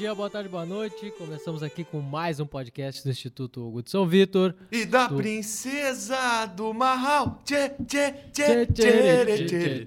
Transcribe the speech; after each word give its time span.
dia, 0.00 0.14
boa 0.14 0.30
tarde, 0.30 0.48
boa 0.48 0.64
noite. 0.64 1.10
Começamos 1.18 1.62
aqui 1.62 1.84
com 1.84 2.00
mais 2.00 2.40
um 2.40 2.46
podcast 2.46 3.04
do 3.04 3.10
Instituto 3.10 3.68
Hugo 3.68 3.82
de 3.82 3.90
São 3.90 4.06
Vitor. 4.06 4.54
E 4.72 4.86
da 4.86 5.06
do... 5.06 5.16
Princesa 5.16 6.46
do 6.46 6.72
Marral. 6.72 7.42
Tchê, 7.44 7.68
tchê, 7.86 8.10
tchê, 8.32 8.66
tchê, 8.66 9.84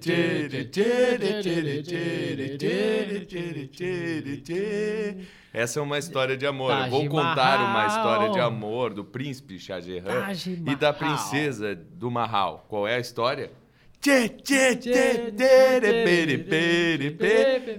tchê, 4.38 5.16
Essa 5.52 5.80
é 5.80 5.82
uma 5.82 5.98
história 5.98 6.36
de 6.36 6.46
amor. 6.46 6.70
Eu 6.70 6.90
vou 6.90 7.08
contar 7.08 7.58
uma 7.68 7.88
história 7.88 8.30
de 8.30 8.38
amor 8.38 8.94
do 8.94 9.04
príncipe 9.04 9.58
Shah 9.58 9.80
Jahan 9.80 10.32
e 10.64 10.76
da 10.76 10.92
princesa 10.92 11.74
do 11.74 12.08
Marral. 12.08 12.64
Qual 12.68 12.86
é 12.86 12.94
a 12.94 13.00
história? 13.00 13.50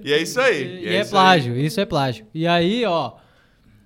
E 0.04 0.12
é 0.12 0.22
isso 0.22 0.42
aí. 0.42 0.84
E 0.84 0.88
é 0.88 1.02
isso 1.02 1.16
aí. 1.16 1.22
plágio, 1.22 1.58
isso 1.58 1.80
é 1.80 1.86
plágio. 1.86 2.26
E 2.34 2.48
aí, 2.48 2.84
ó, 2.86 3.14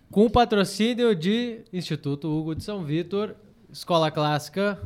com 0.09 0.25
o 0.25 0.29
patrocínio 0.29 1.13
de 1.13 1.62
Instituto 1.73 2.29
Hugo 2.29 2.55
de 2.55 2.63
São 2.63 2.84
Vitor, 2.84 3.35
Escola 3.71 4.09
Clássica, 4.09 4.79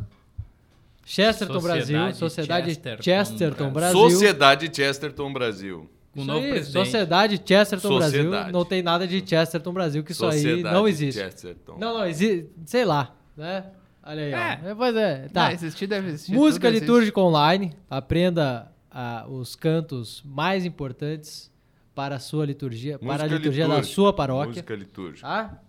Chesterton 1.05 1.53
Sociedade 1.53 1.91
Brasil, 1.91 2.16
Sociedade 2.16 2.73
Chesterton 2.73 3.03
Chesterton 3.03 3.71
Brasil. 3.71 3.99
Brasil. 3.99 4.09
Sociedade 4.09 4.71
Chesterton 4.76 5.34
Brasil. 5.34 5.90
Com 6.13 6.20
Isso 6.20 6.27
novo 6.27 6.45
aí, 6.45 6.51
presidente. 6.51 6.85
Sociedade 6.85 7.41
Chesterton 7.45 7.95
Brasil. 7.98 8.23
Sociedade. 8.23 8.51
Não 8.51 8.65
tem 8.65 8.84
nada 8.84 9.07
de 9.07 9.27
Chesterton 9.27 9.73
Brasil, 9.73 10.04
que 10.04 10.12
isso 10.12 10.26
aí 10.26 10.41
Sociedade 10.41 10.76
não 10.76 10.88
existe. 10.88 11.20
Chesterton. 11.20 11.77
Não, 11.79 11.93
não, 11.99 12.05
existe. 12.05 12.49
Sei 12.65 12.85
lá, 12.85 13.15
né? 13.35 13.65
Olha 14.05 14.21
aí, 14.23 14.31
É. 14.34 14.71
ó. 14.71 14.75
Pois 14.75 14.95
é, 14.95 15.27
tá. 15.30 15.48
Ah, 15.48 15.53
existir 15.53 15.88
deve 15.88 16.09
existir. 16.09 16.34
Música 16.34 16.68
existe. 16.68 16.82
litúrgica 16.85 17.20
online. 17.21 17.73
Aprenda 17.90 18.71
ah, 18.91 19.26
os 19.29 19.55
cantos 19.55 20.21
mais 20.26 20.65
importantes 20.65 21.51
para 21.96 22.15
a 22.15 22.20
sua 22.20 22.46
liturgia, 22.46 22.98
para 22.99 23.07
a 23.09 23.18
Música 23.20 23.35
liturgia 23.35 23.68
da 23.68 23.84
sua 23.84 24.12
paróquia. 24.12 24.48
Música 24.49 24.76
litúrgica. 24.76 25.27
Tá? 25.27 25.59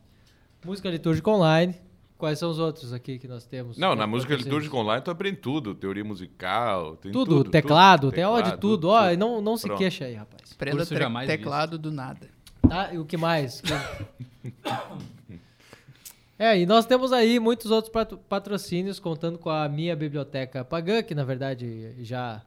Música 0.64 0.90
litúrgica 0.90 1.30
online. 1.30 1.74
Quais 2.16 2.38
são 2.38 2.48
os 2.50 2.58
outros 2.58 2.92
aqui 2.92 3.18
que 3.18 3.28
nós 3.28 3.44
temos? 3.44 3.76
Não, 3.76 3.94
na 3.94 4.06
música 4.06 4.34
litúrgica 4.34 4.74
online 4.76 5.02
tu 5.04 5.10
aprende 5.10 5.36
tudo. 5.38 5.74
Teoria 5.74 6.04
musical, 6.04 6.96
tem 6.96 7.12
Tudo, 7.12 7.38
tudo. 7.38 7.50
teclado, 7.50 8.00
tudo, 8.02 8.14
tem 8.14 8.24
aula 8.24 8.38
de 8.42 8.50
teclado, 8.52 8.60
tudo. 8.60 8.88
Ó, 8.88 9.10
e 9.10 9.16
não, 9.16 9.40
não 9.42 9.56
se 9.56 9.66
Pronto. 9.66 9.78
queixa 9.78 10.06
aí, 10.06 10.14
rapaz. 10.14 10.52
Prenda 10.54 10.76
Curso 10.78 10.94
tre- 10.94 11.02
jamais 11.04 11.26
teclado 11.28 11.76
do 11.78 11.90
nada. 11.92 12.28
Tá? 12.66 12.94
E 12.94 12.98
o 12.98 13.04
que 13.04 13.16
mais? 13.16 13.60
é, 16.38 16.58
e 16.58 16.66
nós 16.66 16.84
temos 16.86 17.12
aí 17.12 17.38
muitos 17.38 17.70
outros 17.70 17.92
patro- 17.92 18.18
patrocínios, 18.18 18.98
contando 18.98 19.38
com 19.38 19.50
a 19.50 19.68
minha 19.68 19.94
biblioteca 19.94 20.64
pagã, 20.64 21.02
que 21.02 21.14
na 21.14 21.24
verdade 21.24 21.94
já. 22.04 22.42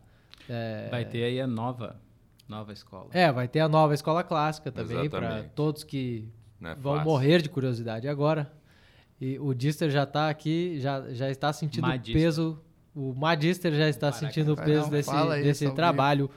É, 0.49 0.87
Vai 0.89 1.03
ter 1.05 1.23
aí 1.23 1.41
a 1.41 1.47
nova, 1.47 1.99
nova 2.47 2.71
escola. 2.73 3.07
É, 3.11 3.31
vai 3.31 3.47
ter 3.47 3.59
a 3.59 3.67
nova 3.67 3.93
escola 3.93 4.23
clássica 4.23 4.71
também, 4.71 5.09
para 5.09 5.43
todos 5.55 5.83
que 5.83 6.27
é 6.61 6.73
vão 6.75 6.95
fácil. 6.95 7.09
morrer 7.09 7.41
de 7.41 7.49
curiosidade 7.49 8.07
agora. 8.07 8.51
E 9.19 9.37
o 9.39 9.53
Dister 9.53 9.89
já 9.89 10.05
tá 10.05 10.29
aqui, 10.29 10.79
já, 10.79 11.09
já 11.13 11.29
está 11.29 11.51
sentindo 11.51 11.83
o 11.85 11.87
Magister. 11.87 12.13
peso. 12.21 12.61
O 12.95 13.13
Magister 13.13 13.73
já 13.73 13.89
está 13.89 14.11
Caraca. 14.11 14.25
sentindo 14.27 14.53
o 14.53 14.55
peso 14.55 14.83
não 14.83 14.89
desse, 14.89 15.11
desse 15.43 15.71
trabalho 15.71 16.29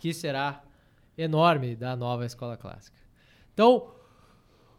que 0.00 0.12
será 0.12 0.62
enorme 1.16 1.74
da 1.76 1.94
nova 1.96 2.24
escola 2.26 2.56
clássica. 2.56 2.96
Então, 3.54 3.88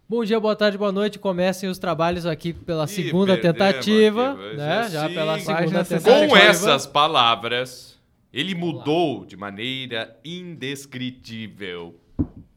bom 0.08 0.24
dia, 0.24 0.40
boa 0.40 0.56
tarde, 0.56 0.78
boa 0.78 0.92
noite. 0.92 1.20
Comecem 1.20 1.70
os 1.70 1.78
trabalhos 1.78 2.26
aqui 2.26 2.54
pela 2.54 2.86
Ih, 2.86 2.88
segunda 2.88 3.38
tentativa, 3.38 4.34
né? 4.54 4.90
Já 4.90 5.06
assim. 5.06 5.14
pela 5.16 5.40
segunda 5.40 5.84
tentativa. 5.84 6.28
Com 6.28 6.38
essas 6.38 6.88
palavras, 6.88 8.00
ele 8.32 8.56
mudou 8.56 9.26
de 9.26 9.36
maneira 9.36 10.18
indescritível. 10.24 12.00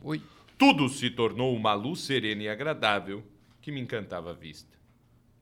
Ui. 0.00 0.22
Tudo 0.56 0.88
se 0.88 1.10
tornou 1.10 1.56
uma 1.56 1.72
luz 1.72 2.00
serena 2.00 2.42
e 2.42 2.48
agradável 2.48 3.22
que 3.60 3.72
me 3.72 3.80
encantava 3.80 4.30
a 4.30 4.34
vista. 4.34 4.78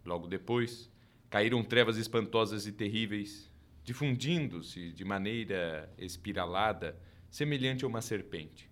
Logo 0.05 0.27
depois, 0.27 0.91
caíram 1.29 1.63
trevas 1.63 1.97
espantosas 1.97 2.67
e 2.67 2.73
terríveis, 2.73 3.51
difundindo-se 3.85 4.93
de 4.93 5.05
maneira 5.05 5.93
espiralada, 5.99 6.97
semelhante 7.31 7.85
a 7.85 7.89
uma 7.89 8.01
serpente. 8.01 8.71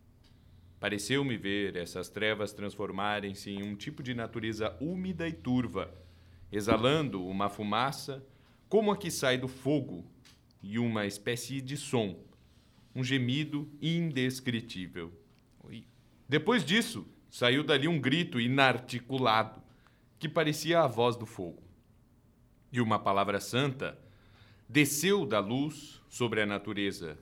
Pareceu-me 0.78 1.36
ver 1.36 1.76
essas 1.76 2.08
trevas 2.08 2.52
transformarem-se 2.52 3.50
em 3.50 3.62
um 3.62 3.74
tipo 3.74 4.02
de 4.02 4.14
natureza 4.14 4.76
úmida 4.80 5.26
e 5.26 5.32
turva, 5.32 5.92
exalando 6.52 7.26
uma 7.26 7.48
fumaça 7.48 8.24
como 8.68 8.90
a 8.90 8.96
que 8.96 9.10
sai 9.10 9.38
do 9.38 9.48
fogo 9.48 10.04
e 10.62 10.78
uma 10.78 11.06
espécie 11.06 11.60
de 11.60 11.76
som, 11.76 12.18
um 12.94 13.02
gemido 13.02 13.70
indescritível. 13.80 15.12
Depois 16.28 16.64
disso, 16.64 17.06
saiu 17.30 17.62
dali 17.62 17.86
um 17.86 18.00
grito 18.00 18.40
inarticulado, 18.40 19.62
que 20.18 20.28
parecia 20.28 20.80
a 20.80 20.86
voz 20.86 21.16
do 21.16 21.26
fogo. 21.26 21.62
E 22.72 22.80
uma 22.80 22.98
palavra 22.98 23.40
santa 23.40 23.98
desceu 24.68 25.24
da 25.24 25.38
luz 25.38 26.02
sobre 26.08 26.40
a 26.40 26.46
natureza, 26.46 27.18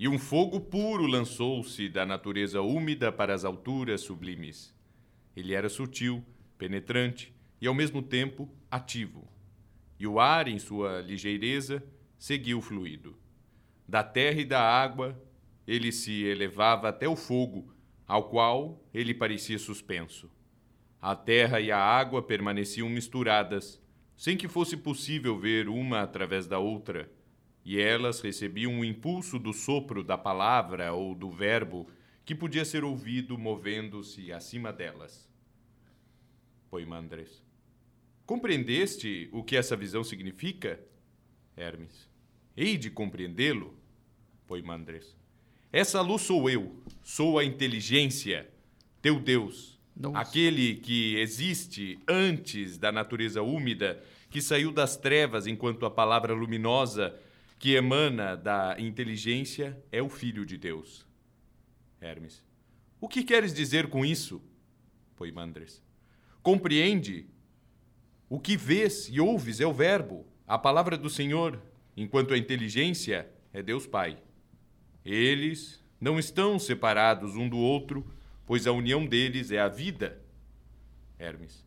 e 0.00 0.08
um 0.08 0.18
fogo 0.18 0.58
puro 0.58 1.06
lançou-se 1.06 1.86
da 1.90 2.06
natureza 2.06 2.62
úmida 2.62 3.12
para 3.12 3.34
as 3.34 3.44
alturas 3.44 4.00
sublimes. 4.00 4.74
Ele 5.36 5.52
era 5.52 5.68
sutil, 5.68 6.24
penetrante 6.56 7.34
e, 7.60 7.66
ao 7.66 7.74
mesmo 7.74 8.00
tempo, 8.00 8.48
ativo. 8.70 9.30
E 9.98 10.06
o 10.06 10.18
ar, 10.18 10.48
em 10.48 10.58
sua 10.58 11.02
ligeireza, 11.02 11.84
seguiu 12.18 12.60
o 12.60 12.62
fluido. 12.62 13.14
Da 13.86 14.02
terra 14.02 14.40
e 14.40 14.44
da 14.46 14.62
água, 14.62 15.22
ele 15.66 15.92
se 15.92 16.24
elevava 16.24 16.88
até 16.88 17.06
o 17.06 17.14
fogo, 17.14 17.70
ao 18.06 18.30
qual 18.30 18.82
ele 18.94 19.12
parecia 19.12 19.58
suspenso. 19.58 20.30
A 20.98 21.14
terra 21.14 21.60
e 21.60 21.70
a 21.70 21.78
água 21.78 22.22
permaneciam 22.22 22.88
misturadas, 22.88 23.78
sem 24.16 24.34
que 24.34 24.48
fosse 24.48 24.78
possível 24.78 25.38
ver 25.38 25.68
uma 25.68 26.00
através 26.00 26.46
da 26.46 26.58
outra, 26.58 27.12
e 27.64 27.80
elas 27.80 28.20
recebiam 28.20 28.80
o 28.80 28.84
impulso 28.84 29.38
do 29.38 29.52
sopro 29.52 30.02
da 30.02 30.16
palavra 30.16 30.92
ou 30.92 31.14
do 31.14 31.30
verbo 31.30 31.88
que 32.24 32.34
podia 32.34 32.64
ser 32.64 32.84
ouvido 32.84 33.36
movendo-se 33.36 34.32
acima 34.32 34.72
delas. 34.72 35.28
Poimandres. 36.70 37.42
Compreendeste 38.24 39.28
o 39.32 39.42
que 39.42 39.56
essa 39.56 39.76
visão 39.76 40.04
significa? 40.04 40.80
Hermes. 41.56 42.08
Hei 42.56 42.76
de 42.76 42.90
compreendê-lo? 42.90 43.76
Poimandres. 44.46 45.16
Essa 45.72 46.00
luz 46.00 46.22
sou 46.22 46.48
eu, 46.48 46.82
sou 47.02 47.38
a 47.38 47.44
inteligência, 47.44 48.48
teu 49.00 49.20
Deus, 49.20 49.78
Nossa. 49.96 50.18
aquele 50.18 50.76
que 50.76 51.16
existe 51.16 51.98
antes 52.08 52.76
da 52.76 52.90
natureza 52.90 53.42
úmida, 53.42 54.02
que 54.28 54.40
saiu 54.40 54.72
das 54.72 54.96
trevas 54.96 55.46
enquanto 55.46 55.86
a 55.86 55.90
palavra 55.90 56.34
luminosa 56.34 57.16
que 57.60 57.74
emana 57.74 58.38
da 58.38 58.74
inteligência 58.78 59.78
é 59.92 60.00
o 60.00 60.08
Filho 60.08 60.46
de 60.46 60.56
Deus. 60.56 61.06
Hermes. 62.00 62.42
O 62.98 63.06
que 63.06 63.22
queres 63.22 63.52
dizer 63.52 63.88
com 63.88 64.02
isso? 64.02 64.42
Poimandres. 65.14 65.82
Compreende? 66.42 67.26
O 68.30 68.40
que 68.40 68.56
vês 68.56 69.10
e 69.10 69.20
ouves 69.20 69.60
é 69.60 69.66
o 69.66 69.74
Verbo, 69.74 70.26
a 70.48 70.56
palavra 70.56 70.96
do 70.96 71.10
Senhor, 71.10 71.60
enquanto 71.94 72.32
a 72.32 72.38
inteligência 72.38 73.30
é 73.52 73.62
Deus 73.62 73.86
Pai. 73.86 74.16
Eles 75.04 75.84
não 76.00 76.18
estão 76.18 76.58
separados 76.58 77.36
um 77.36 77.46
do 77.46 77.58
outro, 77.58 78.10
pois 78.46 78.66
a 78.66 78.72
união 78.72 79.04
deles 79.04 79.50
é 79.50 79.60
a 79.60 79.68
vida. 79.68 80.18
Hermes. 81.18 81.62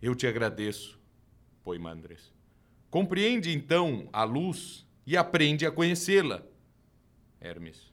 Eu 0.00 0.14
te 0.14 0.24
agradeço, 0.24 1.00
Poimandres. 1.64 2.32
Compreende 2.88 3.50
então 3.50 4.08
a 4.12 4.22
luz 4.22 4.86
e 5.06 5.16
aprende 5.16 5.66
a 5.66 5.70
conhecê-la. 5.70 6.44
Hermes. 7.40 7.92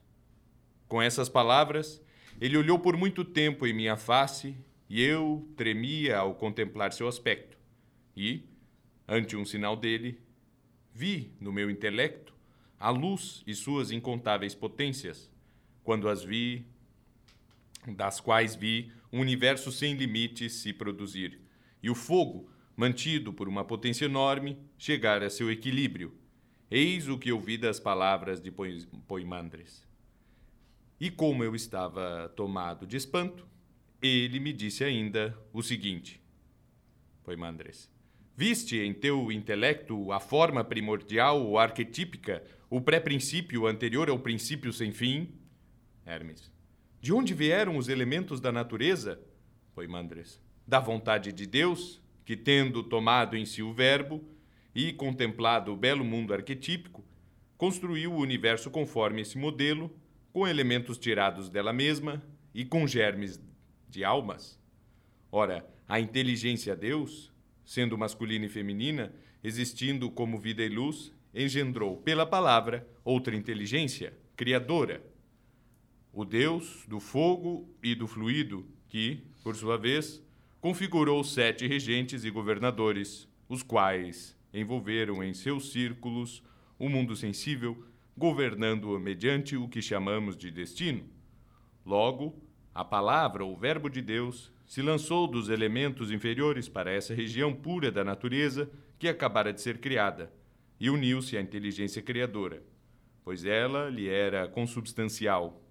Com 0.88 1.00
essas 1.00 1.28
palavras, 1.28 2.02
ele 2.40 2.56
olhou 2.56 2.78
por 2.78 2.96
muito 2.96 3.24
tempo 3.24 3.66
em 3.66 3.72
minha 3.72 3.96
face 3.96 4.56
e 4.88 5.02
eu 5.02 5.48
tremia 5.56 6.18
ao 6.18 6.34
contemplar 6.34 6.92
seu 6.92 7.06
aspecto. 7.06 7.56
E, 8.16 8.44
ante 9.06 9.36
um 9.36 9.44
sinal 9.44 9.76
dele, 9.76 10.20
vi 10.92 11.32
no 11.40 11.52
meu 11.52 11.70
intelecto 11.70 12.34
a 12.78 12.90
luz 12.90 13.42
e 13.46 13.54
suas 13.54 13.90
incontáveis 13.90 14.54
potências, 14.54 15.30
quando 15.84 16.08
as 16.08 16.24
vi, 16.24 16.64
das 17.86 18.20
quais 18.20 18.54
vi 18.54 18.90
um 19.12 19.20
universo 19.20 19.70
sem 19.70 19.94
limites 19.94 20.54
se 20.54 20.72
produzir, 20.72 21.40
e 21.82 21.90
o 21.90 21.94
fogo, 21.94 22.50
mantido 22.76 23.32
por 23.32 23.48
uma 23.48 23.64
potência 23.64 24.06
enorme, 24.06 24.58
chegar 24.78 25.22
a 25.22 25.28
seu 25.28 25.50
equilíbrio. 25.50 26.19
Eis 26.70 27.08
o 27.08 27.18
que 27.18 27.32
ouvi 27.32 27.56
das 27.58 27.80
palavras 27.80 28.40
de 28.40 28.50
Poi- 28.50 28.86
Poimandres. 29.08 29.86
E 31.00 31.10
como 31.10 31.42
eu 31.42 31.54
estava 31.54 32.28
tomado 32.36 32.86
de 32.86 32.96
espanto, 32.96 33.46
ele 34.00 34.38
me 34.38 34.52
disse 34.52 34.84
ainda 34.84 35.36
o 35.52 35.62
seguinte: 35.62 36.22
Poimandres, 37.24 37.90
viste 38.36 38.78
em 38.78 38.94
teu 38.94 39.32
intelecto 39.32 40.12
a 40.12 40.20
forma 40.20 40.62
primordial 40.62 41.42
ou 41.44 41.58
arquetípica, 41.58 42.44
o 42.68 42.80
pré-princípio 42.80 43.66
anterior 43.66 44.08
ao 44.08 44.18
princípio 44.18 44.72
sem 44.72 44.92
fim? 44.92 45.32
Hermes, 46.06 46.50
De 47.00 47.12
onde 47.12 47.34
vieram 47.34 47.76
os 47.76 47.88
elementos 47.88 48.40
da 48.40 48.52
natureza? 48.52 49.20
Foi 49.74 49.86
Mandres. 49.86 50.40
Da 50.66 50.78
vontade 50.78 51.32
de 51.32 51.46
Deus, 51.46 52.00
que, 52.24 52.36
tendo 52.36 52.82
tomado 52.82 53.36
em 53.36 53.44
si 53.44 53.62
o 53.62 53.72
Verbo 53.72 54.22
e 54.74 54.92
contemplado 54.92 55.72
o 55.72 55.76
belo 55.76 56.04
mundo 56.04 56.32
arquetípico, 56.32 57.04
construiu 57.56 58.12
o 58.12 58.18
universo 58.18 58.70
conforme 58.70 59.22
esse 59.22 59.36
modelo, 59.36 59.94
com 60.32 60.46
elementos 60.46 60.96
tirados 60.96 61.48
dela 61.48 61.72
mesma 61.72 62.22
e 62.54 62.64
com 62.64 62.86
germes 62.86 63.40
de 63.88 64.04
almas. 64.04 64.58
Ora, 65.30 65.68
a 65.88 65.98
inteligência 66.00 66.76
Deus, 66.76 67.32
sendo 67.64 67.98
masculina 67.98 68.46
e 68.46 68.48
feminina, 68.48 69.12
existindo 69.42 70.10
como 70.10 70.38
vida 70.38 70.62
e 70.62 70.68
luz, 70.68 71.12
engendrou 71.34 71.96
pela 71.96 72.24
palavra 72.24 72.88
outra 73.04 73.34
inteligência, 73.34 74.16
criadora. 74.36 75.04
O 76.12 76.24
Deus 76.24 76.84
do 76.88 76.98
fogo 76.98 77.68
e 77.82 77.94
do 77.94 78.06
fluido, 78.06 78.66
que, 78.88 79.22
por 79.42 79.54
sua 79.54 79.76
vez, 79.76 80.22
configurou 80.60 81.22
sete 81.22 81.66
regentes 81.66 82.24
e 82.24 82.30
governadores, 82.30 83.28
os 83.48 83.62
quais 83.62 84.36
envolveram 84.52 85.22
em 85.22 85.32
seus 85.34 85.72
círculos 85.72 86.42
o 86.78 86.88
mundo 86.88 87.14
sensível, 87.14 87.84
governando-o 88.16 88.98
mediante 88.98 89.56
o 89.56 89.68
que 89.68 89.80
chamamos 89.80 90.36
de 90.36 90.50
destino. 90.50 91.04
Logo, 91.84 92.42
a 92.74 92.84
palavra 92.84 93.44
ou 93.44 93.56
verbo 93.56 93.88
de 93.88 94.00
Deus 94.00 94.52
se 94.66 94.80
lançou 94.82 95.26
dos 95.26 95.48
elementos 95.48 96.10
inferiores 96.10 96.68
para 96.68 96.92
essa 96.92 97.12
região 97.12 97.52
pura 97.52 97.90
da 97.90 98.04
natureza 98.04 98.70
que 98.98 99.08
acabara 99.08 99.52
de 99.52 99.60
ser 99.60 99.78
criada 99.78 100.32
e 100.78 100.88
uniu-se 100.88 101.36
à 101.36 101.40
inteligência 101.40 102.00
criadora, 102.00 102.62
pois 103.24 103.44
ela 103.44 103.90
lhe 103.90 104.08
era 104.08 104.48
consubstancial. 104.48 105.62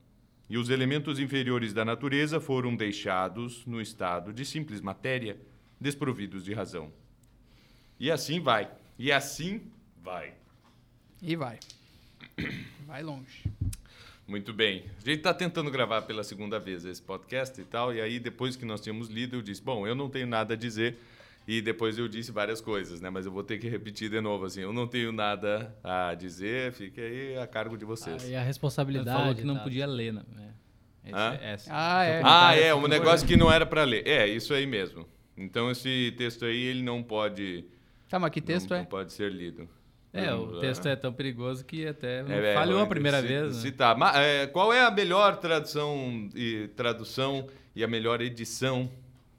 E 0.49 0.57
os 0.57 0.69
elementos 0.69 1.19
inferiores 1.19 1.73
da 1.73 1.85
natureza 1.85 2.39
foram 2.39 2.75
deixados 2.75 3.65
no 3.65 3.79
estado 3.79 4.33
de 4.33 4.43
simples 4.43 4.81
matéria, 4.81 5.39
desprovidos 5.79 6.43
de 6.43 6.53
razão. 6.53 6.91
E 7.99 8.09
assim 8.09 8.39
vai. 8.39 8.69
E 8.97 9.11
assim 9.11 9.61
vai. 10.01 10.33
E 11.21 11.35
vai. 11.35 11.59
Vai 12.87 13.03
longe. 13.03 13.43
Muito 14.27 14.51
bem. 14.53 14.83
A 14.97 14.99
gente 15.09 15.17
está 15.19 15.33
tentando 15.33 15.69
gravar 15.69 16.01
pela 16.03 16.23
segunda 16.23 16.59
vez 16.59 16.85
esse 16.85 17.01
podcast 17.01 17.59
e 17.59 17.63
tal, 17.65 17.93
e 17.93 18.01
aí 18.01 18.19
depois 18.19 18.55
que 18.55 18.65
nós 18.65 18.81
tínhamos 18.81 19.09
lido, 19.09 19.35
eu 19.35 19.41
disse, 19.41 19.61
bom, 19.61 19.85
eu 19.85 19.93
não 19.93 20.09
tenho 20.09 20.25
nada 20.25 20.53
a 20.53 20.57
dizer, 20.57 20.97
e 21.47 21.61
depois 21.61 21.97
eu 21.99 22.07
disse 22.07 22.31
várias 22.31 22.61
coisas, 22.61 22.99
né? 23.01 23.09
Mas 23.09 23.25
eu 23.27 23.31
vou 23.31 23.43
ter 23.43 23.59
que 23.59 23.67
repetir 23.69 24.09
de 24.09 24.19
novo, 24.21 24.45
assim, 24.45 24.61
eu 24.61 24.73
não 24.73 24.87
tenho 24.87 25.11
nada 25.11 25.75
a 25.83 26.15
dizer, 26.15 26.71
fique 26.73 26.99
aí 26.99 27.37
a 27.37 27.45
cargo 27.45 27.77
de 27.77 27.85
vocês. 27.85 28.23
Ah, 28.23 28.27
e 28.27 28.35
a 28.35 28.39
Ele 28.39 28.45
responsabilidade. 28.47 29.19
falou 29.19 29.35
que 29.35 29.43
não 29.43 29.55
tá? 29.55 29.61
podia 29.63 29.85
ler, 29.85 30.13
né? 30.13 30.23
É. 31.03 31.09
Esse- 31.09 31.43
essa- 31.43 31.69
Ah, 31.73 32.03
seu 32.05 32.13
é. 32.13 32.21
Ah, 32.23 32.55
é, 32.55 32.71
assim, 32.71 32.79
um 32.79 32.87
negócio 32.87 33.27
que 33.27 33.35
não 33.37 33.51
era 33.51 33.65
para 33.65 33.83
ler. 33.83 34.07
É, 34.07 34.27
isso 34.27 34.53
aí 34.53 34.65
mesmo. 34.65 35.05
Então 35.37 35.69
esse 35.69 36.13
texto 36.17 36.45
aí, 36.45 36.59
ele 36.59 36.81
não 36.81 37.03
pode... 37.03 37.65
Tá, 38.09 38.19
mas 38.19 38.31
que 38.31 38.41
texto 38.41 38.71
não, 38.71 38.77
é? 38.77 38.79
não 38.79 38.85
pode 38.87 39.13
ser 39.13 39.31
lido. 39.31 39.69
É, 40.11 40.33
o 40.33 40.59
texto 40.59 40.87
é 40.87 40.95
tão 40.95 41.13
perigoso 41.13 41.63
que 41.63 41.85
até 41.85 42.21
É, 42.27 42.51
é, 42.51 42.53
falhou 42.55 42.77
a 42.77 42.79
vou 42.79 42.89
primeira 42.89 43.21
vez. 43.21 43.55
né? 43.55 43.61
Citar. 43.61 43.95
Ma- 43.95 44.19
é, 44.19 44.47
qual 44.47 44.73
é 44.73 44.83
a 44.83 44.89
melhor 44.89 45.37
tradução 45.37 46.27
e, 46.33 46.67
tradução 46.69 47.47
e 47.75 47.83
a 47.83 47.87
melhor 47.87 48.19
edição 48.19 48.91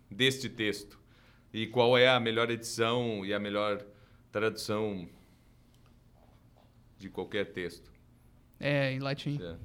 deste 0.09 0.49
texto? 0.49 0.99
E 1.53 1.67
qual 1.67 1.99
é 1.99 2.09
a 2.09 2.21
melhor 2.21 2.49
edição 2.51 3.27
e 3.27 3.35
a 3.35 3.39
melhor 3.41 3.85
tradução 4.31 5.09
de 6.97 7.09
qualquer 7.11 7.47
texto? 7.47 7.91
É, 8.61 8.93
em 8.93 9.01
latim. 9.01 9.41
É. 9.43 9.57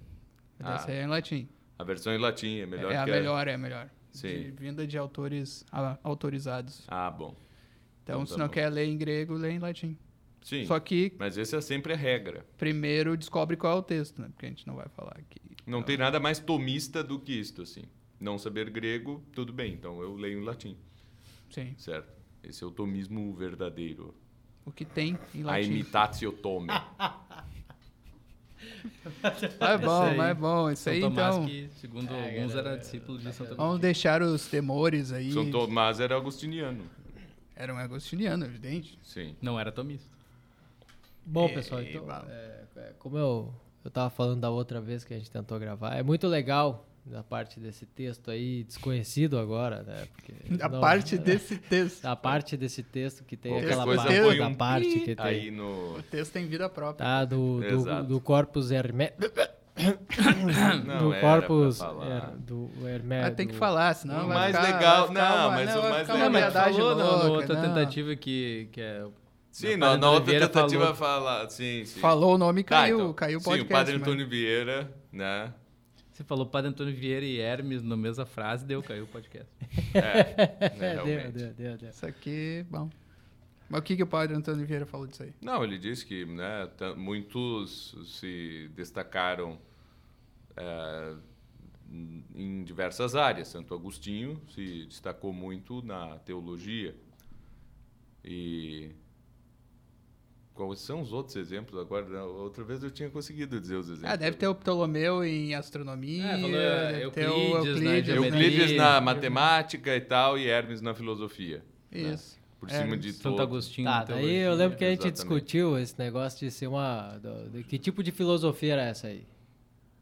Ah, 0.59 0.83
é 0.87 1.03
em 1.03 1.07
latim. 1.07 1.47
a 1.77 1.83
versão 1.83 2.13
em 2.13 2.17
latim 2.17 2.59
é 2.59 2.65
melhor 2.65 2.91
é 2.91 2.97
a 2.97 3.05
que 3.05 3.11
melhor, 3.11 3.47
é 3.47 3.53
a 3.53 3.57
melhor. 3.57 3.89
Sim. 4.09 4.27
De, 4.29 4.51
vinda 4.51 4.87
de 4.87 4.97
autores 4.97 5.63
ah, 5.71 5.99
autorizados. 6.01 6.83
Ah, 6.87 7.11
bom. 7.11 7.35
Então, 8.05 8.17
Então 8.21 8.25
se 8.27 8.33
tá 8.33 8.37
não 8.39 8.45
bom. 8.47 8.53
quer 8.53 8.69
ler 8.69 8.85
em 8.85 8.95
grego, 8.97 9.33
lê 9.33 9.49
em 9.51 9.59
latim. 9.59 9.97
Sim. 10.43 10.63
Só 10.65 10.79
que 10.79 11.11
Mas 11.17 11.39
essa 11.39 11.57
é 11.57 11.61
sempre 11.61 11.91
a 11.91 11.95
regra. 11.95 12.45
primeiro 12.55 13.17
descobre 13.17 13.57
qual 13.57 13.77
é 13.77 13.79
o 13.79 13.81
texto, 13.81 14.21
né? 14.21 14.27
Porque 14.31 14.45
a 14.45 14.49
gente 14.49 14.67
não 14.67 14.75
vai 14.75 14.87
falar 14.89 15.17
aqui. 15.17 15.41
Não 15.65 15.81
tem 15.81 15.97
nada 15.97 16.19
mais 16.19 16.37
tomista 16.37 17.03
do 17.03 17.19
que 17.19 17.33
isto, 17.33 17.63
assim. 17.63 17.85
Não 18.19 18.37
saber 18.37 18.69
grego, 18.69 19.23
tudo 19.33 19.51
bem. 19.51 19.73
Então 19.73 19.99
eu 20.03 20.13
leio 20.15 20.39
em 20.39 20.43
latim, 20.45 20.77
Sim. 21.49 21.73
certo? 21.79 22.13
Esse 22.43 22.63
é 22.63 22.67
o 22.67 22.71
tomismo 22.71 23.33
verdadeiro. 23.33 24.13
O 24.63 24.71
que 24.71 24.85
tem 24.85 25.17
em 25.33 25.41
A 25.41 25.47
latim. 25.47 25.71
imitatio 25.71 26.31
tome. 26.31 26.67
Mas 29.21 29.43
é 29.43 29.77
bom, 29.77 30.23
é 30.23 30.33
bom. 30.33 30.71
Isso 30.71 30.83
São 30.83 30.93
aí, 30.93 31.01
Tomás, 31.01 31.35
então. 31.35 31.45
que, 31.47 31.69
segundo 31.79 32.13
É, 32.13 32.35
alguns, 32.37 32.51
galera, 32.53 32.69
era 32.69 32.77
discípulo 32.79 33.17
de 33.17 33.23
Santo 33.25 33.37
Vamos 33.49 33.59
Agostinho. 33.59 33.79
deixar 33.79 34.21
os 34.21 34.47
temores 34.47 35.11
aí. 35.11 35.31
São 35.31 35.49
Tomás 35.51 35.99
era 35.99 36.15
agostiniano. 36.15 36.83
Era 37.55 37.73
um 37.73 37.77
agostiniano, 37.77 38.45
evidente. 38.45 38.99
Sim. 39.03 39.35
Não 39.41 39.59
era 39.59 39.71
tomista. 39.71 40.09
Bom, 41.25 41.45
É, 41.45 41.53
pessoal, 41.53 41.81
então, 41.81 42.05
vale. 42.05 42.29
é, 42.29 42.63
é, 42.75 42.93
como 42.99 43.17
eu, 43.17 43.53
eu 43.83 43.89
tava 43.89 44.09
falando 44.09 44.41
da 44.41 44.49
outra 44.49 44.79
vez 44.79 45.03
que 45.03 45.13
a 45.13 45.17
gente 45.17 45.31
tentou 45.31 45.57
gravar, 45.59 45.95
é 45.95 46.03
muito 46.03 46.27
legal 46.27 46.85
da 47.05 47.23
parte 47.23 47.59
desse 47.59 47.85
texto 47.85 48.29
aí, 48.31 48.63
desconhecido 48.63 49.37
agora, 49.37 49.83
né? 49.83 50.07
Porque 50.13 50.33
A 50.61 50.67
não- 50.69 50.81
parte 50.81 51.17
desse 51.17 51.57
texto. 51.57 52.01
Da 52.03 52.15
parte 52.15 52.57
desse 52.57 52.83
texto 52.83 53.23
que 53.23 53.37
tem 53.37 53.51
Qualquer 53.53 53.67
aquela 53.73 53.95
parte, 53.95 54.21
põe 54.21 54.37
da 54.37 54.47
um 54.47 54.55
parte 54.55 54.99
que 54.99 55.15
tem. 55.15 55.25
Aí 55.25 55.51
no. 55.51 55.97
O 55.99 56.03
texto 56.03 56.33
tem 56.33 56.47
vida 56.47 56.67
própria. 56.67 57.05
Tá, 57.05 57.25
do, 57.25 57.61
do, 57.61 58.03
do 58.03 58.21
corpus 58.21 58.71
hermé... 58.71 59.13
Não, 60.85 60.97
do 60.99 61.13
era 61.13 61.21
corpus 61.21 61.79
her- 61.81 62.37
do 62.37 62.69
hermé... 62.87 63.21
Mas 63.23 63.35
tem 63.35 63.47
que 63.47 63.55
falar, 63.55 63.93
senão 63.93 64.23
O 64.23 64.27
vai 64.27 64.37
mais 64.37 64.55
ficar, 64.55 64.75
legal- 64.77 64.97
vai 64.99 65.07
ficar 65.07 65.29
não, 65.29 65.47
uma, 65.47 65.51
mas 65.55 65.75
o 65.75 65.81
vai 65.81 65.91
mais 65.91 66.07
legal- 66.07 66.19
Não, 66.19 66.31
mas 66.31 66.53
falou 66.53 66.95
na, 66.95 67.03
na 67.03 67.11
louca, 67.11 67.27
outra 67.31 67.55
não. 67.55 67.61
tentativa 67.61 68.15
que, 68.15 68.69
que 68.71 68.81
é... 68.81 69.05
Sim, 69.51 69.73
o 69.73 69.77
na, 69.77 69.97
na 69.97 70.09
outra 70.09 70.09
Oliveira 70.31 70.47
tentativa 70.47 70.93
falou- 70.93 70.95
falar. 70.95 71.49
Sim, 71.49 71.83
sim. 71.85 71.99
Falou 71.99 72.35
o 72.35 72.37
nome 72.37 72.63
Tá, 72.63 72.69
caiu, 72.81 72.99
então, 72.99 73.13
caiu 73.13 73.37
o 73.37 73.41
Sim, 73.41 73.45
podcast. 73.45 73.73
o 73.73 73.75
padre 73.77 73.93
mas- 73.93 74.01
Antônio 74.01 74.27
Vieira, 74.29 74.91
né? 75.11 75.53
Você 76.11 76.23
falou 76.23 76.45
Padre 76.45 76.69
Antônio 76.69 76.95
Vieira 76.95 77.25
e 77.25 77.41
Hermes 77.41 77.83
na 77.83 77.97
mesma 77.97 78.25
frase, 78.25 78.63
deu, 78.65 78.81
caiu 78.81 79.03
o 79.03 79.07
podcast. 79.07 79.49
É, 79.93 79.99
né, 79.99 80.77
É, 80.79 80.95
deu, 81.03 81.31
deu, 81.33 81.53
deu, 81.53 81.77
deu. 81.77 81.89
Isso 81.89 82.05
aqui, 82.05 82.65
bom. 82.69 82.89
Mas 83.69 83.79
o 83.79 83.83
que, 83.83 83.95
que 83.95 84.03
o 84.03 84.07
padre 84.07 84.35
Antônio 84.35 84.65
Vieira 84.65 84.85
falou 84.85 85.07
disso 85.07 85.23
aí? 85.23 85.33
Não, 85.41 85.63
ele 85.63 85.77
disse 85.77 86.05
que 86.05 86.23
né, 86.25 86.69
muitos 86.95 87.95
se 88.19 88.69
destacaram 88.75 89.57
é, 90.55 91.15
em 92.35 92.63
diversas 92.63 93.15
áreas. 93.15 93.47
Santo 93.47 93.73
Agostinho 93.73 94.39
se 94.53 94.85
destacou 94.85 95.33
muito 95.33 95.81
na 95.81 96.19
teologia. 96.19 96.95
E 98.23 98.91
quais 100.53 100.79
são 100.79 101.01
os 101.01 101.11
outros 101.11 101.35
exemplos? 101.35 101.79
Agora, 101.79 102.23
outra 102.23 102.63
vez 102.63 102.83
eu 102.83 102.91
tinha 102.91 103.09
conseguido 103.09 103.59
dizer 103.59 103.75
os 103.75 103.87
exemplos. 103.89 104.11
Ah, 104.11 104.15
deve 104.15 104.37
ter 104.37 104.47
o 104.47 104.55
Ptolomeu 104.55 105.23
em 105.23 105.53
astronomia, 105.55 106.23
É, 106.23 106.41
falou, 106.41 106.55
é, 106.55 107.03
Euclides 107.03 107.81
na 107.81 107.95
Euclides, 107.95 108.05
geometria. 108.05 108.31
né? 108.31 108.45
Euclides 108.47 108.77
na 108.77 109.01
matemática 109.01 109.95
e 109.95 110.01
tal, 110.01 110.37
e 110.37 110.47
Hermes 110.47 110.81
na 110.81 110.93
filosofia. 110.93 111.63
Isso. 111.91 112.39
Por 112.59 112.69
Hermes. 112.69 112.83
cima 112.85 112.97
de 112.97 113.13
Santo 113.13 113.23
todo. 113.31 113.41
Agostinho 113.41 113.87
Tá, 113.87 114.03
daí 114.03 114.05
teologia. 114.17 114.41
eu 114.43 114.53
lembro 114.55 114.77
que 114.77 114.85
a 114.85 114.89
gente 114.89 114.99
Exatamente. 115.07 115.13
discutiu 115.15 115.77
esse 115.77 115.97
negócio 115.99 116.39
de 116.39 116.51
ser 116.51 116.67
uma... 116.67 117.17
do- 117.17 117.49
de 117.49 117.63
que 117.63 117.77
tipo 117.77 118.01
de 118.01 118.11
filosofia 118.11 118.73
era 118.73 118.83
essa 118.83 119.07
aí? 119.07 119.25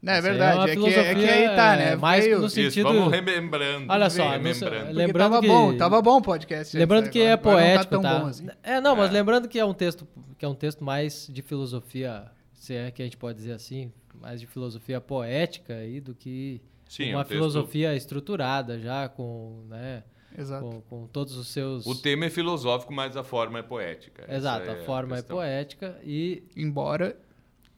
Não, 0.00 0.12
é 0.12 0.18
Essa 0.18 0.28
verdade. 0.28 0.56
uma 0.58 0.62
É, 0.62 0.66
que, 0.66 0.70
é 0.70 0.74
que 0.74 0.80
filosofia, 0.92 1.32
aí 1.34 1.56
tá, 1.56 1.74
é, 1.74 1.76
né? 1.78 1.96
mais 1.96 2.24
Veio- 2.24 2.38
no 2.38 2.46
Isso, 2.46 2.54
sentido- 2.56 2.84
vamos 2.92 3.10
remembrando. 3.10 3.86
Olha 3.90 4.10
só, 4.10 4.32
Porque 4.38 4.92
lembrando 4.92 5.30
tava 5.32 5.40
que- 5.40 5.48
bom, 5.48 5.76
tava 5.78 6.02
bom 6.02 6.16
o 6.18 6.22
podcast. 6.22 6.76
Lembrando 6.76 7.08
que 7.10 7.20
é 7.22 7.36
poético, 7.38 7.94
não 7.94 8.02
tá 8.02 8.08
tá? 8.08 8.14
tão 8.16 8.24
bom 8.24 8.30
assim. 8.30 8.46
É, 8.62 8.80
não, 8.82 8.94
mas 8.94 9.08
É. 9.08 9.12
lembrando 9.14 9.48
que 9.48 9.58
é 9.58 9.64
um 9.64 9.72
texto 9.74 10.06
que 10.38 10.44
é 10.44 10.48
um 10.48 10.54
texto 10.54 10.84
mais 10.84 11.26
de 11.32 11.40
filosofia, 11.40 12.24
se 12.52 12.74
é 12.74 12.90
que 12.90 13.00
a 13.00 13.04
gente 13.06 13.16
pode 13.16 13.38
dizer 13.38 13.52
assim, 13.52 13.90
mais 14.20 14.40
de 14.40 14.46
filosofia 14.46 15.00
poética 15.00 15.74
aí 15.74 16.00
do 16.00 16.14
que 16.14 16.60
Sim, 16.86 17.04
é 17.10 17.14
uma 17.14 17.20
um 17.20 17.22
texto- 17.24 17.32
filosofia 17.32 17.96
estruturada 17.96 18.78
já 18.78 19.08
com, 19.08 19.64
né, 19.70 20.02
Exato. 20.36 20.64
com, 20.64 20.80
com 20.82 21.06
todos 21.06 21.36
os 21.36 21.48
seus 21.48 21.86
O 21.86 21.94
tema 21.94 22.26
é 22.26 22.30
filosófico, 22.30 22.92
mas 22.92 23.16
a 23.16 23.22
forma 23.24 23.58
é 23.58 23.62
poética. 23.62 24.22
Essa 24.24 24.34
Exato, 24.36 24.70
é 24.70 24.72
a 24.82 24.84
forma 24.84 25.14
é 25.14 25.18
questão. 25.18 25.36
poética 25.36 25.98
e 26.04 26.42
Embora 26.56 27.16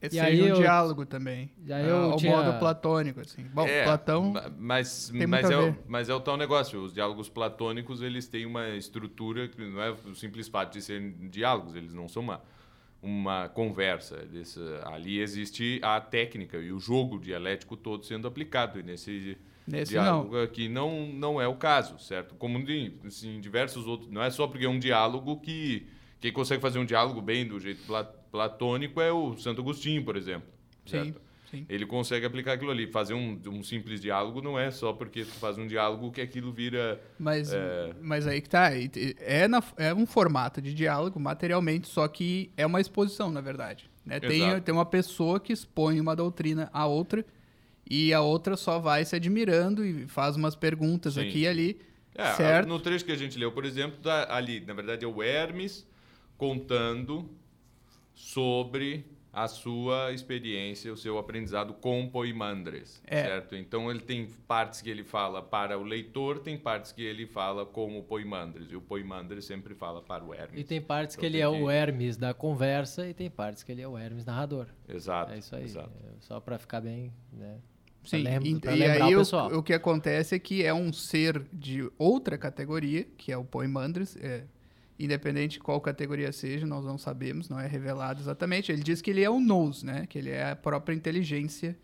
seja 0.01 0.25
aí 0.25 0.41
um 0.43 0.47
eu- 0.47 0.57
diálogo 0.57 1.05
também. 1.05 1.51
e 1.65 1.73
aí 1.73 1.85
é, 1.85 1.91
eu 1.91 1.97
ao 2.13 2.17
tinha- 2.17 2.37
modo 2.37 2.59
platônico, 2.59 3.21
assim. 3.21 3.43
Bom, 3.53 3.67
É, 3.67 3.83
Platão... 3.85 4.31
ma- 4.33 4.51
Mas, 4.57 5.09
tem 5.11 5.27
mas, 5.27 5.43
muito 5.43 5.55
a 5.59 5.63
é 5.67 5.71
o, 5.71 5.77
mas 5.89 6.09
é 6.09 6.15
o 6.15 6.21
tal 6.21 6.37
negócio. 6.37 6.81
Os 6.83 6.93
diálogos 6.93 7.29
platônicos 7.29 8.01
eles 8.03 8.29
têm 8.29 8.47
uma 8.47 8.69
estrutura 8.71 9.49
que 9.49 9.61
não 9.65 9.83
é 9.83 9.91
o 9.91 10.15
simples 10.15 10.49
fato 10.49 10.73
de 10.75 10.83
serem 10.83 11.11
diálogos, 11.29 11.75
eles 11.75 11.93
não 11.93 12.09
são 12.09 12.23
uma, 12.23 12.41
uma 13.03 13.49
conversa. 13.49 14.17
Eles, 14.23 14.57
ali 14.85 15.19
existe 15.21 15.81
a 15.83 16.01
técnica 16.01 16.57
e 16.59 16.71
o 16.73 16.79
jogo 16.79 17.19
dialético 17.19 17.77
todo 17.77 18.05
sendo 18.05 18.27
aplicado. 18.29 18.79
E 18.79 18.83
nesse 18.83 19.37
Nesse 19.67 19.93
diálogo 19.93 20.39
aqui 20.41 20.69
não, 20.69 21.07
não 21.09 21.41
é 21.41 21.49
o 21.49 21.57
caso, 21.57 21.99
certo? 21.99 22.35
Como 22.37 22.59
em, 22.71 22.95
assim, 23.05 23.41
diversos 23.41 23.87
outros. 23.87 24.11
Não 24.11 24.23
é 24.23 24.31
só 24.31 24.47
porque 24.47 24.65
é 24.65 24.69
um 24.69 24.79
diálogo 24.79 25.41
que 25.41 25.87
quem 26.21 26.33
consegue 26.33 26.63
fazer 26.63 26.79
um 26.79 26.85
diálogo 26.85 27.21
bem 27.21 27.47
do 27.47 27.59
jeito 27.59 27.83
pla- 27.87 28.05
platônico 28.05 29.01
é 29.01 29.13
o 29.13 29.37
Santo 29.37 29.61
Agostinho, 29.61 30.05
por 30.05 30.17
exemplo. 30.17 30.49
Sim. 30.85 30.91
certo? 31.05 31.21
Sim. 31.51 31.65
Ele 31.69 31.87
consegue 31.87 32.27
aplicar 32.27 32.55
aquilo 32.55 32.73
ali. 32.73 32.89
Fazer 32.89 33.15
um, 33.15 33.41
um 33.47 33.63
simples 33.63 34.01
diálogo 34.01 34.43
não 34.43 34.59
é 34.59 34.71
só 34.73 34.93
porque 34.93 35.21
tu 35.25 35.31
faz 35.35 35.57
um 35.57 35.67
diálogo 35.67 36.11
que 36.11 36.21
aquilo 36.21 36.53
vira. 36.53 37.01
Mas, 37.19 37.53
É. 37.53 37.93
mas 38.03 38.27
aí 38.27 38.41
que 38.41 38.49
tá. 38.49 38.71
É, 39.21 39.47
na- 39.47 39.63
é 39.77 39.95
um 39.95 40.07
formato 40.07 40.61
de 40.61 40.75
diálogo 40.75 41.21
materialmente, 41.21 41.87
só 41.89 42.07
que 42.09 42.51
é 42.57 42.67
uma 42.67 42.81
exposição, 42.81 43.31
na 43.31 43.41
verdade. 43.41 43.89
né? 44.05 44.19
Tem, 44.21 44.61
tem 44.61 44.73
uma 44.75 44.85
pessoa 44.87 45.39
que 45.41 45.53
expõe 45.53 46.01
uma 46.01 46.15
doutrina 46.17 46.69
à 46.73 46.85
outra 46.87 47.25
e 47.88 48.12
a 48.12 48.21
outra 48.21 48.57
só 48.57 48.78
vai 48.78 49.05
se 49.05 49.14
admirando 49.16 49.85
e 49.85 50.07
faz 50.07 50.37
umas 50.37 50.55
perguntas 50.57 51.14
Sim. 51.14 51.28
aqui 51.28 51.38
e 51.40 51.49
ali. 51.49 51.81
É, 52.19 52.33
certo? 52.33 52.66
no 52.69 52.81
trecho 52.81 53.05
que 53.05 53.12
a 53.12 53.16
gente 53.16 53.38
leu, 53.38 53.52
por 53.52 53.64
exemplo, 53.66 53.99
tá 54.02 54.26
ali, 54.35 54.61
na 54.61 54.73
verdade, 54.73 55.05
é 55.05 55.09
o 55.09 55.23
Hermes 55.23 55.87
contando 56.38 57.28
sobre 58.14 59.05
a 59.33 59.47
sua 59.49 60.12
experiência, 60.12 60.90
o 60.90 60.97
seu 60.97 61.19
aprendizado 61.19 61.75
com 61.75 62.09
Poimandres, 62.09 63.02
É. 63.07 63.23
certo? 63.23 63.55
Então 63.55 63.90
ele 63.90 64.00
tem 64.00 64.26
partes 64.49 64.81
que 64.81 64.88
ele 64.88 65.05
fala 65.05 65.43
para 65.43 65.78
o 65.78 65.83
leitor, 65.83 66.38
tem 66.38 66.57
partes 66.57 66.90
que 66.90 67.02
ele 67.02 67.26
fala 67.26 67.66
como 67.66 68.02
Poimandres, 68.02 68.71
e 68.71 68.76
o 68.76 68.81
Poimandres 68.81 69.45
sempre 69.45 69.75
fala 69.75 70.00
para 70.00 70.25
o 70.25 70.33
Hermes. 70.33 70.59
E 70.59 70.64
tem 70.64 70.81
partes 70.81 71.16
que 71.16 71.26
Então 71.26 71.35
ele 71.37 71.43
é 71.43 71.49
o 71.49 71.66
que- 71.66 71.71
Hermes 71.75 72.16
da 72.16 72.33
conversa 72.33 73.07
e 73.07 73.12
tem 73.12 73.28
partes 73.28 73.62
que 73.62 73.71
ele 73.73 73.83
é 73.83 73.88
o 73.88 73.99
Hermes 73.99 74.25
narrador. 74.25 74.69
Exato. 74.88 75.35
É 75.35 75.38
isso 75.38 75.55
aí. 75.55 75.64
exato. 75.64 75.90
É 76.02 76.12
só 76.21 76.40
pra 76.40 76.59
ficar 76.59 76.81
bem, 76.81 77.12
né? 77.31 77.59
Pra 78.09 78.19
Sim, 78.19 78.25
e, 78.43 78.61
pra 78.61 78.77
e 78.77 78.85
aí 78.85 79.15
o 79.15 79.17
o, 79.17 79.19
pessoal. 79.21 79.53
o 79.53 79.63
que 79.63 79.73
acontece 79.73 80.35
é 80.35 80.39
que 80.39 80.65
é 80.65 80.73
um 80.73 80.93
ser 80.93 81.43
de 81.53 81.91
outra 81.99 82.39
categoria, 82.39 83.05
que 83.17 83.33
é 83.33 83.37
o 83.37 83.45
Poimandres, 83.45 84.17
é, 84.21 84.45
independente 84.99 85.55
de 85.55 85.61
qual 85.61 85.81
categoria 85.81 86.31
seja, 86.33 86.67
nós 86.67 86.85
não 86.85 86.97
sabemos, 86.97 87.49
não 87.49 87.59
é 87.59 87.67
revelado 87.67 88.21
exatamente. 88.21 88.71
Ele 88.71 88.83
diz 88.83 89.03
que 89.03 89.11
ele 89.11 89.23
é 89.23 89.31
o 89.31 89.41
Nous, 89.41 89.83
né? 89.83 90.07
Que 90.07 90.19
ele 90.19 90.31
é 90.31 90.51
a 90.51 90.57
própria 90.57 90.95
inteligência, 90.95 91.77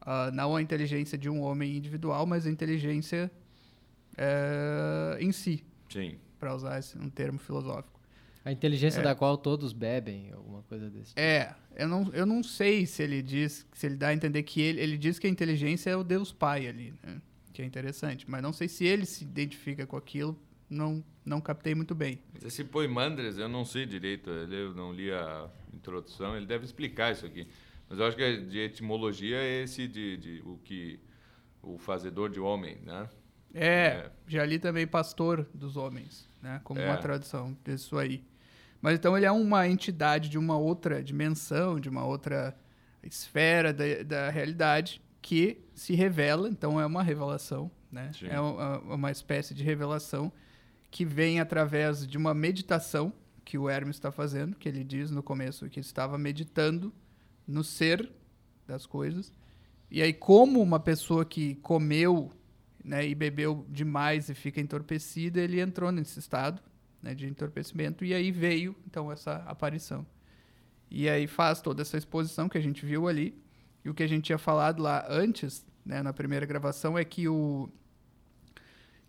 ah, 0.00 0.30
não 0.32 0.56
a 0.56 0.62
inteligência 0.62 1.18
de 1.18 1.28
um 1.28 1.40
homem 1.42 1.76
individual, 1.76 2.26
mas 2.26 2.46
a 2.46 2.50
inteligência 2.50 3.30
eh, 4.16 5.18
em 5.20 5.30
si, 5.30 5.64
Sim. 5.88 6.16
para 6.40 6.54
usar 6.54 6.78
esse, 6.78 6.98
um 6.98 7.08
termo 7.08 7.38
filosófico. 7.38 7.97
A 8.48 8.52
inteligência 8.52 9.00
É. 9.00 9.02
da 9.02 9.14
qual 9.14 9.36
todos 9.36 9.74
bebem, 9.74 10.32
alguma 10.32 10.62
coisa 10.62 10.88
desse 10.88 11.08
tipo. 11.10 11.20
É, 11.20 11.54
eu 11.76 11.86
não, 11.86 12.10
eu 12.14 12.24
não 12.24 12.42
sei 12.42 12.86
se 12.86 13.02
ele 13.02 13.20
diz, 13.20 13.66
se 13.74 13.86
ele 13.86 13.96
dá 13.96 14.08
a 14.08 14.14
entender 14.14 14.42
que 14.42 14.58
ele, 14.60 14.80
ele 14.80 14.96
diz 14.96 15.18
que 15.18 15.26
a 15.26 15.30
inteligência 15.30 15.90
é 15.90 15.96
o 15.96 16.02
Deus 16.02 16.32
Pai 16.32 16.66
ali, 16.66 16.94
né? 17.02 17.20
Que 17.52 17.60
é 17.60 17.64
interessante, 17.66 18.24
mas 18.30 18.42
não 18.42 18.52
sei 18.52 18.66
se 18.66 18.86
ele 18.86 19.04
se 19.04 19.22
identifica 19.24 19.86
com 19.86 19.98
aquilo, 19.98 20.34
não, 20.70 21.04
não 21.26 21.42
captei 21.42 21.74
muito 21.74 21.94
bem. 21.94 22.20
Esse 22.42 22.64
Poimandres, 22.64 23.36
eu 23.36 23.50
não 23.50 23.66
sei 23.66 23.84
direito, 23.84 24.30
ele- 24.30 24.56
eu 24.56 24.74
não 24.74 24.92
li 24.94 25.10
a 25.12 25.50
introdução, 25.74 26.34
ele 26.34 26.46
deve 26.46 26.64
explicar 26.64 27.12
isso 27.12 27.26
aqui. 27.26 27.46
Mas 27.86 27.98
eu 27.98 28.06
acho 28.06 28.16
que 28.16 28.36
de 28.44 28.58
etimologia 28.60 29.36
é 29.36 29.62
esse 29.62 29.86
de, 29.86 30.16
de 30.16 30.42
o 30.46 30.56
que 30.64 30.98
o 31.62 31.76
fazedor 31.76 32.30
de 32.30 32.40
homem, 32.40 32.78
né? 32.82 33.08
É, 33.52 33.66
É. 33.66 34.10
já 34.26 34.44
li 34.46 34.58
também 34.58 34.86
Pastor 34.86 35.46
dos 35.52 35.76
Homens, 35.76 36.28
né? 36.42 36.60
Como 36.64 36.80
É. 36.80 36.86
uma 36.86 36.96
tradução 36.96 37.54
disso 37.64 37.98
aí. 37.98 38.22
Mas 38.80 38.94
então 38.94 39.16
ele 39.16 39.26
é 39.26 39.32
uma 39.32 39.66
entidade 39.66 40.28
de 40.28 40.38
uma 40.38 40.56
outra 40.56 41.02
dimensão, 41.02 41.80
de 41.80 41.88
uma 41.88 42.04
outra 42.04 42.56
esfera 43.02 43.72
da, 43.72 44.02
da 44.04 44.30
realidade 44.30 45.02
que 45.20 45.60
se 45.74 45.94
revela, 45.94 46.48
então 46.48 46.80
é 46.80 46.86
uma 46.86 47.02
revelação, 47.02 47.70
né? 47.90 48.10
Sim. 48.18 48.28
É 48.28 48.40
uma, 48.40 48.78
uma 48.78 49.10
espécie 49.10 49.52
de 49.54 49.62
revelação 49.62 50.32
que 50.90 51.04
vem 51.04 51.40
através 51.40 52.06
de 52.06 52.16
uma 52.16 52.32
meditação 52.32 53.12
que 53.44 53.58
o 53.58 53.68
Hermes 53.68 53.96
está 53.96 54.10
fazendo, 54.10 54.56
que 54.56 54.68
ele 54.68 54.84
diz 54.84 55.10
no 55.10 55.22
começo 55.22 55.68
que 55.68 55.80
estava 55.80 56.16
meditando 56.18 56.92
no 57.46 57.64
ser 57.64 58.10
das 58.66 58.86
coisas. 58.86 59.32
E 59.90 60.02
aí, 60.02 60.12
como 60.12 60.60
uma 60.60 60.78
pessoa 60.78 61.24
que 61.24 61.54
comeu 61.56 62.30
né, 62.84 63.06
e 63.06 63.14
bebeu 63.14 63.66
demais 63.68 64.28
e 64.28 64.34
fica 64.34 64.60
entorpecida, 64.60 65.40
ele 65.40 65.60
entrou 65.60 65.90
nesse 65.90 66.18
estado 66.18 66.62
né, 67.02 67.14
de 67.14 67.26
entorpecimento 67.26 68.04
e 68.04 68.12
aí 68.14 68.30
veio 68.30 68.74
então 68.86 69.10
essa 69.12 69.36
aparição. 69.46 70.06
E 70.90 71.08
aí 71.08 71.26
faz 71.26 71.60
toda 71.60 71.82
essa 71.82 71.96
exposição 71.98 72.48
que 72.48 72.56
a 72.58 72.60
gente 72.60 72.84
viu 72.86 73.06
ali. 73.08 73.38
E 73.84 73.90
o 73.90 73.94
que 73.94 74.02
a 74.02 74.06
gente 74.06 74.24
tinha 74.24 74.38
falado 74.38 74.82
lá 74.82 75.04
antes, 75.08 75.64
né, 75.84 76.02
na 76.02 76.12
primeira 76.12 76.44
gravação, 76.46 76.96
é 76.98 77.04
que 77.04 77.28
o 77.28 77.68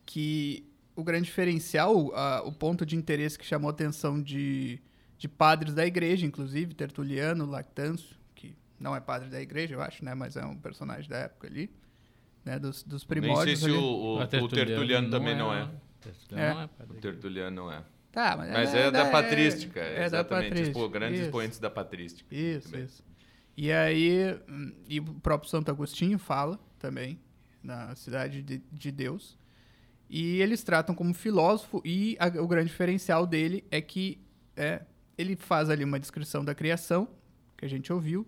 que 0.05 0.65
o 0.95 1.03
grande 1.03 1.25
diferencial, 1.25 2.13
a- 2.15 2.41
o 2.43 2.51
ponto 2.51 2.85
de 2.85 2.95
interesse 2.95 3.37
que 3.37 3.45
chamou 3.45 3.69
a 3.69 3.71
atenção 3.71 4.21
de, 4.21 4.79
de 5.17 5.27
padres 5.29 5.73
da 5.73 5.85
igreja, 5.85 6.25
inclusive 6.25 6.73
Tertuliano, 6.73 7.45
Lactâncio, 7.45 8.17
que 8.35 8.55
não 8.79 8.95
é 8.95 8.99
padre 8.99 9.29
da 9.29 9.41
igreja, 9.41 9.75
eu 9.75 9.81
acho, 9.81 10.03
né, 10.03 10.13
mas 10.13 10.35
é 10.35 10.45
um 10.45 10.57
personagem 10.57 11.09
da 11.09 11.17
época 11.17 11.47
ali, 11.47 11.69
né, 12.43 12.59
dos, 12.59 12.83
dos 12.83 13.05
Nem 13.07 13.21
sei 13.21 13.21
primórdios 13.21 13.59
se 13.59 13.65
ali. 13.65 13.73
o, 13.75 13.81
o, 13.81 14.19
o 14.21 14.27
Tertuliano, 14.27 15.09
também 15.09 15.37
não 15.37 15.53
é. 15.53 15.57
Tertuliano 15.59 15.81
É. 15.85 15.88
não 16.31 16.39
é. 16.39 16.65
O 16.65 16.69
padre. 16.69 16.97
Tertuliano 16.99 17.55
não 17.55 17.71
é. 17.71 17.83
Tá, 18.11 18.35
mas, 18.35 18.51
Mas 18.51 18.73
é, 18.73 18.89
da 18.89 19.05
patrística, 19.09 19.79
é 19.79 19.99
da 19.99 20.05
exatamente. 20.05 20.49
patrística, 20.49 20.79
Expo- 20.79 20.89
grandes 20.89 21.19
isso. 21.19 21.27
expoentes 21.27 21.59
da 21.59 21.69
patrística. 21.69 22.35
Isso, 22.35 22.69
Também. 22.71 22.85
isso. 22.85 23.03
E 23.55 23.71
aí, 23.71 24.39
hum, 24.49 24.73
e 24.87 24.99
o 24.99 25.03
próprio 25.15 25.49
Santo 25.49 25.69
Agostinho 25.69 26.17
fala 26.17 26.59
também, 26.79 27.19
na 27.61 27.93
Cidade 27.95 28.41
de, 28.41 28.57
de 28.71 28.91
Deus. 28.91 29.37
E 30.09 30.41
eles 30.41 30.63
tratam 30.63 30.95
como 30.95 31.13
filósofo, 31.13 31.81
e 31.85 32.17
a- 32.19 32.41
o 32.41 32.47
grande 32.47 32.69
diferencial 32.71 33.27
dele 33.27 33.63
é 33.69 33.79
que 33.79 34.19
é, 34.57 34.81
ele 35.17 35.35
faz 35.35 35.69
ali 35.69 35.83
uma 35.83 35.99
descrição 35.99 36.43
da 36.43 36.55
criação, 36.55 37.07
que 37.55 37.63
a 37.63 37.69
gente 37.69 37.93
ouviu, 37.93 38.27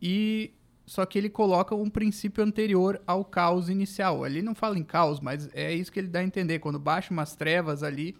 e 0.00 0.54
só 0.88 1.04
que 1.04 1.18
ele 1.18 1.28
coloca 1.28 1.74
um 1.74 1.90
princípio 1.90 2.42
anterior 2.42 2.98
ao 3.06 3.22
caos 3.22 3.68
inicial. 3.68 4.26
Ele 4.26 4.40
não 4.40 4.54
fala 4.54 4.78
em 4.78 4.82
caos, 4.82 5.20
mas 5.20 5.50
é 5.52 5.70
isso 5.70 5.92
que 5.92 6.00
ele 6.00 6.08
dá 6.08 6.20
a 6.20 6.24
entender. 6.24 6.60
Quando 6.60 6.78
baixa 6.78 7.12
umas 7.12 7.36
trevas 7.36 7.82
ali, 7.82 8.16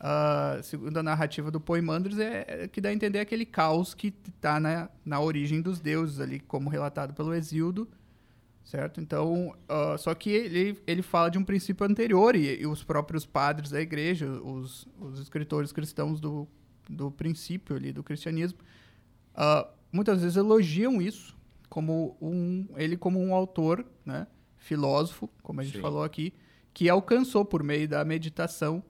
ah, 0.00 0.58
segundo 0.62 0.96
a 0.96 1.02
narrativa 1.02 1.50
do 1.50 1.60
Poimandres, 1.60 2.18
é, 2.18 2.46
é 2.48 2.68
que 2.68 2.80
dá 2.80 2.88
a 2.88 2.94
entender 2.94 3.18
aquele 3.18 3.44
caos 3.44 3.92
que 3.92 4.14
está 4.26 4.58
na, 4.58 4.88
na 5.04 5.20
origem 5.20 5.60
dos 5.60 5.80
deuses 5.80 6.18
ali, 6.18 6.40
como 6.40 6.70
relatado 6.70 7.12
pelo 7.12 7.34
Exildo, 7.34 7.86
certo? 8.64 9.02
Então, 9.02 9.54
ah, 9.68 9.96
só 9.98 10.14
que 10.14 10.30
ele, 10.30 10.80
ele 10.86 11.02
fala 11.02 11.28
de 11.28 11.36
um 11.36 11.44
princípio 11.44 11.86
anterior 11.86 12.34
e, 12.34 12.62
e 12.62 12.66
os 12.66 12.82
próprios 12.82 13.26
padres 13.26 13.70
da 13.70 13.82
igreja, 13.82 14.26
os, 14.26 14.88
os 14.98 15.20
escritores 15.20 15.72
cristãos 15.72 16.22
do, 16.22 16.48
do 16.88 17.10
princípio 17.10 17.76
ali 17.76 17.92
do 17.92 18.02
cristianismo, 18.02 18.60
ah, 19.34 19.68
muitas 19.92 20.22
vezes 20.22 20.38
elogiam 20.38 21.02
isso 21.02 21.36
como 21.68 22.16
um 22.20 22.66
ele 22.76 22.96
como 22.96 23.20
um 23.20 23.34
autor, 23.34 23.84
né, 24.04 24.26
filósofo, 24.56 25.28
como 25.42 25.60
a 25.60 25.64
gente 25.64 25.76
Sim. 25.76 25.82
falou 25.82 26.02
aqui, 26.02 26.32
que 26.72 26.88
alcançou 26.88 27.44
por 27.44 27.62
meio 27.62 27.88
da 27.88 28.04
meditação 28.04 28.82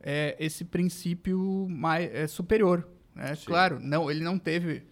é, 0.00 0.36
esse 0.38 0.64
princípio 0.64 1.66
mais 1.68 2.12
é, 2.12 2.26
superior. 2.26 2.86
Né? 3.14 3.36
Claro, 3.44 3.78
não, 3.80 4.10
ele 4.10 4.20
não 4.20 4.38
teve, 4.38 4.82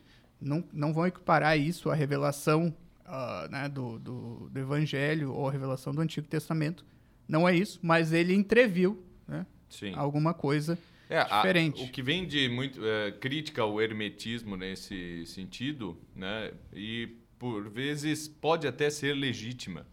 não, 0.40 0.64
não 0.72 0.92
vão 0.92 1.06
equiparar 1.06 1.58
isso 1.58 1.90
à 1.90 1.94
revelação 1.94 2.74
ah, 3.04 3.46
né, 3.50 3.68
do, 3.68 3.98
do, 3.98 4.48
do 4.50 4.58
Evangelho 4.58 5.32
ou 5.32 5.48
à 5.48 5.52
revelação 5.52 5.94
do 5.94 6.00
Antigo 6.00 6.26
Testamento. 6.26 6.84
Não 7.28 7.48
é 7.48 7.54
isso, 7.54 7.78
mas 7.82 8.12
ele 8.12 8.34
entreviu 8.34 9.04
né, 9.26 9.46
Sim. 9.68 9.92
alguma 9.94 10.32
coisa. 10.32 10.78
É, 11.08 11.18
a- 11.18 11.24
diferente. 11.24 11.84
o 11.84 11.88
que 11.88 12.02
vem 12.02 12.26
de 12.26 12.48
muito 12.48 12.84
é, 12.84 13.12
crítica 13.12 13.60
ao 13.60 13.80
hermetismo 13.80 14.56
nesse 14.56 15.26
sentido, 15.26 15.98
né? 16.16 16.52
E 16.72 17.18
por 17.42 17.68
vezes 17.68 18.28
pode 18.28 18.68
até 18.68 18.88
ser 18.88 19.14
legítima. 19.14 19.84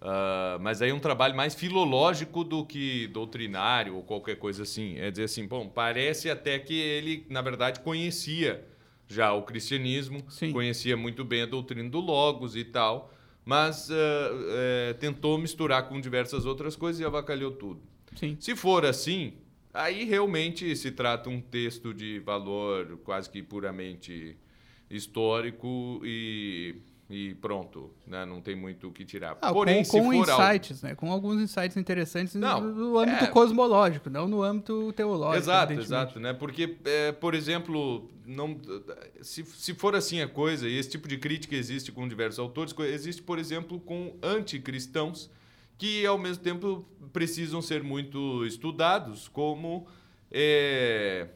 Ah, 0.00 0.58
mas 0.60 0.82
aí 0.82 0.90
é 0.90 0.92
um 0.92 0.98
trabalho 0.98 1.36
mais 1.36 1.54
filológico 1.54 2.42
do 2.42 2.66
que 2.66 3.06
doutrinário 3.06 3.94
ou 3.94 4.02
qualquer 4.02 4.34
coisa 4.40 4.64
assim. 4.64 4.98
É 4.98 5.08
dizer 5.08 5.22
assim, 5.22 5.46
bom, 5.46 5.68
parece 5.68 6.28
até 6.28 6.58
que 6.58 6.74
ele, 6.74 7.24
na 7.30 7.40
verdade, 7.40 7.78
conhecia 7.78 8.66
já 9.06 9.32
o 9.32 9.42
cristianismo, 9.42 10.24
Sim. 10.28 10.50
conhecia 10.50 10.96
muito 10.96 11.24
bem 11.24 11.42
a 11.42 11.46
doutrina 11.46 11.88
do 11.88 12.00
Logos 12.00 12.56
e 12.56 12.64
tal, 12.64 13.14
mas 13.44 13.88
ah, 13.92 13.94
eh, 13.94 14.96
tentou 14.98 15.38
misturar 15.38 15.88
com 15.88 16.00
diversas 16.00 16.44
outras 16.44 16.74
coisas 16.74 17.00
e 17.00 17.04
avacalhou 17.04 17.52
tudo. 17.52 17.80
Sim. 18.16 18.36
Se 18.40 18.56
for 18.56 18.84
assim, 18.84 19.34
aí 19.72 20.02
realmente 20.02 20.74
se 20.74 20.90
trata 20.90 21.30
um 21.30 21.40
texto 21.40 21.94
de 21.94 22.18
valor 22.18 22.98
quase 23.04 23.30
que 23.30 23.44
puramente 23.44 24.36
histórico 24.90 26.00
e, 26.04 26.76
e 27.08 27.34
pronto, 27.36 27.90
né? 28.06 28.24
não 28.24 28.40
tem 28.40 28.54
muito 28.54 28.88
o 28.88 28.92
que 28.92 29.04
tirar. 29.04 29.36
Ah, 29.40 29.52
Porém, 29.52 29.84
com, 29.84 29.90
com 29.90 30.04
for 30.22 30.30
algo- 30.30 30.42
insights, 30.44 30.82
né? 30.82 30.94
Com 30.94 31.10
alguns 31.12 31.40
insights 31.40 31.76
interessantes 31.76 32.34
Não, 32.34 32.60
no, 32.60 32.98
âmbito 32.98 33.24
é. 33.24 33.26
cosmológico, 33.28 34.08
não 34.10 34.26
no 34.28 34.42
âmbito 34.42 34.92
teológico. 34.92 35.42
Exato, 35.42 35.72
exato, 35.72 36.20
né? 36.20 36.32
Porque, 36.32 36.76
é, 36.84 37.12
por 37.12 37.34
exemplo, 37.34 38.08
não, 38.26 38.58
se, 39.20 39.44
se 39.44 39.74
for 39.74 39.94
assim 39.94 40.20
a 40.20 40.28
coisa, 40.28 40.68
e 40.68 40.76
esse 40.76 40.90
tipo 40.90 41.08
de 41.08 41.18
crítica 41.18 41.54
existe 41.54 41.90
com 41.92 42.06
diversos 42.08 42.38
autores, 42.38 42.74
existe, 42.78 43.22
por 43.22 43.38
exemplo, 43.38 43.80
com 43.80 44.16
anticristãos, 44.22 45.30
que 45.76 46.06
ao 46.06 46.16
mesmo 46.16 46.42
tempo 46.42 46.86
precisam 47.12 47.60
ser 47.60 47.82
muito 47.82 48.46
estudados, 48.46 49.26
como, 49.28 49.86
é, 50.30 51.28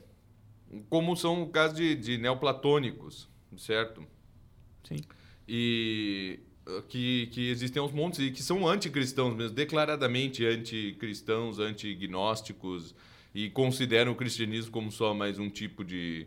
como 0.89 1.17
são 1.17 1.43
o 1.43 1.49
caso 1.49 1.75
de, 1.75 1.95
de 1.97 2.19
neoplatônicos, 2.19 3.29
certo? 3.57 4.05
Sim. 4.85 5.01
e 5.47 6.41
uh, 6.67 6.83
que, 6.83 7.27
que 7.29 7.51
existem 7.51 7.81
aos 7.81 7.93
montes 7.93 8.21
e 8.21 8.31
que 8.31 8.43
são 8.43 8.67
anticristãos 8.67 9.35
mesmo, 9.35 9.55
declaradamente 9.55 10.45
anticristãos, 10.45 11.59
antignósticos 11.59 12.95
e 13.35 13.51
consideram 13.51 14.13
o 14.13 14.15
cristianismo 14.15 14.73
como 14.73 14.91
só 14.91 15.15
mais 15.15 15.39
um 15.39 15.49
tipo 15.49 15.85
de 15.85 16.27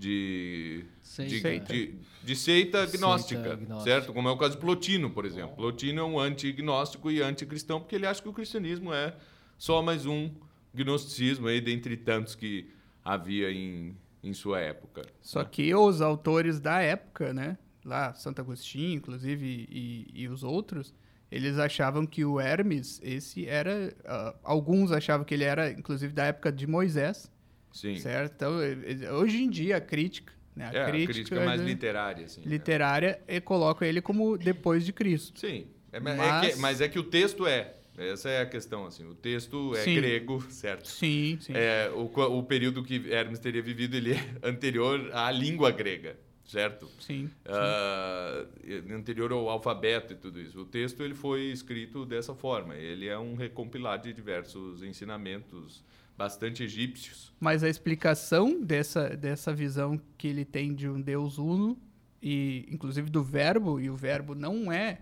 de 0.00 0.84
Seita. 1.02 1.72
de, 1.72 1.88
de, 1.88 1.94
de 2.24 2.36
seita 2.36 2.86
gnóstica, 2.86 3.56
Seita 3.56 3.80
certo? 3.80 4.12
Como 4.14 4.28
é 4.28 4.32
o 4.32 4.36
caso 4.36 4.54
de 4.54 4.60
Plotino, 4.60 5.10
por 5.10 5.26
exemplo. 5.26 5.54
Plotino 5.56 6.00
é 6.00 6.04
um 6.04 6.18
antignóstico 6.18 7.10
e 7.10 7.20
anticristão 7.20 7.80
porque 7.80 7.96
ele 7.96 8.06
acha 8.06 8.22
que 8.22 8.28
o 8.28 8.32
cristianismo 8.32 8.94
é 8.94 9.14
só 9.58 9.82
mais 9.82 10.06
um 10.06 10.30
gnosticismo 10.72 11.48
aí 11.48 11.60
dentre 11.60 11.96
tantos 11.98 12.34
que 12.34 12.70
havia 13.04 13.50
em, 13.52 13.94
em 14.22 14.32
sua 14.34 14.60
época. 14.60 15.02
Só 15.22 15.42
que 15.44 15.74
os 15.74 16.00
autores 16.00 16.60
da 16.60 16.80
época, 16.80 17.32
né? 17.32 17.56
Lá, 17.84 18.12
Santo 18.14 18.40
Agostinho, 18.40 18.94
inclusive, 18.96 19.66
e, 19.70 20.06
e 20.12 20.28
os 20.28 20.42
outros, 20.42 20.94
eles 21.30 21.58
achavam 21.58 22.04
que 22.06 22.24
o 22.24 22.38
Hermes, 22.38 23.00
esse 23.02 23.46
era. 23.46 23.94
ah, 24.04 24.34
alguns 24.42 24.92
achavam 24.92 25.24
que 25.24 25.32
ele 25.32 25.44
era, 25.44 25.70
inclusive, 25.70 26.12
da 26.12 26.24
época 26.26 26.52
de 26.52 26.66
Moisés, 26.66 27.30
Sim. 27.72 27.96
certo? 27.96 28.34
Então, 28.34 29.16
hoje 29.16 29.42
em 29.42 29.48
dia, 29.48 29.78
a 29.78 29.80
crítica, 29.80 30.32
né? 30.54 30.70
É, 30.74 30.82
a 30.82 30.90
crítica 30.90 31.42
mais 31.44 31.60
né, 31.60 31.66
literária, 31.68 32.26
assim. 32.26 32.42
né? 32.42 32.46
literária 32.48 33.20
e 33.26 33.40
coloca 33.40 33.86
ele 33.86 34.02
como 34.02 34.36
depois 34.36 34.84
de 34.84 34.92
Cristo. 34.92 35.40
Sim. 35.40 35.66
É, 35.92 35.98
mas... 35.98 36.16
Mas- 36.18 36.44
É 36.44 36.50
que, 36.50 36.58
mas 36.58 36.80
é 36.82 36.88
que 36.88 36.98
o 36.98 37.04
texto 37.04 37.46
é. 37.46 37.74
Essa 38.00 38.30
é 38.30 38.40
a 38.40 38.46
questão, 38.46 38.86
assim. 38.86 39.04
O 39.06 39.14
texto 39.14 39.74
é 39.76 39.84
Sim. 39.84 39.94
grego, 39.94 40.40
certo? 40.50 40.88
Sim, 40.88 41.38
sim. 41.40 41.52
É, 41.54 41.90
o, 41.94 42.04
o 42.38 42.42
período 42.42 42.82
que 42.82 43.10
Hermes 43.10 43.38
teria 43.38 43.62
vivido, 43.62 43.94
ele 43.94 44.14
é 44.14 44.18
anterior 44.42 45.10
à 45.12 45.30
língua 45.30 45.70
grega, 45.70 46.16
certo? 46.46 46.88
Sim. 46.98 47.28
Ah, 47.44 48.46
e- 48.64 48.92
anterior 48.92 49.30
ao 49.32 49.48
alfabeto 49.50 50.14
e 50.14 50.16
tudo 50.16 50.40
isso. 50.40 50.60
O 50.60 50.64
texto 50.64 51.02
ele 51.02 51.14
foi 51.14 51.50
escrito 51.50 52.06
dessa 52.06 52.34
forma. 52.34 52.74
Ele 52.74 53.06
é 53.06 53.18
um 53.18 53.34
recompilado 53.34 54.04
de 54.08 54.14
diversos 54.14 54.82
ensinamentos 54.82 55.84
bastante 56.16 56.62
egípcios. 56.62 57.32
Mas 57.40 57.62
a 57.62 57.68
explicação 57.68 58.60
dessa, 58.62 59.16
dessa 59.16 59.54
visão 59.54 59.98
que 60.18 60.28
ele 60.28 60.44
tem 60.44 60.74
de 60.74 60.88
um 60.88 61.00
Deus 61.00 61.38
uno, 61.38 61.78
e 62.22 62.66
inclusive 62.70 63.08
do 63.08 63.22
verbo, 63.22 63.80
e 63.80 63.88
o 63.88 63.96
verbo 63.96 64.34
não 64.34 64.70
é, 64.70 65.00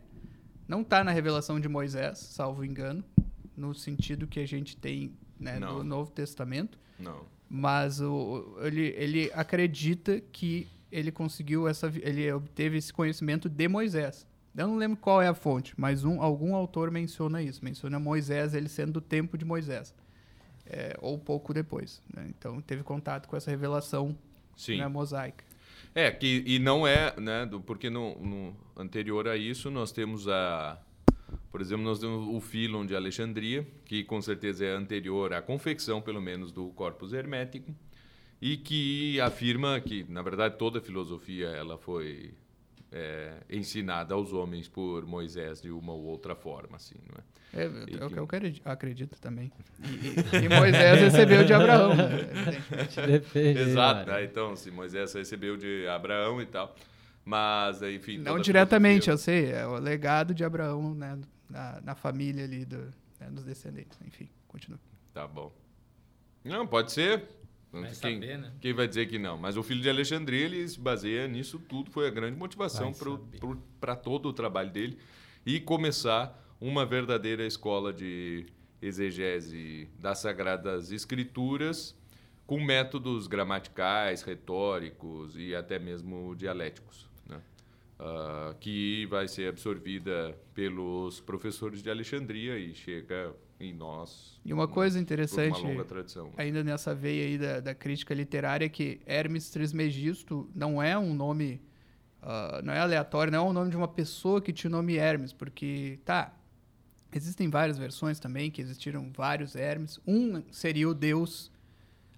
não 0.69 0.83
está 0.83 1.03
na 1.03 1.11
revelação 1.11 1.59
de 1.59 1.69
Moisés, 1.69 2.19
salvo 2.19 2.65
engano, 2.65 3.03
no 3.57 3.75
sentido 3.75 4.27
que 4.27 4.39
a 4.39 4.47
gente 4.47 4.77
tem 4.77 5.13
né, 5.41 5.59
no 5.59 5.83
Novo 5.83 6.11
Testamento, 6.13 6.79
Não. 6.99 7.23
mas 7.49 8.01
o, 8.01 8.57
ele, 8.61 8.95
ele 8.97 9.31
acredita 9.35 10.21
que 10.21 10.69
ele 10.93 11.11
conseguiu 11.11 11.67
essa, 11.67 11.93
ele 12.03 12.31
obteve 12.33 12.77
esse 12.79 12.93
conhecimento 12.93 13.49
de 13.49 13.67
Moisés. 13.69 14.27
Eu 14.57 14.67
não 14.67 14.77
lembro 14.77 14.97
qual 14.97 15.21
é 15.23 15.29
a 15.29 15.35
fonte, 15.35 15.73
mas 15.77 16.05
um, 16.05 16.21
algum 16.23 16.55
autor 16.55 16.91
menciona 16.91 17.43
isso, 17.43 17.65
menciona 17.65 17.99
Moisés, 17.99 18.55
ele 18.55 18.69
sendo 18.69 18.93
do 18.95 19.01
tempo 19.01 19.37
de 19.39 19.45
Moisés, 19.45 19.95
É, 20.67 20.97
ou 21.01 21.19
pouco 21.19 21.55
depois. 21.55 22.03
né? 22.15 22.27
Então 22.29 22.61
teve 22.61 22.83
contato 22.83 23.27
com 23.29 23.37
essa 23.37 23.51
revelação 23.51 24.15
Sim. 24.57 24.79
né, 24.79 24.87
mosaica. 24.89 25.45
É, 26.01 26.13
que, 26.13 26.45
e 26.47 26.61
não 26.61 26.87
é, 26.87 27.13
né, 27.19 27.45
do- 27.45 27.61
porque 27.61 27.91
no, 27.91 28.15
no 28.21 28.57
anterior 28.77 29.27
a 29.27 29.37
isso 29.37 29.69
nós 29.69 29.91
temos 29.91 30.29
a, 30.29 30.81
por 31.51 31.61
exemplo, 31.61 31.85
nós 31.85 31.99
temos 31.99 32.25
o 32.33 32.41
Philon 32.41 32.87
de 32.87 32.95
Alexandria, 32.95 33.67
que 33.85 34.05
com 34.05 34.23
certeza 34.23 34.65
é 34.65 34.71
anterior 34.77 35.33
à 35.33 35.43
confecção, 35.43 36.01
pelo 36.01 36.21
menos, 36.23 36.53
do 36.53 36.69
corpus 36.69 37.13
hermético, 37.13 37.75
e 38.41 38.57
que 38.57 39.21
afirma 39.21 39.81
que, 39.81 40.05
na 40.09 40.23
verdade, 40.23 40.57
toda 40.57 40.79
a 40.79 40.83
filosofia 40.83 41.49
ela 41.49 41.77
foi 41.77 42.33
é, 42.91 43.35
ensinada 43.51 44.15
aos 44.15 44.33
homens 44.33 44.69
por 44.69 45.05
Moisés 45.07 45.61
de 45.61 45.71
uma 45.71 45.93
ou 45.93 46.03
outra 46.05 46.35
forma, 46.35 46.77
assim, 46.77 46.95
não 47.07 47.19
é? 47.19 47.39
É, 47.63 47.67
E 47.89 47.99
é 47.99 48.05
o 48.05 48.09
que- 48.11 48.19
eu 48.19 48.25
acredi- 48.25 48.63
acredito 48.65 49.19
também. 49.21 49.51
E, 49.81 50.45
e- 50.45 50.49
Moisés 50.49 51.01
recebeu 51.01 51.45
de 51.45 51.53
Abraão. 51.53 51.95
né? 51.95 52.05
evidentemente. 52.31 53.01
Aí, 53.01 53.49
Exato, 53.59 54.11
né? 54.11 54.25
então, 54.25 54.55
se 54.57 54.71
Moisés 54.71 55.13
recebeu 55.15 55.57
de 55.57 55.87
Abraão 55.89 56.41
e 56.43 56.47
tal, 56.47 56.75
mas, 57.25 57.83
enfim... 57.83 58.19
Não 58.19 58.39
diretamente, 58.39 59.05
filosofia- 59.05 59.35
eu 59.35 59.45
sei, 59.47 59.53
é 59.53 59.67
o 59.67 59.79
legado 59.79 60.35
de 60.35 60.45
Abraão 60.45 60.95
né, 60.95 61.19
na, 61.49 61.81
na 61.83 61.95
família 61.95 62.45
ali 62.45 62.65
do, 62.65 62.79
né, 63.21 63.29
dos 63.31 63.45
descendentes. 63.45 63.99
Enfim, 64.07 64.29
continua. 64.47 64.79
Tá 65.13 65.27
bom. 65.27 65.53
Não, 66.45 66.67
pode 66.67 66.93
ser. 66.93 67.25
Vai 67.73 67.83
quem, 67.83 67.95
saber, 67.95 68.39
né? 68.39 68.53
quem 68.61 68.73
vai 68.73 68.89
dizer 68.89 69.07
que 69.07 69.19
não? 69.19 69.37
Mas 69.37 69.57
o 69.57 69.63
filho 69.63 69.81
de 69.81 69.91
Alexandria, 69.91 70.47
ele 70.47 70.67
se 70.67 70.81
baseia 70.81 71.29
nisso 71.29 71.59
tudo, 71.59 71.91
foi 71.91 72.07
a 72.07 72.11
grande 72.11 72.37
motivação 72.37 72.93
para 73.81 73.95
todo 73.95 74.29
o 74.29 74.33
trabalho 74.33 74.71
dele 74.71 74.99
e 75.45 75.61
começar 75.61 76.57
uma 76.61 76.87
verdadeira 76.87 77.47
escola 77.47 77.93
de 77.93 78.47
exegese 78.81 79.89
das 79.99 80.19
Sagradas 80.19 80.93
Escrituras 80.93 81.97
com 82.47 82.59
métodos 82.61 83.27
gramaticais, 83.27 84.23
retóricos 84.23 85.37
e 85.37 85.55
até 85.55 85.79
mesmo 85.79 86.35
dialéticos, 86.35 87.07
né? 87.27 87.43
Ah, 87.99 88.55
que 88.59 89.05
vai 89.07 89.29
ser 89.29 89.51
absorvida 89.51 90.39
pelos 90.55 91.21
professores 91.21 91.83
de 91.83 91.91
Alexandria 91.91 92.59
e 92.59 92.75
chega 92.75 93.35
em 93.61 93.73
nós 93.73 94.41
E 94.45 94.53
uma 94.53 94.69
coisa 94.69 94.99
interessante, 94.99 95.61
uma 95.63 95.85
tradição. 95.85 96.31
ainda 96.37 96.63
nessa 96.63 96.95
veia 96.95 97.25
aí 97.25 97.39
da, 97.39 97.61
da 97.61 97.75
crítica 97.75 98.15
literária, 98.15 98.67
é 98.67 98.69
que 98.69 99.01
Hermes 99.05 99.51
Trismegisto 99.51 100.49
não 100.55 100.83
é 100.83 100.97
um 100.97 101.13
nome, 101.15 101.61
ah, 102.23 102.61
não 102.65 102.73
é 102.73 102.79
aleatório, 102.79 103.33
não 103.33 103.47
é 103.47 103.51
o 103.51 103.53
nome 103.53 103.71
de 103.71 103.77
uma 103.77 103.89
pessoa 103.89 104.41
que 104.41 104.53
tinha 104.53 104.69
o 104.69 104.73
nome 104.73 104.97
Hermes, 104.97 105.33
porque, 105.33 105.99
tá, 106.05 106.35
existem 107.13 107.49
várias 107.51 107.79
versões 107.79 108.21
também, 108.21 108.51
que 108.51 108.61
existiram 108.61 109.11
vários 109.13 109.57
Hermes. 109.57 109.99
Um 110.07 110.43
seria 110.53 110.89
o 110.89 110.95
deus, 110.95 111.51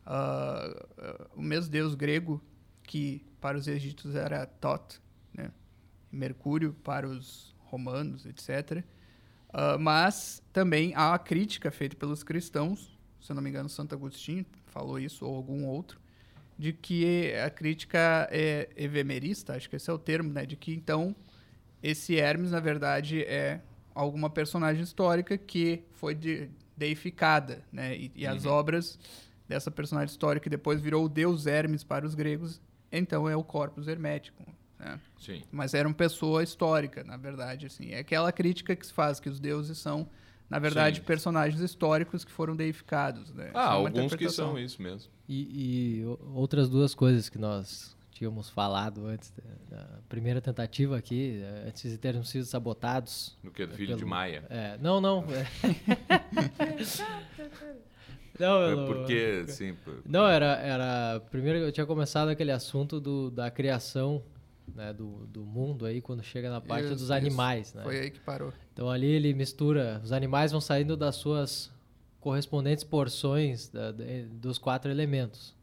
ah, 0.04 0.86
o 1.34 1.42
mesmo 1.42 1.70
deus 1.70 1.94
grego, 1.94 2.42
que 2.82 3.24
para 3.40 3.56
os 3.56 3.66
egípcios 3.66 4.14
era 4.14 4.46
Thoth, 4.46 5.00
né? 5.32 5.50
Mercúrio 6.12 6.74
para 6.82 7.08
os 7.08 7.54
romanos, 7.60 8.26
etc. 8.26 8.84
Ah, 9.52 9.76
mas 9.78 10.42
também 10.52 10.92
há 10.94 11.14
a 11.14 11.18
crítica 11.18 11.70
feita 11.70 11.96
pelos 11.96 12.22
cristãos, 12.22 12.98
se 13.20 13.30
eu 13.32 13.34
não 13.36 13.42
me 13.42 13.50
engano, 13.50 13.68
Santo 13.68 13.94
Agostinho 13.94 14.46
falou 14.66 14.98
isso, 14.98 15.26
ou 15.26 15.34
algum 15.36 15.66
outro, 15.66 16.00
de 16.58 16.72
que 16.72 17.34
a 17.34 17.50
crítica 17.50 18.28
é 18.30 18.68
evemerista, 18.76 19.54
acho 19.54 19.68
que 19.68 19.76
esse 19.76 19.90
é 19.90 19.92
o 19.92 19.98
termo, 19.98 20.32
né? 20.32 20.44
De 20.46 20.56
que 20.56 20.72
então 20.72 21.14
esse 21.82 22.16
Hermes, 22.16 22.50
na 22.50 22.60
verdade, 22.60 23.22
é 23.24 23.60
alguma 23.94 24.28
personagem 24.30 24.82
histórica 24.82 25.36
que 25.38 25.82
foi 25.92 26.14
de- 26.14 26.50
deificada, 26.76 27.64
né? 27.72 27.96
E, 27.96 28.12
e 28.14 28.26
as 28.26 28.44
obras 28.46 28.98
dessa 29.48 29.70
personagem 29.70 30.10
histórica 30.12 30.44
que 30.44 30.50
depois 30.50 30.80
virou 30.80 31.04
o 31.06 31.08
deus 31.08 31.46
Hermes 31.46 31.82
para 31.82 32.06
os 32.06 32.14
gregos, 32.14 32.60
então 32.92 33.28
é 33.28 33.34
o 33.34 33.42
corpus 33.42 33.88
hermético, 33.88 34.42
né? 34.80 34.98
Sim. 35.18 35.42
Mas 35.52 35.74
era 35.74 35.86
uma 35.86 35.94
pessoa 35.94 36.42
histórica, 36.42 37.04
na 37.04 37.16
verdade, 37.16 37.66
assim. 37.66 37.90
É 37.92 37.98
aquela 37.98 38.32
crítica 38.32 38.74
que 38.74 38.86
se 38.86 38.92
faz, 38.92 39.20
que 39.20 39.28
os 39.28 39.38
deuses 39.38 39.76
são, 39.78 40.08
na 40.48 40.58
verdade, 40.58 40.96
Sim. 40.98 41.02
personagens 41.04 41.60
históricos 41.60 42.24
que 42.24 42.32
foram 42.32 42.56
deificados, 42.56 43.32
né? 43.34 43.50
Ah, 43.54 43.66
é 43.66 43.76
alguns 43.76 44.14
que 44.14 44.28
são 44.30 44.58
isso 44.58 44.82
mesmo. 44.82 45.10
E, 45.28 46.00
e 46.00 46.04
outras 46.34 46.68
duas 46.68 46.94
coisas 46.94 47.28
que 47.28 47.38
nós 47.38 47.94
tínhamos 48.10 48.50
falado 48.50 49.06
antes 49.06 49.32
da, 49.70 49.86
primeira 50.08 50.40
tentativa 50.40 50.96
aqui, 50.98 51.40
eh, 51.42 51.64
antes 51.68 51.90
de 51.90 51.96
termos 51.96 52.28
sido 52.28 52.44
sabotados. 52.44 53.38
Do 53.42 53.50
que 53.50 53.64
do 53.64 53.74
filho 53.74 53.94
de 53.94 53.98
pelo- 54.00 54.10
Maia. 54.10 54.44
É, 54.50 54.76
não, 54.78 55.00
não. 55.00 55.24
não, 58.38 58.60
É 58.72 58.86
porque, 58.86 59.44
sim. 59.48 59.74
por- 59.84 60.02
Não, 60.06 60.26
era, 60.26 60.56
era. 60.56 61.20
Primeiro 61.30 61.58
eu 61.58 61.72
tinha 61.72 61.86
começado 61.86 62.28
aquele 62.28 62.50
assunto 62.52 62.98
do, 63.00 63.30
da 63.30 63.50
criação 63.50 64.22
né, 64.74 64.92
do, 64.92 65.26
do 65.26 65.44
mundo 65.44 65.84
aí, 65.86 66.00
quando 66.00 66.22
chega 66.22 66.50
na 66.50 66.60
parte 66.60 66.84
Isso, 66.86 66.94
dos 66.94 67.02
isso. 67.04 67.12
animais. 67.12 67.74
Né? 67.74 67.82
Foi 67.82 67.98
aí 68.00 68.10
que 68.10 68.20
parou. 68.20 68.52
Então 68.72 68.88
ali 68.90 69.06
ele 69.06 69.32
mistura, 69.34 70.00
os 70.04 70.12
animais 70.12 70.52
vão 70.52 70.60
saindo 70.60 70.96
das 70.96 71.16
suas 71.16 71.70
correspondentes 72.20 72.84
porções 72.84 73.68
da- 73.68 73.92
da- 73.92 74.04
dos 74.32 74.58
quatro 74.58 74.90
elementos. 74.90 75.54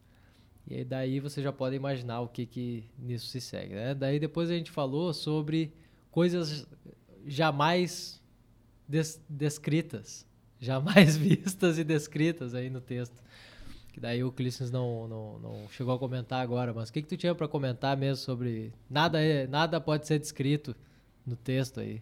E 0.70 0.76
aí 0.76 0.84
daí 0.86 1.20
você 1.20 1.42
já 1.42 1.52
pode 1.54 1.76
imaginar 1.76 2.20
o 2.22 2.28
que 2.28 2.46
que 2.46 2.84
nisso 2.98 3.28
se 3.28 3.40
segue, 3.40 3.74
né? 3.76 3.94
Daí 3.96 4.20
depois 4.20 4.50
a 4.50 4.54
gente 4.54 4.70
falou 4.72 5.14
sobre 5.14 5.72
coisas 6.12 6.68
jamais 7.26 8.22
des- 8.88 9.22
descritas, 9.30 10.26
jamais 10.60 11.16
vistas 11.16 11.78
e 11.78 11.84
descritas 11.84 12.54
aí 12.54 12.70
no 12.70 12.82
texto. 12.82 13.22
Que 13.98 14.02
daí 14.02 14.24
o 14.24 14.32
Clístenes 14.32 14.70
não, 14.70 15.08
não, 15.08 15.40
não 15.40 15.68
chegou 15.72 15.92
a 15.96 15.98
comentar 15.98 16.40
agora, 16.40 16.72
mas 16.72 16.88
o 16.90 16.94
que 16.94 17.02
que 17.02 17.08
tu 17.08 17.18
tinha 17.18 17.34
para 17.34 17.48
comentar 17.48 17.98
mesmo 17.98 18.24
sobre 18.24 18.72
nada 18.88 19.18
nada 19.48 19.82
pode 19.82 20.06
ser 20.06 20.20
descrito 20.20 20.76
no 21.26 21.36
texto 21.36 21.80
aí? 21.80 22.00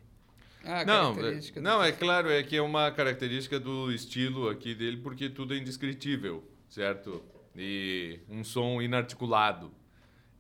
Ah, 0.66 0.84
Não, 0.84 1.16
não, 1.62 1.82
é 1.82 1.94
claro, 1.94 2.30
é 2.30 2.44
que 2.44 2.58
é 2.58 2.62
uma 2.62 2.92
característica 2.92 3.58
do 3.62 3.94
estilo 3.94 4.50
aqui 4.50 4.76
dele, 4.76 4.98
porque 4.98 5.30
tudo 5.30 5.54
é 5.54 5.58
indescritível, 5.58 6.44
certo? 6.68 7.24
E 7.56 8.20
um 8.28 8.44
som 8.44 8.82
inarticulado. 8.82 9.72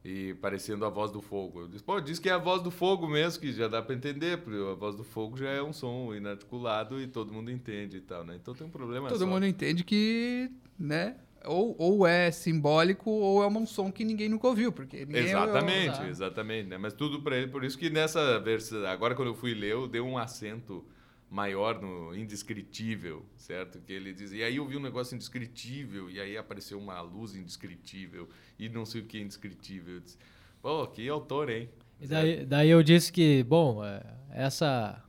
E 0.03 0.33
parecendo 0.33 0.83
a 0.83 0.89
voz 0.89 1.09
do 1.09 1.21
fogo. 1.21 1.61
Eu 1.61 1.67
disse, 1.69 1.83
pô, 1.85 2.01
diz 2.01 2.19
que 2.19 2.27
é 2.27 2.33
a 2.33 2.37
voz 2.37 2.61
do 2.61 2.69
fogo 2.69 3.07
mesmo, 3.07 3.39
que 3.39 3.53
já 3.53 3.69
dá 3.69 3.81
para 3.81 3.95
entender, 3.95 4.39
porque 4.39 4.59
a 4.59 4.75
voz 4.75 4.93
do 4.97 5.05
fogo 5.05 5.37
já 5.37 5.49
é 5.51 5.63
um 5.63 5.71
som 5.71 6.13
inarticulado 6.13 6.99
e 7.01 7.07
todo 7.07 7.31
mundo 7.31 7.49
entende 7.49 7.95
e 7.97 8.01
tal, 8.01 8.25
né? 8.25 8.35
Então 8.35 8.53
tem 8.53 8.67
um 8.67 8.69
problema 8.69 9.07
Todo 9.07 9.19
só. 9.19 9.25
mundo 9.25 9.45
entende 9.45 9.85
que, 9.85 10.51
né? 10.77 11.15
Ou, 11.43 11.75
ou 11.77 12.07
é 12.07 12.31
simbólico 12.31 13.09
ou 13.09 13.43
é 13.43 13.47
um 13.47 13.65
som 13.67 13.91
que 13.91 14.03
ninguém 14.03 14.29
nunca 14.29 14.47
ouviu, 14.47 14.71
porque 14.71 15.05
ninguém 15.05 15.25
Exatamente, 15.25 15.87
Exato. 15.89 16.07
exatamente. 16.07 16.69
Né? 16.69 16.77
Mas 16.77 16.93
tudo 16.93 17.21
para 17.21 17.37
ele, 17.37 17.47
por 17.47 17.63
isso 17.63 17.77
que 17.77 17.89
nessa 17.89 18.39
versão, 18.39 18.85
agora 18.87 19.13
quando 19.13 19.27
eu 19.27 19.35
fui 19.35 19.53
ler, 19.53 19.73
eu 19.73 19.87
dei 19.87 20.01
um 20.01 20.17
acento 20.17 20.83
maior 21.29 21.81
no 21.81 22.15
indescritível, 22.15 23.25
certo? 23.35 23.79
Que 23.79 23.93
ele 23.93 24.13
dizia, 24.13 24.39
e 24.39 24.43
aí 24.43 24.55
eu 24.55 24.65
vi 24.65 24.77
um 24.77 24.81
negócio 24.81 25.15
indescritível, 25.15 26.09
e 26.09 26.19
aí 26.19 26.37
apareceu 26.37 26.79
uma 26.79 26.99
luz 27.01 27.35
indescritível, 27.35 28.29
e 28.57 28.69
não 28.69 28.85
sei 28.85 29.01
o 29.01 29.05
que 29.05 29.19
indescritível. 29.19 29.95
Eu 29.95 29.99
disse, 29.99 30.17
Pô, 30.65 30.87
que 30.87 31.07
autor, 31.07 31.51
hein? 31.51 31.69
E 32.01 32.07
daí, 32.07 32.43
daí 32.43 32.69
eu 32.71 32.81
disse 32.81 33.13
que, 33.13 33.43
bom, 33.43 33.85
é, 33.85 34.01
essa. 34.31 34.99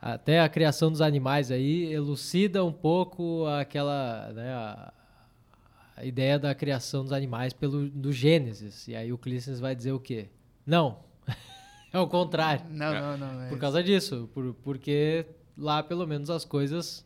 Até 0.00 0.40
a 0.40 0.48
criação 0.48 0.88
dos 0.88 1.00
animais 1.00 1.50
aí 1.50 1.92
elucida 1.92 2.64
um 2.64 2.72
pouco 2.72 3.44
aquela. 3.46 4.32
Né, 4.32 4.52
a, 4.52 4.94
a 5.96 6.04
ideia 6.04 6.38
da 6.38 6.54
criação 6.54 7.02
dos 7.02 7.12
animais 7.12 7.52
pelo 7.52 7.88
do 7.88 8.12
Gênesis. 8.12 8.88
E 8.88 8.94
aí 8.96 9.12
o 9.12 9.18
Clístenes 9.18 9.60
vai 9.60 9.74
dizer 9.74 9.92
o 9.92 10.00
quê? 10.00 10.28
Não. 10.66 11.00
é 11.92 11.98
o 11.98 12.06
contrário. 12.06 12.64
Não, 12.70 12.92
não, 12.92 13.16
não. 13.18 13.42
é 13.42 13.48
Por 13.48 13.52
isso. 13.54 13.60
causa 13.60 13.82
disso. 13.82 14.30
Por, 14.32 14.54
porque 14.62 15.26
lá, 15.56 15.82
pelo 15.82 16.06
menos, 16.06 16.30
as 16.30 16.44
coisas 16.44 17.04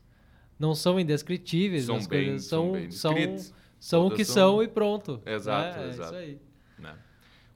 não 0.59 0.75
são 0.75 0.99
indescritíveis. 1.01 1.85
São 1.85 1.96
as 1.96 2.07
bem, 2.07 2.25
coisas 2.29 2.46
são 2.46 2.64
são, 2.64 2.72
bem 2.72 2.90
são, 3.38 3.55
são 3.79 4.07
o 4.07 4.11
que 4.11 4.25
são- 4.25 4.35
são 4.35 4.62
e 4.62 4.68
pronto. 4.68 5.20
Exato, 5.27 5.79
É, 5.79 5.85
é 5.85 5.88
exato. 5.88 6.09
isso 6.14 6.18
aí. 6.22 6.38
Né? 6.79 6.94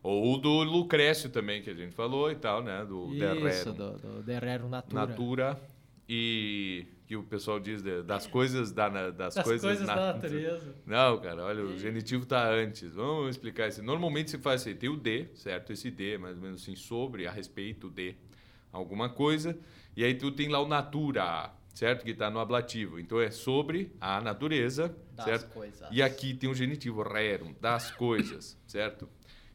Ou 0.02 0.34
o 0.34 0.38
do 0.38 0.62
Lucrécio 0.62 1.28
também, 1.30 1.62
que 1.62 1.68
a 1.70 1.74
gente 1.74 1.94
falou 1.94 2.30
e 2.30 2.34
tal, 2.34 2.62
né? 2.62 2.84
Do 2.86 3.10
Isso, 3.10 3.18
Derrerum. 3.18 3.72
do, 3.74 3.98
do 3.98 4.22
Derrerum 4.22 4.68
Natura. 4.70 5.06
Natura 5.06 5.60
e 6.08 6.86
que 7.10 7.16
o 7.16 7.24
pessoal 7.24 7.58
diz 7.58 7.82
das 8.06 8.28
coisas 8.28 8.70
da, 8.70 8.88
na- 8.88 9.10
das, 9.10 9.34
Das 9.34 9.42
coisas, 9.44 9.62
coisas 9.62 9.84
da 9.84 9.96
nat- 9.96 10.14
natureza. 10.14 10.76
Não, 10.86 11.18
cara, 11.18 11.44
olha, 11.44 11.64
o 11.64 11.76
genitivo 11.76 12.24
tá 12.24 12.48
antes. 12.48 12.94
Vamos 12.94 13.30
explicar 13.30 13.66
isso. 13.66 13.82
Normalmente 13.82 14.30
se 14.30 14.38
faz 14.38 14.60
assim, 14.60 14.76
tem 14.76 14.88
o 14.88 14.96
de, 14.96 15.26
certo? 15.34 15.72
Esse 15.72 15.90
de, 15.90 16.16
mais 16.18 16.36
ou 16.36 16.42
menos 16.44 16.62
assim, 16.62 16.76
sobre, 16.76 17.26
a 17.26 17.32
respeito 17.32 17.90
de 17.90 18.14
alguma 18.72 19.08
coisa. 19.08 19.58
E 19.96 20.04
aí 20.04 20.14
tu 20.14 20.30
tem 20.30 20.46
lá 20.48 20.60
o 20.60 20.68
natura, 20.68 21.50
certo? 21.74 22.04
Que 22.04 22.14
tá 22.14 22.30
no 22.30 22.38
ablativo. 22.38 23.00
Então 23.00 23.20
é 23.20 23.32
sobre 23.32 23.90
a 24.00 24.20
natureza, 24.20 24.94
Das 25.16 25.24
certo? 25.24 25.52
coisas. 25.52 25.88
E 25.90 26.00
aqui 26.00 26.32
tem 26.32 26.48
o 26.48 26.54
genitivo 26.54 27.02
rerum, 27.02 27.52
das 27.60 27.90
coisas, 27.90 28.56
certo? 28.68 29.08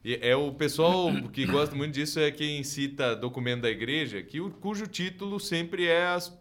E 0.04 0.20
é 0.22 0.36
o 0.36 0.52
pessoal 0.52 1.08
que 1.32 1.46
gosta 1.46 1.74
muito 1.74 1.94
disso 1.94 2.20
é 2.20 2.30
quem 2.32 2.62
cita 2.66 3.16
documento 3.16 3.62
da 3.62 3.70
igreja, 3.72 4.22
que 4.22 4.42
o, 4.42 4.52
cujo 4.52 4.86
título 4.88 5.40
sempre 5.40 5.88
é 5.88 6.06
as, 6.08 6.38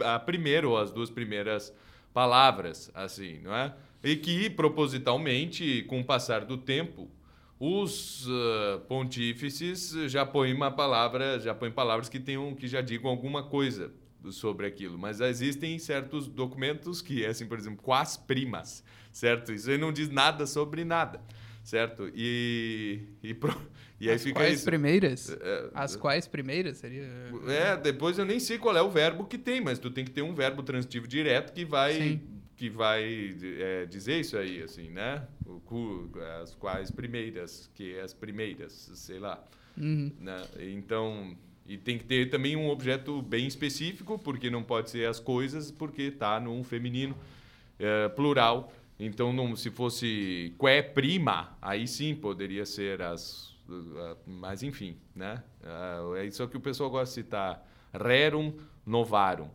a 0.00 0.18
primeira 0.18 0.68
ou 0.68 0.76
as 0.76 0.92
duas 0.92 1.10
primeiras 1.10 1.72
palavras, 2.12 2.90
assim, 2.94 3.38
não 3.40 3.54
é? 3.54 3.74
E 4.02 4.16
que 4.16 4.48
propositalmente, 4.50 5.82
com 5.88 6.00
o 6.00 6.04
passar 6.04 6.44
do 6.44 6.56
tempo, 6.56 7.10
os 7.60 8.26
ah, 8.28 8.78
pontífices 8.88 9.90
já 10.10 10.24
põem 10.24 10.52
uma 10.54 10.70
palavra, 10.70 11.38
já 11.40 11.54
põem 11.54 11.70
palavras 11.72 12.08
que 12.08 12.20
tenham 12.20 12.54
que 12.54 12.68
já 12.68 12.80
digam 12.80 13.10
alguma 13.10 13.42
coisa 13.42 13.92
sobre 14.30 14.66
aquilo, 14.66 14.98
mas 14.98 15.20
existem 15.20 15.78
certos 15.78 16.26
documentos 16.28 17.00
que 17.00 17.24
assim, 17.24 17.46
por 17.46 17.58
exemplo, 17.58 17.82
quas 17.82 18.16
primas, 18.16 18.84
certo? 19.12 19.52
Isso 19.52 19.70
aí 19.70 19.78
não 19.78 19.92
diz 19.92 20.08
nada 20.10 20.46
sobre 20.46 20.84
nada, 20.84 21.20
certo? 21.64 22.10
E 22.14 23.00
e, 23.22 23.32
pro- 23.34 23.56
e 24.00 24.08
aí 24.08 24.14
As 24.16 24.22
fica 24.22 24.40
quais 24.40 24.54
isso. 24.56 24.64
primeiras? 24.64 25.30
É, 25.30 25.70
As 25.74 25.96
quais 25.96 26.26
primeiras 26.28 26.76
seria? 26.78 27.06
é, 27.48 27.76
depois 27.76 28.18
eu 28.18 28.24
nem 28.24 28.38
sei 28.40 28.58
qual 28.58 28.76
é 28.76 28.82
o 28.82 28.90
verbo 28.90 29.24
que 29.24 29.36
tem, 29.38 29.60
mas 29.60 29.78
tu 29.78 29.90
tem 29.90 30.04
que 30.04 30.10
ter 30.10 30.22
um 30.22 30.34
verbo 30.34 30.62
transitivo 30.62 31.06
direto 31.08 31.52
que 31.52 31.64
vai 31.64 31.94
Sim. 31.94 32.20
que 32.56 32.68
vai 32.68 33.36
é, 33.60 33.86
dizer 33.86 34.18
isso 34.20 34.36
aí, 34.36 34.62
assim, 34.62 34.90
né? 34.90 35.26
O 35.46 35.60
cu- 35.60 36.10
as 36.42 36.54
quais 36.54 36.90
primeiras, 36.90 37.70
que 37.74 37.98
as 38.00 38.12
primeiras, 38.12 38.72
sei 38.94 39.18
lá. 39.20 39.42
Uhum. 39.76 40.10
né? 40.20 40.42
Então, 40.58 41.36
e 41.66 41.76
tem 41.78 41.96
que 41.98 42.04
ter 42.04 42.30
também 42.30 42.56
um 42.56 42.68
objeto 42.68 43.22
bem 43.22 43.46
específico, 43.46 44.18
porque 44.18 44.50
não 44.50 44.62
pode 44.64 44.90
ser 44.90 45.06
as 45.06 45.20
coisas, 45.20 45.70
porque 45.70 46.02
está 46.02 46.40
num 46.40 46.64
feminino 46.64 47.16
é, 47.78 48.08
plural. 48.08 48.72
Então, 48.98 49.32
não, 49.32 49.54
se 49.54 49.70
fosse 49.70 50.52
que 50.58 50.82
prima, 50.94 51.56
aí 51.62 51.86
sim 51.86 52.14
poderia 52.14 52.66
ser 52.66 53.00
as. 53.00 53.47
Mas, 54.26 54.62
enfim, 54.62 54.96
né? 55.14 55.42
Ah, 55.62 56.00
É 56.16 56.26
isso 56.26 56.46
que 56.48 56.56
o 56.56 56.60
pessoal 56.60 56.90
gosta 56.90 57.06
de 57.06 57.14
citar. 57.26 57.66
Rerum 57.92 58.52
novarum. 58.84 59.50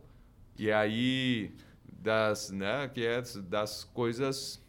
E 0.56 0.70
aí, 0.70 1.52
das, 1.84 2.50
né, 2.50 2.88
que 2.88 3.04
é 3.04 3.22
das 3.42 3.82
coisas 3.84 4.62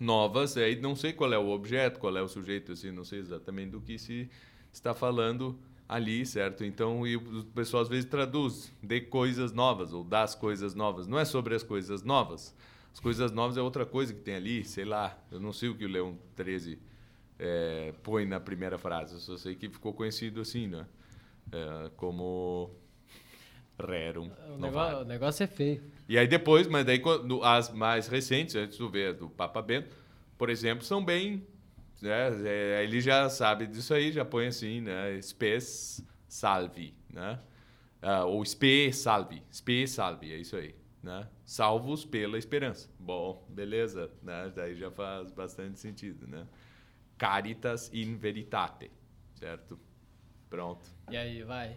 novas, 0.00 0.56
aí 0.56 0.80
não 0.80 0.96
sei 0.96 1.12
qual 1.12 1.32
é 1.32 1.38
o 1.38 1.50
objeto, 1.50 2.00
qual 2.00 2.16
é 2.16 2.22
o 2.22 2.28
sujeito, 2.28 2.72
assim, 2.72 2.90
não 2.90 3.04
sei 3.04 3.18
exatamente 3.20 3.70
do 3.70 3.80
que 3.80 3.98
se 3.98 4.28
está 4.72 4.94
falando 4.94 5.58
ali, 5.88 6.24
certo? 6.24 6.64
Então, 6.64 7.06
e 7.06 7.16
o 7.16 7.44
pessoal 7.46 7.82
às 7.82 7.88
vezes 7.88 8.06
traduz 8.06 8.72
de 8.82 9.00
coisas 9.00 9.52
novas 9.52 9.92
ou 9.92 10.02
das 10.02 10.34
coisas 10.34 10.74
novas. 10.74 11.06
Não 11.06 11.18
é 11.18 11.24
sobre 11.24 11.54
as 11.54 11.62
coisas 11.62 12.02
novas. 12.02 12.54
As 12.92 13.00
coisas 13.00 13.30
novas 13.32 13.56
é 13.56 13.62
outra 13.62 13.84
coisa 13.84 14.14
que 14.14 14.20
tem 14.20 14.34
ali, 14.34 14.64
sei 14.64 14.84
lá. 14.84 15.18
Eu 15.30 15.38
não 15.40 15.52
sei 15.52 15.68
o 15.68 15.74
que 15.74 15.84
o 15.84 15.88
Leão 15.88 16.18
13 16.34 16.78
eh, 17.40 17.94
põe 18.02 18.26
na 18.26 18.38
primeira 18.38 18.76
frase. 18.76 19.14
Eu 19.14 19.20
só 19.20 19.36
sei 19.36 19.54
que 19.54 19.68
ficou 19.68 19.94
conhecido 19.94 20.42
assim, 20.42 20.68
né? 20.68 20.86
Eh, 21.50 21.90
como 21.96 22.70
rerum 23.78 24.30
O 24.50 24.58
negócio, 24.58 24.98
o 24.98 25.04
negócio 25.04 25.42
é 25.42 25.46
feio. 25.46 25.82
E 26.06 26.18
aí 26.18 26.28
depois, 26.28 26.68
mas 26.68 26.84
daí 26.84 27.02
as 27.42 27.72
mais 27.72 28.06
recentes, 28.08 28.54
antes 28.54 28.76
do 28.76 28.90
ver 28.90 29.14
do 29.14 29.30
Papa 29.30 29.62
Bento, 29.62 29.88
por 30.36 30.50
exemplo, 30.50 30.84
são 30.84 31.02
bem, 31.02 31.46
né, 32.02 32.28
é, 32.44 32.84
ele 32.84 33.00
já 33.00 33.28
sabe 33.30 33.66
disso 33.66 33.94
aí, 33.94 34.12
já 34.12 34.24
põe 34.24 34.46
assim, 34.48 34.82
né, 34.82 35.18
spes 35.22 36.04
salvi, 36.28 36.94
né? 37.08 37.38
Ah, 38.02 38.24
ou 38.24 38.44
spe 38.44 38.92
salvi, 38.92 39.42
spe 39.52 39.86
salvi, 39.86 40.32
é 40.32 40.36
isso 40.36 40.56
aí, 40.56 40.74
né? 41.02 41.28
Salvos 41.44 42.04
pela 42.04 42.38
esperança. 42.38 42.88
Bom, 42.98 43.46
beleza, 43.50 44.10
né? 44.22 44.50
Daí 44.54 44.74
já 44.74 44.90
faz 44.90 45.30
bastante 45.32 45.78
sentido, 45.78 46.26
né? 46.26 46.46
Caritas 47.20 47.90
in 47.92 48.16
veritate, 48.16 48.90
certo? 49.34 49.78
Pronto. 50.48 50.88
E 51.10 51.18
aí, 51.18 51.42
vai. 51.42 51.76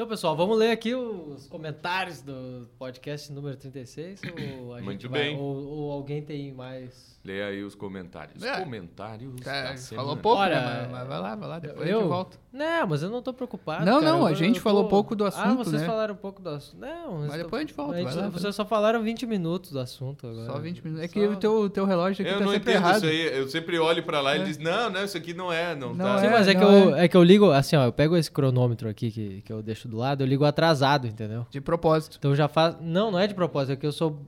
Então, 0.00 0.08
pessoal, 0.08 0.34
vamos 0.34 0.56
ler 0.56 0.70
aqui 0.70 0.94
os 0.94 1.46
comentários 1.46 2.22
do 2.22 2.66
podcast 2.78 3.30
número 3.30 3.54
36. 3.54 4.22
Ou 4.62 4.72
a 4.72 4.78
gente 4.80 4.84
Muito 4.86 5.08
vai- 5.10 5.20
bem. 5.24 5.36
Ou, 5.38 5.56
ou 5.68 5.92
alguém 5.92 6.22
tem 6.22 6.50
mais. 6.54 7.10
Leia 7.22 7.48
aí 7.48 7.62
os 7.62 7.74
comentários. 7.74 8.42
É. 8.42 8.60
Comentários 8.60 9.38
Tá, 9.42 9.72
da 9.72 9.76
semana. 9.76 10.06
falou 10.06 10.16
pouco, 10.22 10.40
Olha, 10.40 10.58
né? 10.58 10.88
Mas, 10.90 11.06
vai 11.06 11.20
lá, 11.20 11.34
vai 11.34 11.48
lá, 11.50 11.58
depois 11.58 11.86
a 11.86 11.90
eu? 11.90 11.98
gente 12.00 12.08
volta. 12.08 12.38
Não, 12.50 12.86
mas 12.86 13.02
eu 13.02 13.10
não 13.10 13.20
tô 13.20 13.34
preocupado. 13.34 13.84
Não, 13.84 14.00
cara. 14.00 14.10
não, 14.12 14.24
a 14.26 14.30
Eu- 14.30 14.34
gente 14.36 14.56
eu 14.56 14.62
falou 14.62 14.84
tô- 14.84 14.88
pouco 14.88 15.14
do 15.14 15.26
Ah, 15.26 15.28
assunto, 15.28 15.58
vocês 15.58 15.82
né? 15.82 15.86
falaram 15.86 16.14
um 16.14 16.16
pouco 16.16 16.40
do 16.40 16.48
assunto. 16.48 16.80
Não, 16.80 17.18
Mas 17.18 17.24
eu 17.24 17.30
tô- 17.32 17.36
depois 17.36 17.60
a 17.60 17.66
gente 17.66 17.74
volta, 17.76 17.92
a 17.92 18.02
vai 18.02 18.14
lá, 18.14 18.20
vai 18.22 18.30
vocês 18.30 18.54
só 18.54 18.64
falaram 18.64 19.02
20 19.02 19.26
minutos 19.26 19.70
do 19.70 19.78
assunto 19.78 20.26
agora. 20.26 20.46
Só 20.46 20.58
20 20.58 20.82
minutos. 20.82 21.04
É 21.04 21.08
Só- 21.08 21.12
que 21.12 21.26
o 21.26 21.36
teu, 21.36 21.68
teu 21.68 21.84
relógio 21.84 22.24
aqui 22.24 22.32
Eu 22.34 22.38
tá 22.38 22.44
não 22.46 22.52
sempre 22.52 22.70
entendo 22.72 22.82
errado. 22.86 22.96
isso 22.96 23.06
aí. 23.06 23.38
Eu 23.38 23.48
sempre 23.50 23.78
olho 23.78 24.02
pra 24.02 24.22
lá 24.22 24.34
e 24.34 24.38
É. 24.38 24.40
ele 24.40 24.48
diz: 24.48 24.56
Não, 24.58 24.88
não, 24.88 25.04
isso 25.04 25.16
aqui 25.18 25.34
não 25.34 25.52
é, 25.52 25.76
não, 25.76 25.90
Não 25.90 26.06
tá. 26.06 26.18
Sim, 26.20 26.26
é, 26.26 26.30
mas 26.30 26.48
é 26.48 26.54
que, 26.54 26.64
eu, 26.64 26.96
é 26.96 27.06
que 27.06 27.16
eu 27.18 27.22
ligo, 27.22 27.50
assim, 27.50 27.76
ó, 27.76 27.84
eu 27.84 27.92
pego 27.92 28.16
esse 28.16 28.30
cronômetro 28.30 28.88
aqui 28.88 29.10
que, 29.10 29.42
que 29.42 29.52
eu 29.52 29.62
deixo 29.62 29.86
do 29.90 29.96
lado, 29.98 30.22
eu 30.22 30.26
ligo 30.26 30.44
atrasado, 30.44 31.06
entendeu? 31.06 31.46
De 31.50 31.60
propósito. 31.60 32.16
Então 32.18 32.34
já 32.34 32.48
faz. 32.48 32.76
Não, 32.80 33.10
não 33.10 33.18
é 33.18 33.26
de 33.26 33.34
propósito, 33.34 33.72
é 33.72 33.76
que 33.76 33.86
eu 33.86 33.92
sou. 33.92 34.20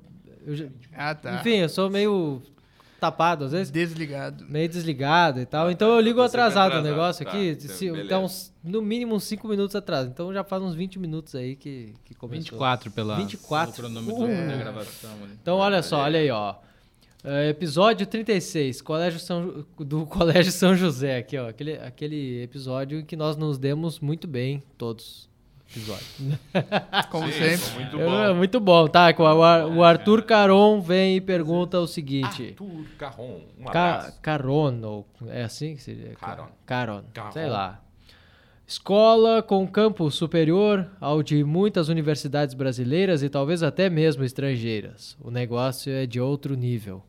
eu 0.46 0.55
já- 0.55 0.66
Ah, 0.94 1.14
tá. 1.14 1.37
Enfim, 1.37 1.57
eu 1.57 1.68
sou 1.68 1.88
meio 1.88 2.42
tapado, 3.01 3.44
às 3.46 3.53
vezes. 3.53 3.70
Desligado. 3.70 4.44
Meio 4.48 4.68
desligado 4.68 5.40
e 5.40 5.46
tal. 5.46 5.70
Então 5.70 5.88
eu 5.94 6.01
ligo 6.01 6.20
Você 6.20 6.27
atrasado 6.37 6.77
o 6.79 6.83
negócio 6.83 7.25
tá, 7.25 7.33
aqui. 7.33 7.48
então, 7.51 7.68
se- 7.77 7.87
então, 7.88 8.25
uns- 8.25 8.53
no 8.62 8.81
mínimo 8.81 9.14
uns 9.16 9.25
5 9.25 9.48
minutos 9.48 9.75
atrás. 9.75 10.07
Então 10.07 10.33
já 10.33 10.44
faz 10.44 10.62
uns 10.62 10.75
20 10.75 10.98
minutos 10.98 11.35
aí 11.35 11.57
que, 11.57 11.94
que 12.05 12.14
começou. 12.14 12.42
24 12.42 12.90
pela 12.92 13.16
24. 13.16 13.75
pelo 13.75 13.88
cronômetro 13.88 14.22
Uh. 14.25 14.48
da 14.48 14.57
gravação 14.57 15.11
ali. 15.22 15.33
Então 15.40 15.57
olha 15.57 15.83
só, 15.83 15.98
olha 16.03 16.20
aí, 16.20 16.31
ó. 16.31 16.55
É, 17.25 17.48
episódio 17.51 18.05
36, 18.05 18.81
Colégio 18.83 19.20
São, 19.20 19.64
do 19.79 20.05
Colégio 20.07 20.51
São 20.51 20.75
José, 20.75 21.18
aqui, 21.18 21.38
ó. 21.38 21.48
Aquele, 21.48 21.75
aquele 21.79 22.42
episódio 22.42 22.98
em 23.01 23.05
que 23.05 23.14
nós 23.16 23.37
nos 23.37 23.59
demos 23.59 24.01
muito 24.01 24.27
bem, 24.27 24.61
todos. 24.77 25.29
Episódio. 25.75 26.07
Como 27.11 27.27
Sim, 27.29 27.33
sempre. 27.57 27.75
Muito 27.81 28.01
É, 28.01 28.29
bom. 28.29 28.35
muito 28.35 28.61
bom, 28.61 28.87
tá? 28.89 29.07
O, 29.19 29.77
o 29.77 29.83
Arthur 29.83 30.23
Caron 30.25 30.83
vem 30.83 31.17
e 31.17 31.21
pergunta 31.21 31.81
o 31.81 31.87
seguinte. 31.87 32.49
Arthur 32.49 32.85
Carron, 32.99 33.41
um 33.59 33.65
Ca. 33.65 34.13
Caron, 34.21 34.81
ou 34.83 35.07
é 35.29 35.43
assim 35.45 35.75
que 35.75 35.83
seria? 35.83 36.15
Caron. 36.15 36.49
Caron, 36.67 37.03
Caron. 37.15 37.33
sei 37.33 37.47
lá. 37.49 37.81
Escola 38.67 39.43
com 39.43 39.67
campus 39.67 40.15
superior 40.15 40.89
ao 41.01 41.23
de 41.23 41.43
muitas 41.43 41.89
universidades 41.89 42.55
brasileiras 42.55 43.23
e 43.23 43.29
talvez 43.29 43.63
até 43.63 43.89
mesmo 43.91 44.25
estrangeiras. 44.25 45.17
O 45.21 45.31
negócio 45.31 45.91
é 45.93 46.07
de 46.07 46.21
outro 46.21 46.55
nível. 46.55 47.03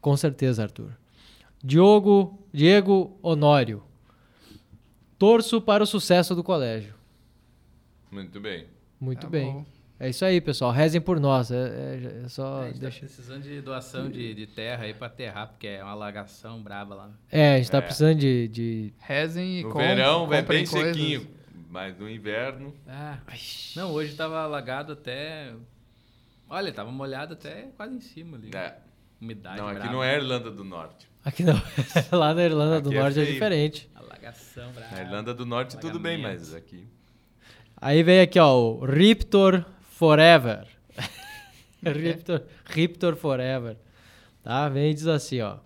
Com 0.00 0.16
certeza, 0.16 0.62
Arthur. 0.62 0.90
Diogo, 1.62 2.38
Diego 2.52 3.16
Honório. 3.22 3.82
Torço 5.18 5.60
para 5.60 5.82
o 5.82 5.86
sucesso 5.86 6.34
do 6.34 6.42
colégio. 6.44 6.93
Muito 8.14 8.40
bem. 8.40 8.66
Muito 9.00 9.22
Tá 9.22 9.28
bem. 9.28 9.52
bom. 9.52 9.66
É 9.98 10.08
isso 10.08 10.24
aí, 10.24 10.40
pessoal. 10.40 10.70
Rezem 10.72 11.00
por 11.00 11.18
nós. 11.20 11.50
É, 11.50 11.56
é- 11.56 12.22
é 12.24 12.28
só. 12.28 12.62
a 12.62 12.66
gente 12.66 12.74
tá 12.74 12.80
deixa- 12.80 13.00
precisando 13.00 13.42
de 13.42 13.60
doação 13.60 14.10
de, 14.10 14.34
de 14.34 14.46
terra 14.46 14.84
aí 14.84 14.94
pra 14.94 15.06
aterrar, 15.06 15.48
porque 15.48 15.66
é 15.68 15.82
uma 15.82 15.92
alagação 15.92 16.62
braba 16.62 16.94
lá. 16.94 17.10
É, 17.30 17.54
a 17.54 17.56
gente 17.58 17.70
tá 17.70 17.78
É. 17.78 17.80
precisando 17.80 18.18
de. 18.18 18.48
de- 18.48 18.92
Rezem 18.98 19.60
e 19.60 19.62
No 19.62 19.70
com- 19.70 19.78
verão 19.78 20.24
é 20.32 20.40
comprem 20.42 20.62
bem 20.62 20.66
coisas. 20.66 20.96
sequinho, 20.96 21.28
mas 21.70 21.96
no 21.98 22.08
inverno. 22.10 22.74
Ah, 22.88 23.18
não, 23.76 23.92
hoje 23.92 24.14
tava 24.14 24.42
alagado 24.42 24.92
até. 24.92 25.52
Olha, 26.48 26.72
tava 26.72 26.90
molhado 26.90 27.34
até 27.34 27.68
quase 27.76 27.94
em 27.96 28.00
cima 28.00 28.36
ali. 28.36 28.50
É. 28.54 28.76
Umidade. 29.20 29.58
Não, 29.58 29.68
aqui 29.68 29.78
braba. 29.78 29.92
não 29.92 30.04
é 30.04 30.16
Irlanda 30.16 30.50
do 30.50 30.64
Norte. 30.64 31.08
Aqui 31.24 31.42
não. 31.44 31.54
Lá 32.12 32.34
na 32.34 32.42
Irlanda 32.44 32.80
do 32.80 32.88
Aqui 32.90 32.98
é 32.98 33.00
Norte 33.02 33.20
é, 33.20 33.24
diferente. 33.24 33.90
Alagação 33.94 34.70
braba. 34.72 34.94
Na 34.94 35.00
Irlanda 35.02 35.32
do 35.32 35.46
Norte 35.46 35.78
tudo 35.78 35.98
bem, 35.98 36.20
mas 36.20 36.52
aqui. 36.54 36.86
Aí 37.84 38.02
vem 38.02 38.18
aqui, 38.20 38.38
ó, 38.38 38.56
o 38.56 38.86
Riptor 38.86 39.62
Forever. 39.90 40.66
Riptor, 41.84 42.40
Riptor 42.64 43.14
Forever. 43.14 43.76
Tá? 44.42 44.70
Vem 44.70 44.92
e 44.92 44.94
diz 44.94 45.06
assim, 45.06 45.42
ó. 45.42 45.56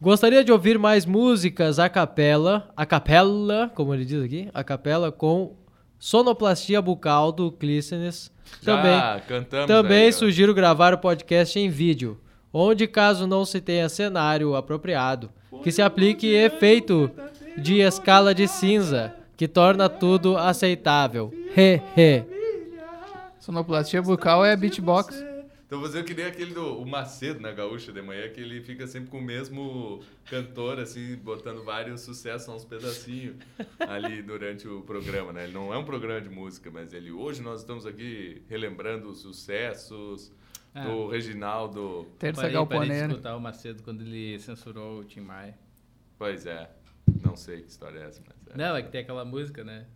Gostaria 0.00 0.42
de 0.42 0.50
ouvir 0.50 0.80
mais 0.80 1.06
músicas 1.06 1.78
a 1.78 1.88
capela, 1.88 2.68
a 2.76 2.84
capela, 2.84 3.70
como 3.72 3.94
ele 3.94 4.04
diz 4.04 4.20
aqui, 4.20 4.48
a 4.52 4.64
capela 4.64 5.12
com 5.12 5.54
sonoplastia 5.96 6.82
bucal 6.82 7.30
do 7.30 7.52
Clístenes. 7.52 8.32
Também, 8.64 9.00
cantamos 9.28 9.66
também 9.68 10.06
aí, 10.06 10.12
sugiro 10.12 10.52
gravar 10.52 10.92
o 10.92 10.98
podcast 10.98 11.56
em 11.56 11.70
vídeo, 11.70 12.20
onde 12.52 12.88
caso 12.88 13.28
não 13.28 13.44
se 13.44 13.60
tenha 13.60 13.88
cenário 13.88 14.56
apropriado, 14.56 15.30
que 15.62 15.70
se 15.70 15.80
aplique 15.80 16.34
efeito 16.34 17.08
de 17.56 17.78
escala 17.78 18.34
de 18.34 18.48
cinza, 18.48 19.14
que 19.40 19.48
torna 19.48 19.88
tudo 19.88 20.36
aceitável. 20.36 21.32
He, 21.56 21.80
he. 21.96 22.24
Sonoplastia 23.38 24.02
bucal 24.02 24.44
é 24.44 24.54
beatbox. 24.54 25.24
Então 25.66 25.80
você 25.80 26.02
queria 26.02 26.26
aquele 26.26 26.52
do 26.52 26.78
o 26.78 26.86
Macedo 26.86 27.40
na 27.40 27.50
Gaúcha 27.50 27.90
de 27.90 28.02
manhã, 28.02 28.28
que 28.28 28.38
ele 28.38 28.60
fica 28.60 28.86
sempre 28.86 29.08
com 29.08 29.16
o 29.16 29.22
mesmo 29.22 30.00
cantor, 30.26 30.78
assim, 30.78 31.16
botando 31.16 31.64
vários 31.64 32.02
sucessos, 32.02 32.54
uns 32.54 32.66
pedacinhos 32.66 33.36
ali 33.78 34.20
durante 34.20 34.68
o 34.68 34.82
programa, 34.82 35.32
né? 35.32 35.44
Ele 35.44 35.54
não 35.54 35.72
é 35.72 35.78
um 35.78 35.86
programa 35.86 36.20
de 36.20 36.28
música, 36.28 36.70
mas 36.70 36.92
ele 36.92 37.10
hoje 37.10 37.40
nós 37.40 37.60
estamos 37.60 37.86
aqui 37.86 38.42
relembrando 38.46 39.08
os 39.08 39.20
sucessos 39.22 40.30
Ah. 40.74 40.84
do 40.84 41.08
Reginaldo. 41.08 42.06
Terça 42.18 42.42
Parei, 42.42 42.66
parei 42.66 42.88
de 42.90 43.06
escutar 43.06 43.36
o 43.36 43.40
Macedo 43.40 43.82
quando 43.82 44.02
ele 44.02 44.38
censurou 44.38 44.98
o 44.98 45.04
Tim 45.04 45.20
Maia. 45.20 45.58
Pois 46.18 46.44
é, 46.44 46.68
não 47.24 47.36
sei 47.36 47.62
que 47.62 47.68
história 47.70 47.98
é 48.00 48.06
essa, 48.06 48.22
mas 48.26 48.36
é. 48.54 48.56
Não, 48.56 48.76
é 48.76 48.82
que 48.82 48.90
tem 48.90 49.00
aquela 49.02 49.24
música, 49.24 49.62
né? 49.64 49.86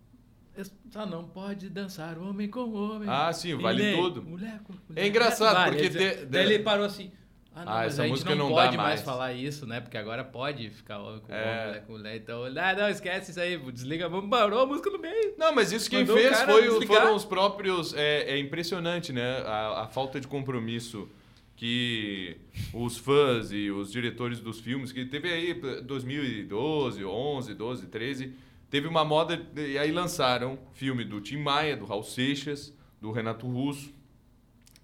Só 0.91 1.05
não 1.05 1.25
pode 1.25 1.69
dançar 1.69 2.17
homem 2.17 2.49
com 2.49 2.73
homem. 2.73 3.09
Ah, 3.11 3.33
sim, 3.33 3.57
Vale 3.57 3.83
nem 3.83 3.97
Tudo. 4.01 4.23
Mulher 4.23 4.61
com 4.63 4.73
mulher. 4.89 5.05
É 5.05 5.09
engraçado, 5.09 5.55
Vale, 5.57 5.77
porque 5.77 5.99
ele 5.99 6.27
Daí 6.27 6.45
ele 6.45 6.59
parou 6.63 6.87
assim. 6.87 7.11
Ah, 7.57 7.65
não, 7.65 7.73
Ah, 7.73 7.85
essa 7.85 8.03
a 8.03 8.05
gente 8.05 8.13
música 8.13 8.35
não, 8.35 8.49
não 8.49 8.55
dá 8.55 8.63
pode 8.65 8.77
mais 8.77 8.89
mais. 8.89 9.03
falar 9.03 9.33
isso, 9.33 9.67
né? 9.67 9.81
Porque 9.81 9.97
agora 9.97 10.23
pode 10.25 10.71
ficar 10.71 10.99
homem 11.01 11.21
com 11.21 11.33
É. 11.33 11.43
homem, 11.43 11.67
mulher 11.67 11.85
com 11.87 11.93
mulher. 11.93 12.17
Então, 12.17 12.45
ah, 12.45 12.75
não, 12.75 12.89
esquece 12.89 13.31
isso 13.33 13.41
aí, 13.41 13.57
desliga, 13.73 14.09
vamos, 14.09 14.31
parou 14.31 14.61
a 14.61 14.67
música 14.67 14.91
no 14.91 14.99
meio. 14.99 15.35
Não, 15.37 15.53
mas 15.53 15.73
isso 15.73 15.91
quem 15.91 16.01
Mandou 16.01 16.17
fez 16.17 16.41
foi, 16.43 16.63
desligar. 16.69 17.01
foram 17.03 17.15
os 17.17 17.25
próprios. 17.25 17.93
É, 17.95 18.31
é 18.35 18.39
impressionante, 18.39 19.13
né? 19.13 19.39
A, 19.47 19.83
a 19.83 19.87
falta 19.89 20.21
de 20.21 20.29
compromisso 20.29 21.09
que 21.57 22.37
os 22.73 22.99
fãs 22.99 23.53
e 23.53 23.71
os 23.71 23.93
diretores 23.93 24.41
dos 24.41 24.61
filmes, 24.61 24.93
que 24.93 25.05
teve 25.05 25.33
aí 25.33 25.55
2012, 25.55 27.05
11, 27.05 27.55
12, 27.55 27.87
13, 27.87 28.33
teve 28.69 28.89
uma 28.89 29.05
moda. 29.05 29.41
E 29.57 29.79
aí 29.79 29.93
lançaram 29.93 30.59
filme 30.73 31.05
do 31.05 31.21
Tim 31.21 31.39
Maia, 31.39 31.77
do 31.77 31.85
Raul 31.85 32.03
Seixas, 32.03 32.75
do 33.01 33.13
Renato 33.13 33.47
Russo. 33.47 33.93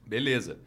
Beleza. 0.07 0.59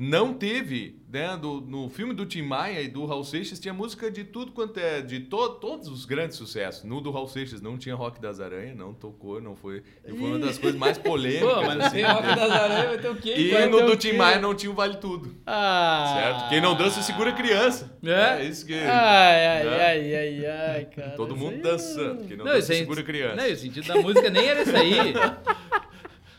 Não 0.00 0.32
teve, 0.32 1.02
né? 1.12 1.36
do- 1.36 1.60
no 1.60 1.88
filme 1.90 2.14
do 2.14 2.24
Tim 2.24 2.42
Maia 2.42 2.80
e 2.80 2.86
do 2.86 3.04
Raul 3.04 3.24
Seixas 3.24 3.58
tinha 3.58 3.74
música 3.74 4.08
de 4.08 4.22
tudo 4.22 4.52
quanto 4.52 4.78
é. 4.78 5.00
De 5.02 5.18
to, 5.18 5.48
todos 5.54 5.88
os 5.88 6.04
grandes 6.04 6.36
sucessos. 6.36 6.84
No 6.84 7.00
do 7.00 7.10
Raul 7.10 7.26
Seixas 7.26 7.60
não 7.60 7.76
tinha 7.76 7.96
Rock 7.96 8.20
das 8.20 8.38
Aranhas, 8.38 8.76
não 8.76 8.94
tocou, 8.94 9.40
não 9.40 9.56
foi. 9.56 9.82
E 10.06 10.10
foi 10.12 10.28
uma 10.28 10.38
das 10.38 10.56
coisas 10.56 10.78
mais 10.78 10.96
polêmicas. 10.98 11.52
Pô, 11.52 11.62
mas 11.62 11.80
assim, 11.80 11.96
tem 11.96 12.04
Rock 12.04 12.22
das 12.28 12.50
Aranhas, 12.52 12.86
vai 12.86 12.98
ter 12.98 13.08
o 13.08 13.16
quê? 13.16 13.34
E 13.36 13.66
no 13.66 13.86
do 13.86 13.96
Tim? 13.96 14.12
Maia 14.12 14.38
não 14.38 14.54
tinha 14.54 14.70
o 14.70 14.74
Vale 14.76 14.98
Tudo. 14.98 15.34
Ah. 15.44 16.14
Certo? 16.16 16.48
Quem 16.50 16.60
não 16.60 16.76
dança 16.76 17.02
segura 17.02 17.32
criança. 17.32 17.98
É? 18.04 18.44
isso 18.44 18.64
que. 18.64 18.74
Ai, 18.74 19.46
ai, 19.48 19.64
né? 19.64 19.84
ai, 19.84 20.14
ai, 20.14 20.46
ai, 20.46 20.84
cara. 20.94 21.10
Todo 21.16 21.36
mundo 21.36 21.54
aí 21.54 21.60
dançando. 21.60 22.24
Quem 22.24 22.36
não, 22.36 22.44
Não, 22.44 22.52
dança 22.52 22.72
segura 22.72 23.02
criança. 23.02 23.34
Não, 23.34 23.46
e 23.48 23.52
o 23.52 23.56
sentido 23.56 23.88
da 23.88 23.96
música 23.96 24.30
nem 24.30 24.46
era 24.46 24.62
isso 24.62 24.76
aí. 24.76 25.12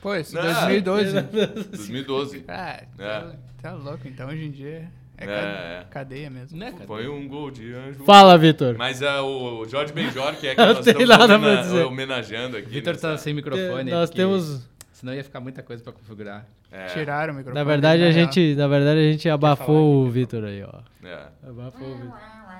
Pô, 0.02 0.16
isso 0.16 0.34
Não. 0.34 0.44
2012. 0.44 1.22
2012. 1.72 2.46
Ah, 2.48 2.84
É. 2.98 3.49
tá, 3.62 3.74
louco. 3.74 4.08
Então 4.08 4.28
hoje 4.30 4.46
em 4.46 4.52
dia 4.52 4.90
é, 5.18 5.24
É, 5.24 5.26
ca- 5.28 5.34
é. 5.34 5.86
cadeia 5.90 6.30
mesmo. 6.30 6.58
Né? 6.58 6.74
Foi 6.88 7.08
um 7.08 7.28
gol 7.28 7.52
de 7.52 7.74
anjo. 7.74 8.04
Fala, 8.06 8.38
Vitor. 8.38 8.76
Mas 8.78 9.02
ah, 9.04 9.22
o 9.24 9.66
Jorge 9.68 9.92
Benjor, 9.94 10.34
que 10.36 10.48
é 10.48 10.56
que 10.56 10.62
Não 10.62 10.74
nós 10.74 10.84
tem 10.86 10.94
estamos 11.02 11.30
homena- 11.30 11.62
dizer. 11.62 11.84
homenageando 11.86 12.58
aqui. 12.58 12.70
Vitor 12.70 12.96
tá 12.98 13.18
sem 13.18 13.34
microfone. 13.34 13.92
Nós 13.92 14.10
porque 14.10 14.22
temos. 14.22 14.68
Senão 14.94 15.14
ia 15.14 15.24
ficar 15.24 15.40
muita 15.40 15.64
coisa 15.64 15.82
pra 15.82 15.94
configurar. 15.94 16.46
É, 16.72 16.88
Tiraram 16.88 17.34
o 17.34 17.38
microfone. 17.38 17.56
Na 17.58 17.64
verdade, 17.64 18.04
a 18.04 18.10
real. 18.10 18.26
gente, 18.26 18.54
na 18.56 18.68
verdade, 18.68 19.00
a 19.00 19.12
gente 19.12 19.30
abafou 19.30 20.02
aqui, 20.02 20.10
o 20.10 20.12
Vitor 20.12 20.44
aí, 20.44 20.62
ó. 20.64 20.80
é. 21.08 21.28
Abafou 21.48 21.88
o 21.88 21.96
Vitor. 21.96 22.14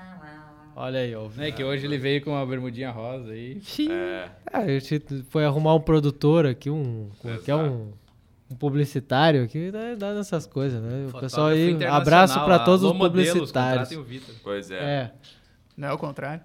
Olha 0.76 1.00
aí, 1.00 1.14
ó. 1.14 1.28
É 1.38 1.50
que 1.50 1.62
hoje 1.62 1.84
ele 1.86 1.98
veio 1.98 2.22
com 2.22 2.30
uma 2.30 2.46
bermudinha 2.46 2.90
rosa 2.90 3.32
aí. 3.32 3.60
É. 3.90 4.28
Ah, 4.50 4.60
a 4.60 4.66
gente 4.78 5.02
foi 5.28 5.44
arrumar 5.44 5.74
um 5.74 5.80
produtor 5.80 6.46
aqui, 6.46 6.70
um. 6.70 7.10
Que 7.44 7.50
é 7.50 7.54
um, 7.56 7.92
um 8.50 8.56
publicitário 8.56 9.44
aqui, 9.44 9.70
dá, 9.70 9.94
dá 9.94 10.14
nessas 10.14 10.44
coisas, 10.44 10.82
né? 10.82 11.08
O 11.14 11.20
pessoal 11.20 11.48
aí, 11.48 11.84
abraço 11.84 12.42
pra 12.44 12.58
todos 12.58 12.82
alô, 12.82 12.92
os 12.92 12.98
modelos, 12.98 13.32
publicitários. 13.32 13.88
Vitor. 13.88 14.34
Pois 14.42 14.70
é. 14.70 14.76
É. 14.76 15.10
Não 15.76 15.88
é 15.88 15.92
o 15.92 15.98
contrário. 15.98 16.42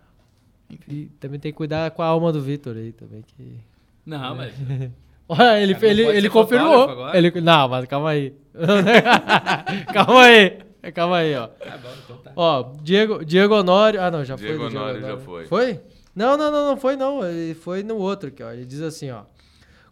E 0.88 1.06
também 1.20 1.40
tem 1.40 1.52
que 1.52 1.58
cuidar 1.58 1.90
com 1.92 2.02
a 2.02 2.08
alma 2.08 2.32
do 2.32 2.42
Vitor 2.42 2.76
aí 2.76 2.92
também. 2.92 3.24
Que... 3.24 3.60
Não, 4.06 4.36
mas. 4.36 4.54
Olha, 5.28 5.60
ele, 5.60 5.76
ele, 5.82 6.04
ele 6.04 6.30
confirmou. 6.30 7.10
Ele, 7.14 7.42
não, 7.42 7.68
mas 7.68 7.86
calma 7.86 8.12
aí. 8.12 8.36
calma 9.92 10.22
aí. 10.22 10.60
Calma 10.94 11.18
aí, 11.18 11.36
ó. 11.36 11.48
Tá 11.48 11.78
bom, 11.78 11.90
então 12.04 12.18
tá. 12.18 12.32
Ó, 12.36 12.74
Diego, 12.84 13.26
Diego 13.26 13.56
Honório. 13.56 14.00
Ah, 14.00 14.12
não, 14.12 14.24
já 14.24 14.36
Diego 14.36 14.60
foi. 14.60 14.70
do 14.70 14.78
Honório 14.78 15.02
já 15.02 15.18
foi. 15.18 15.46
Foi? 15.48 15.82
Não, 16.16 16.38
não, 16.38 16.52
não, 16.52 16.68
não 16.68 16.78
foi 16.78 16.96
não. 16.96 17.28
Ele 17.28 17.56
foi 17.56 17.82
no 17.82 17.98
outro 17.98 18.30
aqui, 18.30 18.44
ó. 18.44 18.52
Ele 18.52 18.66
diz 18.66 18.82
assim, 18.82 19.10
ó. 19.10 19.24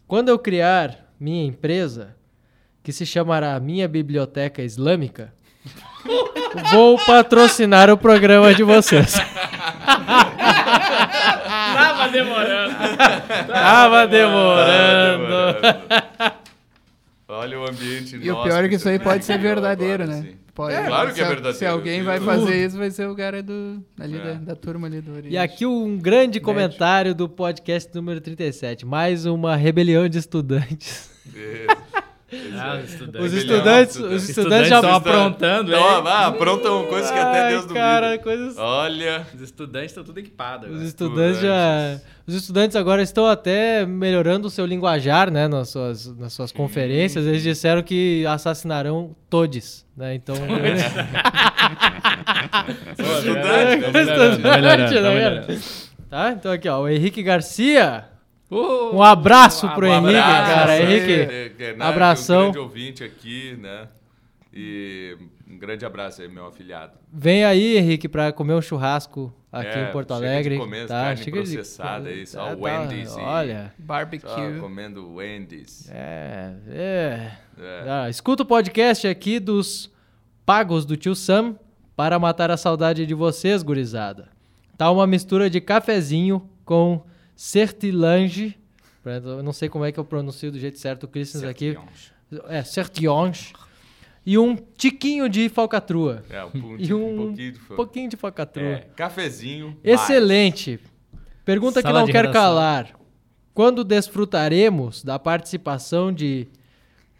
Quando 0.06 0.28
eu 0.28 0.38
criar 0.38 1.03
minha 1.18 1.44
empresa, 1.44 2.16
que 2.82 2.92
se 2.92 3.06
chamará 3.06 3.58
Minha 3.60 3.88
Biblioteca 3.88 4.62
Islâmica, 4.62 5.32
vou 6.70 6.98
patrocinar 6.98 7.90
o 7.90 7.96
programa 7.96 8.54
de 8.54 8.62
vocês. 8.62 9.14
Tava 11.44 12.08
demorando. 12.08 12.74
Tava 13.48 14.06
demorando. 14.06 15.26
demorando. 15.26 16.34
Olha 17.26 17.58
o 17.58 17.68
ambiente 17.68 18.16
E 18.16 18.30
o 18.30 18.34
nosso 18.34 18.48
pior 18.48 18.64
é 18.64 18.68
que 18.68 18.74
isso 18.74 18.88
aí 18.88 18.98
você 18.98 19.04
pode 19.04 19.24
ser 19.24 19.38
verdadeiro, 19.38 20.04
agora, 20.04 20.20
né? 20.20 20.28
assim. 20.28 20.43
Pode, 20.54 20.72
É, 20.74 20.84
claro 20.86 21.12
que 21.12 21.20
é 21.20 21.24
verdadeiro. 21.24 21.58
Se 21.58 21.66
alguém 21.66 22.02
vai 22.04 22.20
fazer 22.20 22.64
isso, 22.64 22.78
vai 22.78 22.90
ser 22.90 23.08
o 23.08 23.16
cara 23.16 23.42
do, 23.42 23.82
ali 23.98 24.16
É. 24.16 24.22
da, 24.22 24.32
da 24.34 24.54
turma 24.56 24.86
ali 24.86 25.00
do 25.00 25.10
Oriente. 25.12 25.34
E 25.34 25.36
aqui 25.36 25.66
um 25.66 25.98
grande 25.98 26.38
comentário 26.40 27.12
do 27.14 27.28
podcast 27.28 27.92
número 27.94 28.20
37. 28.20 28.86
Mais 28.86 29.26
uma 29.26 29.56
rebelião 29.56 30.08
de 30.08 30.18
estudantes. 30.18 31.10
Isso. 31.26 32.04
Ah, 32.58 32.76
Os 32.76 32.84
os 32.84 32.92
estudantes. 32.92 33.32
Rebelião, 33.32 33.38
estudantes, 33.38 33.94
estudante. 33.94 34.14
os 34.16 34.28
estudantes 34.28 34.68
já 34.68 34.76
estão 34.76 34.94
aprontando, 34.94 35.74
hein? 35.74 35.82
ah, 36.06 36.26
aprontam 36.26 36.84
coisas 36.86 37.10
que 37.10 37.18
até 37.18 37.48
Deus 37.50 37.62
duvida. 37.62 37.80
cara, 37.80 38.18
coisas 38.18 38.56
Olha, 38.58 39.26
Os 39.34 39.40
estudantes 39.40 39.90
estão 39.90 40.04
tudo 40.04 40.18
equipados. 40.18 40.66
Os 40.68 40.74
agora. 40.74 40.86
estudantes 40.88 41.40
já. 41.40 41.48
Estudantes. 41.92 42.14
Os 42.26 42.34
estudantes 42.34 42.76
agora 42.76 43.02
estão 43.02 43.26
até 43.26 43.84
melhorando 43.84 44.48
o 44.48 44.50
seu 44.50 44.64
linguajar, 44.64 45.30
né? 45.30 45.46
Nas 45.46 45.68
suas, 45.68 46.06
nas 46.16 46.32
suas 46.32 46.50
conferências. 46.52 47.26
Eles 47.26 47.42
disseram 47.42 47.82
que 47.82 48.24
assassinarão 48.26 49.14
todes, 49.28 49.84
né? 49.96 50.14
Então. 50.14 50.34
estudantes. 52.94 54.38
Melhorando, 54.38 54.94
tá 54.94 55.00
né, 55.02 55.20
cara? 55.20 55.46
Tá? 56.08 56.30
Então 56.32 56.52
aqui, 56.52 56.68
ó. 56.68 56.80
O 56.82 56.88
Henrique 56.88 57.22
Garcia. 57.22 58.04
Uh, 58.54 58.96
Um 58.96 59.02
abraço 59.02 59.68
pro 59.70 59.86
um 59.88 59.92
Henrique, 59.92 60.16
abraço, 60.18 60.54
cara. 60.54 60.80
Henrique, 60.82 61.12
é, 61.12 61.48
que 61.56 61.62
é, 61.64 61.76
né, 61.76 61.84
abração. 61.84 62.38
Um 62.40 62.52
grande 62.52 62.58
ouvinte 62.58 63.04
aqui, 63.04 63.56
né? 63.60 63.88
E 64.52 65.16
um 65.50 65.58
grande 65.58 65.84
abraço 65.84 66.22
aí, 66.22 66.28
meu 66.28 66.46
afilhado. 66.46 66.92
vem 67.12 67.44
aí, 67.44 67.76
Henrique, 67.76 68.08
pra 68.08 68.32
comer 68.32 68.54
um 68.54 68.62
churrasco 68.62 69.34
aqui 69.50 69.66
É, 69.78 69.88
em 69.88 69.92
Porto 69.92 70.14
chega 70.14 70.20
de 70.20 70.32
Alegre. 70.32 70.58
comer 70.58 70.86
tá? 70.86 70.94
carne 71.02 71.16
Chega 71.24 71.42
de 71.42 71.50
processada 71.54 72.08
aí, 72.08 72.26
só 72.26 72.54
tá, 72.54 72.56
Wendy's 72.56 73.16
e- 73.16 73.20
Olha. 73.20 73.72
Só 73.76 73.82
Barbecue. 73.84 74.60
comendo 74.60 75.14
Wendy's. 75.14 75.90
É, 75.92 76.52
é. 76.68 77.30
É. 77.60 77.84
Ah, 77.88 78.08
escuta 78.10 78.42
o 78.44 78.46
podcast 78.46 79.06
aqui 79.08 79.40
dos 79.40 79.90
pagos 80.46 80.84
do 80.84 80.96
tio 80.96 81.14
Sam 81.16 81.56
para 81.96 82.18
matar 82.18 82.50
a 82.50 82.56
saudade 82.56 83.04
de 83.06 83.14
vocês, 83.14 83.62
gurizada. 83.62 84.28
Tá 84.76 84.90
uma 84.90 85.06
mistura 85.06 85.48
de 85.50 85.60
cafezinho 85.60 86.48
com 86.64 87.02
sertilange. 87.34 88.56
não 89.44 89.52
sei 89.52 89.68
como 89.68 89.84
é 89.84 89.92
que 89.92 89.98
eu 89.98 90.04
pronuncio 90.04 90.50
do 90.50 90.58
jeito 90.58 90.78
certo 90.78 91.04
o 91.04 91.08
Christians 91.08 91.44
aqui. 91.44 91.76
É, 92.48 92.62
sertionge. 92.62 93.52
E 94.26 94.38
um 94.38 94.56
tiquinho 94.56 95.28
de 95.28 95.48
falcatrua. 95.50 96.24
É, 96.30 96.42
um, 96.44 96.76
E 96.78 96.94
um 96.94 97.16
pouquinho 97.16 97.52
de 97.52 97.58
pouquinho 97.60 98.08
de 98.08 98.16
falcatrua. 98.16 98.66
É, 98.66 98.86
cafezinho. 98.96 99.76
Excelente. 99.84 100.80
Pergunta 101.44 101.82
Sala 101.82 102.00
que 102.00 102.06
não 102.06 102.06
quero 102.06 102.28
redação. 102.28 102.42
calar. 102.42 102.88
Quando 103.52 103.84
desfrutaremos 103.84 105.04
da 105.04 105.18
participação 105.18 106.10
de 106.12 106.48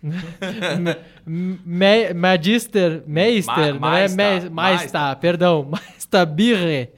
Me- 1.26 2.12
Magister 2.14 3.02
Meister, 3.06 3.78
Ma- 3.78 3.90
não 3.90 3.96
é 3.96 4.48
Maista, 4.50 5.16
perdão, 5.16 5.62
Maista 5.70 6.24
Birre, 6.26 6.90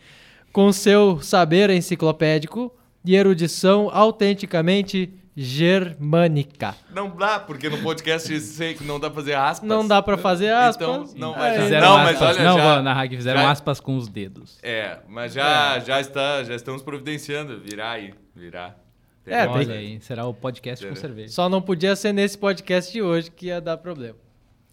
com 0.52 0.72
seu 0.72 1.20
saber 1.20 1.70
enciclopédico 1.70 2.72
e 3.06 3.14
erudição 3.16 3.88
autenticamente 3.92 5.12
germânica. 5.36 6.74
Não 6.90 7.10
dá, 7.10 7.38
porque 7.38 7.68
no 7.68 7.78
podcast 7.78 8.28
sei 8.40 8.74
que 8.74 8.84
não 8.84 8.98
dá 8.98 9.08
pra 9.10 9.16
fazer 9.22 9.34
aspas. 9.34 9.68
Não 9.68 9.86
dá 9.86 10.02
pra 10.02 10.16
fazer 10.16 10.50
aspas. 10.50 11.10
Então, 11.10 11.14
não 11.16 11.34
vai. 11.34 11.60
Fizeram 11.60 11.88
Não, 11.88 11.98
mas 11.98 12.16
aspas, 12.16 12.36
olha, 12.36 12.44
não, 12.44 12.58
já- 12.58 12.82
narrar 12.82 13.02
aqui, 13.02 13.16
fizeram 13.16 13.40
já- 13.42 13.50
aspas 13.50 13.80
com 13.80 13.96
os 13.96 14.08
dedos. 14.08 14.58
É, 14.62 14.98
mas 15.08 15.32
já, 15.32 15.78
já, 15.80 16.00
está, 16.00 16.42
já 16.42 16.54
estamos 16.54 16.82
providenciando. 16.82 17.60
Virar 17.60 17.90
aí, 17.92 18.14
virar. 18.34 18.78
É, 19.26 19.44
tem 19.44 19.48
Olha 19.54 19.74
aí, 19.74 20.00
será 20.00 20.24
o 20.24 20.32
podcast 20.32 20.86
com 20.86 20.94
cerveja. 20.94 21.32
Só 21.32 21.48
não 21.48 21.60
podia 21.60 21.96
ser 21.96 22.12
nesse 22.12 22.38
podcast 22.38 22.92
de 22.92 23.02
hoje 23.02 23.30
que 23.30 23.46
ia 23.46 23.60
dar 23.60 23.76
problema. 23.76 24.16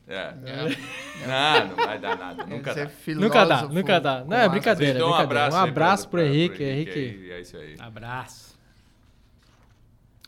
É. 0.07 0.33
Não, 1.25 1.67
não 1.67 1.75
vai 1.75 1.97
dar 1.99 2.17
nada. 2.17 2.45
Nunca 2.45 2.71
é 2.71 2.85
dá. 2.85 2.91
nunca 3.15 3.45
dá, 3.45 3.61
nunca 3.67 3.99
dá. 4.01 4.23
Não, 4.25 4.37
é 4.37 4.49
brincadeira, 4.49 4.97
Então, 4.97 5.07
um 5.07 5.11
brincadeira. 5.11 5.45
abraço, 5.45 5.57
Um 5.57 5.69
abraço 5.69 6.09
pro 6.09 6.19
pra- 6.19 6.27
Henrique, 6.27 6.55
pro 6.57 6.63
Henrique. 6.65 6.99
aí, 6.99 7.31
É 7.31 7.41
isso 7.41 7.57
aí. 7.57 7.75
Abraço. 7.79 8.53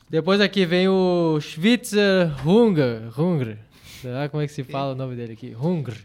Depois 0.10 0.40
aqui 0.40 0.66
vem 0.66 0.88
o 0.88 1.40
Schwitzer 1.42 2.32
Hunger. 2.48 3.20
Hunger. 3.20 3.58
Sei 4.02 4.12
lá 4.12 4.30
como 4.30 4.42
é 4.44 4.48
que 4.48 4.54
se 4.54 4.64
fala 4.64 4.94
o 4.94 4.96
nome 4.96 5.16
dele 5.16 5.34
aqui. 5.34 5.56
Hunger. 5.60 5.98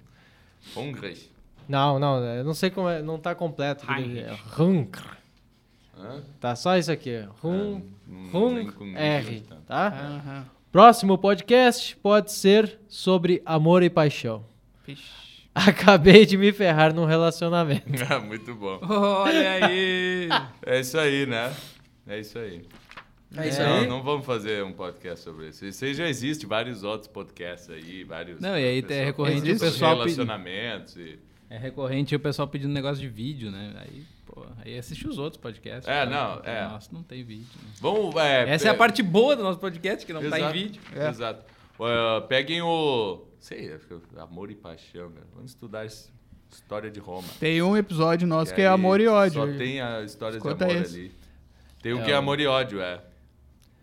Hungry. 0.76 1.30
Não, 1.68 1.98
não, 1.98 2.24
eu 2.24 2.44
não 2.44 2.54
sei 2.54 2.70
como 2.70 2.88
é, 2.88 3.02
não 3.02 3.18
tá 3.18 3.34
completo. 3.34 3.86
Hunger. 3.90 4.38
Hã? 5.98 6.22
Tá 6.40 6.56
só 6.56 6.76
isso 6.76 6.90
aqui. 6.90 7.24
Hum, 7.44 7.82
não 8.06 8.46
hum, 8.46 8.96
R, 8.96 9.40
tá? 9.42 9.56
tá? 9.66 9.86
Aham. 9.88 10.44
Próximo 10.72 11.18
podcast 11.18 11.96
pode 11.96 12.30
ser 12.32 12.78
sobre 12.86 13.42
amor 13.44 13.82
e 13.82 13.90
paixão. 13.90 14.44
Vixe. 14.86 15.02
Acabei 15.52 16.24
de 16.24 16.36
me 16.36 16.52
ferrar 16.52 16.94
num 16.94 17.04
relacionamento. 17.04 17.82
Ah, 18.08 18.20
Muito 18.20 18.54
bom. 18.54 18.78
Olha 18.88 19.66
aí. 19.66 20.28
É 20.64 20.78
isso 20.78 20.96
aí, 20.96 21.26
né? 21.26 21.52
É 22.06 22.20
isso 22.20 22.38
aí. 22.38 22.62
É 23.36 23.48
isso 23.48 23.60
não, 23.60 23.78
aí? 23.78 23.86
não 23.86 24.02
vamos 24.02 24.24
fazer 24.24 24.62
um 24.64 24.72
podcast 24.72 25.24
sobre 25.24 25.48
isso. 25.48 25.64
Isso 25.64 25.84
aí 25.84 25.92
já 25.92 26.08
existe, 26.08 26.46
vários 26.46 26.84
outros 26.84 27.08
podcasts 27.08 27.68
aí, 27.70 28.04
vários. 28.04 28.40
Não, 28.40 28.56
e 28.56 28.64
aí 28.64 28.78
é 28.78 28.82
pessoal- 28.82 29.04
recorrente 29.06 29.40
sobre 29.40 29.54
o 29.54 29.58
pessoal 29.72 29.92
relacionamentos 29.96 30.96
e... 30.96 31.18
É 31.48 31.58
recorrente 31.58 32.14
o 32.14 32.20
pessoal 32.20 32.46
pedindo 32.46 32.72
negócio 32.72 33.00
de 33.00 33.08
vídeo, 33.08 33.50
né? 33.50 33.72
Aí, 33.80 34.04
pô, 34.42 34.46
aí 34.64 34.78
assiste 34.78 35.06
os 35.06 35.18
outros 35.18 35.40
podcasts. 35.40 35.86
É, 35.88 36.06
né? 36.06 36.12
não, 36.12 36.40
é. 36.44 36.68
Nossa, 36.68 36.88
não 36.92 37.02
tem 37.02 37.22
vídeo. 37.24 37.46
né? 37.62 37.70
Vamos, 37.80 38.14
é, 38.16 38.48
Essa 38.50 38.68
é 38.68 38.70
a 38.70 38.74
pe- 38.74 38.78
parte 38.78 39.02
boa 39.02 39.36
do 39.36 39.42
nosso 39.42 39.58
podcast, 39.58 40.04
que 40.06 40.12
não 40.12 40.20
tá 40.20 40.26
em 40.38 40.40
Exato, 40.42 40.52
vídeo. 40.52 40.82
Exato. 40.94 41.44
Uh, 41.78 42.26
peguem 42.28 42.60
o. 42.62 43.24
Sei, 43.38 43.68
que 43.78 44.18
amor 44.18 44.50
e 44.50 44.54
paixão, 44.54 45.10
cara. 45.10 45.26
Vamos 45.34 45.50
estudar 45.52 45.84
his- 45.86 46.12
história 46.52 46.90
de 46.90 47.00
Roma. 47.00 47.26
Tem 47.38 47.62
um 47.62 47.76
episódio 47.76 48.26
nosso 48.26 48.54
que 48.54 48.60
é 48.60 48.66
aí 48.68 48.74
amor 48.74 49.00
e 49.00 49.06
ódio. 49.06 49.40
Só 49.46 49.58
tem 49.58 49.80
a 49.80 50.02
história 50.02 50.36
Escuta 50.36 50.66
de 50.66 50.72
amor 50.72 50.82
esse. 50.82 50.96
ali. 50.98 51.12
Tem 51.82 51.92
o 51.94 52.00
É, 52.00 52.04
que 52.04 52.10
é 52.10 52.14
amor 52.14 52.38
e 52.40 52.46
ódio, 52.46 52.80
é. 52.82 53.00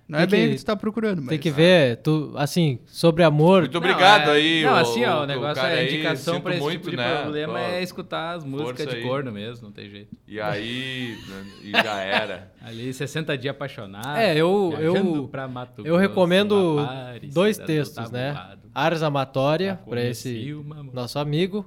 Não 0.08 0.20
é 0.20 0.26
Tem 0.26 0.30
bem 0.40 0.42
que- 0.42 0.48
o 0.48 0.52
que 0.54 0.60
você 0.60 0.66
tá 0.66 0.76
procurando, 0.76 1.18
mas... 1.20 1.28
Tem 1.28 1.38
que 1.38 1.52
ver, 1.52 1.98
tu, 1.98 2.32
assim, 2.38 2.80
sobre 2.86 3.24
amor. 3.24 3.62
Muito 3.64 3.78
obrigado 3.78 4.28
Não, 4.28 4.32
é- 4.34 4.36
aí. 4.38 4.64
Não, 4.64 4.76
assim, 4.76 5.04
ó, 5.04 5.20
o, 5.20 5.24
o 5.24 5.26
negócio 5.26 5.62
é 5.62 5.66
a 5.66 5.78
aí, 5.80 5.94
indicação 5.94 6.40
pra 6.40 6.54
esse 6.54 6.62
muito, 6.62 6.78
tipo 6.78 6.92
de 6.92 6.96
né? 6.96 7.22
problema 7.24 7.54
Pô, 7.54 7.60
é 7.60 7.84
escutar 7.84 8.36
as 8.38 8.46
músicas 8.46 8.88
de 8.88 8.96
aí. 8.96 9.04
corno 9.04 9.34
mesmo, 9.34 9.66
não 9.66 9.72
tem 9.74 9.90
jeito. 9.90 10.16
E 10.26 10.40
aí, 10.40 11.14
e 11.62 11.72
já 11.72 12.00
era. 12.00 12.52
Ali, 12.66 12.94
60 12.94 13.38
dias 13.38 13.52
apaixonado. 13.54 14.18
É, 14.18 14.34
eu- 14.34 14.74
eu- 14.80 15.28
pra 15.28 15.46
Mato 15.46 15.82
Eu 15.86 15.98
recomendo 15.98 16.76
Lapari, 16.76 17.28
dois 17.28 17.58
textos, 17.58 18.10
né? 18.10 18.34
Ars 18.74 19.04
Amatória, 19.04 19.72
Já 19.72 19.90
para 19.90 20.04
esse 20.06 20.56
nosso 20.94 21.20
amigo. 21.20 21.66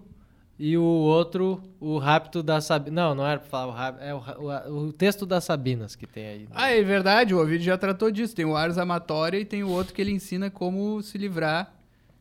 E 0.63 0.77
o 0.77 0.83
outro, 0.83 1.63
o 1.81 1.97
Rapto 1.97 2.43
da 2.43 2.61
Sabinas. 2.61 2.93
Não, 2.95 3.15
não 3.15 3.27
era 3.27 3.41
pra 3.41 3.49
falar 3.49 3.67
o 3.67 3.71
Rapto. 3.75 4.03
É 4.05 4.15
o, 4.15 4.19
o, 4.19 4.79
o 4.89 4.93
texto 4.93 5.25
das 5.25 5.45
Sabinas 5.45 5.97
que 5.97 6.07
tem 6.07 6.27
aí. 6.27 6.39
né? 6.41 6.49
Ah, 6.53 6.71
é 6.71 6.83
verdade, 6.83 7.35
o 7.35 7.41
Ovidio 7.41 7.65
já 7.65 7.79
tratou 7.79 8.11
disso. 8.11 8.37
Tem 8.37 8.45
o 8.45 8.55
Ars 8.55 8.77
Amatória 8.77 9.39
e 9.39 9.45
tem 9.47 9.65
o 9.65 9.71
outro 9.71 9.95
que 9.95 10.03
ele 10.03 10.11
ensina 10.13 10.51
como 10.51 11.01
se 11.03 11.17
livrar 11.17 11.73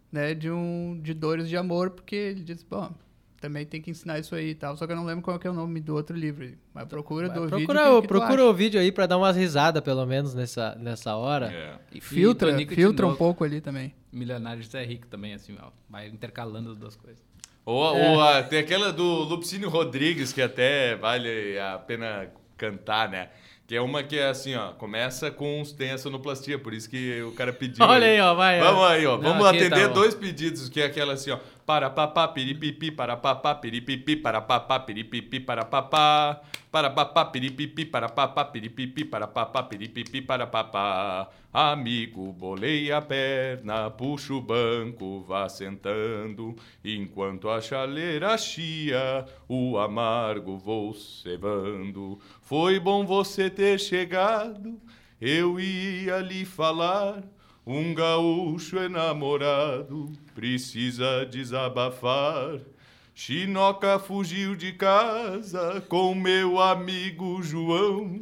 né, 0.09 0.33
de, 0.33 0.49
um, 0.49 0.97
de 1.03 1.13
dores 1.13 1.49
de 1.49 1.57
amor, 1.57 1.89
porque 1.89 2.15
ele 2.15 2.41
diz, 2.41 2.63
bom, 2.63 2.89
também 3.41 3.65
tem 3.65 3.81
que 3.81 3.91
ensinar 3.91 4.19
isso 4.19 4.33
aí 4.33 4.51
e 4.51 4.55
tal. 4.55 4.77
Só 4.77 4.87
que 4.87 4.93
eu 4.93 4.95
não 4.95 5.03
lembro 5.05 5.21
qual 5.21 5.37
que 5.37 5.45
é 5.45 5.49
o 5.51 5.53
nome 5.53 5.81
do 5.81 5.93
outro 5.93 6.15
livro. 6.15 6.49
Mas 6.73 6.85
procura 6.87 7.27
do 7.29 7.45
procura 7.47 7.83
que- 7.83 7.89
o- 7.89 8.01
que 8.01 8.07
procura 8.07 8.45
o 8.45 8.53
vídeo 8.53 8.79
aí 8.79 8.89
pra 8.91 9.05
dar 9.05 9.17
umas 9.17 9.35
risadas, 9.35 9.83
pelo 9.83 10.05
menos, 10.05 10.33
nessa, 10.33 10.75
nessa 10.75 11.13
hora. 11.15 11.51
É. 11.51 11.77
E 11.93 11.99
filtra, 11.99 12.51
Tonico 12.53 12.73
filtra 12.73 13.05
um 13.05 13.15
pouco 13.17 13.43
ali 13.43 13.59
também. 13.59 13.93
Milionário 14.13 14.63
José 14.63 14.83
Rico 14.85 15.07
também, 15.07 15.33
assim, 15.33 15.55
ó. 15.61 15.69
Vai 15.89 16.07
intercalando 16.07 16.71
as 16.71 16.77
duas 16.77 16.95
coisas. 16.95 17.21
Ou, 17.65 17.95
ou 17.97 18.21
a- 18.21 18.41
tem 18.43 18.59
aquela 18.59 18.91
do 18.91 19.03
Lupicínio 19.23 19.69
Rodrigues, 19.69 20.33
que 20.33 20.41
até 20.41 20.95
vale 20.95 21.57
a 21.59 21.77
pena 21.77 22.27
cantar, 22.57 23.09
né? 23.09 23.29
Que 23.67 23.75
é 23.75 23.81
uma 23.81 24.01
que 24.01 24.17
é 24.17 24.27
assim, 24.29 24.55
ó, 24.55 24.71
começa 24.71 25.29
com 25.29 25.61
tem 25.77 25.91
a 25.91 25.97
sonoplastia, 25.99 26.57
por 26.57 26.73
isso 26.73 26.89
que 26.89 27.21
o 27.21 27.31
cara 27.33 27.53
pediu. 27.53 27.85
Olha 27.85 28.07
aí, 28.07 28.19
ó, 28.19 28.33
vai. 28.33 28.59
Vamos 28.59 28.83
aí, 28.85 29.05
ó. 29.05 29.15
Não, 29.15 29.21
Vamos 29.21 29.45
atender 29.45 29.87
tá, 29.87 29.93
dois 29.93 30.15
pedidos, 30.15 30.67
que 30.69 30.81
é 30.81 30.85
aquela 30.85 31.13
assim, 31.13 31.29
ó. 31.29 31.37
Para 31.69 31.91
papá, 31.91 32.27
piripipi, 32.27 32.89
para 32.89 33.15
papá, 33.15 33.53
piripipi, 33.53 34.15
para 34.15 34.41
papá, 34.41 34.79
piripipi, 34.79 35.39
para 35.39 35.65
papá. 35.65 36.41
Para 36.71 36.89
papá, 36.89 37.25
piripipi, 37.25 37.85
para 37.85 38.09
papá, 38.09 38.43
piripipi, 38.45 39.05
para 39.05 39.27
papá, 39.27 39.61
piripipi, 39.61 40.19
para 40.19 40.47
papá. 40.47 41.29
Amigo, 41.53 42.33
bolei 42.33 42.91
a 42.91 42.99
perna, 42.99 43.91
puxa 43.91 44.33
o 44.33 44.41
banco, 44.41 45.21
vá 45.21 45.47
sentando. 45.47 46.55
Enquanto 46.83 47.47
a 47.47 47.61
chaleira 47.61 48.35
chia, 48.35 49.23
o 49.47 49.77
amargo 49.77 50.57
vou 50.57 50.95
cevando. 50.95 52.19
Foi 52.41 52.79
bom 52.79 53.05
você 53.05 53.47
ter 53.47 53.79
chegado, 53.79 54.81
eu 55.21 55.59
ia 55.59 56.17
lhe 56.17 56.45
falar. 56.45 57.21
Um 57.71 57.93
gaúcho 57.93 58.77
enamorado 58.79 60.11
precisa 60.33 61.23
desabafar. 61.27 62.57
Chinoca 63.13 63.99
fugiu 63.99 64.55
de 64.55 64.71
casa 64.71 65.79
com 65.87 66.15
meu 66.15 66.59
amigo 66.59 67.43
João. 67.43 68.21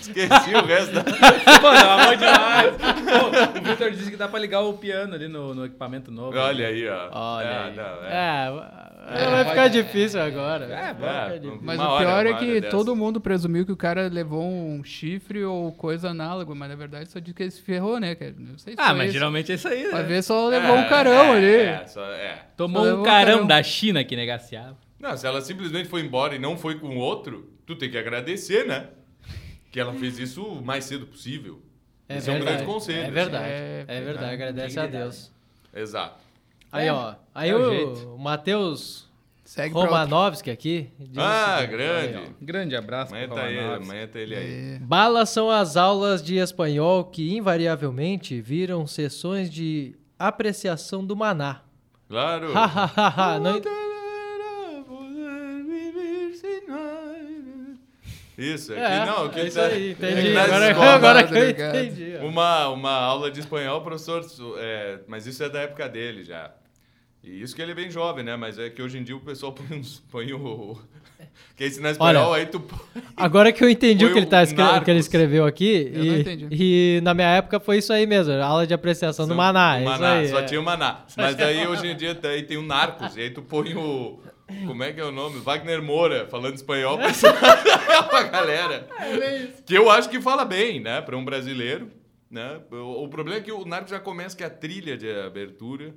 Esqueci 0.00 0.54
o 0.54 0.64
resto 0.64 0.94
da. 0.94 1.04
Pô, 1.04 1.72
não, 1.74 1.90
amor 1.90 2.16
demais. 2.16 2.72
Pô, 2.74 3.58
o 3.60 3.62
Victor 3.64 3.90
disse 3.90 4.10
que 4.10 4.16
dá 4.16 4.26
pra 4.28 4.38
ligar 4.38 4.62
o 4.62 4.78
piano 4.78 5.14
ali 5.14 5.28
no, 5.28 5.54
no 5.54 5.66
equipamento 5.66 6.10
novo. 6.10 6.34
Olha 6.36 6.68
aí, 6.68 6.88
ó. 6.88 7.08
Olha 7.12 7.44
É, 7.46 7.64
aí. 7.66 7.76
não, 7.76 8.04
é. 8.04 8.08
É, 8.46 8.91
vai 9.30 9.44
ficar 9.44 9.68
difícil 9.68 10.20
agora. 10.20 10.64
É, 10.66 10.92
vai 10.94 11.10
é, 11.10 11.24
ficar 11.24 11.38
difícil. 11.38 11.60
Mas 11.62 11.78
o 11.80 11.82
hora, 11.82 12.04
pior 12.06 12.26
é 12.26 12.34
que 12.38 12.50
hora 12.50 12.60
dessa. 12.60 12.70
todo 12.76 12.94
mundo 12.96 13.20
presumiu 13.20 13.64
que 13.66 13.72
o 13.72 13.76
cara 13.76 14.08
levou 14.08 14.42
um 14.44 14.82
chifre 14.84 15.44
ou 15.44 15.72
coisa 15.72 16.10
análoga, 16.10 16.54
mas 16.54 16.68
na 16.68 16.76
verdade 16.76 17.10
só 17.10 17.18
diz 17.18 17.34
que 17.34 17.42
ele 17.42 17.50
se 17.50 17.60
ferrou, 17.62 17.98
né? 17.98 18.14
que 18.14 18.32
Não 18.38 18.58
sei 18.58 18.74
se 18.74 18.80
Ah, 18.80 18.94
mas 18.94 19.04
isso. 19.06 19.14
geralmente 19.14 19.50
é 19.52 19.54
isso 19.56 19.68
aí, 19.68 19.88
Vai 19.90 20.02
né? 20.02 20.08
ver 20.08 20.22
só 20.22 20.48
levou 20.48 20.76
É, 20.76 20.80
um 20.80 20.88
carão 20.88 21.34
é, 21.34 21.36
ali. 21.36 21.54
É, 21.82 21.86
só- 21.86 22.04
é. 22.12 22.46
Tomou 22.56 22.80
Só 22.82 22.82
um 22.82 22.90
levou 22.90 23.00
um 23.02 23.04
carão 23.04 23.32
carão. 23.34 23.46
da 23.46 23.62
China 23.62 24.04
que 24.04 24.14
negaciava. 24.16 24.76
Não, 25.00 25.16
se 25.16 25.26
ela 25.26 25.40
simplesmente 25.40 25.88
foi 25.88 26.00
embora 26.02 26.34
e 26.34 26.38
não 26.38 26.56
foi 26.56 26.78
com 26.78 26.96
outro, 26.96 27.50
tu 27.66 27.74
tem 27.74 27.90
que 27.90 27.98
agradecer, 27.98 28.66
né? 28.66 28.86
Que 29.72 29.80
ela 29.80 29.92
fez 29.94 30.18
isso 30.18 30.44
o 30.44 30.64
mais 30.64 30.84
cedo 30.84 31.06
possível. 31.06 31.60
É 32.08 32.18
Esse 32.18 32.28
é 32.28 32.32
um 32.32 32.36
verdade. 32.36 32.56
grande 32.58 32.72
conselho. 32.72 33.04
É 33.04 33.10
verdade. 33.10 33.44
É, 33.48 33.84
É, 33.88 34.00
verdade. 34.00 34.32
Agradece 34.34 34.78
a 34.78 34.86
Deus. 34.86 35.32
Exato. 35.74 36.21
Aí, 36.72 36.88
ó. 36.88 37.14
Aí 37.34 37.50
é 37.50 37.54
o 37.56 38.14
o. 38.14 38.18
Matheus. 38.18 39.10
Romanovski 39.70 40.50
aqui. 40.50 40.88
Ah, 41.14 41.62
grande. 41.66 42.16
aí. 42.16 42.30
Grande 42.40 42.74
abraço 42.74 43.12
Amanhã 43.12 43.26
pro 43.28 43.36
tá 43.36 43.50
ele, 43.50 43.60
amanhã 43.60 44.06
tá 44.08 44.18
ele 44.18 44.34
aí. 44.34 44.74
É. 44.76 44.78
Balas 44.78 45.28
são 45.28 45.50
as 45.50 45.76
aulas 45.76 46.22
de 46.22 46.36
espanhol 46.38 47.04
que 47.04 47.36
invariavelmente 47.36 48.40
viram 48.40 48.86
sessões 48.86 49.50
de 49.50 49.94
apreciação 50.18 51.04
do 51.04 51.14
maná. 51.14 51.60
Claro. 52.08 52.50
Hahaha. 52.54 53.38
Não- 53.38 53.60
Isso, 58.38 58.72
aqui 58.72 58.80
É, 58.82 59.04
não, 59.06 59.26
aqui 59.26 59.40
é 59.40 59.46
isso 59.46 59.56
tá- 59.58 59.66
aí, 59.66 59.90
aqui 59.92 60.04
entendi. 60.06 60.32
nas 60.32 60.44
Agora, 60.46 60.68
escolas, 60.70 60.94
agora 60.94 61.22
tá 61.22 61.28
que 61.28 61.34
eu 61.38 61.46
ligado? 61.46 61.76
entendi. 61.76 62.16
Uma, 62.22 62.68
uma 62.68 62.90
aula 62.90 63.30
de 63.30 63.40
espanhol, 63.40 63.82
professor, 63.82 64.24
é, 64.58 65.00
mas 65.06 65.26
isso 65.26 65.44
é 65.44 65.48
da 65.50 65.60
época 65.60 65.88
dele 65.88 66.24
já. 66.24 66.50
E 67.24 67.40
isso 67.42 67.54
que 67.54 67.62
ele 67.62 67.70
é 67.72 67.74
bem 67.74 67.90
jovem, 67.90 68.24
né? 68.24 68.34
Mas 68.36 68.58
é 68.58 68.68
que 68.68 68.82
hoje 68.82 68.98
em 68.98 69.04
dia 69.04 69.16
o 69.16 69.20
pessoal 69.20 69.52
põe, 69.54 69.78
uns, 69.78 70.00
põe 70.10 70.32
o. 70.32 70.76
Quer 71.56 71.68
ensinar 71.68 71.92
espanhol, 71.92 72.30
Olha, 72.30 72.40
aí 72.42 72.46
tu. 72.46 72.58
põe- 72.60 72.78
Agora 73.16 73.52
que 73.52 73.62
eu 73.62 73.70
entendi 73.70 74.04
o 74.04 74.12
que 74.12 74.18
ele, 74.18 74.26
tá 74.26 74.40
o 74.40 74.42
escre- 74.42 74.62
o 74.62 74.82
que 74.82 74.90
ele 74.90 74.98
escreveu 75.00 75.44
aqui, 75.46 75.90
Eu 75.94 76.04
não 76.04 76.14
e, 76.16 76.20
entendi. 76.20 76.48
e 76.50 77.00
na 77.02 77.14
minha 77.14 77.28
época 77.28 77.60
foi 77.60 77.78
isso 77.78 77.92
aí 77.92 78.06
mesmo, 78.06 78.32
aula 78.42 78.66
de 78.66 78.74
apreciação 78.74 79.26
do 79.28 79.34
Maná. 79.34 79.76
Do 79.76 79.82
é 79.82 79.84
Maná, 79.84 80.22
isso 80.22 80.32
só 80.32 80.38
aí, 80.38 80.44
é. 80.44 80.46
tinha 80.46 80.60
o 80.60 80.64
Maná. 80.64 81.04
Mas 81.16 81.36
daí 81.36 81.66
hoje 81.66 81.86
em 81.86 81.96
dia 81.96 82.14
daí 82.14 82.42
tem 82.42 82.56
o 82.56 82.62
Narcos, 82.62 83.16
e 83.16 83.20
aí 83.20 83.30
tu 83.30 83.40
põe 83.42 83.74
o. 83.74 84.20
Como 84.66 84.82
é 84.82 84.92
que 84.92 85.00
é 85.00 85.04
o 85.04 85.12
nome? 85.12 85.38
Wagner 85.40 85.80
Moura, 85.82 86.26
falando 86.28 86.54
espanhol 86.56 86.98
pra, 86.98 88.02
pra 88.02 88.22
galera. 88.24 88.86
Que 89.64 89.74
eu 89.74 89.88
acho 89.90 90.10
que 90.10 90.20
fala 90.20 90.44
bem, 90.44 90.78
né? 90.80 91.00
Pra 91.00 91.16
um 91.16 91.24
brasileiro. 91.24 91.88
Né? 92.30 92.60
O, 92.70 93.04
o 93.04 93.08
problema 93.08 93.38
é 93.38 93.42
que 93.42 93.52
o 93.52 93.64
Narcos 93.64 93.90
já 93.90 94.00
começa 94.00 94.36
que 94.36 94.44
a 94.44 94.50
trilha 94.50 94.96
de 94.96 95.10
abertura 95.20 95.94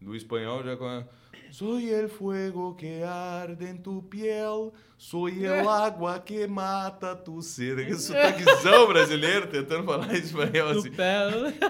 do 0.00 0.14
espanhol 0.14 0.62
já 0.64 0.76
começa. 0.76 1.08
Soy 1.50 1.88
el 1.88 2.08
fuego 2.10 2.76
que 2.76 3.02
arde 3.02 3.70
en 3.70 3.82
tu 3.82 4.02
piel, 4.06 4.70
soy 4.98 5.46
el 5.46 5.66
agua 5.66 6.22
que 6.22 6.46
mata 6.46 7.16
tu 7.16 7.40
sede. 7.40 7.86
Que 7.86 7.94
sotaquezão 7.94 8.86
brasileiro 8.86 9.46
tentando 9.46 9.84
falar 9.86 10.12
espanhol 10.14 10.68
assim. 10.78 10.90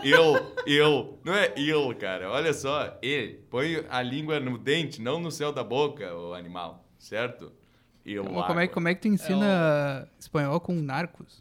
Eu, 0.02 0.52
eu. 0.66 1.18
Não 1.24 1.32
é 1.32 1.52
eu, 1.56 1.94
cara. 1.96 2.28
Olha 2.28 2.52
só. 2.52 2.98
Ele. 3.00 3.34
Põe 3.48 3.84
a 3.88 4.02
língua 4.02 4.40
no 4.40 4.58
dente, 4.58 5.00
não 5.00 5.20
no 5.20 5.30
céu 5.30 5.52
da 5.52 5.62
boca, 5.62 6.12
o 6.12 6.34
animal. 6.34 6.84
Certo? 6.98 7.52
Eu. 8.04 8.24
Mas 8.24 8.46
como, 8.46 8.58
é, 8.60 8.66
que- 8.66 8.74
como 8.74 8.88
é 8.88 8.94
que 8.96 9.02
tu 9.02 9.08
ensina 9.08 10.08
espanhol 10.18 10.58
com 10.58 10.74
narcos? 10.74 11.40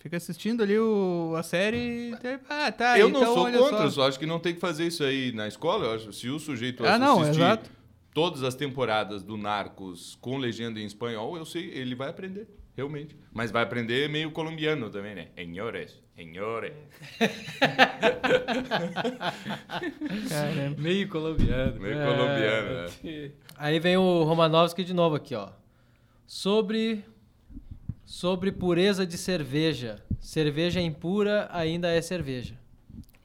Fica 0.00 0.16
assistindo 0.16 0.62
ali 0.62 0.78
o, 0.78 1.34
a 1.36 1.42
série 1.42 1.76
e... 2.10 2.14
Ah, 2.48 2.70
tá. 2.70 2.96
eu 2.98 3.08
então 3.08 3.20
não 3.20 3.34
sou 3.34 3.44
contra, 3.46 3.58
só. 3.78 3.82
eu 3.84 3.90
só 3.90 4.08
acho 4.08 4.18
que 4.18 4.26
não 4.26 4.38
tem 4.38 4.54
que 4.54 4.60
fazer 4.60 4.86
isso 4.86 5.02
aí 5.02 5.32
na 5.32 5.48
escola. 5.48 5.86
Eu 5.86 5.94
acho, 5.94 6.12
se 6.12 6.28
o 6.28 6.38
sujeito 6.38 6.86
Ah, 6.86 6.96
não, 6.98 7.20
assistir 7.20 7.40
exato. 7.42 7.68
todas 8.14 8.42
as 8.44 8.54
temporadas 8.54 9.22
do 9.24 9.36
Narcos 9.36 10.16
com 10.20 10.36
legenda 10.38 10.78
em 10.78 10.84
espanhol, 10.86 11.36
eu 11.36 11.44
sei, 11.44 11.70
ele 11.74 11.96
vai 11.96 12.08
aprender, 12.10 12.46
realmente. 12.76 13.16
Mas 13.32 13.50
vai 13.50 13.62
aprender 13.64 14.08
meio 14.08 14.30
colombiano 14.30 14.88
também, 14.88 15.16
né? 15.16 15.28
Senhores, 15.36 16.00
senhores. 16.14 16.72
Caramba. 20.28 20.80
Meio 20.80 21.08
colombiano. 21.08 21.80
Meio 21.80 21.98
É. 21.98 22.04
colombiano, 22.04 22.86
né? 23.02 23.30
Aí 23.56 23.78
vem 23.80 23.96
o 23.96 24.22
Romanovski 24.24 24.84
de 24.84 24.94
novo 24.94 25.16
aqui, 25.16 25.34
ó. 25.34 25.48
Sobre 26.26 27.04
sobre 28.08 28.50
pureza 28.50 29.06
de 29.06 29.18
cerveja. 29.18 30.02
Cerveja 30.18 30.80
impura 30.80 31.46
ainda 31.52 31.90
é 31.90 32.00
cerveja. 32.00 32.54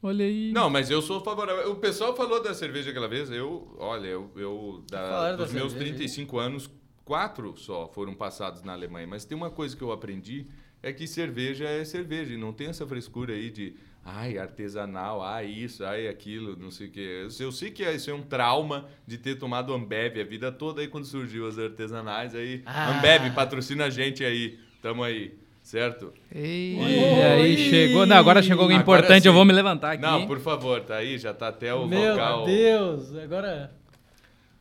Olha 0.02 0.26
aí. 0.26 0.52
Não, 0.52 0.70
mas 0.70 0.90
eu 0.90 1.02
sou 1.02 1.22
favorável. 1.24 1.72
O 1.72 1.78
pessoal 1.78 2.14
falou 2.14 2.44
da 2.44 2.54
cerveja 2.54 2.90
aquela 2.90 3.08
vez. 3.08 3.32
Eu, 3.32 3.74
olha, 3.80 4.08
eu, 4.08 4.30
eu 4.36 4.84
da- 4.92 5.08
Falaram 5.08 5.38
da 5.38 5.44
dos 5.46 5.54
meus 5.54 5.72
cerveja 5.72 5.92
aí. 5.92 5.98
35 5.98 6.38
anos, 6.38 6.70
quatro 7.06 7.56
só 7.56 7.88
foram 7.88 8.14
passados 8.14 8.62
na 8.62 8.74
Alemanha. 8.74 9.08
Mas 9.08 9.24
tem 9.24 9.38
uma 9.38 9.50
coisa 9.50 9.74
que 9.76 9.82
eu 9.82 9.94
aprendi 9.94 10.48
é 10.82 10.92
que 10.92 11.08
cerveja 11.08 11.64
é 11.64 11.86
cerveja 11.86 12.34
e 12.34 12.38
não 12.38 12.52
tem 12.52 12.68
essa 12.68 12.86
frescura 12.86 13.34
aí 13.34 13.50
de 13.50 13.78
ai 14.04 14.38
artesanal, 14.38 15.22
ai 15.24 15.46
isso, 15.46 15.86
ai 15.86 16.10
aquilo, 16.10 16.58
não 16.58 16.70
sei 16.70 16.88
o 16.88 16.92
quê. 16.92 17.22
Eu, 17.40 17.46
eu 17.46 17.52
sei 17.54 17.72
que 17.72 17.90
isso 17.90 18.10
é 18.10 18.14
um 18.14 18.22
trauma 18.22 18.90
de 19.08 19.18
ter 19.18 19.36
tomado 19.36 19.74
Ambev 19.74 20.20
a 20.20 20.26
vida 20.26 20.52
toda 20.52 20.82
aí 20.82 20.90
quando 20.90 21.06
surgiu 21.06 21.48
as 21.48 21.58
artesanais 21.58 22.36
aí. 22.36 22.62
Ah. 22.66 22.98
Ambev 22.98 23.34
patrocina 23.34 23.86
a 23.86 23.90
gente 23.90 24.26
aí. 24.26 24.60
Tamo 24.84 25.02
aí, 25.02 25.34
certo? 25.62 26.12
Ei. 26.30 26.76
E 26.78 27.22
aí 27.22 27.58
chegou. 27.70 28.06
Não, 28.06 28.18
agora 28.18 28.44
chegou 28.44 28.64
algo 28.64 28.74
Agora 28.76 29.00
importante, 29.00 29.22
sim. 29.24 29.30
eu 29.30 29.34
vou 29.34 29.46
me 29.46 29.54
levantar 29.54 29.94
aqui. 29.94 30.02
Não, 30.02 30.28
por 30.28 30.42
favor, 30.42 30.82
tá 30.82 30.98
aí, 30.98 31.18
já 31.18 31.34
tá 31.34 31.48
até 31.48 31.74
o 31.74 31.88
Meu 31.88 32.12
local. 32.12 32.44
Deus, 32.44 33.16
agora 33.16 33.72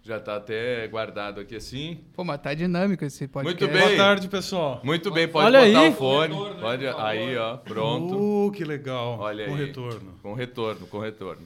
Já 0.05 0.21
tá 0.21 0.37
até 0.37 0.87
guardado 0.87 1.41
aqui 1.41 1.57
assim. 1.57 1.99
Pô, 2.15 2.23
mas 2.23 2.41
tá 2.41 2.55
dinâmico 2.55 3.05
esse 3.05 3.27
podcast. 3.27 3.61
Muito 3.65 3.77
bem. 3.77 3.85
Boa 3.85 3.97
tarde, 3.97 4.29
pessoal. 4.29 4.81
Muito 4.85 5.11
bem, 5.11 5.27
pode 5.27 5.47
Olha 5.47 5.67
botar 5.67 5.81
aí. 5.81 5.89
o 5.89 5.93
fone. 5.93 6.35
Pode, 6.61 6.87
aí, 6.87 7.37
ó, 7.37 7.57
pronto. 7.57 8.47
Uh, 8.47 8.53
que 8.53 8.65
legal. 8.65 9.19
Olha 9.19 9.47
Com 9.47 9.55
aí. 9.57 9.67
retorno. 9.67 10.15
Com 10.23 10.35
retorno, 10.35 10.87
com 10.87 10.99
retorno. 11.01 11.43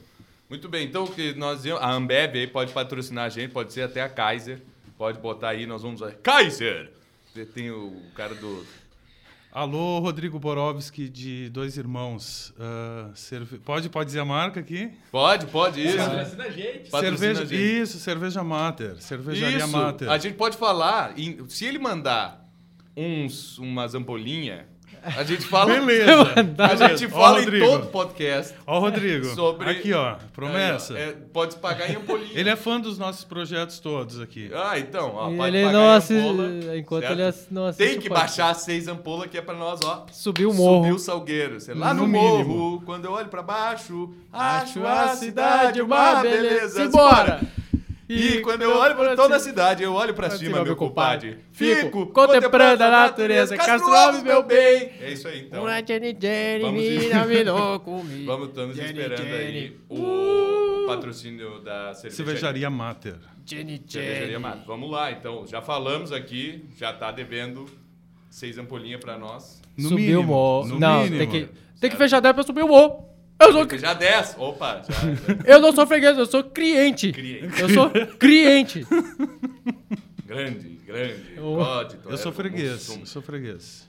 Muito 0.51 0.69
bem, 0.69 0.87
então 0.87 1.05
o 1.05 1.11
que 1.11 1.33
nós 1.33 1.67
a 1.67 1.93
Ambev 1.93 2.37
aí 2.37 2.47
pode 2.47 2.75
patrocinar 2.75 3.25
a 3.25 3.29
gente, 3.31 3.53
pode 3.53 3.73
ser 3.73 3.83
até 3.83 4.03
a 4.03 4.09
Kaiser. 4.11 4.61
Pode 4.99 5.19
botar 5.19 5.49
aí, 5.49 5.65
nós 5.67 5.81
vamos. 5.83 6.03
Kaiser! 6.23 6.91
Tem 7.45 7.71
o 7.71 8.01
cara 8.15 8.35
do. 8.35 8.65
Alô, 9.53 10.01
Rodrigo 10.01 10.39
Borowski, 10.39 11.09
de 11.09 11.49
Dois 11.49 11.79
Irmãos. 11.79 12.53
Ah, 12.59 13.11
cerve- 13.15 13.59
Pode, 13.59 13.89
pode 13.89 14.07
dizer 14.09 14.21
a 14.21 14.25
marca 14.25 14.61
aqui? 14.61 14.91
Pode, 15.11 15.47
pode, 15.47 15.81
isso. 15.83 15.97
Patrocina 15.97 16.45
a 16.45 16.51
gente. 16.51 16.91
Patrocina 16.91 17.17
cerveja, 17.19 17.43
a 17.43 17.45
gente. 17.47 17.81
Isso, 17.83 17.99
cerveja 17.99 18.45
Mater. 18.45 18.97
Cervejaria 19.01 19.59
Isso, 19.59 19.69
Mater. 19.69 20.11
a 20.11 20.19
gente 20.19 20.35
pode 20.37 20.57
falar. 20.59 21.15
se 21.49 21.65
ele 21.65 21.79
mandar 21.79 22.45
uns, 22.95 23.59
umas 23.59 23.95
ampolinhas, 23.95 24.65
a 25.17 25.23
gente 25.25 25.43
fala. 25.47 25.75
Beleza. 25.75 26.35
A 26.59 26.89
gente 26.89 27.07
Ó, 27.07 27.09
fala 27.11 27.43
em 27.43 27.61
todo 27.61 27.87
podcast. 27.87 28.55
Ó, 28.67 28.79
Rodrigo. 28.79 29.27
Sobre- 29.35 29.71
Aqui, 29.71 29.93
ó. 29.93 30.17
Promessa. 30.35 30.95
Aí, 30.95 31.01
ó, 31.07 31.09
é, 31.11 31.13
pode 31.33 31.55
se 31.55 31.59
pagar 31.61 31.91
em 31.91 31.97
ampolinha. 31.97 32.31
Ele 32.35 32.49
é 32.51 32.57
fã 32.57 32.81
dos 32.81 32.99
nossos 32.99 33.25
projetos 33.25 33.79
todos 33.79 34.21
aqui. 34.21 34.51
Ah, 34.55 34.79
então, 34.79 35.13
ó, 35.15 35.31
pode 35.35 35.57
ele 35.57 35.67
pagar 35.67 35.73
não 35.79 35.85
em 35.87 35.95
assiste- 35.97 36.29
ampola, 36.29 36.77
enquanto 36.77 37.03
certo? 37.03 37.13
ele 37.15 37.23
ass- 37.23 37.47
não 37.51 37.67
assiste 37.67 37.89
Tem 37.91 38.01
que 38.01 38.09
baixar 38.09 38.55
seis 38.55 38.89
ampolas 38.89 39.29
que 39.31 39.39
é 39.39 39.43
pra 39.43 39.55
nós, 39.55 39.81
ó. 39.85 40.07
Subir 40.11 40.47
o 40.47 40.55
morro. 40.55 40.83
Subir 40.85 40.95
o 40.95 40.99
salgueiro. 40.99 41.61
Sei 41.61 41.75
lá 41.75 41.93
no, 41.95 42.03
No 42.03 42.09
morro, 42.09 42.83
quando 42.85 43.05
eu 43.05 43.13
olho 43.13 43.29
pra 43.29 43.43
baixo, 43.43 44.11
Acho 44.33 44.85
acho 44.85 44.87
a 44.87 45.17
cidade 45.17 45.81
uma 45.81 46.21
beleza. 46.23 46.85
Simbora! 46.85 47.41
E 48.09 48.41
quando 48.41 48.63
eu 48.63 48.77
olho 48.77 48.95
pra 48.95 49.17
toda 49.17 49.37
a 49.37 49.41
cidade, 49.41 49.83
eu 49.83 49.93
olho 49.93 50.15
pra 50.15 50.31
cima, 50.31 50.63
meu 50.63 50.77
compadre. 50.77 51.39
Fico 51.51 52.07
contemplando 52.07 52.83
a 52.85 52.91
natureza. 52.91 53.57
Castro 53.57 53.93
Alves, 53.93 54.23
meu 54.23 54.43
bem. 54.45 54.93
É 55.01 55.11
isso 55.13 55.27
aí, 55.27 55.41
então. 55.47 55.63
Uma 55.63 55.85
Jenny 55.85 56.17
Jenny, 56.21 56.65
comigo. 57.85 58.27
Vamos, 58.27 58.49
estamos 58.49 58.77
Jenny, 58.77 58.89
esperando 59.01 59.23
aí 59.35 59.77
o 59.89 60.85
patrocínio 60.87 61.59
da 61.61 61.95
cervejaria. 61.95 62.11
Cervejaria 62.11 62.71
Mater. 62.71 63.17
Jenny 63.45 63.83
Cervejaria 63.89 64.27
Jenny. 64.29 64.39
Mato. 64.39 64.67
Vamos 64.67 64.91
lá, 64.91 65.11
então. 65.11 65.45
Já 65.47 65.61
falamos 65.61 66.13
aqui, 66.13 66.65
já 66.79 66.93
tá 66.93 67.11
devendo 67.11 67.67
seis 68.31 68.57
ampolinhas 68.59 69.01
pra 69.01 69.19
nós. 69.19 69.61
No 69.77 69.89
Subir 69.91 70.15
mínimo. 70.17 70.33
o. 70.33 70.65
No 70.67 70.79
Não, 70.79 71.03
mínimo. 71.05 71.19
tem 71.19 71.29
que, 71.29 71.49
tem 71.81 71.91
que 71.91 71.97
fechar 71.97 72.21
10 72.21 72.35
pra 72.35 72.45
subir 72.45 72.63
o. 72.63 73.05
Eu 73.39 73.53
sou, 73.53 73.79
Já 73.79 73.93
10. 73.95 74.37
Opa, 74.39 74.83
já. 74.89 74.95
já. 74.95 75.15
eu 75.55 75.61
não 75.61 75.73
sou 75.73 75.87
freguês, 75.87 76.17
eu 76.17 76.27
sou 76.27 76.43
cliente. 76.45 77.13
Cliente. 77.13 77.61
Eu 77.61 77.69
sou 77.69 77.91
cliente. 78.19 78.87
Grande, 80.27 80.69
grande. 80.85 81.35
Eu- 81.37 81.55
Pode, 81.57 81.99
Eu 82.05 82.17
sou 82.19 82.33
é, 82.33 82.35
freguês. 82.35 82.89
Eu 82.89 83.07
sou 83.07 83.23
freguês. 83.23 83.89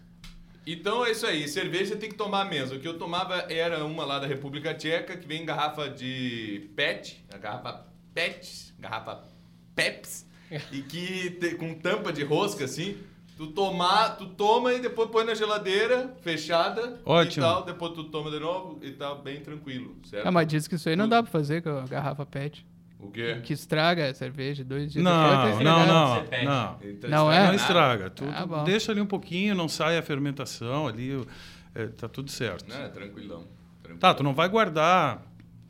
Então 0.66 1.04
é 1.06 1.12
isso 1.12 1.26
aí. 1.26 1.48
Cerveja 1.48 1.96
tem 1.96 2.10
que 2.10 2.16
tomar 2.16 2.46
mesmo. 2.46 2.78
O 2.78 2.80
que 2.80 2.88
eu 2.88 2.98
tomava 2.98 3.46
era 3.50 3.84
uma 3.86 4.06
lá 4.06 4.20
da 4.20 4.28
República 4.28 4.74
Tcheca, 4.74 5.18
que 5.18 5.28
vem 5.28 5.42
em 5.42 5.46
garrafa 5.46 5.90
de 5.90 6.70
PET, 6.76 7.26
a 7.34 7.38
garrafa 7.38 7.86
PET, 8.14 8.74
garrafa 8.80 9.24
PEPS, 9.76 10.26
e 10.72 10.82
que 10.82 11.32
te- 11.32 11.56
com 11.56 11.74
tampa 11.74 12.12
de 12.14 12.24
rosca 12.24 12.66
assim. 12.66 12.98
Tu 13.38 13.48
tomar, 13.48 14.18
tu 14.18 14.26
toma 14.26 14.74
e 14.74 14.80
depois 14.80 15.10
põe 15.12 15.24
na 15.24 15.36
geladeira, 15.36 16.12
fechada 16.22 17.00
Ótimo. 17.06 17.46
e 17.46 17.48
tal. 17.50 17.64
Depois 17.64 17.94
tu 17.94 18.06
toma 18.06 18.32
de 18.32 18.40
novo 18.40 18.80
e 18.82 18.92
tá 18.92 19.14
bem 19.14 19.40
tranquilo, 19.42 19.96
certo? 20.04 20.26
Ah, 20.26 20.32
mas 20.32 20.48
diz 20.48 20.68
que 20.68 20.74
isso 20.74 20.90
aí 20.90 20.96
não 20.96 21.08
dá 21.08 21.22
pra 21.22 21.32
fazer 21.32 21.62
com 21.62 21.70
a 21.70 21.82
garrafa 21.82 22.26
PET. 22.26 22.66
O 23.00 23.12
quê? 23.12 23.40
Que 23.44 23.54
estraga 23.54 24.10
a 24.10 24.14
cerveja 24.16 24.64
dois 24.64 24.92
dias 24.92 25.04
Não, 25.04 25.46
depois. 25.46 25.58
tá 25.60 25.64
não, 25.64 25.86
não, 25.86 26.26
não. 26.46 26.78
Então, 26.84 27.10
Não 27.12 27.32
é? 27.32 27.46
Não 27.46 27.54
estraga. 27.54 28.10
Tu, 28.10 28.26
Ah, 28.34 28.42
tu 28.42 28.48
bom. 28.48 28.64
deixa 28.64 28.92
ali 28.92 29.00
um 29.00 29.06
pouquinho, 29.06 29.54
não 29.54 29.68
sai 29.70 30.00
a 30.00 30.02
fermentação 30.02 30.88
ali, 30.88 31.24
é, 31.76 31.86
tá 31.86 32.10
tudo 32.10 32.32
certo. 32.32 32.68
Não, 32.68 32.76
é 32.76 32.90
tranquilão. 32.90 33.44
tranquilão. 33.84 34.00
Tá, 34.00 34.16
tu 34.16 34.24
não 34.24 34.34
vai 34.34 34.50
guardar 34.50 35.22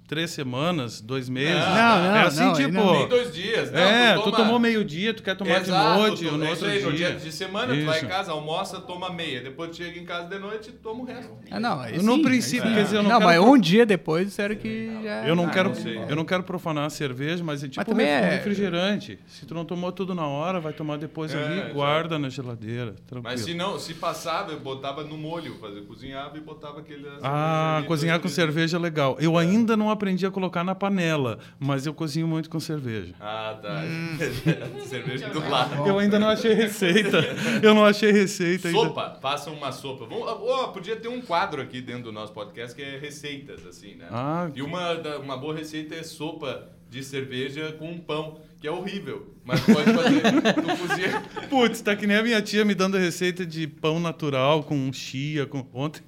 três 0.08 0.32
semanas, 0.32 1.02
dois 1.02 1.28
meses. 1.30 1.54
Não, 1.66 2.04
não, 2.04 2.16
é 2.16 2.22
assim, 2.24 2.44
não, 2.46 2.54
tipo. 2.54 2.72
não. 2.72 2.94
Nem 2.94 3.08
dois 3.10 3.34
dias. 3.34 3.72
Não, 3.72 3.80
é, 3.80 4.14
tu, 4.16 4.24
toma- 4.24 4.38
tomou 4.38 4.58
meio-dia, 4.60 5.14
tu 5.14 5.22
quer 5.22 5.36
tomar 5.36 5.60
Exato, 5.62 5.94
de 5.94 6.00
noite, 6.00 6.24
tu- 6.26 6.32
ou 6.32 6.38
no 6.38 6.46
é 6.46 6.50
outro 6.50 6.66
isso 6.68 6.78
aí, 6.78 6.84
no 6.84 6.98
dia. 6.98 7.10
dia 7.12 7.20
de 7.20 7.32
semana, 7.32 7.74
tu 7.76 7.86
vai 7.86 7.96
em 7.96 8.00
Isso. 8.00 8.08
casa, 8.08 8.32
almoça, 8.32 8.80
toma 8.80 9.10
meia. 9.12 9.42
Depois 9.42 9.70
tu 9.72 9.78
chega 9.78 10.00
em 10.00 10.06
casa 10.06 10.28
de 10.30 10.40
noite 10.40 10.70
e 10.70 10.74
toma 10.74 11.02
o 11.04 11.06
resto. 11.06 11.32
Ah, 11.52 11.60
não, 11.60 11.80
aí 11.82 12.02
No 12.02 12.16
sim, 12.16 12.22
princípio, 12.22 12.68
sim. 12.70 12.74
quer 12.76 12.84
dizer, 12.84 12.98
eu 12.98 13.04
não 13.04 13.10
Não, 13.12 13.20
quero 13.20 13.42
mas 13.44 13.50
um 13.52 13.58
dia 13.60 13.86
depois 13.86 14.28
disseram 14.28 14.56
que 14.56 14.92
já... 15.04 15.28
Eu 15.28 15.36
não, 15.36 15.46
Ah, 15.46 15.50
quero, 15.50 15.74
eu 16.10 16.16
não 16.16 16.24
quero 16.26 16.44
profanar 16.44 16.86
a 16.86 16.90
cerveja, 16.90 17.44
mas 17.44 17.64
é 17.64 17.68
tipo 17.68 17.84
também 17.86 18.06
ref- 18.06 18.24
é- 18.24 18.30
refrigerante. 18.36 19.20
Se 19.28 19.46
tu 19.46 19.54
não 19.54 19.66
tomou 19.66 19.92
tudo 19.92 20.16
na 20.16 20.26
hora, 20.26 20.60
vai 20.60 20.72
tomar 20.74 20.98
depois 20.98 21.34
É, 21.34 21.38
ali, 21.44 21.74
guarda 21.74 22.18
na 22.18 22.30
geladeira. 22.30 22.96
Tranquilo. 23.08 23.24
Mas 23.24 23.42
se 23.42 23.54
não, 23.54 23.78
se 23.78 23.94
passava, 23.94 24.52
eu 24.52 24.60
botava 24.60 25.04
no 25.04 25.18
molho, 25.18 25.56
fazia, 25.60 25.82
cozinhava 25.82 26.38
e 26.38 26.42
botava 26.42 26.80
aquele. 26.80 27.06
Ah, 27.22 27.84
cozinhar 27.88 28.20
com 28.20 28.28
cerveja 28.28 28.78
é 28.78 28.80
legal. 28.80 29.18
Eu 29.20 29.38
ainda 29.38 29.76
não 29.76 29.90
aprendi 29.98 30.26
a 30.26 30.32
colocar 30.32 30.64
na 30.64 30.76
panela, 30.76 31.40
mas 31.60 31.86
eu 31.86 31.94
cozinho 31.94 32.28
muito 32.28 32.50
com 32.50 32.60
cerveja. 32.60 33.14
Ah, 33.20 33.58
tá. 33.62 33.84
Hum. 33.84 34.18
cerveja 34.88 35.30
do 35.30 35.40
lado. 35.50 35.88
Eu 35.88 36.00
ainda 36.00 36.20
não 36.20 36.30
achei 36.30 36.54
receita. 36.54 37.18
Eu 37.62 37.74
não 37.74 37.84
achei 37.84 38.12
receita 38.12 38.68
ainda. 38.68 38.80
Sopa, 38.80 39.18
façam 39.22 39.54
uma 39.54 39.72
sopa. 39.72 40.06
Vamos, 40.06 40.26
ó, 40.26 40.68
podia 40.68 40.96
ter 40.96 41.08
um 41.08 41.22
quadro 41.22 41.62
aqui 41.62 41.82
dentro 41.82 42.04
do 42.04 42.12
nosso 42.12 42.32
podcast 42.32 42.76
que 42.76 42.82
é 42.82 42.98
receitas, 42.98 43.66
assim, 43.66 43.96
né? 43.96 44.08
Ah. 44.12 44.50
E 44.54 44.62
uma, 44.62 44.94
uma 45.18 45.38
boa 45.38 45.56
receita 45.56 45.96
é 45.96 46.04
sopa 46.04 46.70
de 46.90 47.04
cerveja 47.04 47.74
com 47.74 47.92
um 47.92 47.98
pão, 47.98 48.40
que 48.60 48.68
é 48.68 48.72
horrível. 48.72 49.34
Mas 49.44 49.60
pode 49.62 49.94
fazer. 49.94 50.22
tu 50.54 50.88
cozinha. 50.88 51.24
Putz, 51.50 51.82
tá 51.82 51.96
que 51.96 52.08
nem 52.08 52.18
a 52.18 52.24
minha 52.24 52.42
tia 52.42 52.66
me 52.66 52.74
dando 52.74 52.98
receita 52.98 53.46
de 53.46 53.68
pão 53.68 54.00
natural 54.00 54.64
com 54.64 54.92
chia, 54.92 55.46
com 55.46 55.66
ontem. 55.74 56.02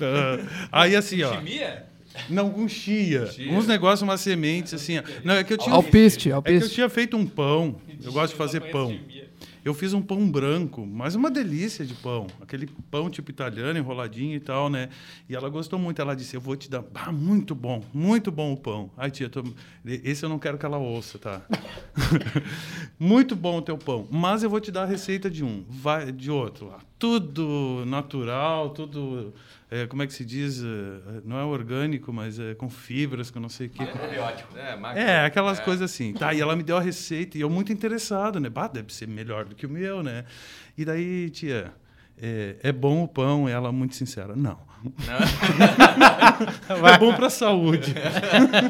Ah, 0.00 0.80
aí 0.84 0.96
assim, 0.96 1.22
ó. 1.22 1.34
Chimia? 1.34 1.86
Não, 2.28 2.50
com 2.50 2.68
chia. 2.68 3.26
Chia. 3.26 3.50
Uns 3.52 3.66
negócios, 3.66 4.02
umas 4.02 4.20
sementes, 4.20 4.74
assim. 4.74 4.98
ó. 4.98 5.02
Não, 5.24 5.34
é 5.34 5.44
que 5.44 5.52
eu 5.52 5.58
tinha. 5.58 5.74
Alpiste, 5.74 6.20
É 6.20 6.22
que 6.22 6.28
eu 6.30 6.36
alpiste. 6.36 6.70
tinha 6.74 6.88
feito 6.88 7.16
um 7.16 7.26
pão. 7.26 7.76
Eu 8.02 8.12
gosto 8.12 8.32
de 8.32 8.38
fazer 8.38 8.60
pão. 8.70 8.98
Eu 9.64 9.72
fiz 9.74 9.92
um 9.94 10.02
pão 10.02 10.28
branco, 10.28 10.84
mas 10.84 11.14
uma 11.14 11.30
delícia 11.30 11.84
de 11.86 11.94
pão. 11.94 12.26
Aquele 12.40 12.66
pão 12.90 13.08
tipo 13.08 13.30
italiano, 13.30 13.78
enroladinho 13.78 14.34
e 14.34 14.40
tal, 14.40 14.68
né? 14.68 14.88
E 15.28 15.36
ela 15.36 15.48
gostou 15.48 15.78
muito. 15.78 16.02
Ela 16.02 16.16
disse: 16.16 16.34
Eu 16.34 16.40
vou 16.40 16.56
te 16.56 16.68
dar. 16.68 16.82
Ah, 16.94 17.12
muito 17.12 17.54
bom, 17.54 17.80
muito 17.94 18.32
bom 18.32 18.52
o 18.52 18.56
pão. 18.56 18.90
Ai, 18.96 19.08
tia, 19.12 19.28
tô- 19.28 19.44
esse 19.84 20.24
eu 20.24 20.28
não 20.28 20.38
quero 20.40 20.58
que 20.58 20.66
ela 20.66 20.78
ouça, 20.78 21.16
tá? 21.16 21.42
muito 22.98 23.34
bom 23.36 23.58
o 23.58 23.62
teu 23.62 23.78
pão. 23.78 24.06
Mas 24.10 24.42
eu 24.42 24.50
vou 24.50 24.60
te 24.60 24.70
dar 24.70 24.82
a 24.82 24.86
receita 24.86 25.30
de 25.30 25.44
um, 25.44 25.64
vai, 25.68 26.10
de 26.12 26.30
outro 26.30 26.66
lá. 26.66 26.78
Tudo 26.98 27.84
natural, 27.86 28.70
tudo. 28.70 29.32
É, 29.74 29.86
como 29.86 30.02
é 30.02 30.06
que 30.06 30.12
se 30.12 30.22
diz? 30.24 30.62
É, 30.62 30.66
não 31.24 31.38
é 31.38 31.44
orgânico, 31.44 32.12
mas 32.12 32.38
é 32.38 32.54
com 32.54 32.68
fibras, 32.68 33.30
com 33.30 33.40
não 33.40 33.48
sei 33.48 33.68
o 33.68 33.70
quê. 33.70 33.82
É, 33.82 34.76
máquina. 34.76 35.02
é, 35.02 35.24
aquelas 35.24 35.58
É. 35.58 35.62
coisas 35.62 35.90
assim. 35.90 36.12
Tá, 36.12 36.34
e 36.34 36.40
ela 36.40 36.54
me 36.54 36.62
deu 36.62 36.76
a 36.76 36.80
receita 36.80 37.38
e 37.38 37.40
eu 37.40 37.48
muito 37.48 37.72
interessado, 37.72 38.38
né? 38.38 38.50
Bah, 38.50 38.68
deve 38.68 38.92
ser 38.92 39.08
melhor 39.08 39.46
do 39.46 39.54
que 39.54 39.64
o 39.64 39.70
meu, 39.70 40.02
né? 40.02 40.26
E 40.76 40.84
daí, 40.84 41.30
tia, 41.30 41.72
é, 42.20 42.56
é 42.62 42.72
bom 42.72 43.02
o 43.02 43.08
pão? 43.08 43.48
E 43.48 43.52
ela 43.52 43.72
muito 43.72 43.94
sincera, 43.96 44.36
não. 44.36 44.58
é 46.94 46.98
bom 46.98 47.14
pra 47.14 47.30
saúde. 47.30 47.94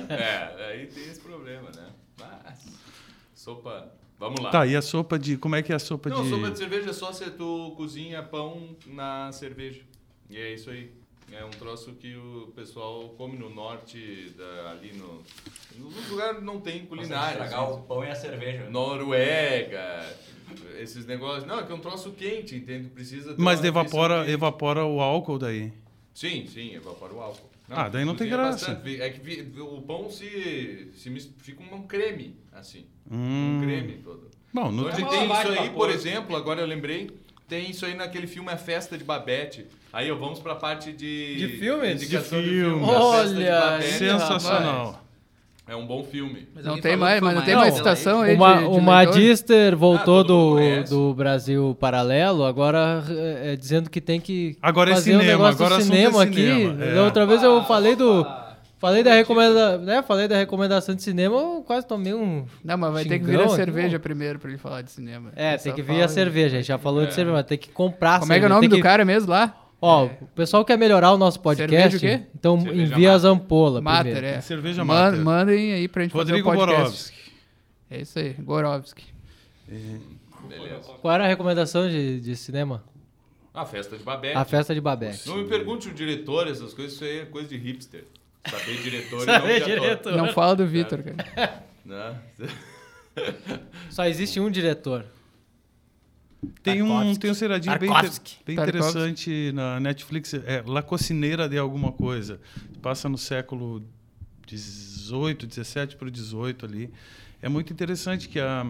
É, 0.08 0.70
aí 0.70 0.86
tem 0.86 1.04
esse 1.04 1.20
problema, 1.20 1.70
né? 1.74 1.86
Mas, 2.20 2.64
sopa. 3.34 3.92
Vamos 4.18 4.40
lá. 4.40 4.50
Tá, 4.50 4.66
e 4.66 4.76
a 4.76 4.82
sopa 4.82 5.18
de... 5.18 5.36
Como 5.36 5.56
é 5.56 5.62
que 5.62 5.72
é 5.72 5.74
a 5.74 5.78
sopa 5.80 6.08
Não, 6.08 6.22
de... 6.22 6.30
sopa 6.30 6.50
de 6.50 6.58
cerveja 6.58 6.90
é 6.90 6.92
só 6.92 7.12
se 7.12 7.28
tu 7.32 7.74
cozinha 7.76 8.22
pão 8.22 8.76
na 8.86 9.32
cerveja. 9.32 9.80
E 10.32 10.38
é 10.38 10.54
isso 10.54 10.70
aí. 10.70 10.90
É 11.30 11.44
um 11.44 11.50
troço 11.50 11.92
que 11.92 12.14
o 12.16 12.52
pessoal 12.54 13.10
come 13.16 13.38
no 13.38 13.48
norte, 13.50 14.32
da- 14.36 14.70
ali 14.70 14.92
no. 14.94 15.22
Nos 15.78 16.08
lugares 16.08 16.42
não 16.42 16.60
tem 16.60 16.84
culinária. 16.86 17.32
estragar 17.42 17.62
assim. 17.64 17.72
o 17.72 17.82
pão 17.82 18.04
e 18.04 18.10
a 18.10 18.14
cerveja. 18.14 18.68
Noruega, 18.70 20.16
esses 20.78 21.06
negócios. 21.06 21.44
Não, 21.46 21.60
é 21.60 21.62
que 21.64 21.72
é 21.72 21.74
um 21.74 21.80
troço 21.80 22.12
quente, 22.12 22.56
entende? 22.56 22.88
Precisa 22.88 23.34
Mas 23.38 23.62
evapora, 23.62 24.28
evapora 24.30 24.84
o 24.84 25.00
álcool 25.00 25.38
daí. 25.38 25.72
Sim, 26.14 26.46
sim, 26.46 26.74
evapora 26.74 27.12
o 27.12 27.20
álcool. 27.20 27.50
Ah, 27.68 27.88
daí 27.88 28.04
não 28.04 28.14
tem 28.14 28.28
graça. 28.28 28.74
bastante. 28.74 29.00
É 29.00 29.10
que 29.10 29.60
o 29.60 29.80
pão 29.82 30.10
se, 30.10 30.90
se 30.94 31.10
fica 31.38 31.62
um 31.62 31.86
creme, 31.86 32.36
assim. 32.52 32.86
Hum. 33.10 33.58
Um 33.60 33.64
creme 33.64 34.00
todo. 34.04 34.30
Bom, 34.52 34.70
no... 34.70 34.88
É 34.88 34.94
uma 34.94 35.08
tem 35.08 35.24
isso 35.24 35.48
aí, 35.48 35.56
vapor. 35.56 35.72
por 35.72 35.90
exemplo, 35.90 36.36
agora 36.36 36.60
eu 36.60 36.66
lembrei, 36.66 37.10
tem 37.48 37.70
isso 37.70 37.86
aí 37.86 37.94
naquele 37.94 38.26
filme 38.26 38.50
A 38.50 38.56
Festa 38.58 38.98
de 38.98 39.04
Babette. 39.04 39.66
Aí, 39.92 40.10
ó, 40.10 40.14
vamos 40.16 40.40
pra 40.40 40.54
parte 40.54 40.90
de... 40.92 41.36
De 41.36 41.48
filmes? 41.58 42.00
De 42.08 42.18
filme. 42.18 42.82
A 42.82 42.86
de 42.86 42.92
Olha, 42.94 43.60
Babette. 43.60 43.92
sensacional. 43.92 44.98
É 45.68 45.76
um 45.76 45.86
bom 45.86 46.02
filme. 46.02 46.48
Mas 46.54 46.64
Não 46.64 46.80
tem 46.80 46.96
mais, 46.96 47.20
mas 47.20 47.34
não 47.34 47.42
tem 47.42 47.54
mais 47.54 47.74
citação 47.74 48.24
hein? 48.24 48.30
aí 48.32 48.36
Uma, 48.36 48.56
de, 48.56 48.68
de 48.68 48.80
leitor? 48.80 49.14
Dister 49.14 49.76
voltou 49.76 50.20
Ah, 50.20 50.22
do, 50.24 50.84
do 50.88 51.14
Brasil 51.14 51.76
Paralelo, 51.78 52.44
agora 52.44 53.02
é, 53.08 53.54
dizendo 53.56 53.88
que 53.88 54.00
tem 54.00 54.20
que 54.20 54.56
Agora 54.60 54.90
é 54.90 54.94
fazer 54.94 55.14
um 55.16 55.20
cinema, 55.20 55.32
negócio 55.44 55.64
agora 55.64 55.76
assunto 55.80 55.92
é 55.92 55.96
cinema 55.96 56.22
aqui. 56.24 56.34
cinema, 56.34 56.84
é. 56.84 57.00
Outra 57.02 57.24
vez 57.26 57.42
eu 57.42 57.62
falei 57.64 57.94
do 57.94 58.26
falei 58.80 59.04
da 59.04 59.14
recomenda, 59.14 59.78
né? 59.78 60.02
Falei 60.02 60.26
da 60.26 60.36
recomendação 60.36 60.94
de 60.96 61.02
cinema, 61.02 61.36
eu 61.36 61.62
quase 61.64 61.86
tomei 61.86 62.12
um 62.12 62.44
Não, 62.64 62.76
mas 62.76 62.92
vai 62.92 63.04
ter 63.04 63.20
que 63.20 63.24
vir 63.24 63.40
a 63.40 63.48
cerveja 63.48 63.98
pô. 64.00 64.02
primeiro 64.02 64.40
pra 64.40 64.48
ele 64.50 64.58
falar 64.58 64.82
de 64.82 64.90
cinema. 64.90 65.30
É, 65.36 65.56
tem 65.56 65.72
que 65.72 65.80
vir 65.80 65.92
fala 65.92 66.02
a 66.04 66.06
de- 66.06 66.12
cerveja. 66.12 66.56
A 66.56 66.58
gente 66.60 66.66
já 66.68 66.78
falou 66.78 67.06
de 67.06 67.14
cerveja, 67.14 67.36
mas 67.36 67.46
tem 67.46 67.56
que 67.56 67.70
comprar 67.70 68.18
Como 68.18 68.32
é 68.32 68.38
que 68.38 68.44
é 68.44 68.46
o 68.46 68.50
nome 68.50 68.62
tem 68.62 68.68
do 68.68 68.76
que- 68.76 68.82
cara 68.82 69.04
mesmo 69.04 69.30
lá? 69.30 69.54
Ó, 69.84 70.06
o 70.06 70.26
pessoal 70.36 70.64
quer 70.64 70.78
melhorar 70.78 71.10
o 71.12 71.18
nosso 71.18 71.40
podcast, 71.40 71.72
Cerveja 71.72 71.96
o 71.96 72.00
quê? 72.00 72.26
então 72.38 72.60
Cerveja 72.60 72.82
envia 72.82 73.08
Mater. 73.08 73.10
as 73.16 73.24
ampolas 73.24 73.82
Mater, 73.82 74.12
primeiro. 74.12 74.36
é. 74.38 74.40
Cerveja 74.40 74.84
Man- 74.84 74.94
Mater. 75.10 75.20
Mandem 75.24 75.72
aí 75.72 75.88
pra 75.88 76.02
gente 76.04 76.12
Rodrigo 76.12 76.48
fazer 76.48 76.62
o 76.62 76.66
podcast. 76.66 77.12
É 77.90 78.00
isso 78.00 78.18
aí, 78.18 78.32
Gorovski. 78.34 79.04
Beleza. 80.48 80.88
Qual 81.00 81.12
era 81.12 81.24
a 81.24 81.26
recomendação 81.26 81.88
de, 81.88 82.20
de 82.20 82.36
cinema? 82.36 82.84
A 83.52 83.64
Festa 83.66 83.98
de 83.98 84.04
Babette. 84.04 84.36
A 84.36 84.44
Festa 84.44 84.72
de 84.74 84.80
Babette. 84.80 85.28
Não 85.28 85.38
me 85.38 85.44
pergunte 85.48 85.88
o 85.88 85.92
diretor, 85.92 86.46
essas 86.46 86.72
coisas, 86.72 86.94
isso 86.94 87.04
aí 87.04 87.18
é 87.20 87.24
coisa 87.26 87.48
de 87.48 87.56
hipster. 87.56 88.04
Saber 88.48 88.80
diretor 88.82 89.22
e 89.22 89.26
nome 89.26 89.58
de 89.60 89.64
diretor. 89.64 90.16
Não 90.16 90.28
fala 90.28 90.54
do 90.56 90.66
Vitor, 90.66 91.02
cara. 91.02 91.62
Né? 91.84 92.16
Só 93.90 94.04
existe 94.06 94.40
um 94.40 94.50
diretor. 94.50 95.04
Tem 96.62 96.82
um, 96.82 97.14
tem 97.14 97.30
um 97.30 97.34
seriadinho 97.34 97.78
bem, 97.78 97.90
bem 98.44 98.56
interessante 98.56 99.52
na 99.52 99.78
Netflix. 99.78 100.34
É 100.34 100.62
La 100.66 100.82
Cocineira 100.82 101.48
de 101.48 101.56
Alguma 101.56 101.92
Coisa. 101.92 102.40
Passa 102.80 103.08
no 103.08 103.18
século 103.18 103.82
18, 104.46 105.46
17 105.46 105.96
para 105.96 106.08
o 106.08 106.10
18 106.10 106.66
ali. 106.66 106.92
É 107.40 107.48
muito 107.48 107.72
interessante 107.72 108.28
que 108.28 108.40
a, 108.40 108.66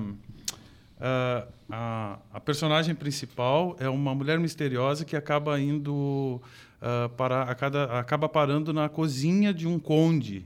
a, 1.01 1.47
a, 1.70 2.18
a 2.35 2.41
personagem 2.41 2.95
principal 2.95 3.77
é 3.79 3.89
uma 3.89 4.14
mulher 4.14 4.39
misteriosa 4.39 5.05
que 5.05 5.16
acaba 5.16 5.59
indo 5.59 6.41
ah, 6.83 7.09
para 7.16 7.43
a 7.43 7.55
cada, 7.55 7.85
acaba 8.01 8.29
parando 8.29 8.73
na 8.73 8.89
cozinha 8.89 9.55
de 9.55 9.68
um 9.68 9.79
conde 9.79 10.45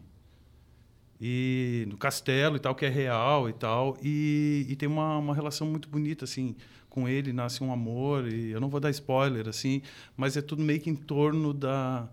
e 1.18 1.87
no 1.89 1.97
castelo 1.97 2.57
e 2.57 2.61
tal 2.61 2.74
que 2.74 2.85
é 2.85 2.91
real 2.91 3.49
e 3.49 3.55
tal 3.55 3.97
e, 4.03 4.66
e 4.68 4.77
tem 4.77 4.87
uma, 4.87 5.16
uma 5.16 5.35
relação 5.35 5.66
muito 5.66 5.89
bonita 5.89 6.27
assim 6.27 6.55
com 6.97 7.07
ele 7.07 7.30
nasce 7.32 7.62
um 7.62 7.70
amor 7.70 8.26
e 8.26 8.51
eu 8.51 8.59
não 8.61 8.70
vou 8.70 8.80
dar 8.80 8.88
spoiler 8.90 9.47
assim 9.47 9.82
mas 10.16 10.34
é 10.36 10.40
tudo 10.40 10.62
meio 10.62 10.80
que 10.80 10.88
em 10.88 10.97
torno 10.97 11.53
da 11.53 12.09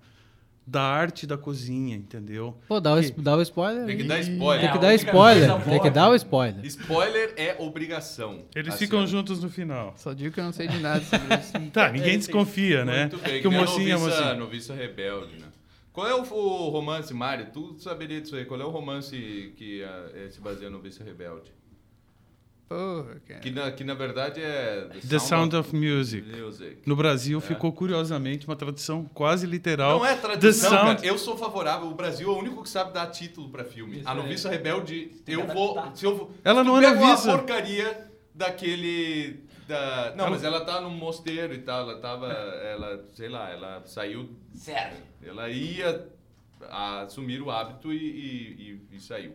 da 0.68 0.82
arte 0.82 1.26
da 1.28 1.38
cozinha 1.38 1.96
entendeu 1.96 2.56
Pô, 2.68 2.80
dá 2.80 2.94
o, 2.94 3.00
Que- 3.00 3.06
es- 3.06 3.12
dá 3.12 3.36
o 3.36 3.42
spoiler. 3.42 3.86
Tem 3.86 3.98
que 3.98 4.04
dar 4.06 4.20
spoiler. 4.22 4.62
Tem 4.62 4.72
que 4.72 4.78
É, 4.78 4.82
dar 4.82 4.88
a 4.90 4.96
spoiler. 4.96 5.64
Tem 5.70 5.82
que 5.82 5.90
dar 5.90 6.10
o 6.10 6.16
spoiler. 6.16 6.66
Spoiler 6.66 7.34
é 7.36 7.56
obrigação. 7.60 8.46
eles 8.56 8.74
Assim, 8.74 8.86
ficam 8.86 9.06
juntos 9.06 9.44
no 9.44 9.50
final 9.50 9.94
Só 9.98 10.14
digo 10.14 10.34
que 10.34 10.40
eu 10.40 10.44
não 10.46 10.54
sei 10.54 10.70
de 10.70 10.80
nada 10.80 11.04
sobre 11.04 11.36
isso. 11.36 11.52
tá 11.74 11.92
ninguém 11.92 12.18
desconfia 12.18 12.86
né 12.86 13.02
Muito 13.12 13.18
bem, 13.18 13.42
que 13.42 13.48
o 13.50 13.52
a 13.52 13.60
mocinho 13.60 13.90
é 13.90 13.94
noviça, 14.00 14.20
mocinho 14.22 14.40
noviça 14.40 14.74
rebelde, 14.74 15.36
né? 15.38 15.48
Qual 15.92 16.08
é 16.08 16.16
o, 16.16 16.22
o 16.22 16.70
romance, 16.70 17.14
Mário? 17.14 17.48
Tu 17.54 17.76
saberia 17.80 18.22
disso 18.22 18.36
aí. 18.38 18.46
Qual 18.46 18.60
é 18.60 18.64
o 18.66 18.70
romance 18.70 19.54
que 19.58 19.84
ah, 19.84 20.06
eh, 20.16 20.30
se 20.32 20.40
baseia 20.42 20.70
no 20.70 20.78
Noviça 20.78 21.04
Rebelde? 21.04 21.52
Porra, 22.70 23.22
cara. 23.28 23.40
Que 23.40 23.52
na, 23.52 23.72
que 23.72 23.84
na 23.84 23.94
verdade 23.94 24.42
é... 24.42 24.90
The 25.08 25.20
Sound 25.20 25.56
of 25.56 25.76
Music 25.76 26.24
Music. 26.28 26.78
no 26.86 26.96
Brasil 26.96 27.40
ficou 27.40 27.72
curiosamente 27.72 28.48
uma 28.48 28.56
tradução 28.56 29.06
quase 29.14 29.46
literal 29.46 30.00
Não 30.00 30.06
é 30.06 30.16
The 30.16 30.22
tradução, 30.22 30.70
Sound 30.70 30.96
cara. 30.96 31.06
Eu 31.08 31.18
sou 31.18 31.38
favorável. 31.38 31.88
O 31.88 31.94
Brasil 31.94 32.28
é 32.30 32.34
o 32.34 32.38
único 32.40 32.64
que 32.64 32.70
sabe 32.70 32.92
dar 32.94 33.08
título 33.08 33.50
pra 33.50 33.64
filme. 33.64 34.00
Isso 34.00 34.08
a 34.08 34.12
aí. 34.12 34.18
Noviça 34.18 34.50
Rebelde, 34.50 35.06
Tem 35.26 35.36
eu 35.36 35.46
vou... 35.48 35.72
adaptar. 35.78 35.98
Se 35.98 36.06
eu 36.06 36.16
vou 36.18 36.32
Ela 36.44 36.64
não 36.64 36.78
é 36.78 36.82
pega 36.82 36.98
uma 37.00 37.08
noviça. 37.10 37.32
porcaria 37.38 38.08
daquele... 38.34 39.42
Da... 39.68 40.14
Não, 40.16 40.26
Ela- 40.26 40.30
mas 40.32 40.44
ela 40.44 40.62
tá 40.66 40.82
num 40.82 40.90
mosteiro 40.90 41.54
e 41.54 41.60
tal. 41.60 41.82
Ela 41.90 42.00
tava... 42.00 42.28
Ela, 42.28 43.06
sei 43.14 43.30
lá, 43.30 43.50
ela 43.52 43.84
saiu 43.86 44.30
Sério. 44.54 44.98
Ela 45.22 45.50
ia 45.50 46.08
assumir 47.06 47.42
o 47.42 47.52
hábito 47.52 47.92
e, 47.94 47.98
e- 47.98 48.82
e- 48.92 48.96
e 48.96 49.00
saiu. 49.00 49.34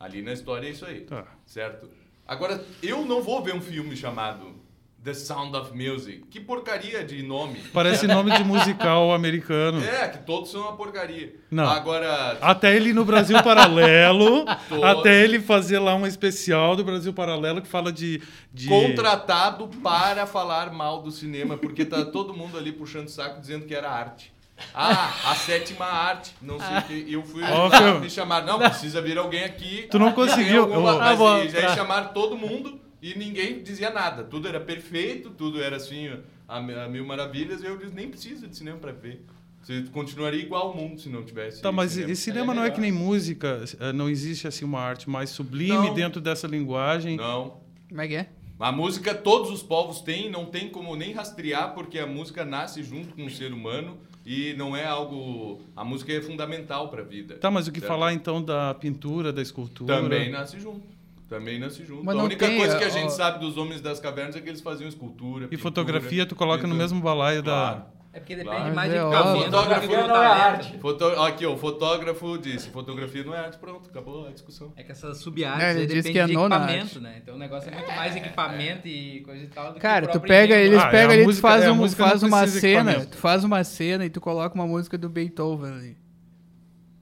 Ali 0.00 0.22
na 0.22 0.32
história 0.32 0.66
é 0.66 0.70
isso 0.70 0.86
aí, 0.86 1.00
Tá. 1.00 1.26
certo? 1.44 1.90
Agora, 2.28 2.62
eu 2.82 3.06
não 3.06 3.22
vou 3.22 3.42
ver 3.42 3.54
um 3.54 3.60
filme 3.60 3.96
chamado 3.96 4.58
The 5.02 5.14
Sound 5.14 5.56
of 5.56 5.72
Music. 5.74 6.26
Que 6.30 6.38
porcaria 6.38 7.02
de 7.02 7.22
nome. 7.22 7.58
parece 7.72 8.06
nome 8.06 8.30
de 8.36 8.44
musical 8.44 9.12
americano 9.14 9.82
É, 9.82 10.08
que 10.08 10.18
todos 10.18 10.50
são 10.50 10.60
uma 10.60 10.76
porcaria. 10.76 11.34
Não. 11.50 11.66
Agora, 11.66 12.36
Até 12.42 12.76
ele 12.76 12.92
no 12.92 13.02
Brasil 13.04 13.42
Paralelo, 13.42 14.44
Todo. 14.68 14.84
até 14.84 15.24
ele 15.24 15.40
fazer 15.40 15.78
lá 15.78 15.94
um 15.94 16.06
especial 16.06 16.76
do 16.76 16.84
Brasil 16.84 17.14
Paralelo 17.14 17.62
que 17.62 17.68
fala 17.68 17.90
de. 17.90 18.20
de... 18.52 18.68
contratado 18.68 19.68
para 19.82 20.26
falar 20.26 20.70
mal 20.70 21.00
do 21.00 21.10
cinema, 21.10 21.56
porque 21.56 21.84
tá 21.84 22.04
todo 22.04 22.34
mundo 22.34 22.58
ali 22.58 22.72
puxando 22.72 23.06
o 23.06 23.10
saco 23.10 23.40
dizendo 23.40 23.64
que 23.64 23.74
era 23.74 23.90
arte. 23.90 24.34
Ah, 24.74 25.30
a 25.30 25.34
sétima 25.34 25.84
arte. 25.86 26.32
Não 26.42 26.58
sei 26.58 26.78
o 26.78 26.82
que. 26.82 26.92
E 27.10 27.12
eu 27.12 27.22
fui 27.22 27.42
lá, 27.42 27.70
Fio. 27.70 28.00
me 28.00 28.10
chamaram. 28.10 28.46
Não, 28.46 28.58
precisa 28.58 29.00
vir 29.00 29.16
alguém 29.18 29.44
aqui. 29.44 29.86
Tu 29.90 29.98
não 29.98 30.12
conseguiu. 30.12 30.62
alguma- 30.62 30.92
eu- 30.92 30.98
mas 30.98 31.12
Ah, 31.12 31.16
bom, 31.16 31.38
e 31.38 31.48
já 31.48 31.60
pra- 31.60 31.74
chamaram 31.74 32.12
todo 32.12 32.36
mundo 32.36 32.78
e 33.00 33.14
ninguém 33.18 33.62
dizia 33.62 33.90
nada. 33.90 34.24
Tudo 34.24 34.48
era 34.48 34.60
perfeito, 34.60 35.30
tudo 35.30 35.62
era 35.62 35.76
assim, 35.76 36.08
a, 36.48 36.56
a 36.56 36.88
mil 36.88 37.04
maravilhas. 37.06 37.62
E 37.62 37.66
eu 37.66 37.76
disse, 37.76 37.94
nem 37.94 38.08
precisa 38.08 38.46
de 38.48 38.56
cinema 38.56 38.78
para 38.78 38.92
ver. 38.92 39.24
Você 39.62 39.82
continuaria 39.92 40.40
igual 40.40 40.68
ao 40.68 40.74
mundo 40.76 41.00
se 41.00 41.08
não 41.08 41.22
tivesse. 41.24 41.60
Tá, 41.60 41.70
mas 41.70 41.92
cinema. 41.92 42.12
esse 42.12 42.22
cinema 42.22 42.54
não 42.54 42.64
é 42.64 42.70
que 42.70 42.80
nem 42.80 42.90
música, 42.92 43.62
eh, 43.80 43.92
não 43.92 44.08
existe 44.08 44.46
assim 44.48 44.64
uma 44.64 44.80
arte 44.80 45.10
mais 45.10 45.30
sublime 45.30 45.72
Não. 45.88 45.94
dentro 45.94 46.20
dessa 46.20 46.46
linguagem. 46.46 47.16
Não. 47.16 47.60
Como 47.88 48.00
é 48.00 48.08
que 48.08 48.14
é? 48.16 48.28
A 48.58 48.72
música 48.72 49.14
todos 49.14 49.50
os 49.50 49.62
povos 49.62 50.00
têm, 50.00 50.30
não 50.30 50.46
tem 50.46 50.68
como 50.68 50.96
nem 50.96 51.12
rastrear, 51.12 51.74
porque 51.74 51.98
a 51.98 52.06
música 52.06 52.44
nasce 52.44 52.82
junto 52.82 53.14
com 53.14 53.24
o 53.26 53.30
ser 53.30 53.52
humano 53.52 53.98
e 54.28 54.52
não 54.58 54.76
é 54.76 54.84
algo. 54.84 55.62
A 55.74 55.82
música 55.82 56.12
é 56.12 56.20
fundamental 56.20 56.90
para 56.90 57.00
a 57.00 57.04
vida. 57.04 57.36
Tá, 57.36 57.50
mas 57.50 57.66
o 57.66 57.72
que 57.72 57.80
certo? 57.80 57.90
falar 57.90 58.12
então 58.12 58.42
da 58.42 58.74
pintura, 58.74 59.32
da 59.32 59.40
escultura? 59.40 60.02
Também 60.02 60.30
nasce 60.30 60.60
junto. 60.60 60.82
Também 61.30 61.58
nasce 61.58 61.82
junto. 61.84 62.04
Mas 62.04 62.14
a 62.18 62.22
única 62.22 62.46
tem, 62.46 62.58
coisa 62.58 62.76
que 62.76 62.84
a 62.84 62.88
ó, 62.88 62.90
gente 62.90 63.06
ó. 63.06 63.10
sabe 63.10 63.38
dos 63.38 63.56
homens 63.56 63.80
das 63.80 63.98
cavernas 63.98 64.36
é 64.36 64.40
que 64.42 64.48
eles 64.50 64.60
faziam 64.60 64.86
escultura. 64.86 65.46
E 65.46 65.48
pintura, 65.48 65.62
fotografia 65.62 66.26
tu 66.26 66.36
coloca 66.36 66.58
no 66.62 66.68
pintura. 66.68 66.82
mesmo 66.82 67.00
balaio 67.00 67.42
Claro. 67.42 67.76
da. 67.78 67.86
É 68.10 68.20
porque 68.20 68.34
Claro. 68.36 68.50
depende 68.58 68.74
mais 68.74 68.90
Mas 68.90 68.90
de 68.90 68.96
é 68.96 69.00
que 69.00 69.44
Fotógrafo 69.44 69.86
do 69.86 69.92
não 69.92 70.00
é 70.00 70.08
talento. 70.08 70.78
Foto... 70.80 71.04
Aqui, 71.04 71.46
ó, 71.46 71.52
o 71.52 71.56
fotógrafo 71.58 72.38
disse: 72.38 72.70
fotografia 72.70 73.22
não 73.22 73.34
é 73.34 73.38
arte. 73.38 73.58
Pronto, 73.58 73.88
acabou 73.90 74.26
a 74.26 74.30
discussão. 74.30 74.72
É 74.76 74.82
que 74.82 74.92
essas 74.92 75.18
sub-artes 75.18 75.62
É, 75.62 75.70
ele 75.72 75.86
depende 75.86 76.12
que 76.12 76.18
é 76.18 76.24
de 76.24 76.32
equipamento, 76.32 76.82
arte. 76.84 77.00
né? 77.00 77.18
Então 77.22 77.34
o 77.34 77.38
negócio 77.38 77.70
é 77.70 77.74
muito 77.74 77.92
mais 77.92 78.16
equipamento 78.16 78.88
e 78.88 79.20
coisa 79.20 79.44
e 79.44 79.46
tal 79.48 79.74
do 79.74 79.78
Cara, 79.78 80.06
que 80.06 80.16
o 80.16 80.20
tu 80.20 80.26
pega, 80.26 80.54
enredo. 80.54 80.72
eles 80.72 80.82
Ah, 80.84 80.88
é, 80.88 80.90
pegam 80.90 81.10
a 81.10 81.12
ali, 81.14 81.22
tu 81.22 81.26
música- 81.26 81.48
faz, 81.48 81.62
é, 81.64 81.70
um, 81.70 81.76
não 81.76 81.88
faz 81.90 82.22
uma 82.22 82.46
cena, 82.46 83.06
tu 83.06 83.16
faz 83.18 83.44
uma 83.44 83.62
cena 83.62 84.04
e 84.06 84.10
tu 84.10 84.20
coloca 84.22 84.54
uma 84.54 84.66
música 84.66 84.96
do 84.96 85.08
Beethoven 85.10 85.70
ali. 85.72 85.96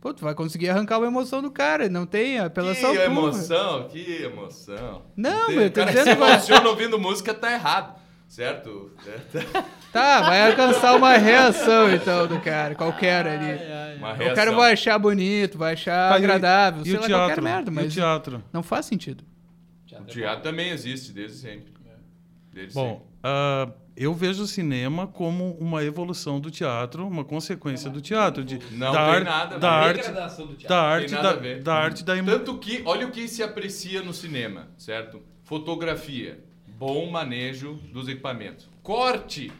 Pô, 0.00 0.12
tu 0.12 0.22
vai 0.24 0.34
conseguir 0.34 0.68
arrancar 0.70 0.98
uma 0.98 1.06
emoção 1.06 1.40
do 1.40 1.50
cara, 1.50 1.88
não 1.88 2.04
tem 2.04 2.38
apelação 2.38 2.90
que 2.90 2.96
pura. 2.98 3.04
emoção, 3.06 3.88
que 3.88 4.22
emoção. 4.22 5.02
Não, 5.16 5.46
Tem- 5.46 5.56
meu, 5.56 5.66
o 5.66 5.70
tô 5.70 5.80
cara 5.80 5.92
que 5.92 5.98
dizendo 5.98 6.16
se 6.16 6.22
emociona 6.30 6.68
ouvindo 6.68 6.98
música 6.98 7.32
tá 7.32 7.52
errado, 7.52 7.94
certo? 8.28 8.90
Tá, 9.92 10.20
vai 10.22 10.50
alcançar 10.50 10.94
uma 10.96 11.16
reação 11.16 11.90
então 11.92 12.26
do 12.26 12.40
cara, 12.40 12.74
qualquer 12.74 13.26
ali. 13.26 13.96
Uma 13.98 14.12
O 14.12 14.14
reação. 14.14 14.34
cara 14.34 14.52
vai 14.52 14.72
achar 14.72 14.98
bonito, 14.98 15.56
vai 15.56 15.72
achar 15.72 16.10
Tá, 16.10 16.18
e 16.18 16.20
o- 16.20 16.24
agradável, 16.24 16.82
E 16.82 16.84
sei 16.86 16.94
o 16.96 17.00
lá, 17.00 17.06
teatro? 17.06 17.26
qualquer 17.28 17.42
merda, 17.42 17.70
E 17.70 17.72
o 17.72 17.74
mas 17.74 17.92
teatro? 17.94 18.44
não 18.52 18.62
faz 18.62 18.86
sentido. 18.86 19.24
O 20.00 20.04
teatro 20.04 20.42
também 20.42 20.70
existe 20.70 21.12
desde 21.12 21.38
sempre. 21.38 21.74
Desde 22.52 22.74
Bom, 22.74 23.06
ah, 23.22 23.68
eu 23.96 24.12
vejo 24.14 24.42
o 24.42 24.46
cinema 24.46 25.06
como 25.06 25.52
uma 25.58 25.84
evolução 25.84 26.40
do 26.40 26.50
teatro, 26.50 27.06
uma 27.06 27.22
consequência 27.24 27.90
do 27.90 28.00
teatro. 28.00 28.42
De, 28.44 28.58
Não 28.72 28.92
da 28.92 29.04
tem 29.04 29.14
ar- 29.14 29.24
nada 29.24 29.58
da 29.58 29.70
arte, 29.70 29.96
Degradação 30.06 30.46
do 30.46 30.54
teatro. 30.54 30.68
da 30.68 30.82
arte, 30.82 31.12
nada 31.12 31.22
da, 31.28 31.34
a 31.34 31.36
ver. 31.38 31.62
da 31.62 31.74
arte 31.74 32.04
da 32.04 32.16
emo- 32.16 32.30
Tanto 32.30 32.56
que, 32.58 32.82
olha 32.86 33.06
o 33.06 33.10
que 33.10 33.28
se 33.28 33.42
aprecia 33.42 34.02
no 34.02 34.12
cinema, 34.14 34.68
certo? 34.78 35.22
Fotografia, 35.44 36.42
bom 36.78 37.10
manejo 37.10 37.74
dos 37.92 38.08
equipamentos. 38.08 38.68
Corte, 38.82 39.52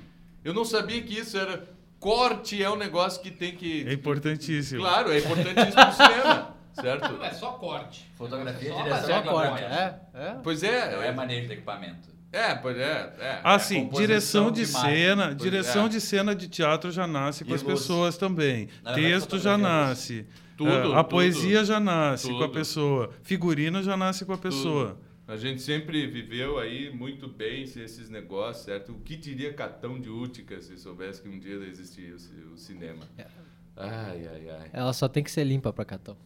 eu 0.44 0.54
não 0.54 0.64
sabia 0.64 1.02
que 1.02 1.18
isso 1.18 1.36
era. 1.36 1.68
Corte 1.98 2.62
é 2.62 2.70
um 2.70 2.76
negócio 2.76 3.20
que 3.22 3.30
tem 3.30 3.54
que. 3.56 3.86
É 3.88 3.92
importantíssimo. 3.92 4.80
Claro, 4.82 5.10
é 5.10 5.18
importantíssimo 5.18 5.84
no 5.84 5.92
cinema, 5.92 6.54
certo? 6.74 7.12
Não 7.14 7.24
é 7.24 7.32
só 7.32 7.52
corte. 7.52 8.06
Fotografia, 8.16 8.70
Só 8.72 8.82
direção 8.82 9.06
Só 9.06 9.14
a 9.16 9.22
corte, 9.22 9.46
acompanhamento. 9.64 10.06
é? 10.14 10.22
É. 10.28 10.36
Pois 10.42 10.62
Não 10.62 10.68
é, 10.68 11.08
é 11.08 11.12
manejo 11.12 11.46
de 11.48 11.52
equipamento. 11.54 12.08
é, 12.32 12.54
pois 12.54 12.76
é. 12.76 13.14
é 13.18 13.40
Ah, 13.42 13.54
é 13.54 13.58
sim, 13.58 13.88
direção 13.88 14.50
de 14.50 14.60
de 14.60 14.66
cena, 14.66 15.26
Pois 15.28 15.36
direção 15.38 15.86
é. 15.86 15.88
de 15.88 16.00
cena 16.00 16.34
de 16.34 16.48
teatro 16.48 16.90
já 16.92 17.06
nasce 17.06 17.44
com 17.44 17.50
E 17.50 17.54
as 17.54 17.62
luz. 17.62 17.80
pessoas 17.80 18.16
também. 18.18 18.66
Verdade, 18.66 19.00
Texto 19.00 19.38
já 19.38 19.54
é 19.54 19.56
nasce. 19.56 20.26
Tudo, 20.56 20.70
Ah, 20.70 21.00
a 21.00 21.04
tudo, 21.04 21.04
poesia 21.10 21.64
já 21.64 21.80
nasce 21.80 22.28
com 22.28 22.36
a 22.36 22.40
tudo. 22.42 22.52
pessoa. 22.52 23.10
Figurino 23.22 23.82
já 23.82 23.96
nasce 23.96 24.24
com 24.24 24.32
a 24.34 24.38
pessoa. 24.38 24.98
A 25.28 25.36
gente 25.36 25.60
sempre 25.60 26.06
viveu 26.06 26.56
aí 26.58 26.88
muito 26.94 27.26
bem 27.26 27.62
esses 27.64 28.08
negócios, 28.08 28.64
certo? 28.64 28.92
O 28.92 29.00
que 29.00 29.16
diria 29.16 29.52
Catão 29.52 29.98
de 29.98 30.08
Útica 30.08 30.60
se 30.60 30.78
soubesse 30.78 31.20
que 31.20 31.28
um 31.28 31.38
dia 31.38 31.56
existia 31.66 32.14
o 32.14 32.18
ci- 32.18 32.34
o 32.54 32.56
cinema? 32.56 33.04
Ai, 33.76 34.26
ai, 34.26 34.48
ai. 34.50 34.70
Ela 34.72 34.92
só 34.92 35.08
tem 35.08 35.24
que 35.24 35.30
ser 35.30 35.42
limpa 35.44 35.72
pra 35.72 35.84
Catão. 35.84 36.16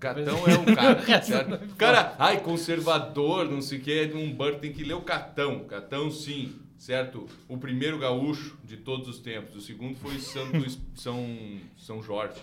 Catão 0.00 0.38
é 0.46 0.58
um 0.58 0.64
cara, 0.74 1.02
certo? 1.22 1.74
Cara, 1.76 2.14
ai, 2.18 2.40
conservador, 2.40 3.44
não 3.50 3.60
sei 3.60 3.78
o 3.78 3.82
que, 3.82 4.10
um 4.14 4.32
Burton 4.32 4.60
tem 4.60 4.72
que 4.72 4.84
ler 4.84 4.94
o 4.94 5.02
Catão. 5.02 5.64
Catão, 5.64 6.10
sim, 6.10 6.54
certo? 6.78 7.26
O 7.46 7.58
primeiro 7.58 7.98
gaúcho 7.98 8.56
de 8.64 8.76
todos 8.78 9.06
os 9.08 9.18
tempos. 9.18 9.54
O 9.56 9.60
segundo 9.60 9.96
foi 9.96 10.18
Santo, 10.18 10.64
São, 10.94 11.26
São 11.76 12.02
Jorge, 12.02 12.40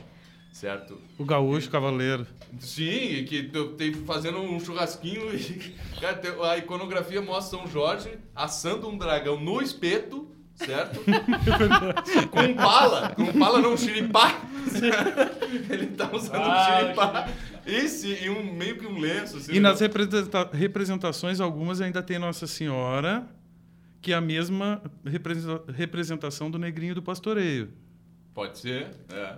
certo? 0.55 0.97
O 1.19 1.25
gaúcho 1.25 1.69
cavaleiro. 1.69 2.25
Sim, 2.59 2.85
e 2.85 3.25
que 3.25 3.43
tem 3.77 3.93
fazendo 3.93 4.39
um 4.39 4.57
churrasquinho 4.57 5.27
e 5.35 5.73
cara, 5.99 6.21
a 6.49 6.57
iconografia 6.57 7.21
mostra 7.21 7.59
São 7.59 7.67
Jorge 7.67 8.17
assando 8.33 8.87
um 8.87 8.97
dragão 8.97 9.37
no 9.37 9.61
espeto, 9.61 10.31
certo? 10.55 11.01
com 12.31 12.53
bala, 12.53 13.09
com 13.15 13.37
bala 13.37 13.59
não 13.59 13.75
xiripá. 13.75 14.41
Ele 15.69 15.87
tá 15.87 16.09
usando 16.13 16.39
um 16.39 16.79
xiripá. 16.79 17.29
Esse 17.65 18.23
e 18.23 18.29
um 18.29 18.53
meio 18.53 18.77
que 18.77 18.87
um 18.87 18.97
lenço. 18.97 19.35
assim, 19.37 19.53
E 19.55 19.59
nas 19.59 19.81
representa- 19.81 20.49
representações, 20.53 21.41
algumas 21.41 21.81
ainda 21.81 22.01
tem 22.01 22.17
Nossa 22.17 22.47
Senhora, 22.47 23.27
que 24.01 24.13
é 24.13 24.15
a 24.15 24.21
mesma 24.21 24.81
representa- 25.05 25.69
representação 25.73 26.49
do 26.49 26.57
negrinho 26.57 26.95
do 26.95 27.01
pastoreio. 27.01 27.73
Pode 28.33 28.57
ser, 28.57 28.91
é. 29.11 29.37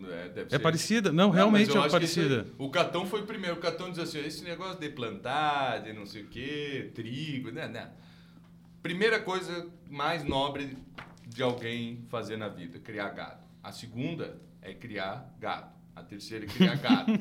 É, 0.00 0.28
deve 0.28 0.46
É 0.46 0.50
ser. 0.50 0.58
parecida? 0.58 1.10
Não, 1.12 1.26
Não, 1.26 1.30
realmente 1.30 1.76
é 1.76 1.88
parecida. 1.88 2.46
o 2.58 2.68
Catão 2.70 3.06
foi 3.06 3.20
o 3.22 3.26
primeiro. 3.26 3.56
O 3.56 3.60
Catão 3.60 3.90
diz 3.90 3.98
assim: 4.00 4.18
esse 4.18 4.42
negócio 4.44 4.80
de 4.80 4.88
plantar, 4.90 5.82
de 5.82 5.92
não 5.92 6.04
sei 6.04 6.22
o 6.22 6.26
quê, 6.28 6.90
trigo, 6.94 7.50
né, 7.52 7.68
né. 7.68 7.90
Primeira 8.82 9.20
coisa 9.20 9.66
mais 9.88 10.24
nobre 10.24 10.76
de 11.26 11.42
alguém 11.42 12.04
fazer 12.08 12.36
na 12.36 12.48
vida: 12.48 12.78
criar 12.78 13.10
gado. 13.10 13.44
A 13.62 13.70
segunda 13.72 14.38
é 14.60 14.74
criar 14.74 15.32
gado. 15.40 15.72
A 15.96 16.02
terceira 16.02 16.44
é 16.44 16.48
criar 16.48 16.74
gado. 16.76 17.12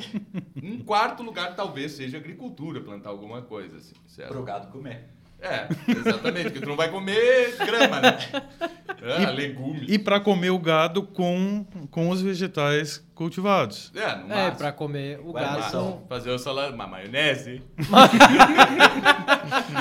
em 0.62 0.80
quarto 0.84 1.22
lugar, 1.22 1.56
talvez 1.56 1.92
seja 1.92 2.18
agricultura, 2.18 2.82
plantar 2.82 3.12
alguma 3.12 3.44
coisa 3.44 3.78
assim, 3.78 3.94
certo? 4.08 4.32
Pro 4.32 4.44
gado 4.44 4.72
comer. 4.72 5.10
É, 5.44 5.68
exatamente, 5.92 6.44
porque 6.46 6.60
tu 6.62 6.70
não 6.70 6.76
vai 6.78 6.90
comer 6.90 7.58
grama, 7.58 8.00
né? 8.00 8.18
É, 9.02 9.30
legume. 9.30 9.86
E 9.90 10.00
para 10.00 10.20
comer 10.22 10.52
o 10.52 10.58
gado 10.58 11.04
com, 11.04 11.66
com 11.92 12.10
os 12.10 12.22
vegetais 12.22 13.06
cultivados. 13.14 13.92
É, 13.94 14.16
no 14.16 14.34
É, 14.34 14.52
pra 14.52 14.72
comer 14.72 15.20
o 15.20 15.34
Guarda 15.34 15.60
gado. 15.60 15.72
só. 15.72 15.82
com- 15.92 16.08
Fazer 16.08 16.30
o 16.32 16.40
salada, 16.40 16.74
uma 16.74 16.88
maionese, 16.88 17.62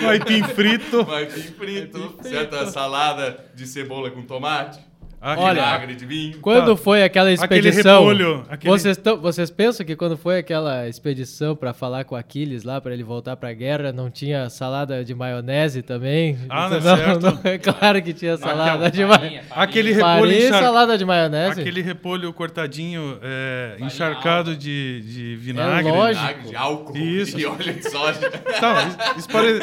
Um 0.02 0.08
aipim 0.08 0.42
frito. 0.44 1.02
um 1.08 1.12
aipim 1.14 1.42
frito, 1.42 2.16
certa 2.22 2.66
salada 2.66 3.44
de 3.54 3.66
cebola 3.66 4.10
com 4.10 4.22
tomate, 4.22 4.80
Ah, 5.24 5.36
Olha, 5.38 5.62
vinagre 5.62 5.94
de 5.94 6.04
vinho. 6.04 6.38
Quando 6.40 6.74
Tá. 6.74 6.82
foi 6.82 7.04
aquela 7.04 7.30
Aquele 7.30 7.60
expedição. 7.68 8.00
repolho, 8.00 8.44
aquele- 8.50 8.70
Vocês, 8.72 8.96
tão- 8.96 9.18
vocês 9.20 9.50
pensam 9.50 9.86
que 9.86 9.94
quando 9.94 10.16
foi 10.16 10.38
aquela 10.38 10.88
expedição 10.88 11.54
pra 11.54 11.72
falar 11.72 12.02
com 12.04 12.16
Aquiles 12.16 12.64
lá, 12.64 12.80
pra 12.80 12.92
ele 12.92 13.04
voltar 13.04 13.36
pra 13.36 13.52
guerra, 13.52 13.92
não 13.92 14.10
tinha 14.10 14.50
salada 14.50 15.04
de 15.04 15.14
maionese 15.14 15.80
também? 15.80 16.36
Ah, 16.48 16.68
não 16.68 16.76
é 16.76 16.80
certo. 16.80 17.38
é 17.44 17.56
claro 17.56 18.02
que 18.02 18.12
tinha 18.12 18.36
salada 18.36 18.90
de 18.90 19.06
Farinha, 19.06 19.18
maionese. 19.20 19.46
Aquele 19.52 19.92
repolho 19.92 20.18
Farinha 20.18 20.34
e 20.34 20.38
encharcado. 20.38 20.64
salada 20.64 20.98
de 20.98 21.04
maionese? 21.04 21.60
Aquele 21.60 21.82
repolho 21.82 22.32
cortadinho, 22.32 23.18
é, 23.22 23.76
encharcado 23.78 24.56
de, 24.56 25.02
de 25.02 25.36
vinagre. 25.36 25.88
É 25.88 25.92
lógico. 25.92 26.48
De 26.48 26.56
álcool 26.56 26.96
Isso. 26.96 27.38
e 27.38 27.46
óleo 27.46 27.72
de 27.74 27.88
soja. 27.88 28.28
Tá, 28.58 28.88
isso, 28.88 29.18
isso 29.20 29.28
pare- 29.28 29.60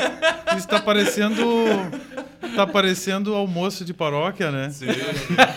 isso 0.57 0.67
tá 0.69 0.79
parecendo. 0.79 1.43
Tá 2.55 2.65
parecendo 2.65 3.35
almoço 3.35 3.83
de 3.85 3.93
paróquia, 3.93 4.49
né? 4.49 4.69
Sim. 4.71 4.87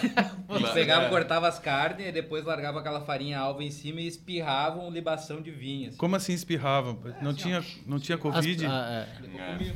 Eles 0.50 0.70
pegavam, 0.70 1.06
É. 1.06 1.10
cortavam 1.10 1.48
as 1.48 1.58
carnes 1.58 2.06
e 2.06 2.12
depois 2.12 2.44
largavam 2.44 2.80
aquela 2.80 3.00
farinha 3.00 3.38
alva 3.38 3.62
em 3.64 3.70
cima 3.70 4.00
e 4.00 4.06
espirravam 4.06 4.90
libação 4.90 5.40
de 5.40 5.50
vinho. 5.50 5.88
assim. 5.88 5.96
Como 5.98 6.14
assim 6.16 6.32
espirrava? 6.32 6.96
Não 7.22 7.34
tinha, 7.34 7.64
não 7.86 7.98
tinha 7.98 8.16
As- 8.16 8.22
Covid? 8.22 8.66
ah, 8.66 9.06
é. 9.24 9.40
É. 9.40 9.74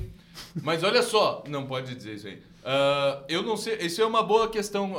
Mas 0.63 0.83
olha 0.83 1.03
só, 1.03 1.43
não 1.49 1.67
pode 1.67 1.95
dizer 1.95 2.15
isso 2.15 2.27
aí. 2.29 2.43
Ah, 2.65 3.23
eu 3.29 3.43
não 3.43 3.57
sei, 3.57 3.77
isso 3.79 4.03
é 4.03 4.07
uma 4.07 4.23
boa 4.23 4.49
questão, 4.51 4.93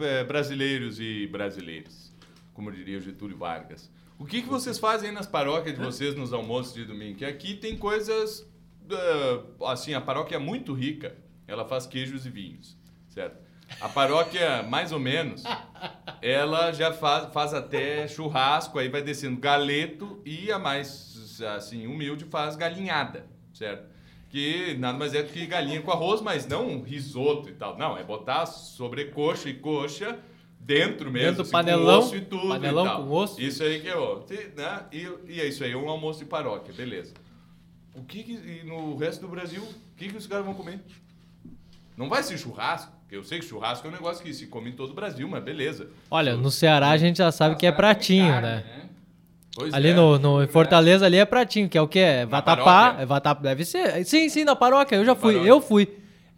é, 0.00 0.24
brasileiros 0.24 0.98
e 1.00 1.26
brasileiras, 1.26 2.12
como 2.54 2.70
diria 2.72 2.98
o 2.98 3.00
Getúlio 3.00 3.36
Vargas. 3.36 3.90
O 4.18 4.24
que, 4.24 4.42
que 4.42 4.48
vocês 4.48 4.78
fazem 4.78 5.10
nas 5.12 5.26
paróquias 5.26 5.76
de 5.76 5.82
vocês 5.84 6.14
nos 6.14 6.32
almoços 6.32 6.74
de 6.74 6.84
domingo? 6.84 7.16
Que 7.18 7.24
aqui 7.24 7.54
tem 7.54 7.76
coisas, 7.76 8.46
ah, 8.90 9.72
assim, 9.72 9.92
a 9.94 10.00
paróquia 10.00 10.36
é 10.36 10.38
muito 10.38 10.72
rica, 10.72 11.14
ela 11.48 11.64
faz 11.64 11.86
queijos 11.86 12.24
e 12.26 12.30
vinhos, 12.30 12.76
certo? 13.08 13.36
A 13.78 13.88
paróquia, 13.88 14.62
mais 14.62 14.92
ou 14.92 14.98
menos, 14.98 15.42
ela 16.20 16.72
já 16.72 16.92
faz, 16.92 17.32
faz 17.32 17.54
até 17.54 18.06
churrasco, 18.08 18.78
aí 18.78 18.88
vai 18.88 19.02
descendo 19.02 19.38
galeto 19.40 20.20
e 20.24 20.50
a 20.50 20.58
mais, 20.58 21.40
assim, 21.56 21.86
humilde 21.86 22.24
faz 22.24 22.56
galinhada, 22.56 23.26
certo? 23.54 23.88
Que 24.28 24.74
nada 24.78 24.96
mais 24.98 25.14
é 25.14 25.22
do 25.22 25.32
que 25.32 25.46
galinha 25.46 25.80
com 25.82 25.90
arroz, 25.90 26.20
mas 26.20 26.46
não 26.46 26.68
um 26.68 26.82
risoto 26.82 27.48
e 27.48 27.52
tal. 27.52 27.76
Não, 27.78 27.96
é 27.98 28.04
botar 28.04 28.46
sobrecoxa 28.46 29.48
e 29.48 29.54
coxa 29.54 30.18
dentro 30.58 31.10
mesmo, 31.10 31.26
Dentro 31.28 31.36
do 31.36 31.42
assim, 31.42 31.50
panelão, 31.52 32.00
com 32.00 32.06
osso 32.06 32.16
e 32.16 32.20
tudo 32.20 32.48
panelão 32.48 32.84
e 32.84 32.88
tal. 32.88 33.02
com 33.04 33.10
osso. 33.10 33.40
Isso 33.40 33.62
aí 33.62 33.80
que 33.80 33.88
é, 33.88 33.96
ó, 33.96 34.20
te- 34.20 34.52
né? 34.56 34.84
e, 34.92 35.08
e 35.26 35.40
é 35.40 35.46
isso 35.46 35.64
aí, 35.64 35.72
é 35.72 35.76
um 35.76 35.88
almoço 35.88 36.18
de 36.20 36.26
paróquia, 36.26 36.72
beleza. 36.72 37.14
O 37.94 38.04
que, 38.04 38.22
que 38.22 38.32
e 38.32 38.62
no 38.64 38.94
resto 38.96 39.22
do 39.22 39.28
Brasil, 39.28 39.62
o 39.62 39.96
que, 39.96 40.08
que 40.10 40.16
os 40.16 40.26
caras 40.28 40.44
vão 40.44 40.54
comer? 40.54 40.80
Não 41.96 42.08
vai 42.08 42.22
ser 42.22 42.38
churrasco, 42.38 42.92
eu 43.16 43.24
sei 43.24 43.38
que 43.38 43.44
churrasco 43.44 43.86
é 43.86 43.90
um 43.90 43.92
negócio 43.92 44.24
que 44.24 44.32
se 44.32 44.46
come 44.46 44.70
em 44.70 44.72
todo 44.72 44.90
o 44.90 44.94
Brasil, 44.94 45.28
mas 45.28 45.42
beleza. 45.42 45.88
Olha, 46.10 46.36
no 46.36 46.50
Ceará 46.50 46.90
a 46.90 46.96
gente 46.96 47.18
já 47.18 47.30
sabe 47.32 47.56
que 47.56 47.66
é 47.66 47.72
pratinho, 47.72 48.30
carne, 48.32 48.48
né? 48.48 48.64
Pois 49.54 49.74
Ali 49.74 49.88
é. 49.88 49.94
no, 49.94 50.18
no 50.18 50.42
em 50.42 50.46
Fortaleza 50.46 51.06
ali 51.06 51.16
é 51.16 51.24
pratinho, 51.24 51.68
que 51.68 51.76
é 51.76 51.82
o 51.82 51.88
quê? 51.88 51.98
É 51.98 52.26
vatapá. 52.26 52.96
É 53.00 53.04
vatapá, 53.04 53.42
deve 53.42 53.64
ser. 53.64 54.04
Sim, 54.04 54.28
sim, 54.28 54.44
na 54.44 54.54
paróquia, 54.54 54.96
eu 54.96 55.04
já 55.04 55.14
fui. 55.14 55.32
paróquia. 55.34 55.48
Eu 55.50 55.60
fui. 55.60 55.88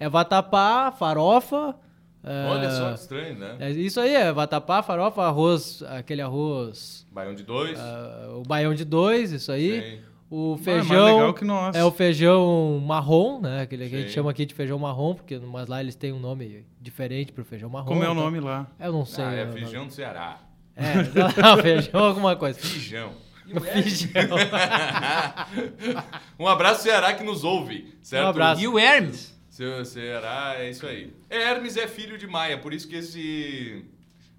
É 0.01 0.09
vatapá, 0.09 0.91
farofa, 0.91 1.77
Olha 2.25 2.71
só 2.71 2.89
que 2.93 3.01
estranho, 3.01 3.35
né? 3.37 3.57
é 3.59 3.71
isso 3.73 4.01
aí, 4.01 4.15
é 4.15 4.33
vatapá, 4.33 4.81
farofa, 4.83 5.23
arroz, 5.23 5.83
aquele 5.89 6.23
arroz, 6.23 7.05
Baião 7.11 7.35
de 7.35 7.43
dois. 7.43 7.77
ah, 7.79 8.29
o 8.37 8.43
baião 8.45 8.73
de 8.75 8.85
dois, 8.85 9.33
isso 9.33 9.51
aí. 9.51 9.81
Sim. 9.99 10.12
O 10.35 10.55
Ah, 10.55 10.61
é 10.61 10.65
feijão 10.65 11.05
legal 11.17 11.35
que 11.35 11.45
nós. 11.45 11.77
é 11.77 11.85
o 11.85 11.91
feijão 11.91 12.83
marrom, 12.87 13.39
né? 13.43 13.61
Aquele 13.61 13.87
que 13.87 13.95
a 13.97 14.01
gente 14.01 14.13
chama 14.13 14.31
aqui 14.31 14.47
de 14.47 14.55
feijão 14.55 14.79
marrom, 14.79 15.15
porque 15.15 15.39
mas 15.39 15.69
lá 15.69 15.79
eles 15.83 15.95
têm 15.95 16.11
um 16.11 16.19
nome 16.19 16.65
diferente 16.81 17.31
pro 17.33 17.45
feijão 17.45 17.69
marrom. 17.69 17.89
Como 17.89 18.03
é 18.03 18.09
o 18.09 18.13
então- 18.13 18.25
nome 18.25 18.41
lá? 18.41 18.67
Eu 18.81 18.93
não 18.93 19.05
sei. 19.05 19.23
Ah, 19.25 19.33
é 19.35 19.43
o 19.43 19.47
nome. 19.49 19.61
feijão 19.61 19.87
do 19.87 19.93
Ceará. 19.93 20.41
É, 20.75 20.95
não, 21.43 21.59
feijão 21.63 22.03
alguma 22.03 22.35
coisa. 22.35 22.59
Feijão. 22.59 23.13
Feijão. 23.73 24.23
um 26.39 26.49
abraço, 26.49 26.83
Ceará, 26.83 27.13
que 27.13 27.23
nos 27.23 27.45
ouve, 27.45 27.95
certo? 28.03 28.25
Um 28.25 28.29
abraço. 28.31 28.63
E 28.63 28.67
o 28.69 28.79
Hermes? 28.79 29.39
Seu 29.51 29.85
Ceará, 29.85 30.55
é 30.57 30.71
isso 30.71 30.87
aí. 30.87 31.13
Hermes 31.29 31.77
é 31.77 31.87
filho 31.87 32.17
de 32.17 32.27
Maia, 32.27 32.57
por 32.57 32.73
isso 32.73 32.89
que 32.89 32.97
esse, 32.97 33.85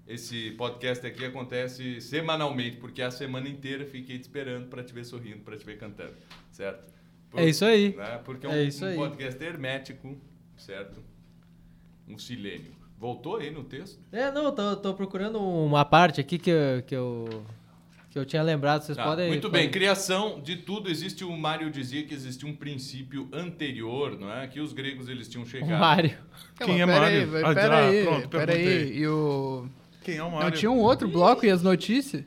esse 0.06 0.50
podcast 0.52 1.06
aqui 1.06 1.24
acontece 1.24 2.00
semanalmente, 2.00 2.76
porque 2.76 3.00
a 3.02 3.10
semana 3.10 3.48
inteira 3.48 3.86
fiquei 3.86 4.18
te 4.18 4.22
esperando 4.22 4.66
para 4.68 4.82
te 4.82 4.92
ver 4.92 5.04
sorrindo, 5.04 5.38
para 5.38 5.56
te 5.56 5.64
ver 5.64 5.78
cantando, 5.78 6.14
certo? 6.50 6.92
Por- 7.30 7.40
É 7.40 7.48
isso 7.48 7.64
aí. 7.64 7.94
né? 7.96 8.20
Porque 8.24 8.46
é 8.46 8.48
um, 8.48 8.52
É 8.52 8.62
isso 8.64 8.84
um 8.84 8.88
aí. 8.88 8.96
podcast 8.96 9.42
hermético, 9.42 10.16
certo? 10.56 11.02
Um 12.08 12.18
silênio. 12.18 12.72
Voltou 12.98 13.36
aí 13.36 13.50
no 13.50 13.64
texto? 13.64 13.98
É, 14.12 14.30
não, 14.30 14.54
tô, 14.54 14.76
tô 14.76 14.94
procurando 14.94 15.38
uma 15.40 15.84
parte 15.84 16.20
aqui 16.20 16.38
que 16.38 16.50
eu, 16.50 16.82
que 16.86 16.94
eu, 16.94 17.44
que 18.10 18.18
eu 18.18 18.24
tinha 18.24 18.42
lembrado. 18.42 18.82
Vocês 18.82 18.96
Tá, 18.96 19.04
podem. 19.04 19.28
muito 19.28 19.48
bem, 19.50 19.70
criação 19.70 20.40
de 20.40 20.56
tudo 20.58 20.88
existe. 20.90 21.24
O 21.24 21.36
Mário 21.36 21.70
dizia 21.70 22.04
que 22.04 22.14
existia 22.14 22.48
um 22.48 22.54
princípio 22.54 23.28
anterior, 23.32 24.18
não 24.18 24.32
é? 24.32 24.46
Que 24.46 24.60
os 24.60 24.72
gregos 24.72 25.08
eles 25.08 25.28
tinham 25.28 25.42
O 25.44 25.46
chegado. 25.46 25.78
Mário. 25.80 26.16
Quem 26.64 26.80
é 26.80 26.86
Mário? 26.86 27.20
Aí, 27.20 27.24
vai- 27.26 27.42
Ah, 27.42 27.54
pera 27.54 27.68
tá, 27.68 27.88
aí, 27.88 28.02
pronto, 28.04 28.28
pera 28.28 28.52
aí. 28.52 28.64
perguntei. 28.64 28.98
E 28.98 29.08
o... 29.08 29.68
Quem 30.04 30.16
é 30.18 30.22
o 30.22 30.26
Não 30.26 30.32
Mário? 30.32 30.56
tinha 30.56 30.70
um 30.70 30.78
outro 30.78 31.08
bloco 31.08 31.44
e 31.44 31.50
as 31.50 31.62
notícias? 31.62 32.22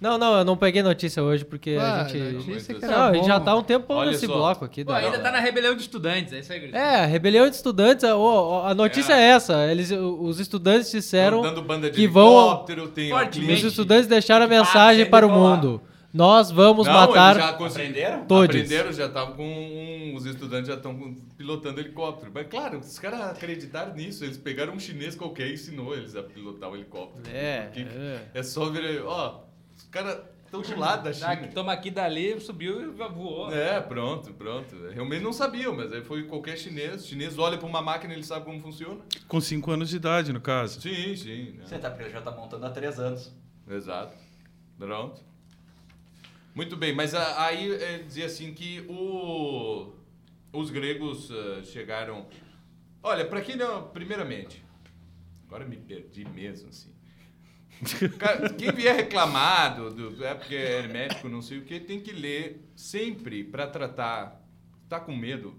Não, 0.00 0.18
não, 0.18 0.36
eu 0.38 0.44
não 0.44 0.56
peguei 0.56 0.82
notícia 0.82 1.22
hoje 1.22 1.44
porque 1.44 1.78
Ah, 1.80 2.02
a 2.02 2.08
gente. 2.08 2.32
notícia 2.48 2.74
que 2.74 2.80
Não, 2.82 2.88
era 2.88 2.98
Não, 2.98 3.06
a 3.06 3.14
gente 3.14 3.26
já 3.28 3.38
tá 3.38 3.54
um 3.54 3.62
tempo 3.62 3.94
Olha 3.94 4.10
nesse 4.10 4.26
só. 4.26 4.32
bloco 4.34 4.64
aqui. 4.64 4.84
Pô, 4.84 4.90
da- 4.90 4.98
ainda 4.98 5.18
tá 5.20 5.30
na 5.30 5.38
rebelião 5.38 5.76
de 5.76 5.82
estudantes, 5.82 6.32
é 6.32 6.40
isso 6.40 6.52
aí, 6.52 6.58
Gris. 6.58 6.74
É, 6.74 7.06
rebelião 7.06 7.48
de 7.48 7.54
estudantes, 7.54 8.04
a, 8.04 8.10
a 8.12 8.74
notícia 8.74 9.12
é. 9.14 9.28
essa. 9.30 9.64
Eles, 9.70 9.92
os 9.92 10.40
estudantes 10.40 10.90
disseram 10.90 11.40
Tão 11.40 11.54
dando 11.54 11.62
banda 11.62 11.88
de 11.88 11.94
que 11.96 12.08
vão- 12.08 12.26
helicóptero, 12.48 12.88
tem 12.88 13.12
os 13.14 13.62
estudantes 13.64 14.08
deixaram 14.08 14.44
a 14.44 14.48
mensagem 14.48 15.06
para 15.08 15.24
o 15.24 15.30
mundo. 15.30 15.80
Nós 16.12 16.50
vamos 16.50 16.86
Não, 16.86 16.92
matar. 16.92 17.36
eles 17.36 17.46
já 17.46 17.52
conseguiram. 17.54 17.90
Aprenderam? 17.92 18.26
Todos. 18.26 18.56
Aprenderam, 18.56 18.92
já 18.92 19.06
estavam 19.06 19.34
com. 19.34 19.44
um- 19.44 20.14
os 20.14 20.26
estudantes 20.26 20.68
já 20.68 20.74
estão 20.74 21.14
pilotando 21.38 21.80
helicóptero. 21.80 22.30
Mas 22.34 22.46
claro, 22.48 22.78
os 22.80 22.98
caras 22.98 23.20
acreditaram 23.30 23.94
nisso. 23.94 24.22
Eles 24.24 24.36
pegaram 24.36 24.74
um 24.74 24.78
chinês 24.78 25.14
qualquer 25.14 25.48
e 25.48 25.54
ensinou 25.54 25.94
eles 25.96 26.14
a 26.14 26.22
pilotar 26.22 26.70
o 26.70 26.76
helicóptero. 26.76 27.24
É, 27.34 27.62
Porque 27.62 27.80
é. 27.80 28.28
é 28.34 28.42
só 28.42 28.66
ver. 28.68 29.02
Ó, 29.04 29.40
os 29.74 29.84
caras 29.84 30.20
estão 30.44 30.60
do 30.60 30.78
lado 30.78 31.04
da 31.04 31.12
China. 31.14 31.48
toma 31.54 31.72
aqui 31.72 31.90
dali, 31.90 32.38
subiu 32.40 32.82
e 32.82 32.86
voou. 32.88 33.50
É, 33.50 33.80
pronto, 33.80 34.34
pronto. 34.34 34.76
Realmente 34.92 35.22
não 35.22 35.32
sabiam, 35.32 35.74
mas 35.74 35.90
aí 35.94 36.02
foi 36.02 36.24
qualquer 36.24 36.58
chinês. 36.58 37.02
O 37.04 37.08
chinês 37.08 37.38
olha 37.38 37.56
para 37.56 37.66
uma 37.66 37.80
máquina 37.80 38.12
e 38.12 38.16
ele 38.18 38.24
sabe 38.24 38.44
como 38.44 38.60
funciona. 38.60 39.00
Com 39.26 39.40
5 39.40 39.70
anos 39.70 39.88
de 39.88 39.96
idade, 39.96 40.30
no 40.30 40.42
caso. 40.42 40.78
Sim, 40.78 41.16
sim. 41.16 41.52
né? 41.56 41.64
Você 41.64 41.78
tá, 41.78 41.88
porque 41.88 42.04
ele 42.04 42.12
já 42.12 42.20
tá 42.20 42.30
montando 42.32 42.66
há 42.66 42.70
três 42.70 43.00
anos. 43.00 43.32
Exato. 43.66 44.14
Pronto. 44.78 45.22
Muito 46.54 46.76
bem, 46.76 46.94
mas 46.94 47.14
a- 47.14 47.46
aí 47.46 47.72
é, 47.72 48.04
assim 48.24 48.52
que 48.52 48.84
o, 48.88 49.92
os 50.52 50.70
gregos 50.70 51.30
ah, 51.30 51.62
chegaram. 51.64 52.26
Olha, 53.02 53.24
para 53.24 53.40
quem 53.40 53.56
não. 53.56 53.88
Primeiramente, 53.88 54.62
agora 55.46 55.64
me 55.64 55.76
perdi 55.76 56.24
mesmo, 56.26 56.68
assim. 56.68 56.92
Quem 58.58 58.70
vier 58.72 58.94
reclamar 58.94 59.74
do, 59.76 59.90
do- 59.90 60.24
é 60.24 60.34
porque 60.34 60.54
é 60.54 60.78
hermético, 60.78 61.28
não 61.28 61.42
sei 61.42 61.58
o 61.58 61.62
que, 61.64 61.80
tem 61.80 62.00
que 62.00 62.12
ler 62.12 62.62
sempre 62.76 63.42
para 63.42 63.66
tratar. 63.66 64.40
Tá 64.88 65.00
com 65.00 65.16
medo? 65.16 65.54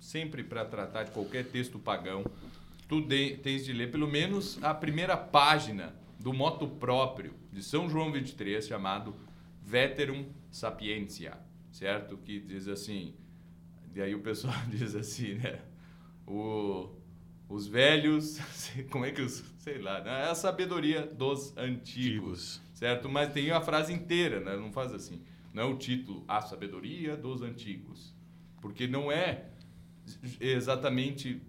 Sempre 0.00 0.42
para 0.42 0.64
tratar 0.64 1.04
de 1.04 1.12
qualquer 1.12 1.44
texto 1.46 1.78
pagão. 1.78 2.24
Tu 2.88 3.00
de- 3.00 3.36
tens 3.36 3.64
de 3.64 3.72
ler 3.72 3.90
pelo 3.92 4.08
menos 4.08 4.58
a 4.62 4.74
primeira 4.74 5.16
página 5.16 5.94
do 6.18 6.32
moto 6.32 6.66
próprio 6.66 7.32
de 7.52 7.62
São 7.62 7.88
João 7.88 8.10
23, 8.12 8.66
chamado 8.66 9.14
Veterum 9.62 10.26
Sapientia, 10.50 11.38
certo? 11.70 12.16
Que 12.18 12.40
diz 12.40 12.68
assim. 12.68 13.14
E 13.94 14.00
aí 14.00 14.14
o 14.14 14.20
pessoal 14.20 14.54
diz 14.68 14.94
assim, 14.94 15.34
né? 15.34 15.60
O, 16.26 16.90
os 17.48 17.66
velhos, 17.66 18.38
como 18.90 19.04
é 19.04 19.10
que 19.12 19.22
os, 19.22 19.42
sei 19.58 19.78
lá, 19.80 20.00
né? 20.02 20.24
é 20.26 20.30
a 20.30 20.34
sabedoria 20.34 21.06
dos 21.06 21.56
antigos, 21.56 22.60
certo? 22.74 23.08
Mas 23.08 23.32
tem 23.32 23.50
a 23.50 23.60
frase 23.60 23.92
inteira, 23.92 24.40
né? 24.40 24.56
Não 24.56 24.72
faz 24.72 24.92
assim. 24.92 25.22
Não 25.52 25.62
é 25.62 25.66
o 25.66 25.76
título, 25.76 26.24
a 26.26 26.40
sabedoria 26.40 27.16
dos 27.16 27.42
antigos, 27.42 28.14
porque 28.60 28.86
não 28.86 29.12
é 29.12 29.50
exatamente 30.40 31.42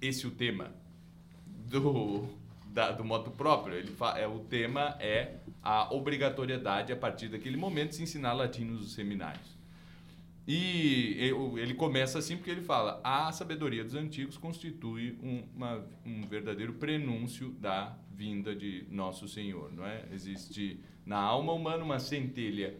esse 0.00 0.26
o 0.26 0.30
tema 0.30 0.74
do 1.46 2.26
da- 2.66 2.90
do 2.92 3.04
moto 3.04 3.30
próprio. 3.30 3.74
Ele 3.74 3.92
fa, 3.92 4.18
é 4.18 4.26
o 4.26 4.40
tema 4.40 4.96
é 4.98 5.38
a 5.62 5.92
obrigatoriedade 5.94 6.92
a 6.92 6.96
partir 6.96 7.28
daquele 7.28 7.56
momento 7.56 7.96
de 7.96 8.02
ensinar 8.02 8.32
latim 8.32 8.64
nos 8.64 8.92
seminários. 8.92 9.56
E 10.46 11.16
ele 11.56 11.74
começa 11.74 12.18
assim 12.18 12.36
porque 12.36 12.50
ele 12.50 12.62
fala: 12.62 13.00
a 13.04 13.30
sabedoria 13.30 13.84
dos 13.84 13.94
antigos 13.94 14.36
constitui 14.36 15.16
um, 15.22 15.44
uma- 15.54 15.84
um 16.04 16.22
verdadeiro 16.26 16.72
prenúncio 16.72 17.50
da 17.60 17.96
vinda 18.12 18.54
de 18.54 18.84
nosso 18.90 19.28
Senhor, 19.28 19.72
não 19.72 19.86
é? 19.86 20.04
Existe 20.12 20.80
na 21.06 21.16
alma 21.18 21.52
humana 21.52 21.84
uma 21.84 21.98
centelha 22.00 22.74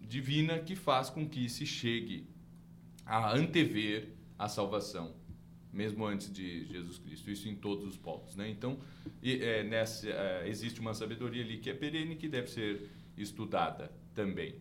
divina 0.00 0.58
que 0.58 0.74
faz 0.74 1.08
com 1.08 1.28
que 1.28 1.48
se 1.48 1.64
chegue 1.64 2.26
a 3.04 3.32
antever 3.36 4.08
a 4.38 4.48
salvação, 4.48 5.14
mesmo 5.76 6.04
antes 6.06 6.32
de 6.32 6.64
Jesus 6.66 6.98
Cristo. 6.98 7.30
Isso 7.30 7.48
em 7.48 7.54
todos 7.54 7.84
os 7.84 7.96
povos, 7.96 8.34
né? 8.34 8.48
Então, 8.48 8.78
e, 9.22 9.34
é, 9.42 9.62
nessa, 9.62 10.08
é, 10.08 10.48
existe 10.48 10.80
uma 10.80 10.94
sabedoria 10.94 11.44
ali 11.44 11.58
que 11.58 11.68
é 11.70 11.74
perene 11.74 12.16
que 12.16 12.28
deve 12.28 12.48
ser 12.48 12.90
estudada 13.16 13.92
também. 14.14 14.54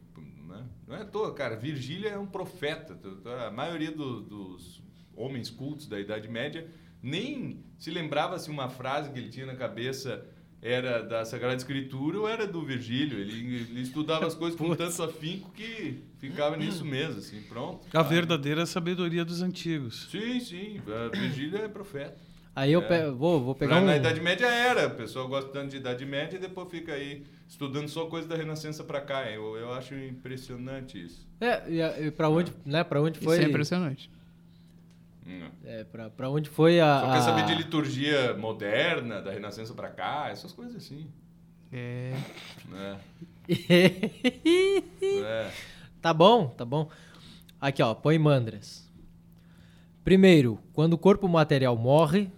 Né? 0.47 0.65
Não 0.87 0.95
é 0.95 1.01
à 1.01 1.05
toa, 1.05 1.33
cara. 1.33 1.55
Virgílio 1.55 2.07
é 2.07 2.17
um 2.19 2.27
profeta. 2.27 2.99
A 3.47 3.51
maioria 3.51 3.91
do- 3.91 4.21
dos 4.21 4.81
homens 5.15 5.49
cultos 5.49 5.87
da 5.87 5.99
Idade 5.99 6.27
Média 6.27 6.69
nem 7.01 7.63
se 7.77 7.89
lembrava 7.89 8.37
se 8.37 8.49
uma 8.51 8.69
frase 8.69 9.11
que 9.11 9.17
ele 9.17 9.29
tinha 9.29 9.45
na 9.45 9.55
cabeça 9.55 10.25
era 10.67 11.01
da 11.03 11.23
Sagrada 11.23 11.55
Escritura 11.55 12.17
ou 12.19 12.27
era 12.27 12.47
do 12.47 12.61
Virgílio. 12.63 13.19
Ele, 13.19 13.33
ele 13.69 13.81
estudava 13.81 14.25
as 14.25 14.33
coisas 14.33 14.57
com 14.59 14.75
tanto 14.75 15.03
afinco 15.03 15.51
que 15.51 15.99
ficava 16.17 16.57
nisso 16.57 16.83
mesmo, 16.83 17.19
assim, 17.19 17.41
pronto. 17.47 17.85
A 17.93 18.01
verdadeira 18.01 18.65
sabedoria 18.65 19.23
dos 19.23 19.41
antigos. 19.43 20.07
Sim, 20.09 20.39
sim. 20.39 20.81
Virgílio 21.13 21.57
é 21.59 21.67
profeta. 21.67 22.17
Aí 22.55 22.71
eu 22.71 22.81
É. 22.81 22.87
pe- 22.87 23.11
vou, 23.11 23.43
vou 23.43 23.53
pegar 23.53 23.75
Na, 23.75 23.81
um. 23.81 23.85
na 23.85 23.97
Idade 23.97 24.21
Média 24.21 24.47
era, 24.47 24.87
o 24.87 24.91
pessoal 24.91 25.27
gosta 25.27 25.51
tanto 25.51 25.71
de 25.71 25.77
Idade 25.77 26.05
Média 26.05 26.37
e 26.37 26.39
depois 26.39 26.69
fica 26.71 26.93
aí 26.93 27.23
estudando 27.49 27.87
só 27.89 28.05
coisa 28.05 28.27
da 28.27 28.35
Renascença 28.35 28.81
pra 28.83 29.01
cá. 29.01 29.29
Eu, 29.29 29.57
eu 29.57 29.73
acho 29.73 29.93
impressionante 29.93 31.03
isso. 31.03 31.27
É, 31.41 31.63
e, 31.69 32.07
e 32.07 32.11
pra 32.11 32.29
onde, 32.29 32.51
né, 32.65 32.83
pra 32.83 33.01
onde 33.01 33.17
Isso 33.17 33.25
foi. 33.25 33.39
é 33.39 33.43
impressionante. 33.43 34.09
Hum. 35.25 35.49
É, 35.63 35.83
pra, 35.85 36.09
pra 36.09 36.29
onde 36.29 36.49
foi 36.49 36.79
a. 36.79 36.99
Só 37.01 37.11
quer 37.11 37.17
a- 37.17 37.21
saber 37.21 37.45
de 37.45 37.55
liturgia 37.55 38.35
moderna, 38.37 39.21
da 39.21 39.31
Renascença 39.31 39.73
pra 39.73 39.89
cá, 39.89 40.29
essas 40.29 40.51
coisas 40.53 40.75
assim. 40.75 41.07
É... 41.71 42.13
Né? 42.69 42.99
É. 45.01 45.51
Tá 46.01 46.13
bom, 46.13 46.47
tá 46.47 46.63
bom. 46.65 46.89
Aqui, 47.59 47.81
ó, 47.81 47.93
põe 47.93 48.17
mandras. 48.19 48.91
Primeiro, 50.03 50.59
quando 50.73 50.93
o 50.93 50.97
corpo 50.97 51.27
material 51.27 51.75
morre, 51.75 52.29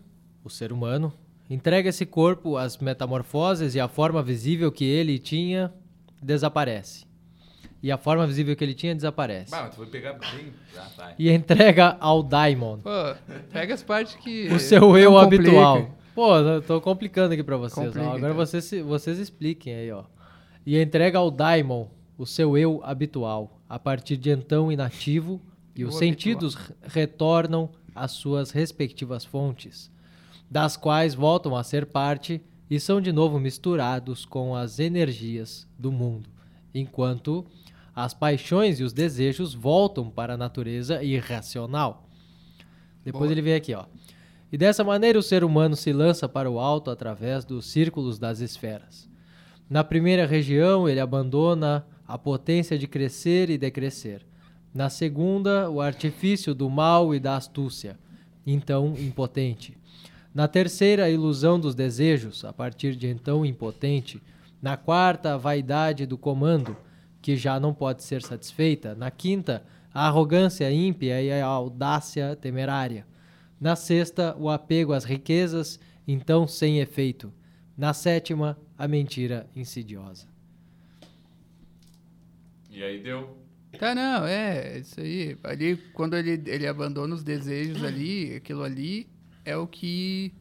o 0.43 0.49
ser 0.49 0.71
humano, 0.71 1.13
entrega 1.49 1.89
esse 1.89 2.05
corpo 2.05 2.55
às 2.57 2.77
metamorfoses 2.77 3.75
e 3.75 3.79
a 3.79 3.87
forma 3.87 4.23
visível 4.23 4.71
que 4.71 4.85
ele 4.85 5.19
tinha 5.19 5.73
desaparece. 6.21 7.05
E 7.81 7.91
a 7.91 7.97
forma 7.97 8.25
visível 8.25 8.55
que 8.55 8.63
ele 8.63 8.73
tinha 8.73 8.95
desaparece. 8.95 9.51
Bah, 9.51 9.63
mas 9.63 9.75
tu 9.75 9.77
vai 9.81 9.87
pegar 9.87 10.13
bem. 10.13 10.51
Ah, 10.75 10.87
vai. 10.97 11.15
E 11.19 11.29
entrega 11.31 11.95
ao 11.99 12.23
daimon, 12.23 12.79
Pô, 12.79 12.89
pega 13.51 13.73
as 13.73 13.83
partes 13.83 14.15
que... 14.15 14.47
o 14.51 14.59
seu 14.59 14.81
não 14.81 14.97
eu 14.97 15.11
complica. 15.13 15.43
habitual. 15.43 15.91
Pô, 16.15 16.35
eu 16.35 16.61
tô 16.63 16.81
complicando 16.81 17.33
aqui 17.35 17.43
pra 17.43 17.57
vocês. 17.57 17.85
Complica, 17.87 18.01
Agora 18.07 18.17
então. 18.19 18.33
vocês, 18.33 18.63
se- 18.65 18.81
vocês 18.81 19.19
expliquem 19.19 19.75
aí, 19.75 19.91
ó. 19.91 20.03
E 20.65 20.81
entrega 20.81 21.19
ao 21.19 21.29
daimon, 21.29 21.85
o 22.17 22.25
seu 22.25 22.57
eu 22.57 22.81
habitual, 22.83 23.61
a 23.69 23.77
partir 23.77 24.17
de 24.17 24.31
então 24.31 24.71
inativo, 24.71 25.39
e 25.75 25.85
os 25.85 25.95
sentidos 25.99 26.55
re- 26.55 26.73
retornam 26.87 27.69
às 27.93 28.11
suas 28.11 28.49
respectivas 28.49 29.23
fontes, 29.23 29.91
das 30.49 30.75
quais 30.75 31.13
voltam 31.13 31.55
a 31.55 31.63
ser 31.63 31.85
parte 31.85 32.41
e 32.69 32.79
são 32.79 32.99
de 32.99 33.11
novo 33.11 33.39
misturados 33.39 34.25
com 34.25 34.55
as 34.55 34.79
energias 34.79 35.67
do 35.77 35.91
mundo, 35.91 36.27
enquanto 36.73 37.45
as 37.97 38.13
paixões 38.13 38.79
e 38.79 38.83
os 38.83 38.93
desejos 38.93 39.55
voltam 39.55 40.07
para 40.07 40.35
a 40.35 40.37
natureza 40.37 41.01
irracional. 41.03 42.07
Depois 43.03 43.23
Boa. 43.23 43.31
ele 43.31 43.41
vem 43.41 43.55
aqui, 43.55 43.73
ó. 43.73 43.85
E 44.51 44.57
dessa 44.57 44.83
maneira 44.83 45.17
o 45.17 45.23
ser 45.23 45.43
humano 45.43 45.75
se 45.75 45.91
lança 45.91 46.29
para 46.29 46.47
o 46.47 46.59
alto 46.59 46.91
através 46.91 47.43
dos 47.43 47.65
círculos 47.65 48.19
das 48.19 48.39
esferas. 48.39 49.09
Na 49.67 49.83
primeira 49.83 50.27
região, 50.27 50.87
ele 50.87 50.99
abandona 50.99 51.87
a 52.07 52.19
potência 52.19 52.77
de 52.77 52.85
crescer 52.85 53.49
e 53.49 53.57
decrescer. 53.57 54.23
Na 54.71 54.91
segunda, 54.91 55.67
o 55.67 55.81
artifício 55.81 56.53
do 56.53 56.69
mal 56.69 57.15
e 57.15 57.19
da 57.19 57.35
astúcia, 57.35 57.97
então 58.45 58.93
impotente. 58.95 59.75
Na 60.35 60.47
terceira, 60.47 61.05
a 61.05 61.09
ilusão 61.09 61.59
dos 61.59 61.73
desejos, 61.73 62.45
a 62.45 62.53
partir 62.53 62.95
de 62.95 63.07
então 63.07 63.43
impotente. 63.43 64.21
Na 64.61 64.77
quarta, 64.77 65.33
a 65.33 65.37
vaidade 65.37 66.05
do 66.05 66.15
comando, 66.15 66.77
que 67.27 67.35
já 67.35 67.59
não 67.59 67.73
pode 67.73 68.03
ser 68.03 68.21
satisfeita. 68.21 68.95
Na 68.95 69.11
quinta, 69.11 69.61
a 69.93 70.07
arrogância 70.07 70.71
ímpia 70.71 71.21
e 71.21 71.29
a 71.29 71.45
audácia 71.45 72.37
temerária. 72.37 73.05
Na 73.59 73.75
sexta, 73.75 74.33
o 74.39 74.49
apego 74.49 74.93
às 74.93 75.03
riquezas, 75.03 75.77
então 76.07 76.47
sem 76.47 76.79
efeito. 76.79 77.33
Na 77.77 77.93
sétima, 77.93 78.57
a 78.77 78.87
mentira 78.87 79.45
insidiosa. 79.53 80.25
E 82.71 82.81
aí 82.81 83.03
deu. 83.03 83.37
Tá, 83.77 83.93
não, 83.93 84.25
é, 84.25 84.79
isso 84.79 85.01
aí. 85.01 85.37
Ali, 85.43 85.75
quando 85.91 86.15
ele, 86.15 86.41
ele 86.49 86.65
abandona 86.65 87.13
os 87.13 87.25
desejos 87.25 87.83
ali, 87.83 88.35
aquilo 88.35 88.63
ali 88.63 89.05
é 89.43 89.57
o 89.57 89.67
que 89.67 90.31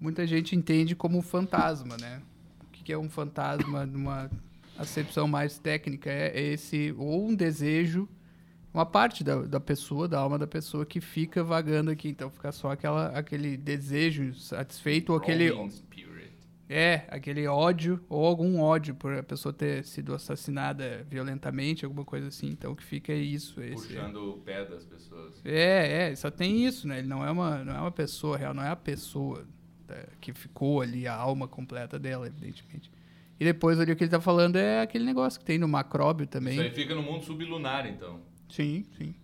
muita 0.00 0.24
gente 0.24 0.54
entende 0.54 0.94
como 0.94 1.20
fantasma, 1.20 1.96
né? 2.00 2.22
O 2.62 2.70
que 2.70 2.84
que 2.84 2.92
é 2.92 2.98
um 2.98 3.10
fantasma 3.10 3.84
numa 3.84 4.30
acepção 4.78 5.26
mais 5.26 5.58
técnica? 5.58 6.10
É 6.10 6.40
esse, 6.40 6.94
ou 6.96 7.28
um 7.28 7.34
desejo, 7.34 8.08
uma 8.72 8.84
parte 8.84 9.24
da, 9.24 9.42
da 9.42 9.60
pessoa, 9.60 10.06
da 10.06 10.18
alma 10.18 10.38
da 10.38 10.46
pessoa 10.46 10.84
que 10.84 11.00
fica 11.00 11.42
vagando 11.42 11.90
aqui. 11.90 12.08
Então 12.08 12.30
fica 12.30 12.52
só 12.52 12.70
aquela, 12.70 13.08
aquele 13.08 13.56
desejo 13.56 14.34
satisfeito, 14.34 15.10
ou 15.10 15.18
aquele, 15.18 15.50
é, 16.68 17.04
aquele 17.08 17.46
ódio, 17.46 18.04
ou 18.08 18.26
algum 18.26 18.60
ódio 18.60 18.94
por 18.94 19.14
a 19.14 19.22
pessoa 19.22 19.52
ter 19.52 19.84
sido 19.84 20.14
assassinada 20.14 21.06
violentamente, 21.08 21.84
alguma 21.84 22.04
coisa 22.04 22.28
assim. 22.28 22.48
Então 22.48 22.72
o 22.72 22.76
que 22.76 22.82
fica 22.82 23.12
é 23.12 23.16
isso. 23.16 23.62
Esse, 23.62 23.86
Puxando 23.86 24.30
o 24.30 24.38
pé 24.38 24.64
das 24.64 24.84
pessoas. 24.84 25.40
é, 25.44 26.10
é, 26.10 26.16
só 26.16 26.30
tem 26.30 26.66
isso, 26.66 26.88
né? 26.88 26.98
Ele 26.98 27.08
não 27.08 27.24
é 27.24 27.30
uma, 27.30 27.64
não 27.64 27.76
é 27.76 27.80
uma 27.80 27.92
pessoa 27.92 28.36
real, 28.36 28.52
não 28.52 28.62
é 28.62 28.68
a 28.68 28.76
pessoa 28.76 29.46
né, 29.88 30.04
que 30.20 30.32
ficou 30.32 30.80
ali, 30.80 31.06
a 31.06 31.14
alma 31.14 31.46
completa 31.46 31.98
dela, 31.98 32.26
evidentemente. 32.26 32.90
E 33.38 33.44
depois 33.44 33.78
ali 33.78 33.92
o 33.92 33.96
que 33.96 34.04
ele 34.04 34.10
tá 34.10 34.20
falando 34.20 34.56
é 34.56 34.80
aquele 34.80 35.04
negócio 35.04 35.38
que 35.38 35.44
tem 35.44 35.58
no 35.58 35.68
macróbio 35.68 36.26
também. 36.26 36.54
Isso 36.54 36.62
aí 36.62 36.70
fica 36.70 36.94
no 36.94 37.02
mundo 37.02 37.24
sublunar, 37.24 37.86
então. 37.86 38.20
Sim, 38.48 38.84
sim. 38.96 39.14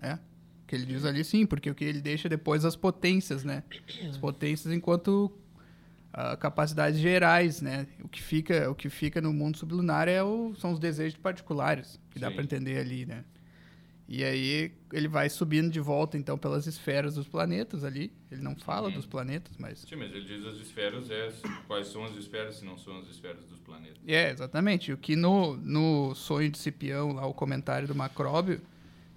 É. 0.00 0.14
O 0.14 0.66
que 0.66 0.76
ele 0.76 0.86
diz 0.86 1.04
ali 1.04 1.24
sim, 1.24 1.44
porque 1.44 1.70
o 1.70 1.74
que 1.74 1.84
ele 1.84 2.00
deixa 2.00 2.28
depois 2.28 2.64
as 2.64 2.76
potências, 2.76 3.42
né? 3.42 3.64
As 4.08 4.16
potências 4.16 4.72
enquanto 4.72 5.32
ah, 6.12 6.36
capacidades 6.36 6.98
gerais, 7.00 7.60
né? 7.60 7.86
O 8.02 8.08
que 8.08 8.22
fica, 8.22 8.70
o 8.70 8.74
que 8.74 8.88
fica 8.88 9.20
no 9.20 9.32
mundo 9.32 9.56
sublunar 9.56 10.08
é 10.08 10.22
o, 10.22 10.54
são 10.56 10.72
os 10.72 10.78
desejos 10.78 11.18
particulares, 11.18 12.00
que 12.10 12.18
dá 12.18 12.28
Sim. 12.28 12.34
para 12.34 12.44
entender 12.44 12.78
ali, 12.78 13.06
né? 13.06 13.24
E 14.08 14.24
aí 14.24 14.72
ele 14.90 15.06
vai 15.06 15.28
subindo 15.28 15.70
de 15.70 15.80
volta 15.80 16.16
então 16.16 16.38
pelas 16.38 16.66
esferas 16.66 17.16
dos 17.16 17.28
planetas 17.28 17.84
ali. 17.84 18.10
Ele 18.32 18.40
não 18.40 18.56
fala 18.56 18.88
Uhum. 18.88 18.94
dos 18.94 19.04
planetas, 19.04 19.54
mas 19.58 19.80
Sim, 19.80 19.96
mas 19.96 20.10
ele 20.10 20.24
diz 20.24 20.46
as 20.46 20.56
esferas, 20.56 21.10
é, 21.10 21.30
quais 21.66 21.88
são 21.88 22.04
as 22.04 22.16
esferas 22.16 22.56
se 22.56 22.64
não 22.64 22.78
são 22.78 22.98
as 23.00 23.08
esferas 23.08 23.44
dos 23.44 23.58
planetas. 23.60 23.98
É, 24.06 24.30
exatamente. 24.30 24.92
O 24.92 24.96
que 24.96 25.14
no, 25.14 25.56
no 25.58 26.14
sonho 26.14 26.50
de 26.50 26.56
Cipião, 26.56 27.12
lá 27.12 27.26
o 27.26 27.34
comentário 27.34 27.86
do 27.86 27.94
Macróbio, 27.94 28.62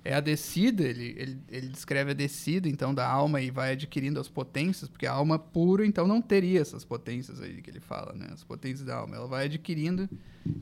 é 0.04 0.14
a 0.14 0.20
descida, 0.20 0.84
ele, 0.84 1.16
ele, 1.18 1.38
ele 1.48 1.68
descreve 1.70 2.12
a 2.12 2.14
descida, 2.16 2.68
então, 2.68 2.92
da 2.94 3.08
alma 3.08 3.40
e 3.40 3.52
vai 3.52 3.74
adquirindo 3.74 4.20
as 4.20 4.28
potências, 4.28 4.90
porque 4.90 5.06
a 5.06 5.12
alma 5.14 5.38
pura, 5.40 5.86
então, 5.86 6.06
não 6.08 6.20
teria 6.22 6.60
essas 6.60 6.84
potências 6.84 7.40
aí 7.40 7.62
que 7.62 7.70
ele 7.70 7.80
fala, 7.80 8.12
né? 8.14 8.28
As 8.34 8.44
potências 8.44 8.84
da 8.84 8.96
alma. 8.98 9.16
Ela 9.16 9.28
vai 9.28 9.46
adquirindo 9.46 10.10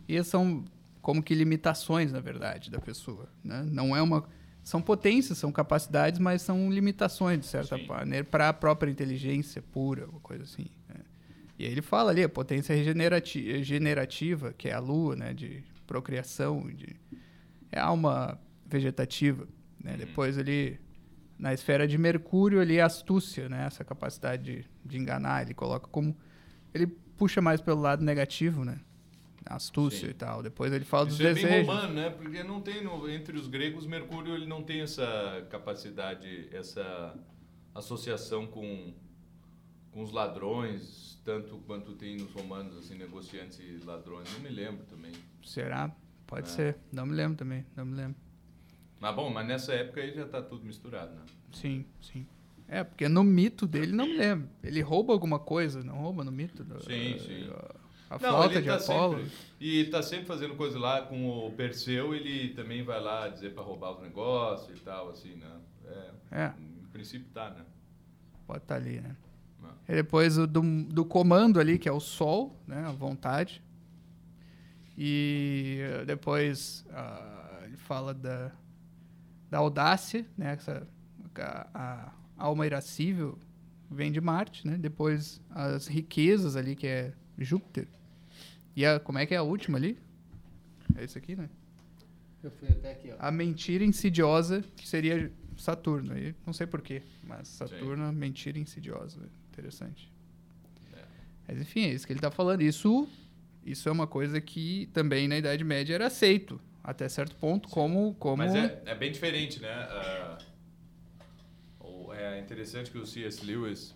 e 0.07 0.21
são 0.23 0.63
como 1.01 1.23
que 1.23 1.33
limitações, 1.33 2.11
na 2.11 2.19
verdade, 2.19 2.69
da 2.69 2.79
pessoa, 2.79 3.29
né? 3.43 3.65
Não 3.69 3.95
é 3.95 4.01
uma... 4.01 4.27
São 4.63 4.81
potências, 4.81 5.37
são 5.37 5.51
capacidades, 5.51 6.19
mas 6.19 6.41
são 6.41 6.69
limitações, 6.71 7.39
de 7.39 7.45
certa 7.45 7.77
Sim. 7.77 7.87
maneira, 7.87 8.25
para 8.25 8.49
a 8.49 8.53
própria 8.53 8.91
inteligência 8.91 9.61
pura, 9.61 10.05
uma 10.07 10.19
coisa 10.19 10.43
assim. 10.43 10.67
né? 10.87 10.95
E 11.57 11.65
aí 11.65 11.71
ele 11.71 11.81
fala 11.81 12.11
ali, 12.11 12.23
a 12.23 12.29
potência 12.29 12.75
regenerati- 12.75 13.51
regenerativa, 13.51 14.53
que 14.53 14.69
é 14.69 14.73
a 14.73 14.79
lua, 14.79 15.15
né, 15.15 15.33
de 15.33 15.63
procriação, 15.87 16.67
de 16.67 16.95
é 17.71 17.79
a 17.79 17.85
alma 17.85 18.39
vegetativa, 18.65 19.47
né? 19.83 19.95
Depois 19.97 20.37
ali 20.37 20.79
na 21.37 21.53
esfera 21.53 21.87
de 21.87 21.97
Mercúrio 21.97 22.59
ali 22.59 22.79
a 22.79 22.85
astúcia, 22.85 23.47
né, 23.47 23.65
essa 23.65 23.83
capacidade 23.83 24.43
de, 24.43 24.65
de 24.85 24.97
enganar, 24.97 25.41
ele 25.41 25.53
coloca 25.53 25.87
como 25.87 26.15
ele 26.73 26.85
puxa 27.17 27.41
mais 27.41 27.59
pelo 27.61 27.81
lado 27.81 28.03
negativo, 28.03 28.63
né? 28.63 28.79
Astúcia 29.55 30.05
Sim. 30.07 30.11
e 30.11 30.13
tal. 30.13 30.43
Depois 30.43 30.71
ele 30.71 30.85
fala 30.85 31.07
Isso 31.07 31.17
dos 31.17 31.25
é 31.25 31.33
bem 31.33 31.43
desejos. 31.43 31.67
romano, 31.67 31.93
né? 31.93 32.09
Porque 32.09 32.43
não 32.43 32.61
tem 32.61 32.83
no- 32.83 33.09
entre 33.09 33.37
os 33.37 33.47
gregos 33.47 33.85
Mercúrio 33.85 34.33
ele 34.35 34.45
não 34.45 34.61
tem 34.63 34.81
essa 34.81 35.45
capacidade, 35.49 36.47
essa 36.51 37.15
associação 37.73 38.47
com 38.47 38.93
com 39.91 40.03
os 40.03 40.11
ladrões, 40.11 41.19
tanto 41.25 41.57
quanto 41.65 41.93
tem 41.93 42.15
nos 42.17 42.31
romanos 42.31 42.77
assim 42.77 42.93
negociantes 42.95 43.59
e 43.59 43.83
ladrões. 43.83 44.31
Não 44.33 44.39
me 44.41 44.49
lembro 44.49 44.85
também. 44.85 45.11
Será? 45.43 45.91
Pode 46.27 46.47
É. 46.47 46.51
ser. 46.51 46.77
Não 46.91 47.07
me 47.07 47.15
lembro 47.15 47.35
também, 47.39 47.65
não 47.75 47.85
me 47.85 47.95
lembro. 47.95 48.15
Mas 48.99 49.15
bom, 49.15 49.31
mas 49.31 49.47
nessa 49.47 49.73
época 49.73 49.99
aí 49.99 50.13
já 50.13 50.27
tá 50.27 50.43
tudo 50.43 50.63
misturado, 50.63 51.15
né? 51.15 51.21
Sim, 51.51 51.85
sim. 52.01 52.27
É, 52.67 52.83
porque 52.83 53.09
no 53.09 53.23
mito 53.23 53.65
dele 53.65 53.91
não 53.91 54.05
me 54.05 54.15
lembro. 54.15 54.47
Ele 54.63 54.79
rouba 54.81 55.11
alguma 55.11 55.39
coisa, 55.39 55.83
não 55.83 55.95
rouba 55.95 56.23
no 56.23 56.31
mito? 56.31 56.63
Sim, 56.81 57.17
sim. 57.17 57.49
A, 57.49 57.75
a 58.10 58.14
Não, 58.14 58.20
flauta 58.20 58.62
de 58.62 58.68
tá 58.68 58.76
Apolo. 58.76 59.18
sempre- 59.20 59.32
e 59.60 59.86
tá 59.86 60.01
sempre 60.01 60.26
fazendo 60.26 60.55
coisa 60.55 60.80
lá 60.80 61.01
com 61.03 61.47
o 61.47 61.51
Perseu, 61.51 62.14
ele 62.16 62.53
também 62.53 62.84
vai 62.84 62.99
lá 62.99 63.28
dizer 63.28 63.53
para 63.53 63.62
roubar 63.64 63.91
os 63.91 64.01
negócios 64.01 64.78
e 64.80 64.82
tal, 64.82 65.10
assim, 65.10 65.36
né? 65.36 65.51
É, 65.86 66.12
É, 66.32 66.53
em 66.60 66.88
princípio 66.91 67.28
tá, 67.34 67.49
né? 67.51 67.66
pode 68.47 68.64
estar 68.64 68.76
ali, 68.76 68.99
né? 69.01 69.16
Não. 69.62 69.70
E 69.88 69.93
depois 69.93 70.38
o 70.38 70.47
do, 70.47 70.62
do 70.86 71.05
comando 71.05 71.60
ali, 71.60 71.78
que 71.78 71.88
é 71.88 71.91
o 71.91 71.99
sol, 71.99 72.55
né? 72.68 72.86
A 72.88 72.91
vontade. 72.91 73.62
E 74.97 75.80
depois 76.05 76.86
ah, 76.91 77.62
ele 77.66 77.78
fala 77.78 78.14
da, 78.14 78.51
da 79.49 79.57
audácia, 79.60 80.26
né? 80.38 80.53
Essa, 80.53 80.88
a, 81.36 81.68
a 81.74 82.12
alma 82.38 82.66
irascível 82.66 83.38
vem 83.89 84.12
de 84.12 84.20
Marte, 84.20 84.66
né? 84.68 84.78
Depois 84.78 85.41
as 85.49 85.88
riquezas 85.88 86.55
ali, 86.55 86.76
que 86.76 86.88
é 86.88 87.14
Júpiter. 87.38 87.88
E 88.80 88.86
a, 88.86 88.97
como 88.97 89.19
é 89.19 89.25
que 89.25 89.34
é 89.34 89.38
a 89.38 89.43
última 89.43 89.77
ali? 89.77 89.97
É 90.95 91.03
isso 91.03 91.17
aqui, 91.17 91.36
né? 91.36 91.49
Eu 92.41 92.49
fui 92.49 92.69
até 92.69 92.93
aqui, 92.93 93.11
ó. 93.11 93.15
A 93.19 93.30
mentira 93.30 93.84
insidiosa, 93.84 94.63
que 94.77 94.88
seria 94.88 95.30
Saturno. 95.57 96.13
Aí, 96.13 96.34
não 96.45 96.53
sei 96.53 96.65
porquê, 96.65 97.01
mas 97.21 97.49
Saturno, 97.49 98.05
a 98.05 98.11
mentira 98.13 98.57
insidiosa. 98.57 99.19
Interessante. 99.51 100.09
É. 100.93 101.03
Mas 101.45 101.59
enfim, 101.59 101.82
é 101.82 101.89
isso 101.93 102.07
que 102.07 102.13
ele 102.13 102.19
está 102.19 102.32
falando. 102.32 102.61
Isso, 102.61 103.05
isso 103.65 103.89
é 103.89 103.91
uma 103.91 104.07
coisa 104.07 104.39
que 104.39 104.89
também 104.93 105.27
na 105.27 105.38
Idade 105.38 105.61
Média 105.65 105.95
era 105.95 106.07
aceito, 106.07 106.57
até 106.82 107.09
certo 107.09 107.36
ponto, 107.36 107.67
como... 107.67 108.13
como... 108.13 108.38
Mas 108.38 108.55
é, 108.55 108.82
é 108.86 108.95
bem 108.95 109.11
diferente, 109.11 109.59
né? 109.59 110.38
O- 111.82 112.13
é 112.13 112.39
interessante 112.39 112.89
que 112.89 112.97
o 112.97 113.05
C.S. 113.05 113.45
Lewis 113.45 113.93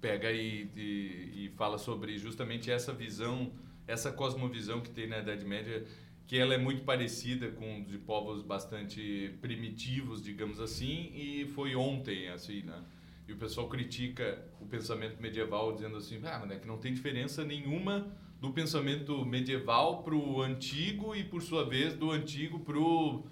pega 0.00 0.30
e, 0.30 0.68
e, 0.76 1.46
e 1.46 1.52
fala 1.56 1.78
sobre 1.78 2.18
justamente 2.18 2.70
essa 2.70 2.92
visão, 2.92 3.52
essa 3.86 4.12
cosmovisão 4.12 4.80
que 4.80 4.90
tem 4.90 5.06
na 5.06 5.18
Idade 5.18 5.44
Média, 5.44 5.84
que 6.26 6.36
ela 6.38 6.54
é 6.54 6.58
muito 6.58 6.82
parecida 6.82 7.48
com 7.50 7.82
de 7.84 7.98
povos 7.98 8.42
bastante 8.42 9.34
primitivos, 9.40 10.22
digamos 10.22 10.60
assim, 10.60 11.10
e 11.14 11.46
foi 11.54 11.74
ontem, 11.74 12.28
assim, 12.28 12.62
né? 12.62 12.82
E 13.26 13.32
o 13.32 13.36
pessoal 13.36 13.68
critica 13.68 14.42
o 14.60 14.66
pensamento 14.66 15.20
medieval 15.20 15.72
dizendo 15.72 15.96
assim, 15.96 16.20
ah, 16.24 16.46
é 16.50 16.56
que 16.56 16.66
não 16.66 16.78
tem 16.78 16.92
diferença 16.92 17.44
nenhuma 17.44 18.10
do 18.40 18.50
pensamento 18.52 19.24
medieval 19.24 20.02
para 20.02 20.14
o 20.14 20.40
antigo 20.40 21.14
e, 21.14 21.24
por 21.24 21.42
sua 21.42 21.64
vez, 21.64 21.94
do 21.94 22.10
antigo 22.10 22.60
para 22.60 22.78
o 22.78 23.24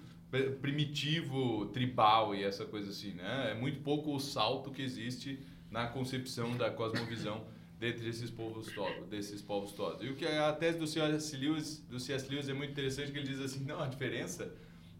primitivo, 0.61 1.67
tribal 1.67 2.35
e 2.35 2.43
essa 2.43 2.65
coisa 2.65 2.89
assim, 2.89 3.13
né? 3.13 3.51
É 3.51 3.53
muito 3.53 3.81
pouco 3.81 4.13
o 4.13 4.19
salto 4.19 4.71
que 4.71 4.81
existe 4.81 5.39
na 5.77 5.85
concepção 5.85 6.57
da 6.57 6.71
cosmovisão 6.71 7.45
dentre 7.79 8.09
esses 8.09 8.31
povos 8.31 8.65
todos, 8.73 9.07
desses 9.09 9.43
povos 9.43 9.73
todos. 9.73 10.03
E 10.03 10.09
o 10.09 10.15
que 10.15 10.25
a 10.25 10.51
tese 10.51 10.79
do 10.79 10.87
C.S. 10.87 11.37
Lewis, 11.37 11.85
do 11.87 11.99
C.S. 11.99 12.27
Lewis 12.27 12.49
é 12.49 12.53
muito 12.53 12.71
interessante 12.71 13.11
que 13.11 13.19
ele 13.19 13.27
diz 13.27 13.39
assim, 13.39 13.63
não, 13.69 13.79
a 13.79 13.85
diferença 13.85 14.51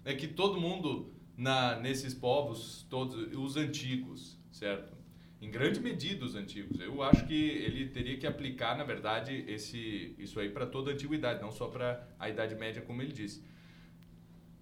é 0.05 0.13
que 0.13 0.28
todo 0.28 0.61
mundo 0.61 1.11
na 1.36 1.80
nesses 1.80 2.13
povos 2.13 2.86
todos 2.91 3.34
os 3.36 3.57
antigos, 3.57 4.38
certo? 4.51 4.95
Em 5.41 5.49
grande 5.49 5.80
medida 5.80 6.23
os 6.23 6.36
antigos. 6.36 6.80
Eu 6.80 7.01
acho 7.01 7.25
que 7.25 7.34
ele 7.34 7.88
teria 7.88 8.15
que 8.15 8.28
aplicar, 8.28 8.78
na 8.78 8.84
verdade, 8.84 9.45
esse 9.47 10.13
isso 10.19 10.39
aí 10.39 10.49
para 10.49 10.67
toda 10.67 10.91
a 10.91 10.93
antiguidade, 10.93 11.41
não 11.41 11.51
só 11.51 11.67
para 11.67 12.07
a 12.19 12.30
Idade 12.30 12.53
Média, 12.53 12.84
como 12.84 13.01
ele 13.01 13.13
disse. 13.13 13.43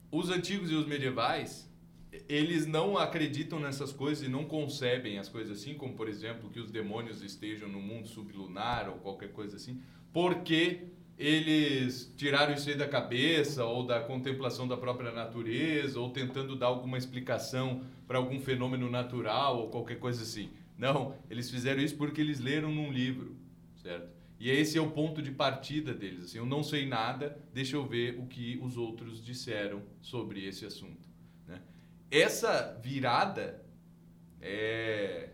Os 0.10 0.30
antigos 0.30 0.72
e 0.72 0.76
os 0.76 0.88
medievais, 0.88 1.70
eles 2.28 2.66
não 2.66 2.98
acreditam 2.98 3.60
nessas 3.60 3.92
coisas 3.92 4.26
e 4.26 4.30
não 4.30 4.46
concebem 4.46 5.18
as 5.18 5.30
coisas 5.30 5.60
assim, 5.60 5.74
como 5.74 5.94
por 5.94 6.08
exemplo 6.08 6.50
que 6.50 6.60
os 6.60 6.72
demônios 6.72 7.22
estejam 7.22 7.68
no 7.68 7.82
mundo 7.82 8.08
sublunar 8.08 8.90
ou 8.90 8.96
qualquer 8.96 9.32
coisa 9.32 9.56
assim, 9.56 9.82
porque 10.14 10.88
eles 11.18 12.14
tiraram 12.18 12.54
isso 12.54 12.70
aí 12.70 12.76
da 12.76 12.88
cabeça 12.88 13.64
ou 13.66 13.86
da 13.86 14.02
contemplação 14.02 14.68
da 14.68 14.76
própria 14.76 15.12
natureza 15.12 16.00
ou 16.00 16.10
tentando 16.10 16.56
dar 16.56 16.68
alguma 16.68 16.98
explicação 16.98 17.84
para 18.06 18.18
algum 18.18 18.40
fenômeno 18.40 18.90
natural 18.90 19.60
ou 19.60 19.70
qualquer 19.70 20.00
coisa 20.00 20.24
assim. 20.24 20.50
Não, 20.78 21.16
eles 21.30 21.50
fizeram 21.50 21.82
isso 21.82 21.96
porque 21.96 22.20
eles 22.20 22.40
leram 22.40 22.70
num 22.70 22.92
livro, 22.92 23.36
certo? 23.82 24.10
E 24.38 24.50
esse 24.50 24.78
é 24.78 24.82
o 24.82 24.92
ponto 24.92 25.22
de 25.22 25.32
partida 25.32 25.94
deles. 25.94 26.26
Assim, 26.26 26.38
eu 26.38 26.46
não 26.46 26.62
sei 26.62 26.86
nada, 26.86 27.42
deixa 27.54 27.78
eu 27.78 27.86
ver 27.86 28.20
o 28.20 28.28
que 28.28 28.60
os 28.62 28.76
outros 28.76 29.24
disseram 29.24 29.82
sobre 30.02 30.46
esse 30.46 30.66
assunto. 30.66 31.15
Essa 32.18 32.80
virada 32.82 33.62
é, 34.42 35.30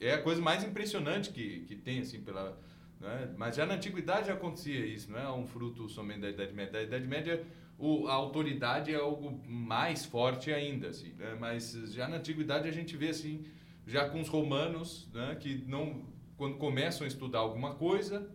é 0.00 0.12
a 0.12 0.22
coisa 0.22 0.40
mais 0.40 0.62
impressionante 0.64 1.30
que, 1.30 1.60
que 1.60 1.76
tem, 1.76 2.00
assim, 2.00 2.20
pela, 2.20 2.58
né? 3.00 3.34
Mas 3.36 3.56
já 3.56 3.66
na 3.66 3.74
antiguidade 3.74 4.28
já 4.28 4.34
acontecia 4.34 4.84
isso, 4.84 5.10
não 5.10 5.18
é 5.18 5.30
um 5.32 5.46
fruto 5.46 5.88
somente 5.88 6.20
da 6.20 6.30
Idade 6.30 6.52
Média. 6.52 6.72
Da 6.72 6.82
Idade 6.82 7.06
Média, 7.06 7.44
o, 7.78 8.08
a 8.08 8.14
autoridade 8.14 8.92
é 8.92 8.96
algo 8.96 9.42
mais 9.46 10.04
forte 10.04 10.52
ainda, 10.52 10.88
assim, 10.88 11.12
né? 11.12 11.36
mas 11.38 11.72
já 11.92 12.08
na 12.08 12.16
antiguidade 12.16 12.68
a 12.68 12.72
gente 12.72 12.96
vê 12.96 13.08
assim, 13.10 13.44
já 13.86 14.08
com 14.08 14.20
os 14.20 14.28
romanos, 14.28 15.08
né? 15.12 15.36
que 15.38 15.64
não, 15.66 16.06
quando 16.36 16.56
começam 16.56 17.04
a 17.04 17.08
estudar 17.08 17.40
alguma 17.40 17.74
coisa, 17.74 18.30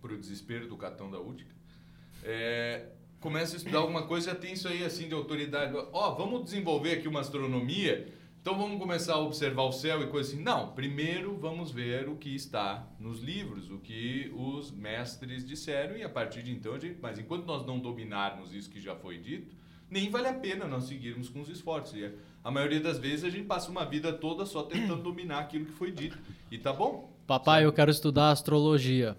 para 0.00 0.14
o 0.14 0.18
desespero 0.18 0.66
do 0.66 0.76
Catão 0.76 1.10
da 1.10 1.20
Útica, 1.20 1.54
é, 2.22 2.88
começam 3.20 3.54
a 3.54 3.58
estudar 3.58 3.78
alguma 3.78 4.02
coisa 4.02 4.30
já 4.30 4.36
tem 4.36 4.54
isso 4.54 4.66
aí 4.66 4.84
assim 4.84 5.08
de 5.08 5.14
autoridade. 5.14 5.74
Ó, 5.74 5.88
oh, 5.92 6.14
vamos 6.16 6.44
desenvolver 6.44 6.92
aqui 6.92 7.06
uma 7.06 7.20
astronomia 7.20 8.12
então 8.40 8.56
vamos 8.56 8.78
começar 8.78 9.14
a 9.14 9.18
observar 9.18 9.64
o 9.64 9.72
céu 9.72 10.02
e 10.02 10.06
coisa 10.06 10.32
assim. 10.32 10.42
Não, 10.42 10.72
primeiro 10.72 11.36
vamos 11.36 11.70
ver 11.70 12.08
o 12.08 12.16
que 12.16 12.34
está 12.34 12.88
nos 12.98 13.20
livros, 13.20 13.70
o 13.70 13.76
que 13.76 14.32
os 14.34 14.70
mestres 14.70 15.46
disseram 15.46 15.94
e 15.94 16.02
a 16.02 16.08
partir 16.08 16.42
de 16.42 16.50
então, 16.50 16.78
gente, 16.80 16.98
mas 17.02 17.18
enquanto 17.18 17.44
nós 17.44 17.66
não 17.66 17.78
dominarmos 17.78 18.54
isso 18.54 18.70
que 18.70 18.80
já 18.80 18.96
foi 18.96 19.18
dito, 19.18 19.54
nem 19.90 20.08
vale 20.08 20.28
a 20.28 20.32
pena 20.32 20.66
nós 20.66 20.84
seguirmos 20.84 21.28
com 21.28 21.42
os 21.42 21.50
esforços. 21.50 21.94
E 21.94 22.10
a 22.42 22.50
maioria 22.50 22.80
das 22.80 22.98
vezes 22.98 23.26
a 23.26 23.28
gente 23.28 23.44
passa 23.44 23.70
uma 23.70 23.84
vida 23.84 24.10
toda 24.10 24.46
só 24.46 24.62
tentando 24.62 25.02
dominar 25.02 25.40
aquilo 25.40 25.66
que 25.66 25.72
foi 25.72 25.90
dito. 25.90 26.18
E 26.50 26.56
tá 26.56 26.72
bom. 26.72 27.12
Papai, 27.26 27.66
eu 27.66 27.72
quero 27.74 27.90
estudar 27.90 28.30
astrologia. 28.30 29.18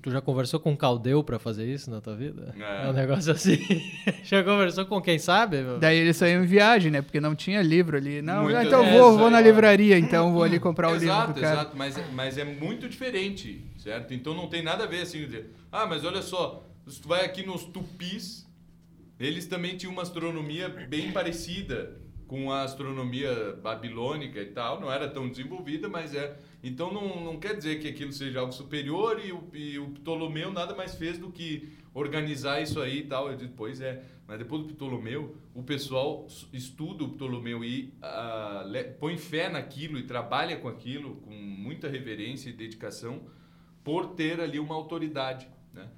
Tu 0.00 0.10
já 0.10 0.20
conversou 0.20 0.60
com 0.60 0.70
um 0.70 0.76
caldeu 0.76 1.22
para 1.24 1.38
fazer 1.38 1.66
isso 1.66 1.90
na 1.90 2.00
tua 2.00 2.14
vida? 2.14 2.54
É, 2.56 2.86
é 2.86 2.90
um 2.90 2.92
negócio 2.92 3.32
assim. 3.32 3.58
já 4.22 4.42
conversou 4.44 4.86
com 4.86 5.00
quem 5.00 5.18
sabe? 5.18 5.62
Meu? 5.62 5.78
Daí 5.78 5.98
ele 5.98 6.12
saiu 6.12 6.44
em 6.44 6.46
viagem, 6.46 6.92
né? 6.92 7.02
Porque 7.02 7.20
não 7.20 7.34
tinha 7.34 7.60
livro 7.60 7.96
ali. 7.96 8.22
Não, 8.22 8.44
Muitas 8.44 8.66
então 8.66 8.88
vou, 8.88 9.18
vou 9.18 9.28
na 9.30 9.40
livraria, 9.40 9.98
então 9.98 10.32
vou 10.32 10.44
ali 10.44 10.60
comprar 10.60 10.92
o 10.92 10.94
exato, 10.94 11.20
livro 11.20 11.34
do 11.34 11.40
cara. 11.40 11.54
Exato, 11.54 11.76
mas, 11.76 11.96
mas 12.12 12.38
é 12.38 12.44
muito 12.44 12.88
diferente, 12.88 13.64
certo? 13.78 14.14
Então 14.14 14.32
não 14.32 14.48
tem 14.48 14.62
nada 14.62 14.84
a 14.84 14.86
ver 14.86 15.02
assim, 15.02 15.24
dizer, 15.24 15.50
ah, 15.72 15.86
mas 15.86 16.04
olha 16.04 16.22
só, 16.22 16.64
se 16.86 17.00
tu 17.00 17.08
vai 17.08 17.24
aqui 17.24 17.44
nos 17.44 17.64
tupis, 17.64 18.46
eles 19.18 19.46
também 19.46 19.76
tinham 19.76 19.92
uma 19.92 20.02
astronomia 20.02 20.68
bem 20.68 21.10
parecida 21.10 21.98
com 22.30 22.52
a 22.52 22.62
astronomia 22.62 23.58
babilônica 23.60 24.40
e 24.40 24.52
tal, 24.52 24.80
não 24.80 24.92
era 24.92 25.08
tão 25.08 25.28
desenvolvida, 25.28 25.88
mas 25.88 26.14
é 26.14 26.38
então 26.62 26.94
não, 26.94 27.24
não 27.24 27.40
quer 27.40 27.56
dizer 27.56 27.80
que 27.80 27.88
aquilo 27.88 28.12
seja 28.12 28.38
algo 28.38 28.52
superior 28.52 29.20
e 29.20 29.32
o, 29.32 29.48
e 29.52 29.80
o 29.80 29.88
Ptolomeu 29.88 30.52
nada 30.52 30.72
mais 30.72 30.94
fez 30.94 31.18
do 31.18 31.32
que 31.32 31.72
organizar 31.92 32.62
isso 32.62 32.80
aí 32.80 33.00
e 33.00 33.02
tal. 33.02 33.28
Eu 33.28 33.36
disse, 33.36 33.52
pois 33.56 33.80
é, 33.80 34.04
mas 34.28 34.38
depois 34.38 34.62
do 34.62 34.74
Ptolomeu, 34.74 35.34
o 35.52 35.64
pessoal 35.64 36.28
estuda 36.52 37.02
o 37.02 37.08
Ptolomeu 37.08 37.64
e 37.64 37.92
uh, 37.98 38.94
põe 39.00 39.18
fé 39.18 39.48
naquilo 39.48 39.98
e 39.98 40.04
trabalha 40.04 40.56
com 40.56 40.68
aquilo 40.68 41.16
com 41.16 41.32
muita 41.32 41.88
reverência 41.88 42.48
e 42.48 42.52
dedicação 42.52 43.22
por 43.82 44.14
ter 44.14 44.40
ali 44.40 44.60
uma 44.60 44.76
autoridade. 44.76 45.48
Né? 45.74 45.88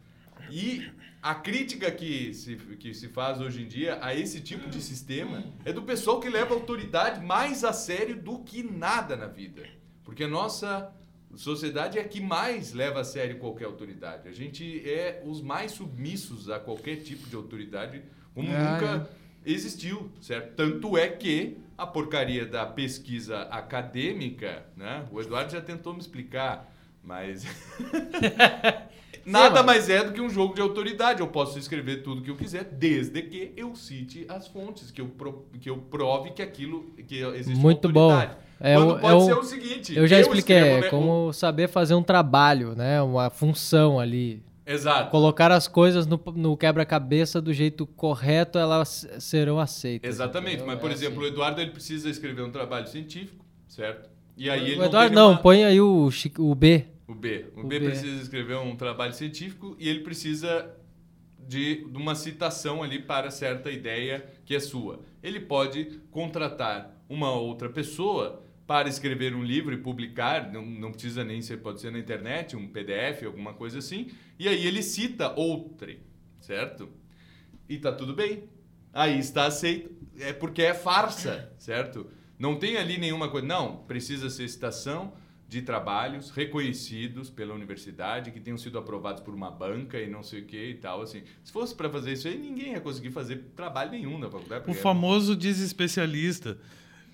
E 0.51 0.91
a 1.23 1.37
crítica 1.37 1.89
que 1.89 2.35
se, 2.35 2.57
que 2.57 2.93
se 2.93 3.09
faz 3.09 3.41
hoje 3.41 3.63
em 3.63 3.69
dia 3.69 3.99
a 4.03 4.13
esse 4.13 4.41
tipo 4.41 4.69
de 4.69 4.83
sistema 4.83 5.45
é 5.65 5.73
do 5.73 5.83
pessoal 5.83 6.19
que 6.19 6.29
leva 6.29 6.53
a 6.53 6.57
autoridade 6.59 7.25
mais 7.25 7.63
a 7.63 7.73
sério 7.73 8.17
do 8.17 8.41
que 8.41 8.65
nada 8.65 9.17
na 9.17 9.29
vida. 9.29 9.63
Porque 10.03 10.25
a 10.25 10.29
nossa 10.29 10.93
sociedade 11.37 11.97
é 11.97 12.03
a 12.03 12.09
que 12.09 12.21
mais 12.21 12.73
leva 12.73 13.01
a 13.01 13.05
sério 13.05 13.39
qualquer 13.39 13.67
autoridade. 13.67 14.29
A 14.29 14.33
gente 14.33 14.83
é 14.85 15.23
os 15.25 15.41
mais 15.41 15.71
submissos 15.71 16.51
a 16.51 16.59
qualquer 16.59 16.97
tipo 16.97 17.29
de 17.29 17.37
autoridade, 17.37 18.03
como 18.35 18.49
ah, 18.51 18.73
nunca 18.73 19.09
é. 19.47 19.51
existiu, 19.53 20.11
certo? 20.21 20.57
Tanto 20.57 20.99
é 20.99 21.09
que 21.09 21.57
a 21.79 21.87
porcaria 21.87 22.45
da 22.45 22.67
pesquisa 22.67 23.43
acadêmica, 23.43 24.67
né? 24.77 25.07
O 25.13 25.21
Eduardo 25.21 25.53
já 25.53 25.61
tentou 25.61 25.95
me 25.95 26.01
explicar, 26.01 26.75
mas 27.03 27.45
nada 29.25 29.63
mais 29.63 29.89
é 29.89 30.05
do 30.05 30.13
que 30.13 30.21
um 30.21 30.31
jogo 30.31 30.55
de 30.55 30.61
autoridade. 30.61 31.21
Eu 31.21 31.29
posso 31.29 31.59
escrever 31.59 32.03
tudo 32.03 32.23
que 32.23 32.31
eu 32.31 32.37
quiser, 32.37 32.65
desde 32.65 33.23
que 33.23 33.53
eu 33.57 33.75
cite 33.75 34.25
as 34.29 34.49
fontes, 34.49 34.91
que 34.91 35.01
eu, 35.01 35.07
pro, 35.07 35.47
que 35.61 35.71
eu 35.71 35.79
prove 35.79 36.31
que 36.31 36.43
aquilo 36.43 36.85
que 37.07 37.19
existe 37.21 37.61
Muito 37.61 37.89
autoridade. 37.89 38.35
Bom. 38.35 38.43
É 38.61 38.77
Quando 38.77 38.95
o, 38.95 39.01
pode 39.01 39.23
é 39.23 39.25
ser 39.25 39.35
o 39.35 39.43
seguinte. 39.43 39.97
Eu 39.97 40.07
já 40.07 40.17
eu 40.17 40.21
expliquei, 40.21 40.57
escrevo, 40.57 40.87
é 40.87 40.89
como 40.89 41.33
saber 41.33 41.69
fazer 41.69 41.95
um 41.95 42.03
trabalho, 42.03 42.77
né? 42.77 43.03
Uma 43.03 43.29
função 43.29 43.99
ali. 43.99 44.43
Exato. 44.65 45.11
Colocar 45.11 45.51
as 45.51 45.67
coisas 45.67 46.07
no, 46.07 46.21
no 46.37 46.57
quebra-cabeça 46.57 47.41
do 47.41 47.53
jeito 47.53 47.85
correto, 47.85 48.59
elas 48.59 49.09
serão 49.19 49.59
aceitas. 49.59 50.09
Exatamente. 50.09 50.57
Entendeu? 50.57 50.69
Mas, 50.69 50.81
por 50.81 50.91
é 50.91 50.95
exemplo, 50.95 51.21
assim. 51.21 51.31
o 51.31 51.33
Eduardo 51.33 51.61
ele 51.61 51.73
precisa 51.73 52.09
escrever 52.09 52.43
um 52.43 52.51
trabalho 52.51 52.87
científico, 52.87 53.45
certo? 53.67 54.09
E 54.37 54.49
aí 54.49 54.63
o 54.63 54.67
ele 54.67 54.81
o 54.81 54.85
Eduardo 54.85 55.15
não, 55.15 55.33
não 55.33 55.37
põe 55.37 55.65
aí 55.65 55.81
o, 55.81 56.09
o 56.39 56.55
B. 56.55 56.87
O 57.13 57.15
B. 57.15 57.47
O, 57.55 57.61
o 57.61 57.65
B, 57.65 57.79
B, 57.79 57.87
precisa 57.87 58.23
escrever 58.23 58.57
um 58.57 58.75
trabalho 58.75 59.13
científico 59.13 59.77
e 59.79 59.87
ele 59.87 60.01
precisa 60.01 60.75
de, 61.39 61.85
de 61.85 61.97
uma 61.97 62.15
citação 62.15 62.83
ali 62.83 63.01
para 63.03 63.31
certa 63.31 63.71
ideia 63.71 64.27
que 64.47 64.55
é 64.55 64.61
sua. 64.61 65.01
Ele 65.23 65.41
pode 65.41 66.01
contratar 66.11 67.05
uma 67.09 67.31
outra 67.33 67.69
pessoa 67.69 68.43
para 68.67 68.89
escrever 68.89 69.35
um 69.35 69.45
livro 69.45 69.75
e 69.75 69.77
publicar, 69.77 70.51
não, 70.51 70.65
não 70.65 70.91
precisa 70.91 71.23
nem 71.23 71.43
ser, 71.43 71.59
pode 71.59 71.81
ser 71.83 71.93
na 71.93 71.99
internet, 71.99 72.57
um 72.57 72.67
PDF, 72.67 73.25
alguma 73.27 73.53
coisa 73.53 73.79
assim, 73.79 74.11
e 74.39 74.49
aí 74.49 74.67
ele 74.67 74.83
cita 74.83 75.39
outrem, 75.39 75.99
certo? 76.41 76.89
E 77.69 77.77
tá 77.77 77.93
tudo 77.93 78.15
bem. 78.15 78.45
Aí 78.91 79.19
está 79.19 79.47
aceito. 79.47 79.91
É 80.19 80.33
porque 80.33 80.63
é 80.63 80.73
farsa, 80.73 81.53
certo? 81.59 82.07
Não 82.39 82.59
tem 82.59 82.79
ali 82.79 82.97
nenhuma 82.97 83.29
coisa. 83.29 83.47
Não, 83.47 83.77
precisa 83.85 84.31
ser 84.31 84.49
citação 84.49 85.13
de 85.53 85.61
trabalhos 85.61 86.31
reconhecidos 86.31 87.29
pela 87.29 87.53
universidade, 87.53 88.31
que 88.31 88.41
tenham 88.41 88.57
sido 88.57 88.79
aprovados 88.79 89.23
por 89.23 89.35
uma 89.35 89.51
banca 89.51 90.01
e 90.01 90.09
não 90.09 90.23
sei 90.23 90.41
o 90.41 90.45
que 90.47 90.71
e 90.71 90.75
tal. 90.77 91.03
Assim, 91.03 91.25
se 91.45 91.53
fosse 91.53 91.75
para 91.75 91.91
fazer 91.91 92.15
isso 92.15 92.27
aí, 92.27 92.39
ninguém 92.39 92.73
ia 92.73 92.81
conseguir 92.81 93.11
fazer 93.11 93.51
trabalho 93.55 93.91
nenhum 93.91 94.19
na 94.19 94.31
faculdade. 94.31 94.65
O 94.67 94.73
famoso 94.73 95.37
diz 95.37 95.59
especialista. 95.59 96.57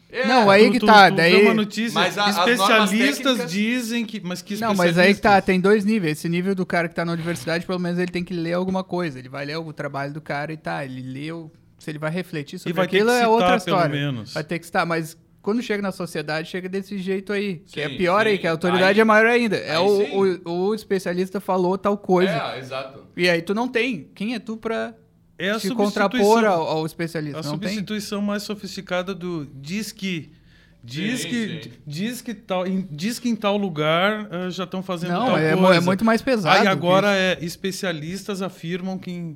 É, 0.08 0.24
não, 0.28 0.48
aí 0.48 0.66
tu, 0.66 0.72
que 0.72 0.86
tá. 0.86 1.10
Tu, 1.10 1.16
daí... 1.16 1.42
uma 1.42 1.52
notícia. 1.52 1.92
Mas 1.92 2.16
a, 2.16 2.30
Especialistas 2.30 3.24
técnicas... 3.24 3.50
dizem 3.50 4.06
que. 4.06 4.20
Mas 4.20 4.40
que 4.40 4.56
Não, 4.56 4.72
mas 4.72 4.96
aí 4.96 5.16
que 5.16 5.20
tá. 5.20 5.42
Tem 5.42 5.60
dois 5.60 5.84
níveis. 5.84 6.18
Esse 6.18 6.28
nível 6.28 6.54
do 6.54 6.64
cara 6.64 6.88
que 6.88 6.94
tá 6.94 7.04
na 7.04 7.12
universidade, 7.12 7.66
pelo 7.66 7.80
menos 7.80 7.98
ele 7.98 8.12
tem 8.12 8.22
que 8.22 8.32
ler 8.32 8.52
alguma 8.52 8.84
coisa. 8.84 9.18
Ele 9.18 9.28
vai 9.28 9.44
ler 9.44 9.56
o 9.56 9.72
trabalho 9.72 10.12
do 10.12 10.20
cara 10.20 10.52
e 10.52 10.56
tá. 10.56 10.84
Ele 10.84 11.02
leu. 11.02 11.50
Se 11.76 11.90
ele 11.90 11.98
vai 11.98 12.12
refletir 12.12 12.60
sobre 12.60 12.72
vai 12.72 12.86
aquilo, 12.86 13.10
é 13.10 13.26
outra 13.26 13.56
história. 13.56 13.90
Menos. 13.90 14.32
Vai 14.32 14.44
ter 14.44 14.60
que 14.60 14.64
estar. 14.64 14.86
Mas 14.86 15.16
quando 15.48 15.62
chega 15.62 15.80
na 15.80 15.90
sociedade, 15.90 16.50
chega 16.50 16.68
desse 16.68 16.98
jeito 16.98 17.32
aí. 17.32 17.62
Sim, 17.64 17.72
que 17.72 17.80
é 17.80 17.88
pior 17.88 18.24
sim. 18.24 18.32
aí, 18.32 18.38
que 18.38 18.46
a 18.46 18.50
autoridade 18.50 18.98
aí, 18.98 19.00
é 19.00 19.04
maior 19.04 19.24
ainda. 19.28 19.56
É 19.56 19.78
o, 19.78 20.44
o, 20.44 20.50
o, 20.50 20.74
especialista 20.74 21.40
falou 21.40 21.78
tal 21.78 21.96
coisa. 21.96 22.52
É, 22.52 22.58
exato. 22.58 23.06
E 23.16 23.26
aí 23.30 23.40
tu 23.40 23.54
não 23.54 23.66
tem. 23.66 24.10
Quem 24.14 24.34
é 24.34 24.38
tu 24.38 24.58
pra 24.58 24.92
é 25.38 25.58
se 25.58 25.70
contrapor 25.74 26.44
ao, 26.44 26.66
ao 26.66 26.84
especialista? 26.84 27.40
A 27.40 27.42
não 27.42 27.50
substituição 27.52 28.18
tem? 28.18 28.26
mais 28.26 28.42
sofisticada 28.42 29.14
do 29.14 29.46
diz 29.54 29.90
que 29.90 30.30
Diz, 30.84 31.22
sim, 31.22 31.28
que, 31.28 31.60
sim. 31.64 31.70
diz, 31.86 32.20
que 32.20 32.34
tal, 32.34 32.66
em, 32.66 32.86
diz 32.90 33.18
que 33.18 33.28
em 33.28 33.34
tal 33.34 33.56
lugar 33.56 34.26
uh, 34.26 34.50
já 34.50 34.64
estão 34.64 34.82
fazendo 34.82 35.12
Não, 35.12 35.26
tal 35.26 35.38
é, 35.38 35.56
coisa. 35.56 35.76
é 35.76 35.80
muito 35.80 36.04
mais 36.04 36.22
pesado. 36.22 36.60
Aí 36.60 36.66
agora 36.66 37.14
é, 37.16 37.38
especialistas 37.40 38.42
afirmam 38.42 38.96
que, 38.96 39.34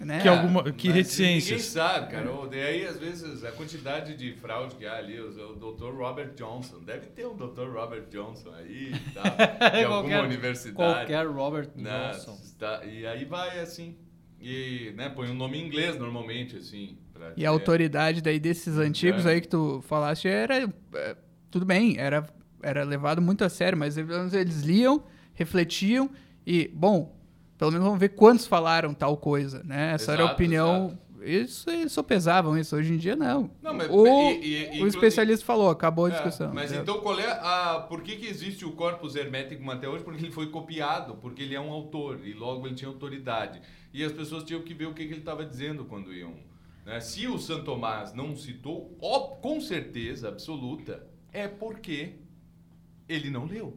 né? 0.00 0.20
que, 0.20 0.28
alguma, 0.28 0.64
que 0.72 0.88
Mas 0.88 0.96
reticências. 0.96 1.50
Ninguém 1.50 1.58
sabe, 1.58 2.10
cara. 2.10 2.30
Ou, 2.32 2.48
daí, 2.48 2.86
às 2.86 2.98
vezes, 2.98 3.44
a 3.44 3.52
quantidade 3.52 4.16
de 4.16 4.32
fraude 4.32 4.74
que 4.74 4.86
há 4.86 4.96
ali, 4.96 5.20
o, 5.20 5.28
o 5.28 5.74
Dr. 5.74 5.94
Robert 5.94 6.32
Johnson. 6.34 6.80
Deve 6.80 7.06
ter 7.08 7.26
um 7.26 7.36
Dr. 7.36 7.68
Robert 7.70 8.06
Johnson 8.10 8.50
aí, 8.54 8.92
tá? 9.12 9.22
em 9.78 9.84
alguma 9.84 10.22
universidade. 10.22 10.74
Qualquer 10.76 11.26
Robert 11.26 11.68
né? 11.76 12.12
Johnson. 12.12 12.38
Tá, 12.58 12.82
e 12.84 13.06
aí 13.06 13.24
vai 13.26 13.60
assim. 13.60 13.96
E 14.40 14.92
né, 14.96 15.10
põe 15.10 15.28
um 15.28 15.34
nome 15.34 15.58
em 15.58 15.66
inglês 15.66 15.98
normalmente, 15.98 16.56
assim. 16.56 16.96
E 17.36 17.44
a 17.44 17.50
autoridade 17.50 18.22
daí 18.22 18.40
desses 18.40 18.78
antigos 18.78 19.26
é. 19.26 19.32
aí 19.32 19.40
que 19.42 19.48
tu 19.48 19.82
falaste 19.82 20.26
era. 20.26 20.66
É, 20.94 21.16
tudo 21.50 21.66
bem, 21.66 21.98
era, 21.98 22.26
era 22.62 22.84
levado 22.84 23.20
muito 23.20 23.44
a 23.44 23.50
sério, 23.50 23.76
mas 23.76 23.98
eles 23.98 24.62
liam, 24.62 25.04
refletiam 25.34 26.08
e, 26.46 26.68
bom, 26.72 27.19
pelo 27.60 27.70
menos 27.70 27.84
vamos 27.86 28.00
ver 28.00 28.08
quantos 28.10 28.46
falaram 28.46 28.92
tal 28.92 29.16
coisa, 29.16 29.62
né? 29.62 29.92
Essa 29.94 30.04
exato, 30.12 30.20
era 30.22 30.30
a 30.30 30.32
opinião 30.32 30.98
Isso, 31.22 31.68
eles 31.68 31.92
só 31.92 32.02
pesavam 32.02 32.56
isso. 32.56 32.74
Hoje 32.74 32.94
em 32.94 32.96
dia, 32.96 33.14
não. 33.14 33.50
Não, 33.62 33.74
mas- 33.74 33.90
o, 33.90 34.06
e- 34.06 34.78
e- 34.78 34.82
o 34.82 34.86
especialista 34.86 35.44
falou, 35.44 35.68
acabou 35.68 36.06
a 36.06 36.08
É, 36.08 36.12
discussão. 36.12 36.50
mas 36.54 36.72
entendeu? 36.72 36.82
então 36.94 37.02
qual 37.02 37.20
é 37.20 37.30
a. 37.30 37.84
Por 37.86 38.00
que, 38.02 38.16
que 38.16 38.26
existe 38.26 38.64
o 38.64 38.72
corpus 38.72 39.14
hermético 39.14 39.70
até 39.70 39.86
hoje? 39.86 40.02
Porque 40.02 40.24
ele 40.24 40.32
foi 40.32 40.46
copiado, 40.50 41.16
porque 41.16 41.42
ele 41.42 41.54
é 41.54 41.60
um 41.60 41.70
autor 41.70 42.26
e 42.26 42.32
logo 42.32 42.66
ele 42.66 42.74
tinha 42.74 42.88
autoridade. 42.88 43.60
E 43.92 44.02
as 44.02 44.12
pessoas 44.12 44.44
tinham 44.44 44.62
que 44.62 44.72
ver 44.72 44.86
o 44.86 44.94
que, 44.94 45.04
que 45.04 45.12
ele 45.12 45.20
estava 45.20 45.44
dizendo 45.44 45.84
quando 45.84 46.10
iam. 46.14 46.32
né? 46.86 46.98
Se 47.00 47.26
o 47.26 47.38
Santo 47.38 47.64
Tomás 47.66 48.14
não 48.14 48.34
citou, 48.34 48.96
ó, 49.02 49.18
com 49.36 49.60
certeza 49.60 50.28
absoluta, 50.28 51.06
é 51.30 51.46
porque 51.46 52.14
ele 53.06 53.28
não 53.28 53.44
leu. 53.44 53.76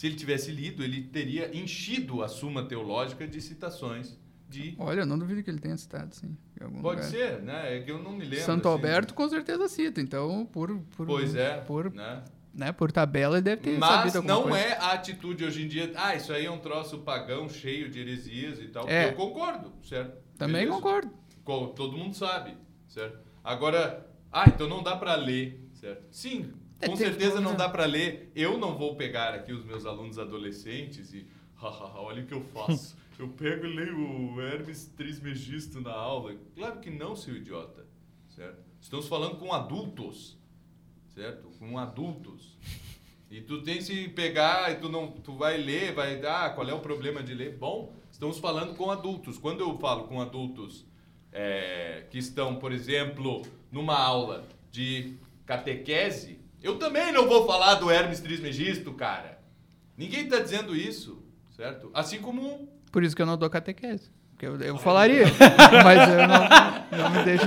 Se 0.00 0.06
ele 0.06 0.16
tivesse 0.16 0.50
lido, 0.50 0.82
ele 0.82 1.02
teria 1.02 1.54
enchido 1.54 2.22
a 2.22 2.28
Suma 2.28 2.64
Teológica 2.64 3.28
de 3.28 3.38
citações 3.38 4.18
de. 4.48 4.74
Olha, 4.78 5.00
eu 5.00 5.06
não 5.06 5.18
duvido 5.18 5.42
que 5.42 5.50
ele 5.50 5.58
tenha 5.58 5.76
citado, 5.76 6.14
sim. 6.16 6.34
Pode 6.58 6.72
lugar. 6.78 7.02
ser, 7.02 7.42
né? 7.42 7.76
É 7.76 7.80
que 7.82 7.90
eu 7.90 8.02
não 8.02 8.12
me 8.12 8.24
lembro. 8.24 8.42
Santo 8.46 8.66
assim. 8.66 8.76
Alberto 8.78 9.12
com 9.12 9.28
certeza 9.28 9.68
cita, 9.68 10.00
então 10.00 10.46
por 10.50 10.74
por 10.96 11.06
Pois 11.06 11.34
é. 11.34 11.58
por, 11.60 11.92
né? 11.92 12.24
né, 12.54 12.72
por 12.72 12.90
tabela 12.90 13.34
ele 13.36 13.42
deve 13.42 13.60
ter 13.60 13.78
Mas 13.78 13.90
sabido 14.10 14.16
alguma 14.16 14.34
não 14.36 14.42
coisa. 14.44 14.56
é 14.58 14.72
a 14.78 14.92
atitude 14.92 15.44
hoje 15.44 15.64
em 15.66 15.68
dia, 15.68 15.92
ah, 15.94 16.14
isso 16.14 16.32
aí 16.32 16.46
é 16.46 16.50
um 16.50 16.58
troço 16.60 17.00
pagão 17.00 17.46
cheio 17.50 17.90
de 17.90 17.98
heresias 18.00 18.58
e 18.58 18.68
tal. 18.68 18.88
É. 18.88 19.08
Eu 19.10 19.12
concordo, 19.12 19.70
certo? 19.82 20.16
Também 20.38 20.62
Beleza? 20.62 20.76
concordo. 20.76 21.10
Co- 21.44 21.66
Todo 21.76 21.94
mundo 21.98 22.14
sabe, 22.16 22.56
certo? 22.88 23.18
Agora, 23.44 24.06
ah, 24.32 24.44
então 24.48 24.66
não 24.66 24.82
dá 24.82 24.96
pra 24.96 25.14
ler, 25.14 25.60
certo? 25.74 26.06
Sim, 26.10 26.54
com 26.80 26.86
tem- 26.86 26.96
certeza 26.96 27.40
não 27.40 27.54
dá 27.54 27.68
pra 27.68 27.84
ler. 27.84 28.30
Eu 28.34 28.58
não 28.58 28.76
vou 28.76 28.96
pegar 28.96 29.34
aqui 29.34 29.52
os 29.52 29.64
meus 29.64 29.84
alunos 29.86 30.18
adolescentes 30.18 31.12
e, 31.12 31.26
olha 31.60 32.22
o 32.22 32.26
que 32.26 32.34
eu 32.34 32.42
faço. 32.42 32.96
Eu 33.20 33.28
pego 33.28 33.66
e 33.66 33.74
leio 33.74 33.98
o 33.98 34.40
Hermes 34.40 34.86
Trismegisto 34.96 35.78
na 35.78 35.92
aula. 35.92 36.34
Claro 36.56 36.80
que 36.80 36.88
não, 36.88 37.14
seu 37.14 37.36
idiota, 37.36 37.86
certo? 38.30 38.62
Estamos 38.80 39.06
falando 39.08 39.36
com 39.36 39.52
adultos, 39.52 40.38
certo? 41.14 41.50
Com 41.58 41.76
adultos. 41.76 42.56
E 43.30 43.42
tu 43.42 43.60
tem 43.62 43.78
que 43.78 44.08
pegar 44.08 44.72
e 44.72 44.76
tu 44.76 44.88
não, 44.88 45.08
tu 45.12 45.34
vai 45.34 45.58
ler, 45.58 45.92
vai 45.92 46.18
dar, 46.18 46.54
qual 46.54 46.66
é 46.66 46.72
o 46.72 46.80
problema 46.80 47.22
de 47.22 47.34
ler? 47.34 47.58
Bom, 47.58 47.92
estamos 48.10 48.38
falando 48.38 48.74
com 48.74 48.90
adultos. 48.90 49.36
Quando 49.36 49.60
eu 49.60 49.76
falo 49.78 50.04
com 50.04 50.18
adultos 50.18 50.86
é, 51.30 52.06
que 52.10 52.16
estão, 52.16 52.56
por 52.56 52.72
exemplo, 52.72 53.42
numa 53.70 53.98
aula 53.98 54.48
de 54.72 55.14
catequese, 55.44 56.39
eu 56.62 56.78
também 56.78 57.12
não 57.12 57.26
vou 57.28 57.46
falar 57.46 57.74
do 57.74 57.90
Hermes 57.90 58.20
Trismegisto, 58.20 58.92
cara. 58.92 59.38
Ninguém 59.96 60.24
está 60.24 60.38
dizendo 60.38 60.74
isso, 60.74 61.22
certo? 61.56 61.90
Assim 61.94 62.20
como 62.20 62.68
Por 62.90 63.02
isso 63.04 63.14
que 63.14 63.22
eu 63.22 63.26
não 63.26 63.36
dou 63.36 63.50
catequese. 63.50 64.10
Porque 64.32 64.46
eu, 64.46 64.56
eu 64.60 64.78
falaria, 64.78 65.24
mas 65.84 66.08
eu 66.08 66.26
não, 66.26 66.98
não 67.04 67.10
me 67.10 67.24
deixa, 67.24 67.44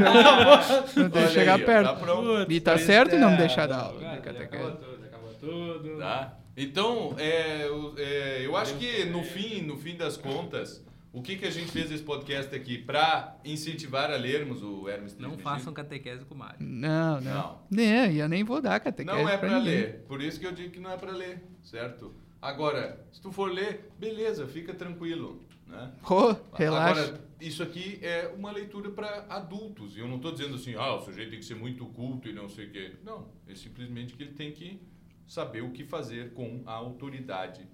não 0.95 1.09
deixa 1.09 1.30
chegar 1.32 1.55
aí, 1.55 1.64
ó, 1.64 1.66
perto. 1.66 1.88
Tá 1.88 1.95
pronto. 1.95 2.51
E 2.51 2.59
tá 2.61 2.78
certo 2.78 3.16
em 3.16 3.20
não 3.20 3.30
me 3.30 3.36
é, 3.36 3.38
deixar 3.39 3.66
dar 3.68 3.80
aula 3.80 3.99
cara, 3.99 4.09
de 4.11 4.16
já 4.18 4.22
catequese. 4.22 4.64
acabou 4.64 4.78
tudo, 4.78 4.99
já 5.01 5.07
acabou 5.07 5.34
tudo. 5.39 5.97
Tá? 5.97 6.38
Então, 6.55 7.16
é, 7.18 7.66
eu- 7.66 7.95
é, 7.97 8.41
eu 8.45 8.55
acho 8.55 8.76
que 8.76 9.05
no 9.05 9.24
fim, 9.24 9.64
no 9.64 9.76
fim 9.76 9.95
das 9.95 10.18
contas, 10.18 10.86
o 11.14 11.22
que, 11.22 11.38
que 11.38 11.45
a 11.45 11.51
gente 11.51 11.72
fez 11.72 11.91
esse 11.91 12.03
podcast 12.03 12.53
aqui? 12.55 12.76
Para 12.76 13.38
incentivar 13.45 14.09
a 14.09 14.16
lermos 14.16 14.64
o 14.64 14.89
Hermes 14.89 15.16
Não 15.16 15.38
façam 15.38 15.72
catequese 15.72 16.26
com 16.26 16.34
o 16.34 16.38
Mário. 16.38 16.57
Não, 16.59 17.22
não. 17.22 17.34
Não. 17.34 17.61
Nem, 17.70 18.14
e 18.14 18.20
eu 18.20 18.28
nem 18.28 18.43
vou 18.43 18.59
dar 18.59 18.80
catequese 18.80 19.16
Não 19.16 19.30
é 19.30 19.38
pra 19.38 19.49
para 19.49 19.59
ler. 19.59 20.03
Por 20.07 20.20
isso 20.20 20.39
que 20.39 20.47
eu 20.47 20.51
digo 20.51 20.72
que 20.72 20.80
não 20.80 20.91
é 20.91 20.97
para 20.97 21.11
ler, 21.11 21.43
certo? 21.61 22.16
Agora, 22.41 23.05
se 23.11 23.22
tu 23.22 23.32
for 23.32 23.51
ler, 23.51 23.91
beleza, 23.99 24.47
fica 24.47 24.74
tranquilo, 24.74 25.39
né? 25.68 25.93
Pô, 26.01 26.36
relaxa. 26.51 27.01
Agora, 27.01 27.22
isso 27.39 27.61
aqui 27.61 27.99
é 28.01 28.34
uma 28.36 28.51
leitura 28.51 28.89
para 28.89 29.28
adultos. 29.30 29.95
E 29.95 29.99
eu 29.99 30.07
não 30.07 30.16
estou 30.16 30.32
dizendo 30.32 30.55
assim, 30.55 30.74
ah, 30.74 30.95
o 30.95 31.01
sujeito 31.01 31.30
tem 31.30 31.39
que 31.39 31.45
ser 31.45 31.55
muito 31.55 31.86
culto 31.86 32.28
e 32.28 32.34
não 32.34 32.49
sei 32.49 32.66
o 32.66 32.72
quê. 32.72 32.95
Não, 33.03 33.28
é 33.47 33.53
simplesmente 33.53 34.16
que 34.16 34.24
ele 34.24 34.34
tem 34.34 34.51
que 34.51 34.82
saber 35.28 35.61
o 35.61 35.70
que 35.70 35.84
fazer 35.84 36.34
com 36.34 36.64
a 36.66 36.74
autoridade, 36.74 37.68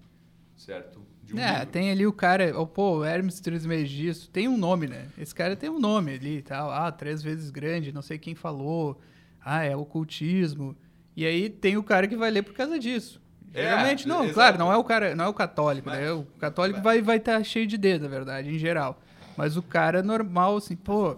certo? 0.54 1.00
De 1.30 1.36
um 1.36 1.38
é, 1.38 1.50
livro. 1.52 1.66
tem 1.66 1.90
ali 1.90 2.06
o 2.06 2.12
cara, 2.12 2.52
oh, 2.58 2.66
pô, 2.66 3.04
Hermes 3.04 3.38
Trismegisto, 3.40 4.28
tem 4.30 4.48
um 4.48 4.56
nome, 4.56 4.86
né? 4.88 5.06
Esse 5.16 5.34
cara 5.34 5.54
tem 5.54 5.70
um 5.70 5.78
nome 5.78 6.14
ali 6.14 6.38
e 6.38 6.42
tal. 6.42 6.70
Ah, 6.70 6.90
três 6.90 7.22
vezes 7.22 7.50
grande, 7.50 7.92
não 7.92 8.02
sei 8.02 8.18
quem 8.18 8.34
falou. 8.34 9.00
Ah, 9.40 9.64
é 9.64 9.76
ocultismo. 9.76 10.76
E 11.16 11.24
aí 11.24 11.48
tem 11.48 11.76
o 11.76 11.82
cara 11.82 12.08
que 12.08 12.16
vai 12.16 12.30
ler 12.30 12.42
por 12.42 12.52
causa 12.54 12.78
disso. 12.78 13.20
É, 13.54 13.62
Geralmente, 13.62 14.06
não, 14.08 14.22
exato. 14.22 14.34
claro, 14.34 14.58
não 14.58 14.72
é 14.72 14.76
o 14.76 14.84
cara, 14.84 15.14
não 15.14 15.24
é 15.24 15.28
o 15.28 15.34
católico, 15.34 15.88
Mas- 15.88 15.98
né? 16.00 16.12
O 16.12 16.24
católico 16.38 16.80
vai 16.82 17.00
vai 17.02 17.16
estar 17.16 17.42
cheio 17.44 17.66
de 17.66 17.76
dedo, 17.78 18.02
na 18.02 18.08
verdade, 18.08 18.48
em 18.48 18.58
geral. 18.58 19.00
Mas 19.36 19.56
o 19.56 19.62
cara 19.62 20.02
normal, 20.02 20.56
assim, 20.56 20.76
pô, 20.76 21.16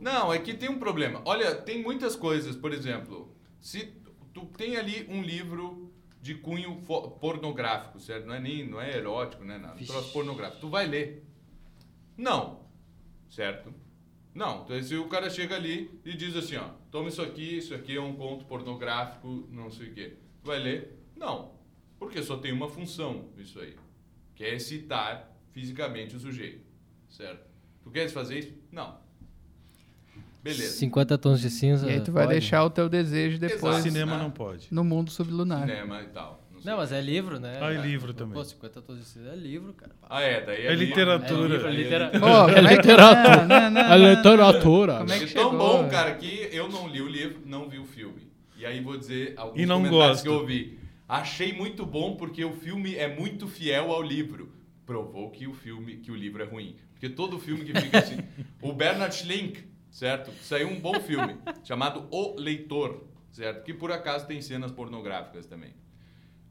Não, 0.00 0.32
é 0.32 0.38
que 0.38 0.54
tem 0.54 0.68
um 0.70 0.78
problema. 0.78 1.20
Olha, 1.24 1.54
tem 1.54 1.82
muitas 1.82 2.16
coisas, 2.16 2.56
por 2.56 2.72
exemplo, 2.72 3.34
se 3.60 3.92
tu 4.32 4.46
tem 4.56 4.76
ali 4.76 5.06
um 5.10 5.22
livro 5.22 5.92
de 6.20 6.34
cunho 6.34 6.82
pornográfico, 7.20 7.98
certo? 7.98 8.26
Não 8.26 8.34
é 8.34 8.40
nem 8.40 8.68
não 8.68 8.80
é 8.80 8.96
erótico, 8.96 9.44
né? 9.44 9.58
Nada. 9.58 9.80
Um 9.80 9.84
troço 9.84 10.12
pornográfico. 10.12 10.60
Tu 10.60 10.68
vai 10.68 10.86
ler. 10.86 11.24
Não. 12.16 12.66
Certo? 13.28 13.72
Não. 14.34 14.64
Então, 14.64 14.82
se 14.82 14.96
o 14.96 15.08
cara 15.08 15.30
chega 15.30 15.56
ali 15.56 16.00
e 16.04 16.14
diz 16.14 16.36
assim, 16.36 16.56
ó, 16.56 16.68
toma 16.90 17.08
isso 17.08 17.22
aqui, 17.22 17.56
isso 17.56 17.74
aqui 17.74 17.96
é 17.96 18.00
um 18.00 18.14
conto 18.14 18.44
pornográfico, 18.44 19.48
não 19.50 19.70
sei 19.70 19.88
o 19.88 19.94
quê. 19.94 20.16
Tu 20.42 20.46
vai 20.46 20.58
ler? 20.58 20.98
Não. 21.16 21.58
Porque 21.98 22.22
só 22.22 22.36
tem 22.36 22.52
uma 22.52 22.68
função 22.68 23.30
isso 23.36 23.58
aí. 23.58 23.76
Que 24.34 24.44
é 24.44 24.54
excitar 24.54 25.30
fisicamente 25.52 26.16
o 26.16 26.20
sujeito. 26.20 26.64
Certo? 27.08 27.48
Tu 27.82 27.90
queres 27.90 28.12
fazer 28.12 28.38
isso? 28.38 28.54
Não. 28.70 29.00
Beleza. 30.42 30.72
50 30.78 31.18
tons 31.18 31.40
de 31.40 31.50
cinza. 31.50 31.86
e 31.88 31.94
aí 31.94 32.00
tu 32.00 32.12
vai 32.12 32.24
pode? 32.24 32.38
deixar 32.38 32.64
o 32.64 32.70
teu 32.70 32.88
desejo 32.88 33.38
depois 33.38 33.76
Exato. 33.76 33.82
Cinema 33.82 34.16
né? 34.16 34.22
não 34.22 34.30
pode. 34.30 34.68
no 34.70 34.82
mundo 34.84 35.10
sublunar. 35.10 35.60
Cinema 35.68 36.00
e 36.02 36.06
tal. 36.06 36.40
Não, 36.62 36.76
mas 36.76 36.92
é 36.92 37.00
livro, 37.00 37.40
né? 37.40 37.54
Ah, 37.56 37.60
cara? 37.60 37.72
livro 37.74 38.12
também. 38.12 38.34
Pô, 38.34 38.44
50 38.44 38.82
tons 38.82 38.98
de 38.98 39.04
cinza 39.06 39.30
é 39.30 39.36
livro, 39.36 39.72
cara. 39.72 39.92
Ah, 40.08 40.20
é, 40.20 40.44
daí 40.44 40.66
É 40.66 40.74
livro. 40.74 40.84
literatura. 40.86 41.54
É 41.56 41.58
é 41.58 41.66
é 41.68 41.70
que 41.70 41.76
literatura. 41.76 43.46
Não, 43.46 43.48
não, 43.48 43.70
não, 43.70 43.80
A 43.80 43.88
não, 43.88 43.98
não. 43.98 44.14
literatura. 44.14 44.98
Como 44.98 45.12
é 45.12 45.18
que 45.18 45.24
É 45.24 45.26
tão 45.28 45.50
chegou? 45.50 45.58
bom, 45.58 45.88
cara, 45.88 46.14
que 46.16 46.48
eu 46.52 46.68
não 46.68 46.86
li 46.86 47.00
o 47.00 47.08
livro, 47.08 47.40
não 47.46 47.66
vi 47.68 47.78
o 47.78 47.84
filme. 47.86 48.30
E 48.58 48.66
aí 48.66 48.80
vou 48.82 48.98
dizer 48.98 49.32
alguns 49.38 49.58
E 49.58 49.64
não 49.64 49.76
comentários 49.78 50.08
gosto. 50.18 50.22
que 50.22 50.28
eu 50.28 50.34
ouvi. 50.34 50.78
Achei 51.08 51.52
muito 51.54 51.86
bom 51.86 52.14
porque 52.16 52.44
o 52.44 52.52
filme 52.52 52.94
é 52.94 53.08
muito 53.08 53.48
fiel 53.48 53.90
ao 53.90 54.02
livro. 54.02 54.52
Provou 54.84 55.30
que 55.30 55.46
o 55.46 55.54
filme, 55.54 55.96
que 55.96 56.10
o 56.10 56.14
livro 56.14 56.42
é 56.42 56.46
ruim. 56.46 56.76
Porque 56.92 57.08
todo 57.08 57.38
filme 57.38 57.64
que 57.64 57.80
fica 57.80 57.98
assim. 58.00 58.18
o 58.60 58.72
Bernard 58.74 59.14
Schlink, 59.14 59.64
certo? 59.90 60.30
Saiu 60.42 60.68
um 60.68 60.80
bom 60.80 61.00
filme 61.00 61.36
chamado 61.64 62.06
O 62.10 62.34
Leitor, 62.38 63.04
certo? 63.30 63.64
Que 63.64 63.74
por 63.74 63.90
acaso 63.92 64.26
tem 64.26 64.40
cenas 64.40 64.72
pornográficas 64.72 65.46
também. 65.46 65.74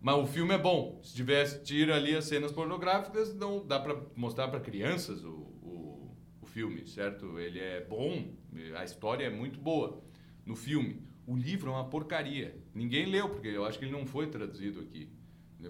Mas 0.02 0.16
o 0.16 0.26
filme 0.26 0.54
é 0.54 0.58
bom. 0.58 1.00
Se 1.04 1.14
tivesse, 1.14 1.64
tira 1.64 1.96
ali 1.96 2.16
as 2.16 2.26
cenas 2.26 2.52
pornográficas, 2.52 3.34
não 3.36 3.66
dá 3.66 3.80
pra 3.80 4.02
mostrar 4.16 4.48
pra 4.48 4.60
crianças 4.60 5.24
o, 5.24 5.32
o, 5.32 6.18
o 6.42 6.46
filme, 6.46 6.88
certo? 6.88 7.38
Ele 7.40 7.60
é 7.60 7.82
bom, 7.82 8.34
a 8.78 8.84
história 8.84 9.26
é 9.26 9.30
muito 9.30 9.60
boa 9.60 10.02
no 10.46 10.56
filme. 10.56 11.04
O 11.28 11.36
livro 11.36 11.70
é 11.70 11.74
uma 11.74 11.90
porcaria. 11.90 12.58
Ninguém 12.74 13.06
leu, 13.06 13.30
porque 13.30 13.50
eu 13.50 13.66
acho 13.66 13.78
que 13.78 13.86
ele 13.86 13.92
não 13.92 14.06
foi 14.06 14.28
traduzido 14.28 14.80
aqui. 14.80 15.12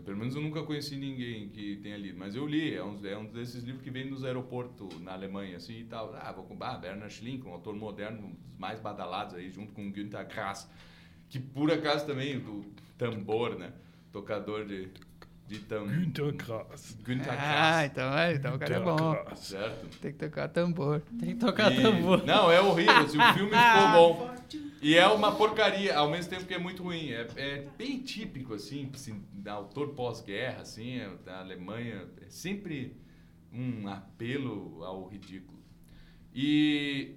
Pelo 0.06 0.18
menos 0.18 0.36
eu 0.36 0.42
nunca 0.42 0.62
conheci 0.62 0.96
ninguém 0.96 1.50
que 1.50 1.78
tenha 1.78 1.98
lido, 1.98 2.18
mas 2.18 2.36
eu 2.36 2.46
li. 2.46 2.76
É 2.76 2.84
um, 2.84 3.04
é 3.06 3.18
um 3.18 3.26
desses 3.26 3.64
livros 3.64 3.84
que 3.84 3.90
vem 3.90 4.08
nos 4.10 4.24
aeroportos 4.24 5.00
na 5.02 5.14
Alemanha, 5.14 5.58
assim 5.58 5.80
e 5.80 5.84
tal. 5.86 6.14
Ah, 6.16 6.32
vou 6.32 6.44
comprar. 6.46 6.74
Ah, 6.74 6.78
Bernard 6.78 7.12
Schlink, 7.12 7.46
um 7.48 7.52
autor 7.54 7.76
moderno, 7.76 8.20
um 8.28 8.34
dos 8.48 8.56
mais 8.58 8.80
badalados 8.80 9.34
aí, 9.36 9.50
junto 9.50 9.74
com 9.74 9.92
Günter 9.92 10.28
Grass, 10.28 10.70
que 11.28 11.40
por 11.40 11.72
acaso 11.72 12.06
também, 12.06 12.40
do 12.40 12.64
tambor, 13.00 13.58
né? 13.58 13.74
Tocador 14.12 14.64
de, 14.66 14.90
de 15.48 15.60
tambor. 15.62 15.90
Günter 15.90 16.34
Grass. 16.36 16.98
Günter 17.04 17.32
Ah, 17.34 17.36
Grass, 17.82 17.92
então, 17.92 18.18
é, 18.18 18.34
então 18.36 18.56
o 18.56 18.60
cara 18.60 18.76
é 18.76 18.80
bom. 18.80 19.12
Grass. 19.24 19.40
certo? 19.40 19.98
Tem 20.00 20.12
que 20.12 20.20
tocar 20.20 20.48
tambor. 20.50 21.02
Tem 21.20 21.30
que 21.30 21.36
tocar 21.36 21.72
E- 21.74 21.82
tambor. 21.82 22.24
Não, 22.26 22.52
é 22.52 22.62
horrível. 22.62 22.96
assim, 22.98 23.18
o 23.18 23.34
filme 23.34 23.52
ficou 23.58 23.90
bom. 23.92 24.36
E 24.82 24.96
é 24.96 25.06
uma 25.08 25.36
porcaria, 25.36 25.98
ao 25.98 26.10
mesmo 26.10 26.30
tempo 26.30 26.46
que 26.46 26.54
é 26.54 26.58
muito 26.58 26.84
ruim. 26.84 27.10
É, 27.12 27.28
é 27.36 27.68
bem 27.78 28.00
típico, 28.00 28.54
assim, 28.54 28.90
da 29.34 29.54
autor 29.54 29.90
pós-guerra, 29.90 30.62
assim, 30.62 31.00
é, 31.00 31.10
da 31.26 31.40
Alemanha. 31.40 32.08
É 32.22 32.30
sempre 32.30 32.96
um 33.52 33.88
apelo 33.88 34.84
ao 34.84 35.06
ridículo. 35.08 35.60
E... 36.34 37.16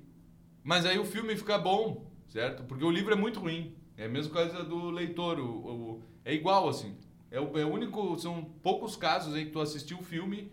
Mas 0.65 0.85
aí 0.87 0.99
o 0.99 1.05
filme 1.05 1.37
fica 1.37 1.59
bom, 1.59 2.11
certo? 2.29 2.65
Porque 2.65 2.85
o 2.85 2.91
livro 2.91 3.13
é 3.13 3.17
muito 3.17 3.39
ruim. 3.39 3.77
É 3.97 4.07
a 4.07 4.09
mesma 4.09 4.33
coisa 4.33 4.65
do 4.65 4.91
leitor. 4.91 5.39
O, 5.39 5.45
o- 5.45 6.03
é 6.25 6.35
igual, 6.35 6.69
assim. 6.69 6.97
É 7.31 7.41
o, 7.41 7.57
é 7.57 7.65
o 7.65 7.69
único... 7.73 8.19
São 8.19 8.45
poucos 8.63 8.97
casos 8.97 9.37
em 9.37 9.45
que 9.45 9.51
tu 9.53 9.61
assistiu 9.61 9.99
o 9.99 10.03
filme 10.05 10.51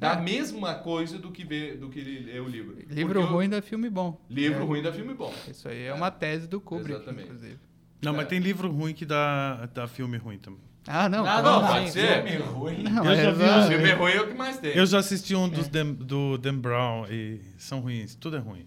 da 0.00 0.14
É. 0.14 0.20
mesma 0.20 0.74
coisa 0.76 1.18
do 1.18 1.30
que, 1.30 1.44
vê, 1.44 1.74
do 1.76 1.88
que 1.90 2.00
ler 2.00 2.40
o 2.40 2.48
livro. 2.48 2.74
Livro 2.88 3.14
Porque 3.20 3.32
o- 3.32 3.36
ruim 3.36 3.48
dá 3.48 3.60
filme 3.60 3.90
bom. 3.90 4.18
Livro 4.30 4.62
É. 4.62 4.64
ruim 4.64 4.82
dá 4.82 4.90
filme 4.92 5.12
bom. 5.14 5.32
Isso 5.46 5.68
aí 5.68 5.84
é 5.84 5.92
uma 5.94 6.10
tese 6.10 6.48
do 6.48 6.60
Kubrick, 6.60 6.92
Exatamente. 6.92 7.24
inclusive. 7.28 7.58
Não, 8.02 8.14
É. 8.14 8.16
mas 8.16 8.26
tem 8.28 8.38
livro 8.40 8.70
ruim 8.70 8.94
que 8.94 9.04
dá, 9.04 9.66
dá 9.74 9.86
filme 9.86 10.16
ruim 10.16 10.38
também. 10.38 10.60
Ah, 10.88 11.06
não. 11.08 11.26
Ah, 11.26 11.42
Não, 11.42 11.60
não, 11.60 11.68
pode 11.68 11.86
sim, 11.90 12.00
ser. 12.00 12.22
Filme 12.26 12.38
ruim. 12.46 12.82
Não, 12.82 13.04
Eu 13.04 13.10
é 13.12 13.16
já 13.22 13.30
vi 13.32 13.44
os 13.44 13.66
Filme 13.68 13.92
ruim 13.92 14.12
é 14.12 14.20
o 14.22 14.26
que 14.28 14.34
mais 14.34 14.56
tem. 14.58 14.74
Eu 14.74 14.86
já 14.86 14.98
assisti 14.98 15.36
um 15.36 15.46
dos 15.48 15.68
Dan- 15.68 15.92
do 15.92 16.38
Dan 16.38 16.56
Brown 16.56 17.04
e 17.10 17.42
são 17.58 17.80
ruins. 17.80 18.14
Tudo 18.14 18.36
é 18.38 18.40
ruim. 18.40 18.66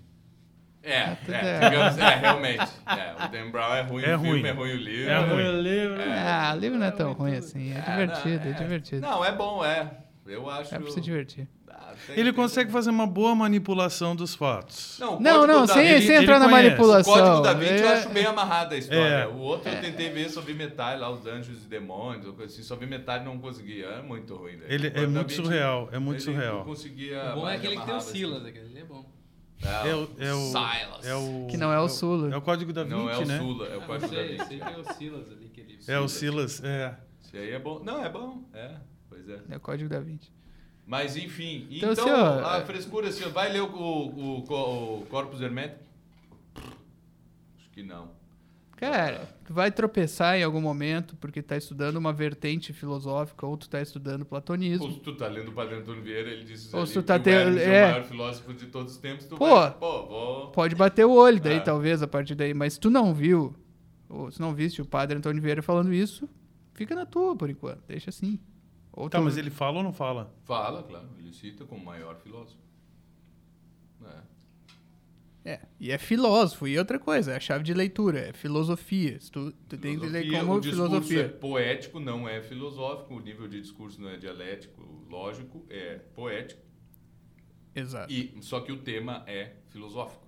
É, 0.84 1.16
tudo 1.16 1.34
é, 1.34 1.56
é- 1.66 1.70
digamos, 1.70 1.98
é, 1.98 2.16
realmente. 2.16 2.72
É, 2.86 3.26
o 3.26 3.28
Dan 3.30 3.50
Brown 3.52 3.74
é 3.74 3.82
ruim, 3.82 4.04
É 4.04 4.16
o 4.16 4.20
filme 4.20 4.40
ruim. 4.42 4.48
é 4.48 4.52
ruim 4.52 4.72
o 4.74 4.78
livro. 4.78 5.10
É 5.12 5.18
ruim. 5.20 5.44
Eu 5.44 5.62
lembro. 5.62 6.02
Ah, 6.16 6.54
o 6.56 6.60
livro 6.60 6.78
não 6.78 6.86
é 6.86 6.92
tão 6.92 7.14
ruim 7.14 7.36
assim. 7.36 7.72
É 7.72 7.78
É, 7.78 7.82
divertido, 7.92 8.46
não, 8.46 8.52
é 8.52 8.54
divertido. 8.54 9.02
Não, 9.02 9.26
é 9.26 9.32
bom, 9.32 9.66
é. 9.66 9.92
Eu 10.26 10.50
acho. 10.50 10.74
É 10.74 10.80
pra 10.80 10.90
se 10.92 11.02
divertir. 11.02 11.48
Ah, 11.70 11.94
tem- 12.08 12.16
Ele 12.18 12.32
tem- 12.32 12.34
consegue 12.34 12.72
fazer 12.72 12.90
uma 12.92 13.06
boa 13.06 13.36
manipulação 13.36 14.16
dos 14.16 14.34
fatos. 14.36 14.98
Não, 15.00 15.20
Não, 15.20 15.46
não, 15.48 15.66
da 15.66 15.74
sem, 15.74 15.96
Vinci- 15.96 16.08
sem 16.08 16.16
entrar 16.18 16.40
na 16.40 16.46
conhece. 16.48 16.64
O 16.64 16.70
manipulação. 16.70 17.14
Código 17.14 17.42
da 17.42 17.54
Vinci 17.54 17.74
eu 17.82 17.88
É- 17.88 17.94
acho 17.98 18.10
bem 18.10 18.26
amarrada 18.26 18.76
a 18.76 18.78
história. 18.78 19.02
É. 19.02 19.28
O 19.28 19.38
outro 19.40 19.70
eu 19.70 19.82
tentei 19.82 20.10
ver 20.12 20.30
sobre 20.30 20.54
metade 20.54 21.02
lá, 21.02 21.10
os 21.12 21.26
anjos 21.28 21.64
e 21.66 21.68
demônios, 21.68 22.26
ou 22.26 22.34
coisa 22.34 22.54
assim, 22.62 22.76
vi 22.78 22.86
metade 22.86 23.26
não 23.26 23.38
conseguia. 23.40 23.86
É 23.88 24.02
muito 24.02 24.34
ruim. 24.36 24.56
Né? 24.56 24.66
Ele 24.70 24.88
é 24.88 24.90
da 24.92 25.02
muito 25.08 25.28
Vinci, 25.30 25.36
surreal, 25.36 25.90
é 25.92 26.00
muito 26.00 26.18
ele 26.18 26.24
surreal. 26.34 26.58
Não 26.60 26.66
conseguia. 26.66 27.32
O 27.32 27.42
bom 27.42 27.50
é 27.50 27.56
aquele 27.56 27.62
que 27.62 27.68
tem 27.70 27.80
o 27.80 27.84
amarrava, 27.84 27.98
assim. 27.98 28.12
Silas, 28.18 28.46
aquele 28.46 28.80
é 28.80 28.84
bom. 28.86 29.06
É 29.62 29.96
o, 29.96 30.10
é 30.20 30.34
o, 30.34 30.38
Silas. 30.52 31.06
é 31.06 31.16
o- 31.16 31.48
Que 31.50 31.58
não 31.58 31.72
é 31.72 31.80
o 31.80 31.88
Sula. 31.90 32.34
É 32.34 32.38
o 32.38 32.42
código 32.42 32.72
da 32.74 32.84
Vinci, 32.84 32.96
Não 32.96 33.10
é 33.10 33.18
o 33.18 33.26
né? 33.26 33.38
Sula, 33.40 33.68
é 33.68 33.78
o 33.78 33.82
Ah, 33.82 33.86
Código 33.86 34.08
da 34.10 34.16
sei, 34.22 34.28
Vinci. 34.38 34.46
sei 34.48 34.58
que 34.60 34.64
é 34.74 34.78
o 34.78 34.94
Silas 34.94 35.32
ali 35.32 35.50
que 35.54 35.62
ele... 35.62 35.80
É 35.88 36.00
o 36.00 36.08
Silas, 36.10 36.62
é. 36.64 36.96
Esse 37.24 37.38
aí 37.38 37.52
é 37.52 37.60
bom. 37.60 37.80
Não, 37.84 38.04
é 38.04 38.10
bom. 38.10 38.42
É, 38.54 38.72
pois 39.14 39.30
é. 39.30 39.40
É 39.50 39.58
o 39.58 39.60
código 39.60 39.90
da 39.90 40.00
Vinci. 40.00 40.32
Mas 40.86 41.16
enfim, 41.16 41.68
Então, 41.72 41.94
então, 41.94 42.04
assim, 42.04 42.12
ó, 42.14 42.46
a 42.50 42.58
é- 42.58 42.66
frescura, 42.66 43.08
assim, 43.08 43.24
ó, 43.26 43.30
vai 43.30 43.52
ler 43.52 43.62
o, 43.62 43.68
o, 43.68 44.40
o, 44.44 45.00
o 45.02 45.06
Corpus 45.06 45.40
Hermético? 45.42 45.80
Acho 46.56 47.70
que 47.72 47.84
não. 47.84 48.12
Cara, 48.76 49.30
tu 49.46 49.54
vai 49.54 49.72
tropeçar 49.72 50.36
em 50.38 50.44
algum 50.44 50.60
momento 50.60 51.16
porque 51.16 51.42
tá 51.42 51.56
estudando 51.56 51.96
uma 51.96 52.12
vertente 52.12 52.74
filosófica 52.74 53.46
ou 53.46 53.56
tu 53.56 53.70
tá 53.70 53.82
estudando 53.82 54.26
platonismo. 54.26 54.86
Ou 54.86 54.92
se 54.92 55.00
tu 55.00 55.16
tá 55.16 55.28
lendo 55.28 55.50
o 55.50 55.54
Padre 55.54 55.76
Antônio 55.76 56.04
Vieira, 56.04 56.30
ele 56.30 56.44
disse 56.44 56.76
Ou 56.76 56.86
se 56.86 56.94
tu 56.96 57.02
tá 57.04 57.18
que 57.18 57.26
tendo- 57.26 57.58
é 57.60 57.64
é. 57.64 57.86
o 57.86 57.92
maior 57.92 58.04
filósofo 58.04 58.54
de 58.54 58.66
todos 58.66 58.94
os 58.94 58.98
tempos, 59.00 59.26
tu 59.26 59.38
Pô. 59.38 59.48
vai, 59.56 59.72
pô, 59.72 60.06
vou... 60.06 60.48
Pode 60.52 60.76
bater 60.76 61.06
o 61.06 61.12
olho 61.14 61.40
daí, 61.40 61.58
É. 61.58 61.60
talvez, 61.62 62.02
a 62.04 62.08
partir 62.08 62.36
daí. 62.36 62.54
Mas 62.54 62.74
se 62.74 62.80
tu 62.82 62.90
não 62.90 63.14
viu, 63.14 63.56
ou 64.10 64.30
se 64.32 64.42
não 64.42 64.54
viste 64.54 64.82
o 64.82 64.86
padre 64.86 65.18
Antônio 65.18 65.42
Vieira 65.42 65.62
falando 65.62 65.94
isso, 65.94 66.28
fica 66.74 66.94
na 66.94 67.06
tua 67.06 67.38
por 67.38 67.50
enquanto. 67.50 67.84
Deixa 67.88 68.10
assim. 68.10 68.38
Ou 68.94 69.10
Tá, 69.10 69.20
mas 69.20 69.38
ele 69.38 69.50
fala 69.50 69.78
ou 69.78 69.84
não 69.84 69.92
fala? 69.94 70.34
Fala, 70.44 70.84
claro, 70.84 71.10
ele 71.18 71.34
cita 71.34 71.66
como 71.66 71.84
maior 71.84 72.16
filósofo. 72.18 72.62
É. 74.06 74.34
É, 75.46 75.60
e 75.80 75.92
é 75.92 75.98
filósofo. 75.98 76.68
E 76.68 76.78
outra 76.78 76.98
coisa, 76.98 77.34
é 77.34 77.36
a 77.36 77.40
chave 77.40 77.64
de 77.64 77.74
leitura, 77.74 78.20
é 78.30 78.34
filosofia. 78.34 79.20
Se 79.20 79.30
tu, 79.30 79.52
tu 79.68 79.78
tem 79.78 80.00
que 80.00 80.06
ler 80.06 80.22
Filosofia, 80.22 80.40
como 80.40 80.54
o 80.54 80.62
discurso 80.62 80.90
filosofia. 80.90 81.22
é 81.22 81.28
poético, 81.28 82.00
não 82.00 82.30
é 82.30 82.42
filosófico, 82.42 83.14
o 83.16 83.20
nível 83.20 83.48
de 83.48 83.60
discurso 83.60 84.02
não 84.02 84.10
é 84.10 84.16
dialético, 84.18 84.82
lógico, 85.10 85.66
é 85.70 85.96
poético, 86.16 86.62
Exato. 87.76 88.12
e, 88.14 88.38
só 88.42 88.62
que 88.62 88.72
o 88.72 88.78
tema 88.78 89.24
é 89.28 89.56
filosófico, 89.70 90.23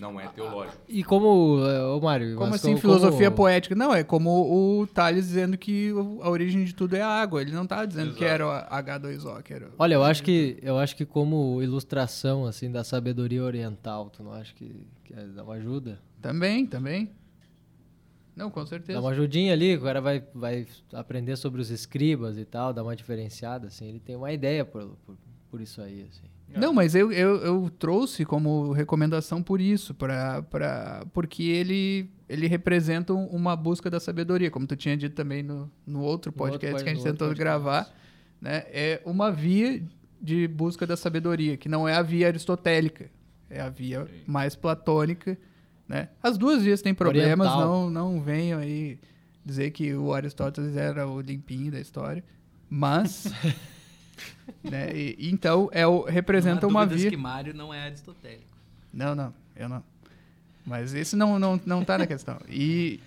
não 0.00 0.18
é 0.18 0.26
teológico. 0.28 0.78
E 0.88 1.04
como, 1.04 1.60
eh, 1.66 1.82
ô 1.84 2.00
Mário... 2.00 2.34
Como 2.36 2.50
mas 2.50 2.60
assim, 2.64 2.74
co- 2.74 2.80
filosofia 2.80 3.26
como- 3.26 3.36
poética? 3.36 3.74
Não, 3.74 3.94
é 3.94 4.02
como 4.02 4.80
o 4.80 4.86
Tales 4.86 5.26
dizendo 5.26 5.58
que 5.58 5.92
o- 5.92 6.20
a 6.22 6.30
origem 6.30 6.64
de 6.64 6.74
tudo 6.74 6.94
é 6.96 7.02
a 7.02 7.08
água. 7.08 7.40
Ele 7.42 7.52
não 7.52 7.66
tá 7.66 7.84
dizendo 7.84 8.14
que 8.14 8.24
Exato. 8.24 8.42
era 8.42 8.46
o 8.46 8.50
H2O, 8.82 9.42
que 9.42 9.52
era... 9.54 9.66
o- 9.66 9.72
Olha, 9.78 9.94
eu 9.94 10.02
acho 10.02 10.22
que 10.22 10.58
eu 10.62 10.78
acho 10.78 10.96
que 10.96 11.04
como 11.04 11.62
ilustração 11.62 12.46
assim 12.46 12.70
da 12.70 12.82
sabedoria 12.82 13.42
oriental, 13.44 14.08
tu 14.10 14.22
não 14.22 14.32
acha 14.32 14.54
que, 14.54 14.86
que 15.04 15.12
é- 15.14 15.26
dá 15.26 15.42
uma 15.44 15.54
ajuda? 15.54 16.00
Também, 16.22 16.66
também. 16.66 17.10
Não, 18.34 18.50
com 18.50 18.60
Dá 18.60 18.66
certeza. 18.66 19.00
uma 19.00 19.10
ajudinha 19.10 19.52
ali, 19.52 19.76
o 19.76 19.82
cara 19.82 20.00
vai, 20.00 20.24
vai 20.34 20.66
aprender 20.92 21.36
sobre 21.36 21.60
os 21.60 21.68
escribas 21.70 22.38
e 22.38 22.44
tal, 22.44 22.72
dá 22.72 22.82
uma 22.82 22.96
diferenciada, 22.96 23.66
assim, 23.66 23.86
ele 23.88 24.00
tem 24.00 24.16
uma 24.16 24.32
ideia 24.32 24.64
por, 24.64 24.96
por, 25.04 25.16
por 25.50 25.60
isso 25.60 25.82
aí, 25.82 26.06
assim. 26.08 26.24
Não, 26.56 26.72
mas 26.72 26.94
eu, 26.94 27.12
eu, 27.12 27.36
eu 27.36 27.70
trouxe 27.78 28.24
como 28.24 28.72
recomendação 28.72 29.42
por 29.42 29.60
isso, 29.60 29.94
pra, 29.94 30.42
pra, 30.42 31.04
porque 31.12 31.42
ele, 31.44 32.10
ele 32.28 32.46
representa 32.46 33.12
um- 33.14 33.26
uma 33.26 33.54
busca 33.54 33.88
da 33.88 34.00
sabedoria, 34.00 34.50
como 34.50 34.66
tu 34.66 34.74
tinha 34.76 34.96
dito 34.96 35.14
também 35.14 35.42
no, 35.42 35.70
no 35.86 36.00
outro 36.02 36.32
No 36.32 36.36
podcast 36.38 36.72
outro 36.72 36.84
que 36.84 36.90
a 36.90 36.94
gente 36.94 37.04
no 37.04 37.10
tentou 37.12 37.34
gravar, 37.34 37.88
né? 38.40 38.64
É 38.68 39.00
uma 39.04 39.30
via 39.30 39.82
de 40.20 40.48
busca 40.48 40.86
da 40.86 40.96
sabedoria, 40.96 41.56
que 41.56 41.68
não 41.68 41.88
é 41.88 41.94
a 41.94 42.02
via 42.02 42.26
aristotélica, 42.26 43.10
é 43.48 43.60
a 43.60 43.68
via 43.68 44.04
Sim. 44.04 44.10
mais 44.26 44.54
platônica, 44.56 45.38
né? 45.88 46.08
As 46.22 46.36
duas 46.36 46.62
vias 46.62 46.82
têm 46.82 46.94
problemas, 46.94 47.46
Oriental. 47.48 47.90
não, 47.90 47.90
não 47.90 48.20
venham 48.20 48.58
aí 48.60 48.98
dizer 49.44 49.70
que 49.70 49.94
o 49.94 50.12
Aristóteles 50.12 50.76
era 50.76 51.08
o 51.08 51.20
limpinho 51.20 51.70
da 51.72 51.80
história, 51.80 52.22
mas... 52.68 53.26
né? 54.62 54.96
e- 54.96 55.16
então, 55.30 55.68
é 55.72 55.86
o, 55.86 56.02
representa 56.02 56.66
Não 56.66 56.68
há 56.68 56.82
uma 56.82 56.86
via... 56.86 57.10
que 57.10 57.16
Mário 57.16 57.54
não 57.54 57.72
é 57.72 57.82
aristotélico. 57.82 58.56
Não, 58.92 59.14
não, 59.14 59.34
eu 59.56 59.68
não. 59.68 59.82
Mas 60.64 60.94
esse 60.94 61.16
não, 61.16 61.38
não, 61.38 61.60
não 61.64 61.84
tá 61.84 61.96
na 61.98 62.06
questão. 62.06 62.38
E. 62.48 63.00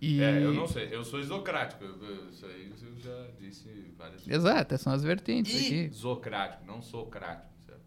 e... 0.00 0.20
É, 0.22 0.42
eu 0.42 0.54
não 0.54 0.66
sei, 0.66 0.88
eu 0.90 1.04
sou 1.04 1.20
isocrático, 1.20 1.84
eu- 1.84 2.02
eu- 2.02 2.30
isso 2.30 2.46
aí 2.46 2.72
eu 2.82 2.98
já 3.00 3.26
disse 3.38 3.68
várias 3.98 4.24
vezes. 4.24 4.44
Exato, 4.44 4.74
essas 4.74 4.80
são 4.82 4.92
as 4.92 5.02
vertentes 5.02 5.54
aqui. 5.54 5.90
Isocrático, 5.92 6.64
não 6.66 6.80
socrático, 6.80 7.48
certo? 7.66 7.80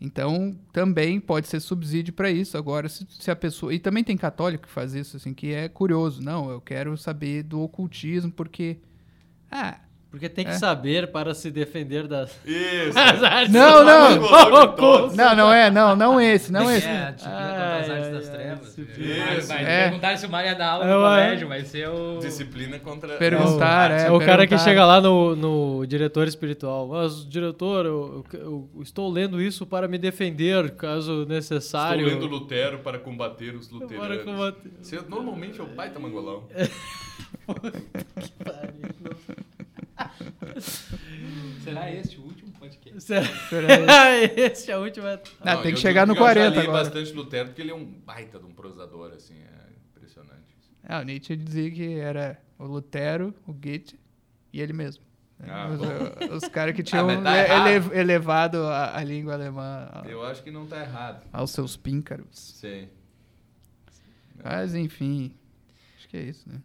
Então, 0.00 0.56
também 0.72 1.18
pode 1.18 1.48
ser 1.48 1.58
subsídio 1.60 2.14
para 2.14 2.30
isso. 2.30 2.56
Agora, 2.56 2.88
se, 2.88 3.04
se 3.10 3.30
a 3.30 3.36
pessoa. 3.36 3.74
E 3.74 3.80
também 3.80 4.04
tem 4.04 4.16
católico 4.16 4.66
que 4.66 4.72
faz 4.72 4.94
isso, 4.94 5.16
assim, 5.16 5.34
que 5.34 5.52
é 5.52 5.68
curioso. 5.68 6.22
Não, 6.22 6.48
eu 6.50 6.60
quero 6.60 6.96
saber 6.96 7.42
do 7.42 7.60
ocultismo, 7.60 8.30
porque. 8.30 8.78
Ah. 9.50 9.80
Porque 10.10 10.26
tem 10.26 10.42
que 10.42 10.52
É. 10.52 10.54
saber 10.54 11.08
para 11.12 11.34
se 11.34 11.50
defender 11.50 12.08
das 12.08 12.30
Isso! 12.42 12.96
as 12.98 13.22
artes 13.22 13.52
Não, 13.52 13.84
não! 13.84 14.74
Todos. 14.74 15.14
Não, 15.14 15.36
não 15.36 15.52
é, 15.52 15.70
não, 15.70 15.94
não 15.94 16.18
esse, 16.18 16.50
não 16.50 16.70
esse. 16.70 16.86
É, 16.86 17.12
tipo, 17.12 17.28
contra 17.28 17.76
as 17.78 17.90
artes 17.90 18.06
ai, 18.06 18.12
das 18.12 18.28
trevas. 18.30 18.78
Isso. 18.78 19.48
Vai 19.48 19.64
É. 19.66 19.82
perguntar 19.84 20.16
se 20.16 20.24
o 20.24 20.30
Mário 20.30 20.48
ia 20.48 20.54
dar 20.54 20.70
aula 20.70 20.84
É, 20.86 20.88
no 20.88 20.94
ué. 21.02 21.08
colégio, 21.26 21.48
vai 21.48 21.62
ser 21.62 21.88
o... 21.90 22.18
Disciplina 22.20 22.78
contra... 22.78 23.16
Perguntar, 23.18 23.90
Não, 23.90 23.96
é, 23.96 24.06
É 24.06 24.10
o 24.10 24.18
cara 24.18 24.46
que 24.46 24.56
chega 24.56 24.82
lá 24.86 24.98
no, 24.98 25.36
no 25.36 25.86
diretor 25.86 26.26
espiritual. 26.26 26.88
Mas, 26.88 27.28
diretor, 27.28 27.84
eu, 27.84 28.24
eu- 28.32 28.68
eu 28.76 28.82
estou 28.82 29.10
lendo 29.10 29.42
isso 29.42 29.66
para 29.66 29.86
me 29.86 29.98
defender, 29.98 30.70
caso 30.70 31.26
necessário. 31.28 32.06
Estou 32.08 32.20
lendo 32.22 32.26
Lutero 32.34 32.78
para 32.78 32.98
combater 32.98 33.54
os 33.54 33.68
Para 33.68 33.78
luteranos. 33.78 34.24
combater. 34.24 34.70
Você 34.80 35.00
normalmente 35.06 35.60
é 35.60 35.62
o 35.62 35.66
baita 35.66 35.98
mangolão. 36.00 36.44
Será 41.64 41.90
este 41.92 42.18
o 42.18 42.22
último 42.22 42.52
podcast? 42.52 43.00
Será? 43.02 43.26
Esse 44.36 44.70
é 44.70 44.74
a 44.74 44.78
última. 44.78 45.20
Ah, 45.40 45.54
Não, 45.56 45.62
tem 45.62 45.72
que 45.72 45.78
eu 45.78 45.82
chegar 45.82 46.06
no 46.06 46.14
que 46.14 46.20
eu 46.20 46.24
40 46.24 46.54
já 46.54 46.60
li 46.62 46.66
agora. 46.68 46.84
bastante 46.84 47.12
Lutero 47.12 47.48
porque 47.48 47.62
ele 47.62 47.70
é 47.70 47.74
um 47.74 47.84
baita 47.84 48.38
de 48.38 48.44
um 48.46 48.52
prosador, 48.52 49.12
assim, 49.12 49.34
é 49.34 49.72
impressionante. 49.96 50.56
Ah, 50.82 51.00
o 51.00 51.02
Nietzsche 51.02 51.36
dizia 51.36 51.70
que 51.70 51.94
era 51.98 52.40
o 52.58 52.64
Lutero, 52.64 53.34
o 53.46 53.52
Goethe 53.52 53.98
e 54.52 54.60
ele 54.60 54.72
mesmo. 54.72 55.04
Ah, 55.46 55.68
os 56.28 56.42
os 56.42 56.48
caras 56.48 56.74
que 56.74 56.82
tinham 56.82 57.06
mas 57.06 57.22
tá 57.22 57.70
ele- 57.70 57.96
elevado 57.98 58.62
a, 58.64 58.96
a 58.96 59.04
língua 59.04 59.34
alemã 59.34 59.88
a- 59.92 60.04
Eu 60.08 60.24
acho 60.24 60.42
que 60.42 60.50
não 60.50 60.66
tá 60.66 60.80
errado. 60.80 61.24
aos 61.32 61.50
seus 61.50 61.76
píncaros. 61.76 62.26
Sim. 62.56 62.88
Mas, 64.42 64.74
enfim, 64.74 65.32
acho 65.96 66.08
que 66.08 66.16
é 66.16 66.22
isso, 66.22 66.48
né? 66.48 66.60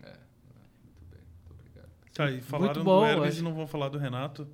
Muito 0.00 1.04
bem, 1.10 1.20
muito 1.20 1.52
obrigado. 1.52 1.88
Tá, 2.18 2.30
e 2.32 2.40
falaram 2.40 2.82
bom, 2.82 3.00
do 3.00 3.06
Hermes 3.06 3.28
acho. 3.28 3.38
e 3.38 3.42
não 3.42 3.54
vão 3.54 3.66
falar 3.66 3.88
do 3.88 3.96
Renato. 3.98 4.48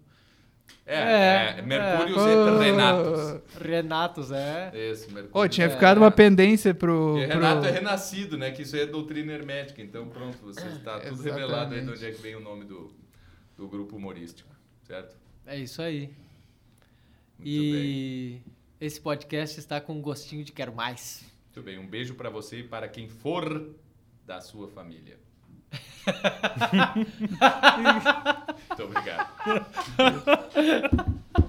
É, 0.86 0.94
É, 0.96 1.54
é, 1.58 1.62
Mercúrio 1.62 2.18
é. 2.20 2.62
e 2.66 2.70
Renatos. 2.70 3.42
Renatos, 3.60 4.30
é. 4.32 4.70
Esse, 4.74 5.10
Mercúrio. 5.12 5.44
Ô, 5.44 5.48
tinha 5.48 5.66
É. 5.66 5.70
ficado 5.70 5.96
uma 5.98 6.10
pendência 6.10 6.74
pro... 6.74 7.12
Porque 7.14 7.26
pro- 7.26 7.34
Renato 7.36 7.66
é 7.66 7.70
renascido, 7.70 8.36
né? 8.36 8.50
Que 8.50 8.62
isso 8.62 8.76
aí 8.76 8.82
é 8.82 8.86
doutrina 8.86 9.32
hermética. 9.32 9.80
Então, 9.82 10.06
pronto, 10.08 10.36
você 10.42 10.60
está 10.66 11.00
tudo 11.00 11.14
Exatamente. 11.14 11.30
revelado 11.40 11.74
aí 11.74 11.80
de 11.82 11.90
onde 11.90 12.04
é 12.06 12.10
que 12.12 12.20
vem 12.20 12.34
o 12.36 12.40
nome 12.40 12.64
do, 12.66 12.92
do 13.56 13.66
grupo 13.66 13.96
humorístico, 13.96 14.48
certo? 14.86 15.16
É 15.46 15.56
isso 15.58 15.80
aí. 15.80 16.10
Muito 17.38 17.44
bem. 17.44 17.46
e 17.46 18.42
esse 18.80 19.00
podcast 19.00 19.58
está 19.58 19.80
com 19.80 19.94
um 19.94 20.02
gostinho 20.02 20.44
de 20.44 20.52
quero 20.52 20.74
mais. 20.74 21.24
Muito 21.46 21.62
bem, 21.64 21.78
um 21.78 21.86
beijo 21.86 22.14
para 22.14 22.28
você 22.30 22.60
e 22.60 22.62
para 22.64 22.88
quem 22.88 23.08
for 23.08 23.70
da 24.26 24.40
sua 24.40 24.68
família. 24.68 25.18
Muito 28.68 28.82
obrigado. 28.82 29.26